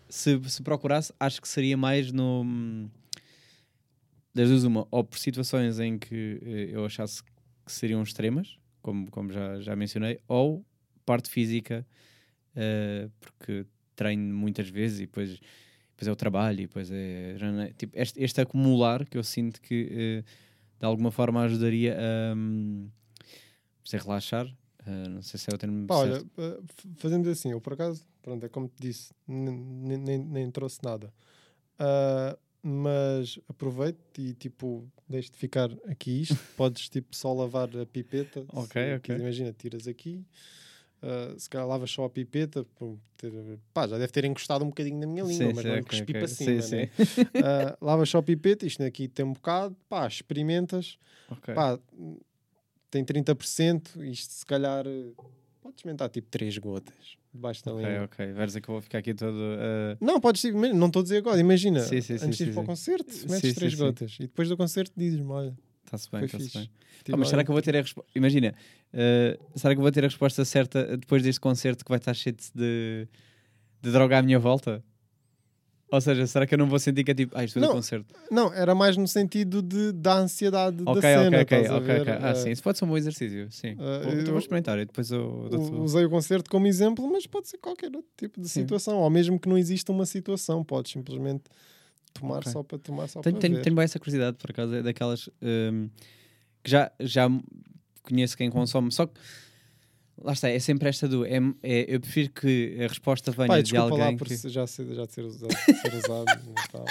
se, 0.09 0.41
se 0.49 0.63
procurasse, 0.63 1.13
acho 1.19 1.43
que 1.43 1.49
seria 1.49 1.77
mais 1.77 2.13
no 2.13 2.89
das 4.33 4.49
duas 4.49 4.65
uma, 4.65 4.87
ou 4.91 5.03
por 5.05 5.19
situações 5.19 5.79
em 5.81 5.99
que 5.99 6.41
eh, 6.43 6.69
eu 6.73 6.85
achasse 6.85 7.23
que 7.23 7.31
seriam 7.73 8.03
extremas, 8.03 8.57
como, 8.85 9.11
como 9.11 9.33
já, 9.33 9.59
já 9.61 9.75
mencionei, 9.75 10.21
ou 10.29 10.63
parte 11.07 11.31
física, 11.31 11.87
eh, 12.55 13.09
porque 13.21 13.67
treino 13.97 14.35
muitas 14.37 14.69
vezes 14.69 14.99
e 15.01 15.07
depois, 15.07 15.41
depois 15.91 16.09
é 16.09 16.13
o 16.13 16.17
trabalho 16.17 16.61
e 16.61 16.67
depois 16.67 16.91
é 16.93 17.37
tipo, 17.77 17.99
este, 17.99 18.23
este 18.23 18.41
acumular 18.43 19.07
que 19.07 19.17
eu 19.19 19.25
sinto 19.25 19.61
que 19.63 19.89
eh, 19.91 20.25
de 20.79 20.87
alguma 20.87 21.11
forma 21.11 21.43
ajudaria 21.43 21.97
a 21.99 22.35
hum, 22.37 22.91
sei, 23.85 23.99
relaxar. 24.01 24.47
eh, 24.87 25.09
não 25.09 25.23
sei 25.23 25.41
se 25.41 25.51
é 25.51 25.55
o 25.55 25.59
termo 25.59 25.87
Pá, 25.87 25.97
olha, 25.97 26.15
certo. 26.15 26.31
f- 26.37 26.89
fazemos 26.97 27.29
assim, 27.29 27.53
eu 27.53 27.61
por 27.61 27.73
acaso, 27.73 28.07
pronto, 28.23 28.45
é 28.45 28.49
como 28.49 28.69
te 28.69 28.75
disse, 28.81 29.13
n- 29.29 29.51
n- 29.51 29.97
nem, 29.99 30.19
nem 30.19 30.51
trouxe 30.51 30.79
nada. 30.83 31.13
Ah, 31.79 32.37
mas 32.67 33.39
aproveito 33.47 33.99
e 34.19 34.33
tipo, 34.33 34.91
deixo 35.07 35.31
de 35.33 35.37
ficar 35.37 35.71
aqui 35.87 36.23
isto. 36.23 36.37
Podes 36.57 36.89
tipo 36.89 37.15
só 37.15 37.33
lavar 37.35 37.69
a 37.77 37.85
pipeta. 37.85 38.45
Ok, 38.49 38.97
ok. 38.97 39.17
Imagina, 39.17 39.53
tiras 39.53 39.87
aqui. 39.87 40.25
ah, 41.03 41.35
se 41.37 41.49
calhar 41.51 41.69
lavas 41.69 41.91
só 41.91 42.05
a 42.07 42.11
pipeta, 42.11 42.65
ter- 43.19 43.59
pá, 43.75 43.87
já 43.87 43.99
deve 43.99 44.11
ter 44.11 44.25
encostado 44.25 44.65
um 44.65 44.69
bocadinho 44.69 44.99
na 44.99 45.07
minha 45.07 45.23
língua, 45.25 45.49
Sim, 45.49 45.53
mas 45.55 45.63
sim, 45.63 45.69
não 45.69 45.79
ok, 45.81 45.85
cuspi 45.89 46.13
ok. 46.13 46.21
para 46.21 46.29
Sim, 46.29 46.35
cima, 46.35 46.63
sim. 46.63 46.77
né? 46.77 46.91
Ah, 47.43 47.77
lavas 47.83 48.09
só 48.09 48.19
a 48.19 48.23
pipeta, 48.23 48.65
isto 48.65 48.83
aqui 48.83 49.09
tem 49.09 49.27
um 49.27 49.35
bocado, 49.35 49.77
pá, 49.89 50.07
experimentas, 50.07 50.97
Ok. 51.31 51.53
pá, 51.55 51.79
tem 52.91 53.05
30%, 53.05 54.03
isto 54.05 54.33
se 54.33 54.47
calhar 54.47 54.87
eh, 54.87 55.11
podes 55.61 55.79
experimentar 55.81 56.09
tipo 56.09 56.29
3 56.31 56.57
gotas 56.57 57.19
debaixo 57.35 57.65
da 57.65 57.73
Ok, 57.73 57.83
língua. 57.85 58.05
ok. 58.05 58.33
Vais 58.33 58.47
dizer 58.47 58.61
que 58.61 58.69
eu 58.69 58.75
vou 58.75 58.81
ficar 58.83 58.99
aqui 58.99 59.13
todo. 59.13 59.37
eh, 59.37 59.97
Não, 60.01 60.21
podes 60.21 60.45
imagina, 60.45 60.79
não 60.79 60.87
estou 60.87 61.01
a 61.01 61.03
dizer 61.03 61.19
agora, 61.19 61.41
imagina, 61.41 61.81
Sim, 61.81 62.01
sim, 62.01 62.17
sim, 62.19 62.25
antes 62.27 62.39
de 62.39 62.45
ir 62.45 62.47
sim, 62.47 62.53
para 62.53 62.61
o 62.61 62.63
sim. 62.63 62.67
concerto, 62.67 63.13
Sim, 63.13 63.29
metes 63.29 63.41
sim, 63.41 63.55
3 63.55 63.75
sim. 63.75 63.79
gotas 63.81 64.15
e 64.21 64.23
depois 64.23 64.49
do 64.49 64.57
concerto 64.57 64.93
dizes-me, 64.97 65.31
olha, 65.31 65.55
Está-se 65.85 66.11
bem, 66.11 66.25
está-se 66.25 66.51
bem. 66.59 66.71
Tipo, 67.05 67.13
Ah, 67.13 67.17
mas 67.19 67.29
será 67.29 67.45
que 67.45 67.51
eu 67.51 67.53
vou 67.53 67.61
ter 67.63 67.77
a 67.77 67.81
resposta? 67.83 68.11
Imagina, 68.17 68.55
eh, 68.93 69.39
será 69.55 69.75
que 69.75 69.79
eu 69.79 69.83
vou 69.83 69.93
ter 69.93 70.01
a 70.05 70.09
resposta 70.09 70.45
certa 70.45 70.97
depois 70.97 71.23
deste 71.23 71.41
concerto 71.41 71.85
que 71.85 71.89
vai 71.91 71.99
estar 71.99 72.15
cheio 72.15 72.35
de, 72.55 73.07
de 73.83 73.91
droga 73.93 74.19
à 74.19 74.23
minha 74.23 74.39
volta? 74.39 74.83
Ou 75.95 76.01
seja, 76.01 76.27
será 76.27 76.45
que 76.45 76.53
eu 76.55 76.59
não 76.59 76.67
vou 76.67 76.79
sentir 76.81 77.05
que 77.05 77.13
é 77.13 77.15
tipo, 77.15 77.37
ah, 77.39 77.45
isto 77.45 77.57
é 77.57 77.63
do 77.63 77.69
Não, 77.69 77.75
concerto? 77.77 78.13
Não, 78.29 78.53
era 78.53 78.75
mais 78.75 78.97
no 78.97 79.07
sentido 79.07 79.63
de, 79.63 79.93
da 79.93 80.19
ansiedade 80.19 80.83
Ok, 80.85 81.01
da 81.01 81.01
cena, 81.01 81.41
ok, 81.43 81.59
ok, 81.59 81.71
ok, 81.71 81.87
ver? 81.87 82.01
ok. 82.01 82.13
Ah, 82.21 82.31
Eh, 82.31 82.35
sim, 82.35 82.51
isso 82.51 82.63
pode 82.65 82.79
ser 82.79 82.85
um 82.85 82.89
bom 82.89 82.97
exercício, 82.97 83.47
sim. 83.53 83.77
Vou- 83.77 83.87
então 84.03 84.13
eu- 84.19 84.25
vou 84.27 84.39
experimentar 84.39 84.77
e 84.81 84.85
depois 84.87 85.11
eu 85.13 85.49
Usei 85.73 86.05
o 86.05 86.11
concerto 86.11 86.51
como 86.51 86.67
exemplo, 86.67 87.09
mas 87.09 87.29
pode 87.29 87.49
ser 87.49 87.59
qualquer 87.59 87.95
outro 87.95 88.11
tipo 88.17 88.41
de 88.41 88.49
Sim. 88.49 88.63
situação, 88.63 88.99
ou 88.99 89.09
mesmo 89.09 89.39
que 89.39 89.49
não 89.49 89.57
exista 89.57 89.93
uma 89.93 90.05
situação, 90.05 90.65
podes 90.65 90.91
simplesmente 90.91 91.45
tomar 92.13 92.39
Ok. 92.39 92.51
só 92.51 92.63
para 92.65 92.79
tomar 92.79 93.07
só 93.07 93.21
Tenho, 93.21 93.35
para 93.37 93.41
tenho, 93.43 93.55
ver. 93.55 93.63
tenho 93.63 93.77
bem 93.77 93.85
essa 93.85 93.99
curiosidade, 94.01 94.37
por 94.37 94.51
acaso, 94.51 94.75
é 94.75 94.83
daquelas 94.83 95.29
hum, 95.41 95.89
que 96.65 96.71
já, 96.73 96.91
já 96.99 97.29
conheço 98.03 98.37
quem 98.37 98.51
consome, 98.51 98.91
só 98.91 99.07
que 99.07 99.15
lá 100.23 100.33
está, 100.33 100.49
é 100.49 100.59
sempre 100.59 100.89
esta 100.89 101.07
do. 101.09 101.25
É, 101.27 101.39
é- 101.63 101.95
eu 101.95 102.01
prefiro 102.01 102.31
que 102.31 102.77
a 102.81 102.87
resposta 102.89 103.31
venha 103.33 103.49
Pai, 103.49 103.63
de 103.63 103.71
desculpa 103.73 103.97
lá 103.97 104.05
alguém. 104.05 104.17
por 104.19 104.27
que... 104.29 104.37
já, 104.49 104.67
ser, 104.67 104.87
já 104.95 105.07
ser 105.07 105.25
usado. 105.25 105.53
ser 105.53 105.95
usado 105.97 106.25
e 106.51 106.73
tal. 106.73 106.85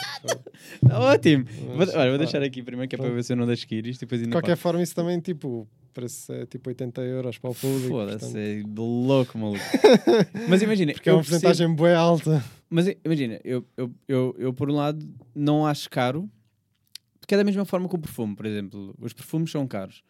Tá 0.87 0.99
ótimo! 0.99 1.45
Vou, 1.45 1.77
Mas, 1.77 1.93
olha, 1.95 2.09
vou 2.09 2.17
deixar 2.17 2.41
aqui 2.43 2.61
primeiro 2.63 2.89
que 2.89 2.95
é 2.95 2.97
para 2.97 3.09
ver 3.09 3.23
se 3.23 3.33
eu 3.33 3.37
não 3.37 3.45
deixo 3.47 3.67
que 3.67 3.75
ir 3.75 3.87
isto 3.87 4.01
depois 4.01 4.19
De 4.21 4.25
ainda 4.25 4.35
qualquer 4.35 4.55
forma, 4.57 4.81
isso 4.81 4.93
também, 4.95 5.19
tipo, 5.19 5.67
parece 5.93 6.15
ser 6.15 6.47
tipo 6.47 6.69
80 6.69 7.01
euros 7.01 7.37
para 7.37 7.49
o 7.51 7.55
público. 7.55 7.89
Foda-se, 7.89 8.19
portanto, 8.19 8.37
é 8.37 8.55
de 8.61 8.79
louco, 8.79 9.37
maluco. 9.37 9.59
Mas 10.49 10.61
imagina, 10.61 10.93
Porque 10.93 11.09
é 11.09 11.13
uma 11.13 11.19
percebo- 11.21 11.41
porcentagem 11.41 11.75
bem 11.75 11.93
alta. 11.93 12.43
Mas 12.69 12.87
imagina, 13.05 13.39
eu, 13.43 13.63
eu, 13.77 13.91
eu, 14.07 14.35
eu 14.39 14.53
por 14.53 14.69
um 14.69 14.75
lado 14.75 15.07
não 15.35 15.65
acho 15.65 15.89
caro, 15.89 16.29
porque 17.19 17.35
é 17.35 17.37
da 17.37 17.43
mesma 17.43 17.63
forma 17.65 17.87
que 17.87 17.95
o 17.95 17.99
perfume, 17.99 18.35
por 18.35 18.45
exemplo. 18.45 18.95
Os 18.99 19.13
perfumes 19.13 19.51
são 19.51 19.67
caros, 19.67 20.01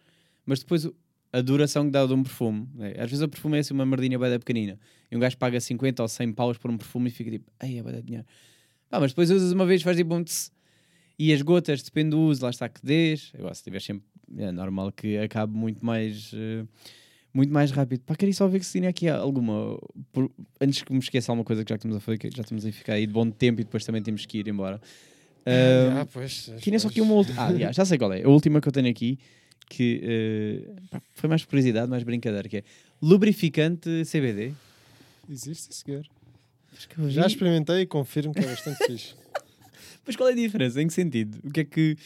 mas 0.45 0.59
depois 0.59 0.87
a 1.33 1.41
duração 1.41 1.85
que 1.85 1.91
dá 1.91 2.05
de 2.05 2.13
um 2.13 2.23
perfume, 2.23 2.69
né? 2.75 2.93
às 2.97 3.09
vezes 3.09 3.21
o 3.21 3.27
perfume 3.27 3.57
é 3.57 3.59
assim 3.59 3.73
uma 3.73 3.85
merdinha 3.85 4.17
bem 4.17 4.37
pequenina, 4.39 4.79
e 5.11 5.17
um 5.17 5.19
gajo 5.19 5.37
paga 5.37 5.59
50 5.59 6.01
ou 6.03 6.07
100 6.07 6.31
paus 6.31 6.57
por 6.57 6.71
um 6.71 6.77
perfume 6.77 7.09
e 7.09 7.11
fica 7.11 7.31
tipo, 7.31 7.51
ai, 7.59 7.79
é 7.79 7.81
de 7.83 8.01
dinheiro. 8.03 8.27
Ah, 8.91 8.99
mas 8.99 9.11
depois 9.11 9.29
usas 9.31 9.51
uma 9.51 9.65
vez, 9.65 9.81
faz 9.81 9.97
tipo 9.97 10.13
um 10.13 10.23
tss, 10.23 10.51
e 11.17 11.33
as 11.33 11.41
gotas, 11.41 11.81
depende 11.83 12.11
do 12.11 12.19
uso, 12.19 12.43
lá 12.43 12.49
está 12.49 12.69
que 12.69 12.83
dês. 12.85 13.31
Agora, 13.37 13.53
se 13.53 13.63
tiver 13.63 13.81
sempre, 13.81 14.03
é 14.37 14.51
normal 14.51 14.91
que 14.91 15.17
acabe 15.17 15.55
muito 15.55 15.83
mais. 15.85 16.31
eh, 16.33 16.65
muito 17.33 17.51
mais 17.53 17.71
rápido. 17.71 18.01
Pá, 18.01 18.15
queria 18.15 18.33
só 18.33 18.47
ver 18.47 18.59
que 18.59 18.65
se 18.65 18.79
tinha 18.79 18.89
aqui 18.89 19.07
alguma. 19.07 19.77
por- 20.11 20.31
antes 20.61 20.81
que 20.83 20.91
me 20.93 20.99
esqueça 20.99 21.31
alguma 21.31 21.43
coisa 21.45 21.63
que 21.63 21.69
já 21.69 21.75
estamos 21.75 21.97
a 21.97 21.99
fazer, 21.99 22.17
que 22.17 22.29
já 22.35 22.41
estamos 22.41 22.65
a 22.65 22.71
ficar 22.71 22.93
aí 22.93 23.05
de 23.07 23.13
bom 23.13 23.29
tempo 23.29 23.61
e 23.61 23.63
depois 23.63 23.83
também 23.85 24.01
temos 24.03 24.25
que 24.25 24.39
ir 24.39 24.47
embora. 24.47 24.79
Ah, 25.45 26.01
Ah, 26.01 26.05
pois, 26.05 26.51
tinha 26.61 26.79
só 26.79 26.87
aqui 26.87 27.01
uma 27.01 27.13
última. 27.13 27.41
Ah, 27.43 27.53
já, 27.57 27.71
já 27.71 27.85
sei 27.85 27.97
qual 27.97 28.13
é. 28.13 28.23
A 28.23 28.29
última 28.29 28.59
que 28.61 28.67
eu 28.67 28.71
tenho 28.71 28.89
aqui, 28.89 29.17
que 29.75 30.65
pá, 30.91 31.01
foi 31.15 31.27
mais 31.27 31.43
curiosidade, 31.43 31.89
mais 31.89 32.03
brincadeira, 32.03 32.47
que 32.47 32.57
é 32.57 32.63
lubrificante 33.01 33.89
CBD. 34.05 34.53
Existe 35.29 35.91
a 35.91 35.91
eu 36.99 37.09
Já 37.09 37.25
experimentei 37.25 37.81
e 37.81 37.85
confirmo 37.85 38.33
que 38.33 38.39
é 38.39 38.47
bastante 38.47 38.77
fixe. 38.85 39.15
Mas 40.05 40.15
qual 40.15 40.29
é 40.29 40.33
a 40.33 40.35
diferença? 40.35 40.81
Em 40.81 40.87
que 40.87 40.93
sentido? 40.93 41.39
O 41.43 41.51
que 41.51 41.61
é 41.61 41.63
que. 41.63 41.97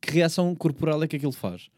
Que 0.00 0.10
reação 0.10 0.54
corporal 0.54 1.02
é 1.02 1.06
que 1.06 1.16
aquilo 1.16 1.32
faz? 1.32 1.68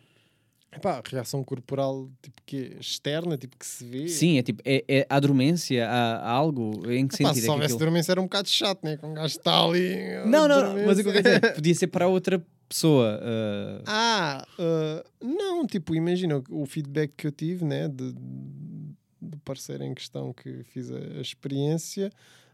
Epá, 0.72 1.02
reação 1.05 1.42
corporal 1.42 2.09
tipo 2.22 2.40
que 2.46 2.76
externa, 2.80 3.36
tipo 3.36 3.56
que 3.59 3.66
se 3.66 3.84
vê. 3.84 4.09
Sim, 4.09 4.38
é 4.38 4.42
tipo, 4.42 4.62
é, 4.64 4.84
é 4.88 5.06
há 5.10 5.18
dormência, 5.18 5.88
há, 5.88 6.30
algo? 6.30 6.90
Em 6.90 7.06
que 7.06 7.16
Epá, 7.16 7.30
sentido 7.30 7.34
se 7.34 7.40
é 7.40 7.42
que 7.42 7.50
houvesse 7.50 7.64
aquilo... 7.74 7.78
dormência 7.78 8.12
era 8.12 8.20
um 8.20 8.24
bocado 8.24 8.48
chato, 8.48 8.84
né? 8.84 8.96
Que 8.96 9.05
um 9.05 9.12
gajo 9.12 9.36
está 9.36 9.62
ali. 9.62 9.96
Não, 10.26 10.46
não, 10.46 10.74
não, 10.74 10.86
mas 10.86 10.98
o 10.98 11.02
que 11.02 11.09
eu 11.09 11.12
quero 11.12 11.24
dizer, 11.24 11.55
podia 11.55 11.74
ser 11.74 11.88
para 11.88 12.06
outra 12.06 12.42
pessoa. 12.68 13.18
ah, 13.22 13.82
Ah, 13.86 14.46
ah, 14.58 15.04
não, 15.22 15.66
tipo, 15.66 15.94
imagina 15.94 16.42
o 16.50 16.66
feedback 16.66 17.12
que 17.16 17.26
eu 17.26 17.32
tive, 17.32 17.64
né, 17.64 17.88
de, 17.88 18.12
do 19.20 19.38
parceiro 19.44 19.82
em 19.84 19.94
questão 19.94 20.32
que 20.32 20.62
fiz 20.64 20.90
a, 20.90 20.96
a 20.98 21.20
experiência, 21.20 22.10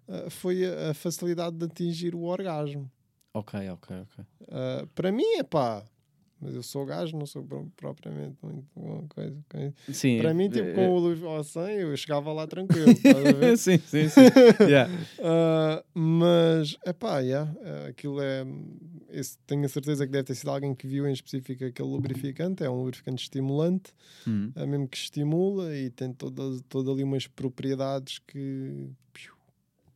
ah, 0.08 0.30
foi 0.30 0.64
a, 0.64 0.90
a 0.90 0.94
facilidade 0.94 1.56
de 1.56 1.64
atingir 1.66 2.14
o 2.14 2.22
orgasmo. 2.22 2.90
Ok, 3.34 3.68
ok, 3.70 3.96
ok. 4.02 4.24
Para 4.94 5.10
mim 5.10 5.24
é 5.38 5.42
pá, 5.42 5.84
mas 6.44 6.54
eu 6.54 6.62
sou 6.62 6.84
gajo, 6.84 7.16
não 7.16 7.24
sou 7.26 7.42
pro- 7.42 7.72
propriamente 7.76 8.36
muito 8.42 8.66
uma 8.76 9.02
coisa. 9.08 9.36
Sim, 9.92 10.18
Para 10.18 10.34
mim, 10.34 10.48
tipo, 10.50 10.66
eh, 10.68 10.74
com 10.74 10.88
o 10.90 10.98
Louis 10.98 11.18
Vuitton, 11.18 11.66
eu 11.68 11.96
chegava 11.96 12.32
lá 12.32 12.46
tranquilo, 12.46 12.94
sim, 13.56 13.78
sim, 13.78 14.08
sim. 14.08 14.20
Yeah. 14.68 14.92
Ah, 15.22 15.82
mas, 15.94 16.76
é 16.84 16.92
pá, 16.92 17.20
yeah, 17.20 17.52
ah, 17.64 17.86
aquilo 17.88 18.20
é. 18.20 18.44
esse- 19.10 19.38
tenho 19.46 19.64
a 19.64 19.68
certeza 19.68 20.04
que 20.06 20.12
deve 20.12 20.24
ter 20.24 20.34
sido 20.34 20.50
alguém 20.50 20.74
que 20.74 20.86
viu 20.86 21.06
em 21.08 21.12
específico 21.12 21.64
aquele 21.64 21.88
lubrificante. 21.88 22.62
É 22.62 22.68
um 22.70 22.76
lubrificante 22.78 23.22
estimulante, 23.22 23.92
Hum. 24.26 24.52
é 24.54 24.66
mesmo 24.66 24.86
que 24.88 24.96
estimula 24.96 25.74
e 25.76 25.88
tem 25.90 26.12
toda, 26.12 26.42
toda 26.68 26.90
ali 26.92 27.02
umas 27.02 27.26
propriedades 27.26 28.18
que. 28.26 28.88
piu. 29.12 29.33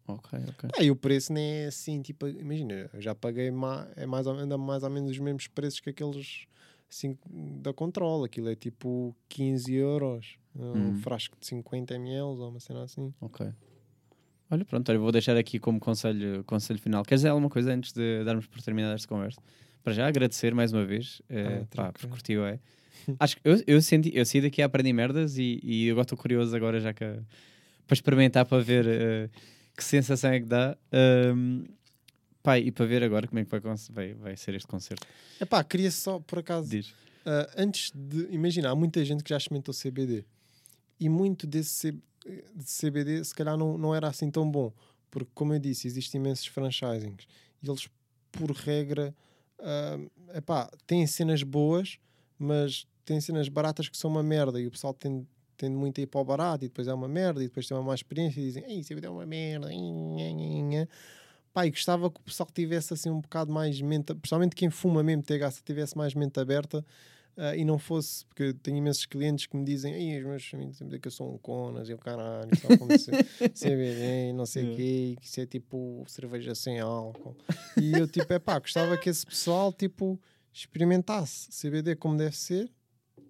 Ok, 0.09 0.39
ok. 0.49 0.71
Ah, 0.79 0.83
e 0.83 0.91
o 0.91 0.97
preço 0.97 1.33
nem 1.33 1.45
é 1.45 1.67
assim, 1.67 2.01
tipo, 2.03 2.27
imagina, 2.27 2.89
eu 2.93 3.01
já 3.01 3.15
paguei 3.15 3.51
ma, 3.51 3.87
é 3.95 4.07
mais 4.07 4.27
ou, 4.27 4.35
anda 4.35 4.57
mais 4.57 4.83
ou 4.83 4.91
menos 4.91 5.11
os 5.11 5.19
mesmos 5.19 5.47
preços 5.47 5.81
que 5.81 5.91
aqueles 5.91 6.47
assim, 6.91 7.17
da 7.63 7.73
Control. 7.73 8.25
Aquilo 8.25 8.49
é 8.49 8.55
tipo 8.55 9.15
15 9.29 9.75
euros, 9.75 10.39
um 10.57 10.93
Hum. 10.93 10.95
frasco 10.95 11.37
de 11.39 11.47
50 11.47 11.95
ml 11.95 12.23
ou 12.41 12.49
uma 12.49 12.59
cena 12.61 12.83
assim. 12.85 13.13
Ok. 13.21 13.47
Olha, 14.51 14.65
pronto, 14.65 14.89
olha, 14.89 14.99
vou 14.99 15.13
deixar 15.13 15.37
aqui 15.37 15.59
como 15.59 15.79
conselho, 15.79 16.43
conselho 16.45 16.79
final. 16.79 17.05
Queres 17.05 17.21
dizer 17.21 17.29
alguma 17.29 17.51
coisa 17.51 17.71
antes 17.73 17.93
de 17.93 18.25
darmos 18.25 18.47
por 18.47 18.63
terminada 18.63 18.95
esta 18.95 19.07
conversa? 19.07 19.39
Para 19.85 19.93
já, 19.93 20.07
agradecer 20.07 20.55
mais 20.55 20.73
uma 20.73 20.87
vez. 20.87 21.21
eh, 21.29 21.61
Ah, 21.63 21.77
pá, 21.77 21.93
por 21.93 22.01
tranquilo. 22.01 22.11
curtiu, 22.13 22.45
é. 22.47 22.59
Acho 23.21 23.37
que 23.37 23.43
eu, 23.45 23.63
eu, 23.67 23.83
senti, 23.83 24.11
eu 24.17 24.25
saí 24.25 24.41
daqui 24.41 24.63
a 24.63 24.67
aprender 24.67 24.93
merdas 24.95 25.37
e, 25.37 25.61
e 25.63 25.87
eu 25.89 25.93
agora 25.93 26.05
estou 26.05 26.17
curioso 26.19 26.57
agora 26.57 26.81
já 26.81 26.95
que 26.95 27.05
para 27.87 27.95
experimentar 27.95 28.45
para 28.47 28.63
ver 28.63 28.87
eh, 28.87 29.31
que 29.79 29.85
sensação 29.85 30.33
é 30.33 30.41
que 30.41 30.47
dá. 30.47 30.77
Ahm, 30.93 31.65
pá, 32.43 32.59
e 32.59 32.73
para 32.73 32.85
ver 32.85 33.05
agora 33.05 33.29
como 33.29 33.39
é 33.39 33.45
que 33.45 33.51
vai, 33.51 33.61
vai, 33.91 34.15
vai 34.15 34.37
ser 34.37 34.55
este 34.55 34.67
concerto. 34.67 35.07
Epá, 35.41 35.63
queria 35.63 35.91
só, 35.91 36.19
por 36.19 36.41
acaso, 36.41 36.69
ah, 37.25 37.49
antes 37.57 37.93
de. 37.95 38.27
Imagina, 38.35 38.71
há 38.71 38.75
muita 38.75 39.05
gente 39.05 39.23
que 39.23 39.31
já 39.31 39.37
experimentou 39.37 39.73
CBD 39.73 40.25
e 40.99 41.09
muito 41.09 41.47
desse 41.47 41.97
CBD 42.81 43.23
se 43.25 43.35
calhar 43.35 43.57
não, 43.57 43.79
não 43.79 43.95
era 43.95 44.09
assim 44.09 44.31
tão 44.31 44.51
bom, 44.51 44.73
porque, 45.11 45.31
como 45.33 45.55
eu 45.55 45.59
disse, 45.61 45.87
existem 45.87 46.21
imensos 46.21 46.47
franchisings 46.47 47.27
e 47.63 47.69
eles, 47.69 47.89
por 48.33 48.51
regra, 48.51 49.15
ah, 49.61 49.99
epá, 50.35 50.69
têm 50.87 51.07
cenas 51.07 51.45
boas, 51.45 51.99
mas 52.37 52.85
têm 53.05 53.21
cenas 53.21 53.49
baratas 53.49 53.89
que 53.89 53.97
são 53.97 54.11
uma 54.11 54.23
merda 54.23 54.61
e 54.61 54.67
o 54.67 54.71
pessoal 54.71 54.93
tende, 54.93 55.25
tende 55.59 55.77
muito 55.77 56.01
a 56.01 56.03
ir 56.03 56.07
para 56.07 56.21
o 56.21 56.25
barato 56.25 56.65
e 56.65 56.69
depois 56.69 56.89
é 56.89 56.95
uma 56.95 57.09
merda 57.09 57.43
e 57.43 57.49
depois 57.49 57.67
tem 57.67 57.77
uma 57.77 57.83
má 57.83 57.95
experiência 57.95 58.41
e 58.41 58.45
dizem, 58.45 58.65
ei, 58.67 58.83
CBD 58.83 59.07
é 59.07 59.11
uma 59.11 59.27
merda. 59.27 59.69
nha, 59.69 60.33
nha, 60.33 60.63
nha." 60.63 60.89
Pá, 61.53 61.67
e 61.67 61.71
gostava 61.71 62.11
que 62.11 62.21
o 62.21 62.23
pessoal 62.23 62.49
tivesse 62.53 62.95
assim 62.95 63.11
um 63.11 63.21
bocado 63.21 63.53
mais 63.53 63.81
mente, 63.81 64.15
principalmente 64.15 64.55
quem 64.55 64.71
fuma 64.71 65.03
mesmo 65.03 65.23
THC, 65.23 65.63
tivesse 65.65 65.97
mais 65.97 66.15
mente 66.15 66.39
aberta 66.39 66.85
ah, 67.41 67.57
e 67.57 67.65
não 67.65 67.79
fosse, 67.79 68.27
porque 68.27 68.53
tenho 68.53 68.79
imensos 68.79 69.07
clientes 69.07 69.47
que 69.47 69.57
me 69.57 69.65
dizem, 69.65 69.95
ei, 69.95 70.19
os 70.19 70.27
meus 70.27 70.51
amigos 70.53 70.79
dizem 70.79 71.01
que 71.01 71.07
eu 71.07 71.13
sou 71.13 71.33
um 71.33 71.39
conas 71.39 71.89
e 71.89 71.95
o 71.95 71.99
caralho, 71.99 72.51
só 72.57 72.77
como 72.77 72.99
se 72.99 73.11
CBD, 73.55 74.33
não 74.35 74.45
sei 74.45 74.73
o 74.73 74.77
quê, 74.77 75.17
que 75.21 75.27
isso 75.27 75.41
é 75.41 75.47
tipo 75.47 76.05
cerveja 76.09 76.53
sem 76.57 76.81
álcool. 76.81 77.37
E 77.81 77.93
eu 77.93 78.09
tipo, 78.09 78.33
é 78.33 78.41
pá, 78.41 78.59
gostava 78.59 78.99
que 78.99 79.09
esse 79.09 79.25
pessoal 79.25 79.73
tipo 79.73 80.21
experimentasse 80.53 81.49
CBD 81.51 81.95
como 81.95 82.17
deve 82.17 82.37
ser 82.37 82.69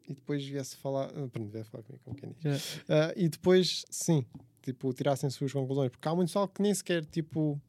e 0.09 0.15
depois 0.15 0.45
viesse 0.45 0.77
falar, 0.77 1.07
ah, 1.11 1.29
pronto, 1.29 1.51
viesse 1.51 1.71
falar 1.71 1.85
comigo, 1.85 2.03
como 2.05 2.17
quem 2.17 2.31
diz. 2.33 2.81
Ah, 2.89 3.13
e 3.17 3.29
depois, 3.29 3.85
sim, 3.91 4.25
tipo, 4.63 4.93
tirassem 4.95 5.29
suas 5.31 5.53
conclusões, 5.53 5.91
porque 5.91 6.09
há 6.09 6.15
muito 6.15 6.29
pessoal 6.29 6.49
que 6.49 6.63
nem 6.63 6.73
sequer 6.75 7.05
tipo 7.05 7.61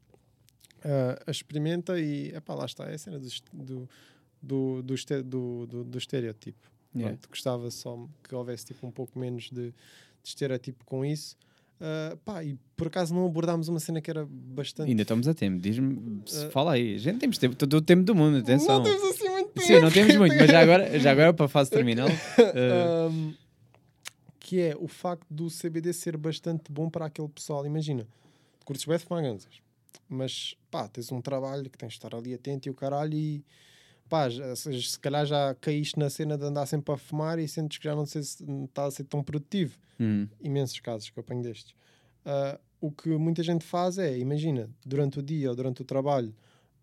ah, 0.84 1.22
experimenta 1.30 2.00
e 2.00 2.30
epá, 2.36 2.54
lá 2.56 2.66
está, 2.66 2.90
é 2.90 2.96
a 2.96 2.98
cena 2.98 3.20
do, 3.20 3.28
do, 3.54 3.90
do, 4.42 4.82
do, 4.84 4.94
este- 4.94 5.22
do, 5.22 5.68
do, 5.68 5.84
do 5.84 5.98
estereotipo. 5.98 6.70
Yeah. 6.96 7.16
Pronto, 7.18 7.30
gostava 7.30 7.70
só 7.70 8.08
que 8.24 8.34
houvesse 8.34 8.66
tipo, 8.66 8.88
um 8.88 8.92
pouco 8.92 9.20
menos 9.20 9.50
de, 9.52 9.70
de 9.72 9.74
estereotipo 10.24 10.84
com 10.86 11.06
isso. 11.06 11.38
Ah, 11.82 12.18
pá, 12.26 12.44
e 12.44 12.58
por 12.76 12.88
acaso 12.88 13.14
não 13.14 13.26
abordámos 13.26 13.68
uma 13.70 13.80
cena 13.80 14.02
que 14.02 14.10
era 14.12 14.26
bastante. 14.30 14.90
Ainda 14.90 15.02
estamos 15.04 15.28
a 15.28 15.34
tempo. 15.34 15.60
Diz-me, 15.60 16.22
Ah. 16.46 16.50
fala 16.52 16.74
aí. 16.74 16.98
Gente, 16.98 17.20
temos 17.20 17.38
tempo, 17.38 17.56
todo 17.56 17.74
o 17.76 17.82
tempo 17.82 18.04
do 18.04 18.14
mundo, 18.14 18.38
atenção. 18.38 18.78
Não 18.80 18.84
temos 18.84 19.04
assim 19.04 19.30
muito 19.30 19.48
tempo. 19.52 19.62
Sim, 19.68 19.80
não 19.80 19.92
temos 19.92 20.16
muito, 20.18 20.36
mas 20.36 20.48
já 20.52 20.60
agora, 20.60 21.00
já 21.00 21.12
agora 21.12 21.34
para 21.34 21.46
a 21.46 21.50
fase 21.50 21.70
terminal. 21.70 22.08
ah, 22.38 23.08
Um, 23.10 23.34
que 24.40 24.60
é 24.62 24.76
o 24.78 24.88
facto 24.88 25.26
do 25.30 25.48
CBD 25.48 25.94
ser 25.94 26.18
bastante 26.18 26.72
bom 26.72 26.90
para 26.90 27.06
aquele 27.06 27.30
pessoal. 27.30 27.66
Imagina, 27.66 28.06
curtes 28.66 28.86
bem 28.86 28.98
de 28.98 29.04
fumar 29.06 29.22
ganzas, 29.24 29.62
mas 30.08 30.56
pá, 30.72 30.88
tens 30.88 31.12
um 31.12 31.22
trabalho 31.22 31.70
que 31.70 31.78
tens 31.78 31.90
de 31.90 31.98
estar 31.98 32.16
ali 32.16 32.34
atento 32.34 32.68
e 32.68 32.72
o 32.72 32.74
caralho 32.74 33.14
e 33.14 33.44
pá, 34.10 34.28
já- 34.30 34.56
se, 34.56 35.00
calhar 35.00 35.26
já 35.26 35.56
caíste 35.56 35.98
na 36.00 36.10
cena 36.10 36.38
de 36.38 36.44
andar 36.44 36.66
sempre 36.66 36.94
a 36.94 36.98
fumar 36.98 37.38
e 37.40 37.48
sentes 37.48 37.78
que 37.78 37.84
já 37.86 37.96
não 37.96 38.06
sei 38.06 38.24
se 38.24 38.44
está 38.66 38.86
a 38.86 38.92
ser 38.92 39.04
tão 39.06 39.24
produtivo. 39.24 39.78
hum, 40.00 40.28
Imensos 40.42 40.80
casos 40.80 41.10
que 41.10 41.18
eu 41.18 41.22
apanho 41.22 41.42
destes. 41.44 41.74
Ah, 42.26 42.60
o 42.82 42.92
que 42.92 43.10
muita 43.10 43.44
gente 43.44 43.64
faz 43.66 43.98
é, 43.98 44.18
imagina, 44.18 44.70
durante 44.86 45.20
o 45.20 45.22
dia 45.22 45.50
ou 45.50 45.56
durante 45.56 45.82
o 45.82 45.86
trabalho, 45.86 46.34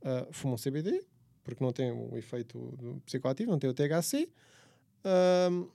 ah, 0.02 0.26
fumam 0.30 0.56
CBD, 0.56 1.02
porque 1.42 1.62
não 1.64 1.72
tem 1.72 1.90
o 1.92 2.16
efeito 2.16 2.98
psicoativo, 3.04 3.50
não 3.50 3.58
tem 3.58 3.68
o 3.70 3.74
THC, 3.74 4.28
ahm, 5.04 5.66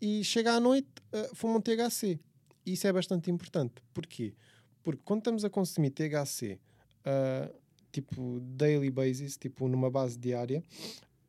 e 0.00 0.22
chega 0.24 0.52
à 0.52 0.60
noite, 0.60 0.88
ah, 1.12 1.30
fumam 1.34 1.60
THC. 1.60 2.18
Isso 2.66 2.86
é 2.86 2.92
bastante 2.92 3.30
importante. 3.30 3.74
Porquê? 3.92 4.34
Porque 4.82 5.00
quando 5.04 5.20
estamos 5.20 5.44
a 5.44 5.50
consumir 5.50 5.90
THC, 5.90 6.58
ah, 7.04 7.50
tipo 8.00 8.40
daily 8.40 8.90
basis, 8.90 9.36
tipo 9.36 9.68
numa 9.68 9.90
base 9.90 10.18
diária, 10.18 10.62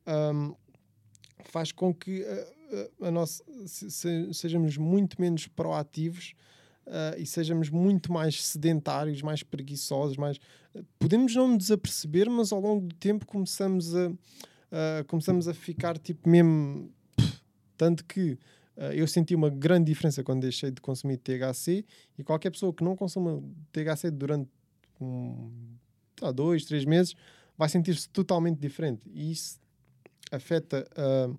ahm, 0.04 0.52
faz 1.44 1.70
com 1.72 1.94
que 1.94 2.24
ah, 2.24 2.52
ah, 3.00 3.06
a 3.08 3.10
nossa, 3.10 3.42
se- 3.66 3.90
se- 3.90 4.34
sejamos 4.34 4.76
muito 4.76 5.20
menos 5.20 5.46
proativos 5.46 6.34
ah, 6.86 7.14
e 7.16 7.24
sejamos 7.26 7.70
muito 7.70 8.12
mais 8.12 8.42
sedentários, 8.44 9.22
mais 9.22 9.42
preguiçosos, 9.42 10.16
mais 10.16 10.38
podemos 10.98 11.34
não 11.34 11.48
nos 11.54 11.70
aperceber, 11.70 12.28
mas 12.28 12.52
ao 12.52 12.60
longo 12.60 12.86
do 12.88 12.94
tempo 12.96 13.24
começamos 13.26 13.94
a 13.94 14.10
ah, 14.72 15.04
começamos 15.06 15.46
a 15.46 15.54
ficar 15.54 15.96
tipo 15.98 16.28
mesmo 16.28 16.90
tanto 17.76 18.04
que 18.04 18.36
ah, 18.76 18.92
eu 18.94 19.06
senti 19.06 19.34
uma 19.34 19.48
grande 19.50 19.86
diferença 19.92 20.24
quando 20.24 20.40
deixei 20.42 20.70
de 20.72 20.80
consumir 20.80 21.18
THC 21.18 21.84
e 22.18 22.24
qualquer 22.24 22.50
pessoa 22.50 22.72
que 22.74 22.82
não 22.82 22.96
consuma 22.96 23.40
THC 23.72 24.10
durante 24.10 24.50
um, 25.00 25.50
tá, 26.16 26.32
dois, 26.32 26.64
três 26.64 26.84
meses 26.84 27.14
vai 27.56 27.68
sentir-se 27.68 28.08
totalmente 28.08 28.58
diferente 28.58 29.08
e 29.12 29.30
isso 29.32 29.58
afeta 30.30 30.86
ah, 30.96 31.30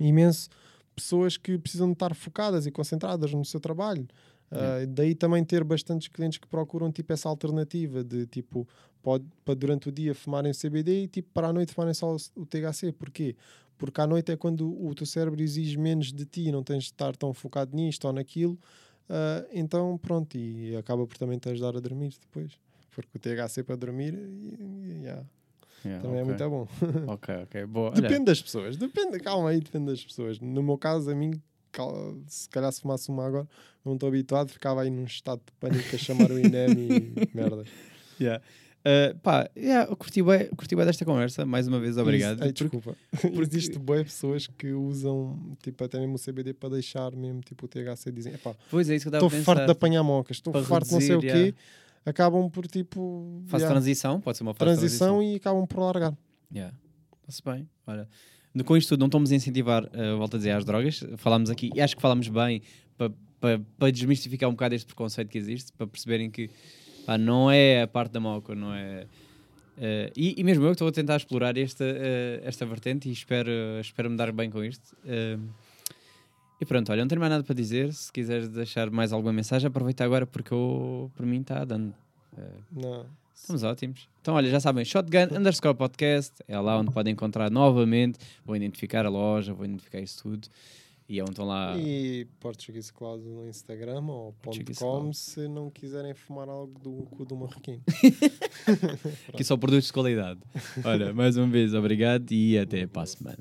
imenso 0.00 0.48
pessoas 0.94 1.36
que 1.36 1.56
precisam 1.58 1.88
de 1.88 1.92
estar 1.92 2.14
focadas 2.14 2.66
e 2.66 2.70
concentradas 2.70 3.32
no 3.32 3.44
seu 3.44 3.60
trabalho. 3.60 4.06
Ah, 4.50 4.84
daí 4.88 5.14
também 5.14 5.44
ter 5.44 5.62
bastantes 5.62 6.08
clientes 6.08 6.38
que 6.38 6.46
procuram 6.46 6.90
tipo 6.90 7.12
essa 7.12 7.28
alternativa 7.28 8.02
de 8.02 8.26
tipo 8.26 8.66
pode 9.02 9.24
para 9.44 9.54
durante 9.54 9.88
o 9.88 9.92
dia 9.92 10.14
fumarem 10.14 10.52
CBD 10.52 11.04
e 11.04 11.08
tipo 11.08 11.28
para 11.32 11.48
a 11.48 11.52
noite 11.52 11.72
fumarem 11.72 11.94
só 11.94 12.16
o 12.34 12.46
THC. 12.46 12.92
Porquê? 12.92 13.36
Porque 13.76 14.00
à 14.00 14.06
noite 14.06 14.32
é 14.32 14.36
quando 14.36 14.68
o 14.84 14.94
teu 14.94 15.06
cérebro 15.06 15.40
exige 15.40 15.78
menos 15.78 16.12
de 16.12 16.24
ti, 16.24 16.50
não 16.50 16.64
tens 16.64 16.84
de 16.84 16.90
estar 16.90 17.14
tão 17.14 17.32
focado 17.32 17.76
nisto 17.76 18.06
ou 18.06 18.12
naquilo. 18.12 18.58
Ah, 19.08 19.46
então 19.52 19.98
pronto, 19.98 20.36
e 20.36 20.74
acaba 20.76 21.06
por 21.06 21.16
também 21.16 21.38
te 21.38 21.48
ajudar 21.50 21.76
a 21.76 21.80
dormir 21.80 22.14
depois. 22.20 22.52
Porque 22.94 23.10
o 23.16 23.18
THC 23.18 23.62
para 23.62 23.76
dormir 23.76 24.14
e- 24.14 25.02
yeah, 25.02 25.24
yeah, 25.84 26.02
também 26.02 26.18
é 26.20 26.22
ok. 26.22 26.24
muito 26.24 26.50
bom. 26.50 26.68
Ok, 27.12 27.34
ok, 27.44 27.66
boa. 27.66 27.90
Olha, 27.90 28.00
Depende 28.02 28.24
das 28.24 28.40
pessoas, 28.42 28.76
depende, 28.76 29.18
calma 29.20 29.50
aí, 29.50 29.60
depende 29.60 29.86
das 29.86 30.04
pessoas. 30.04 30.38
No 30.40 30.62
meu 30.62 30.76
caso, 30.78 31.10
a 31.10 31.14
mim, 31.14 31.32
se 32.26 32.48
calhar 32.48 32.72
se 32.72 32.80
fumasse 32.80 33.08
uma 33.08 33.26
agora, 33.26 33.46
não 33.84 33.94
estou 33.94 34.08
habituado, 34.08 34.48
ficava 34.50 34.82
aí 34.82 34.90
num 34.90 35.04
estado 35.04 35.40
de 35.46 35.52
pânico 35.60 35.94
a 35.94 35.98
chamar 35.98 36.30
o 36.32 36.38
INEM 36.38 36.70
e 36.78 37.14
merda. 37.34 37.64
yeah. 38.20 38.42
Ah, 38.84 39.14
pá, 39.22 39.50
yeah, 39.56 39.94
curti 39.96 40.22
bem, 40.22 40.48
curti 40.56 40.74
bem 40.74 40.86
desta 40.86 41.04
conversa. 41.04 41.44
Mais 41.44 41.66
uma 41.68 41.78
vez, 41.78 41.98
obrigado. 41.98 42.36
Isso, 42.36 42.44
ai, 42.44 42.52
Porque- 42.52 42.76
desculpa. 42.78 43.42
Existe 43.42 43.78
boas 43.78 44.04
pessoas 44.04 44.46
que 44.46 44.72
usam 44.72 45.56
tipo, 45.62 45.84
até 45.84 45.98
mesmo 45.98 46.14
o 46.14 46.18
CBD 46.18 46.54
para 46.54 46.70
deixar 46.70 47.12
mesmo 47.14 47.40
tipo, 47.40 47.66
o 47.66 47.68
THC 47.68 48.10
dizem, 48.12 48.32
Pois 48.70 48.88
é, 48.88 48.94
isso 48.96 49.04
que 49.10 49.14
eu 49.14 49.18
estava 49.18 49.26
estou 49.26 49.42
farto 49.44 49.66
de 49.66 49.72
apanhar 49.72 50.02
mocas, 50.02 50.36
estou 50.38 50.52
farto 50.64 50.86
de 50.86 50.92
não 50.94 51.00
sei 51.00 51.16
o 51.16 51.20
quê, 51.20 51.54
acabam 52.08 52.50
por 52.50 52.66
tipo 52.66 53.42
Fase 53.46 53.64
yeah, 53.64 53.74
transição, 53.74 54.20
pode 54.20 54.36
ser 54.38 54.42
uma 54.42 54.54
fase 54.54 54.70
de 54.70 54.78
transição 54.78 55.22
e 55.22 55.36
acabam 55.36 55.66
por 55.66 55.80
largar. 55.80 56.16
Yeah. 56.52 56.74
Está-se 57.20 57.42
bem. 57.44 57.68
Olha, 57.86 58.08
com 58.64 58.76
isto 58.76 58.90
tudo, 58.90 59.00
não 59.00 59.06
estamos 59.06 59.30
a 59.30 59.34
incentivar, 59.34 59.84
uh, 59.84 60.16
volto 60.16 60.34
a 60.34 60.38
dizer, 60.38 60.52
às 60.52 60.64
drogas. 60.64 61.04
Falámos 61.16 61.50
aqui, 61.50 61.70
e 61.74 61.80
acho 61.80 61.94
que 61.94 62.02
falámos 62.02 62.28
bem 62.28 62.62
para 62.96 63.10
pa, 63.40 63.60
pa 63.78 63.90
desmistificar 63.90 64.48
um 64.48 64.52
bocado 64.52 64.74
este 64.74 64.86
preconceito 64.86 65.28
que 65.28 65.38
existe, 65.38 65.72
para 65.72 65.86
perceberem 65.86 66.30
que 66.30 66.50
pá, 67.06 67.18
não 67.18 67.50
é 67.50 67.82
a 67.82 67.86
parte 67.86 68.12
da 68.12 68.20
moca, 68.20 68.54
não 68.54 68.74
é. 68.74 69.04
uh, 69.76 70.12
e, 70.16 70.34
e 70.38 70.44
mesmo 70.44 70.64
eu 70.64 70.70
que 70.70 70.74
estou 70.74 70.88
a 70.88 70.92
tentar 70.92 71.16
explorar 71.16 71.56
esta, 71.56 71.84
uh, 71.84 72.40
esta 72.42 72.64
vertente 72.64 73.08
e 73.08 73.12
espero, 73.12 73.50
espero 73.80 74.10
me 74.10 74.16
dar 74.16 74.32
bem 74.32 74.50
com 74.50 74.64
isto. 74.64 74.96
Uh, 75.04 75.40
e 76.60 76.64
pronto, 76.64 76.90
olha, 76.90 77.02
não 77.02 77.08
tenho 77.08 77.20
mais 77.20 77.30
nada 77.30 77.44
para 77.44 77.54
dizer. 77.54 77.92
Se 77.92 78.12
quiseres 78.12 78.48
deixar 78.48 78.90
mais 78.90 79.12
alguma 79.12 79.32
mensagem, 79.32 79.68
aproveita 79.68 80.04
agora 80.04 80.26
porque 80.26 80.52
eu, 80.52 81.10
por 81.14 81.24
mim 81.24 81.40
está 81.40 81.64
dando. 81.64 81.94
Uh, 82.36 82.62
Não. 82.72 83.06
Estamos 83.34 83.62
ótimos. 83.62 84.08
Então, 84.20 84.34
olha, 84.34 84.50
já 84.50 84.58
sabem, 84.58 84.84
Shotgun 84.84 85.38
underscore 85.38 85.74
podcast 85.74 86.34
é 86.48 86.58
lá 86.58 86.76
onde 86.76 86.90
podem 86.90 87.12
encontrar 87.12 87.50
novamente. 87.50 88.18
Vou 88.44 88.56
identificar 88.56 89.06
a 89.06 89.08
loja, 89.08 89.54
vou 89.54 89.64
identificar 89.64 90.00
isso 90.00 90.22
tudo. 90.22 90.48
E 91.08 91.18
é 91.18 91.22
onde 91.22 91.30
estão 91.30 91.46
lá. 91.46 91.74
E 91.78 92.26
Portuguese 92.38 92.92
Cloud 92.92 93.24
no 93.24 93.48
Instagram 93.48 94.02
ou 94.02 94.34
.com 94.78 95.12
se 95.14 95.48
não 95.48 95.70
quiserem 95.70 96.12
fumar 96.12 96.48
algo 96.48 96.78
do 96.80 97.06
cu 97.06 97.24
do 97.24 97.34
marroquino. 97.34 97.80
Aqui 99.32 99.42
só 99.42 99.56
produtos 99.56 99.86
de 99.86 99.92
qualidade. 99.94 100.40
Olha, 100.84 101.14
mais 101.14 101.38
uma 101.38 101.46
vez, 101.46 101.72
obrigado 101.72 102.30
e 102.30 102.58
até 102.58 102.86
para 102.86 103.02
a 103.02 103.06
semana. 103.06 103.38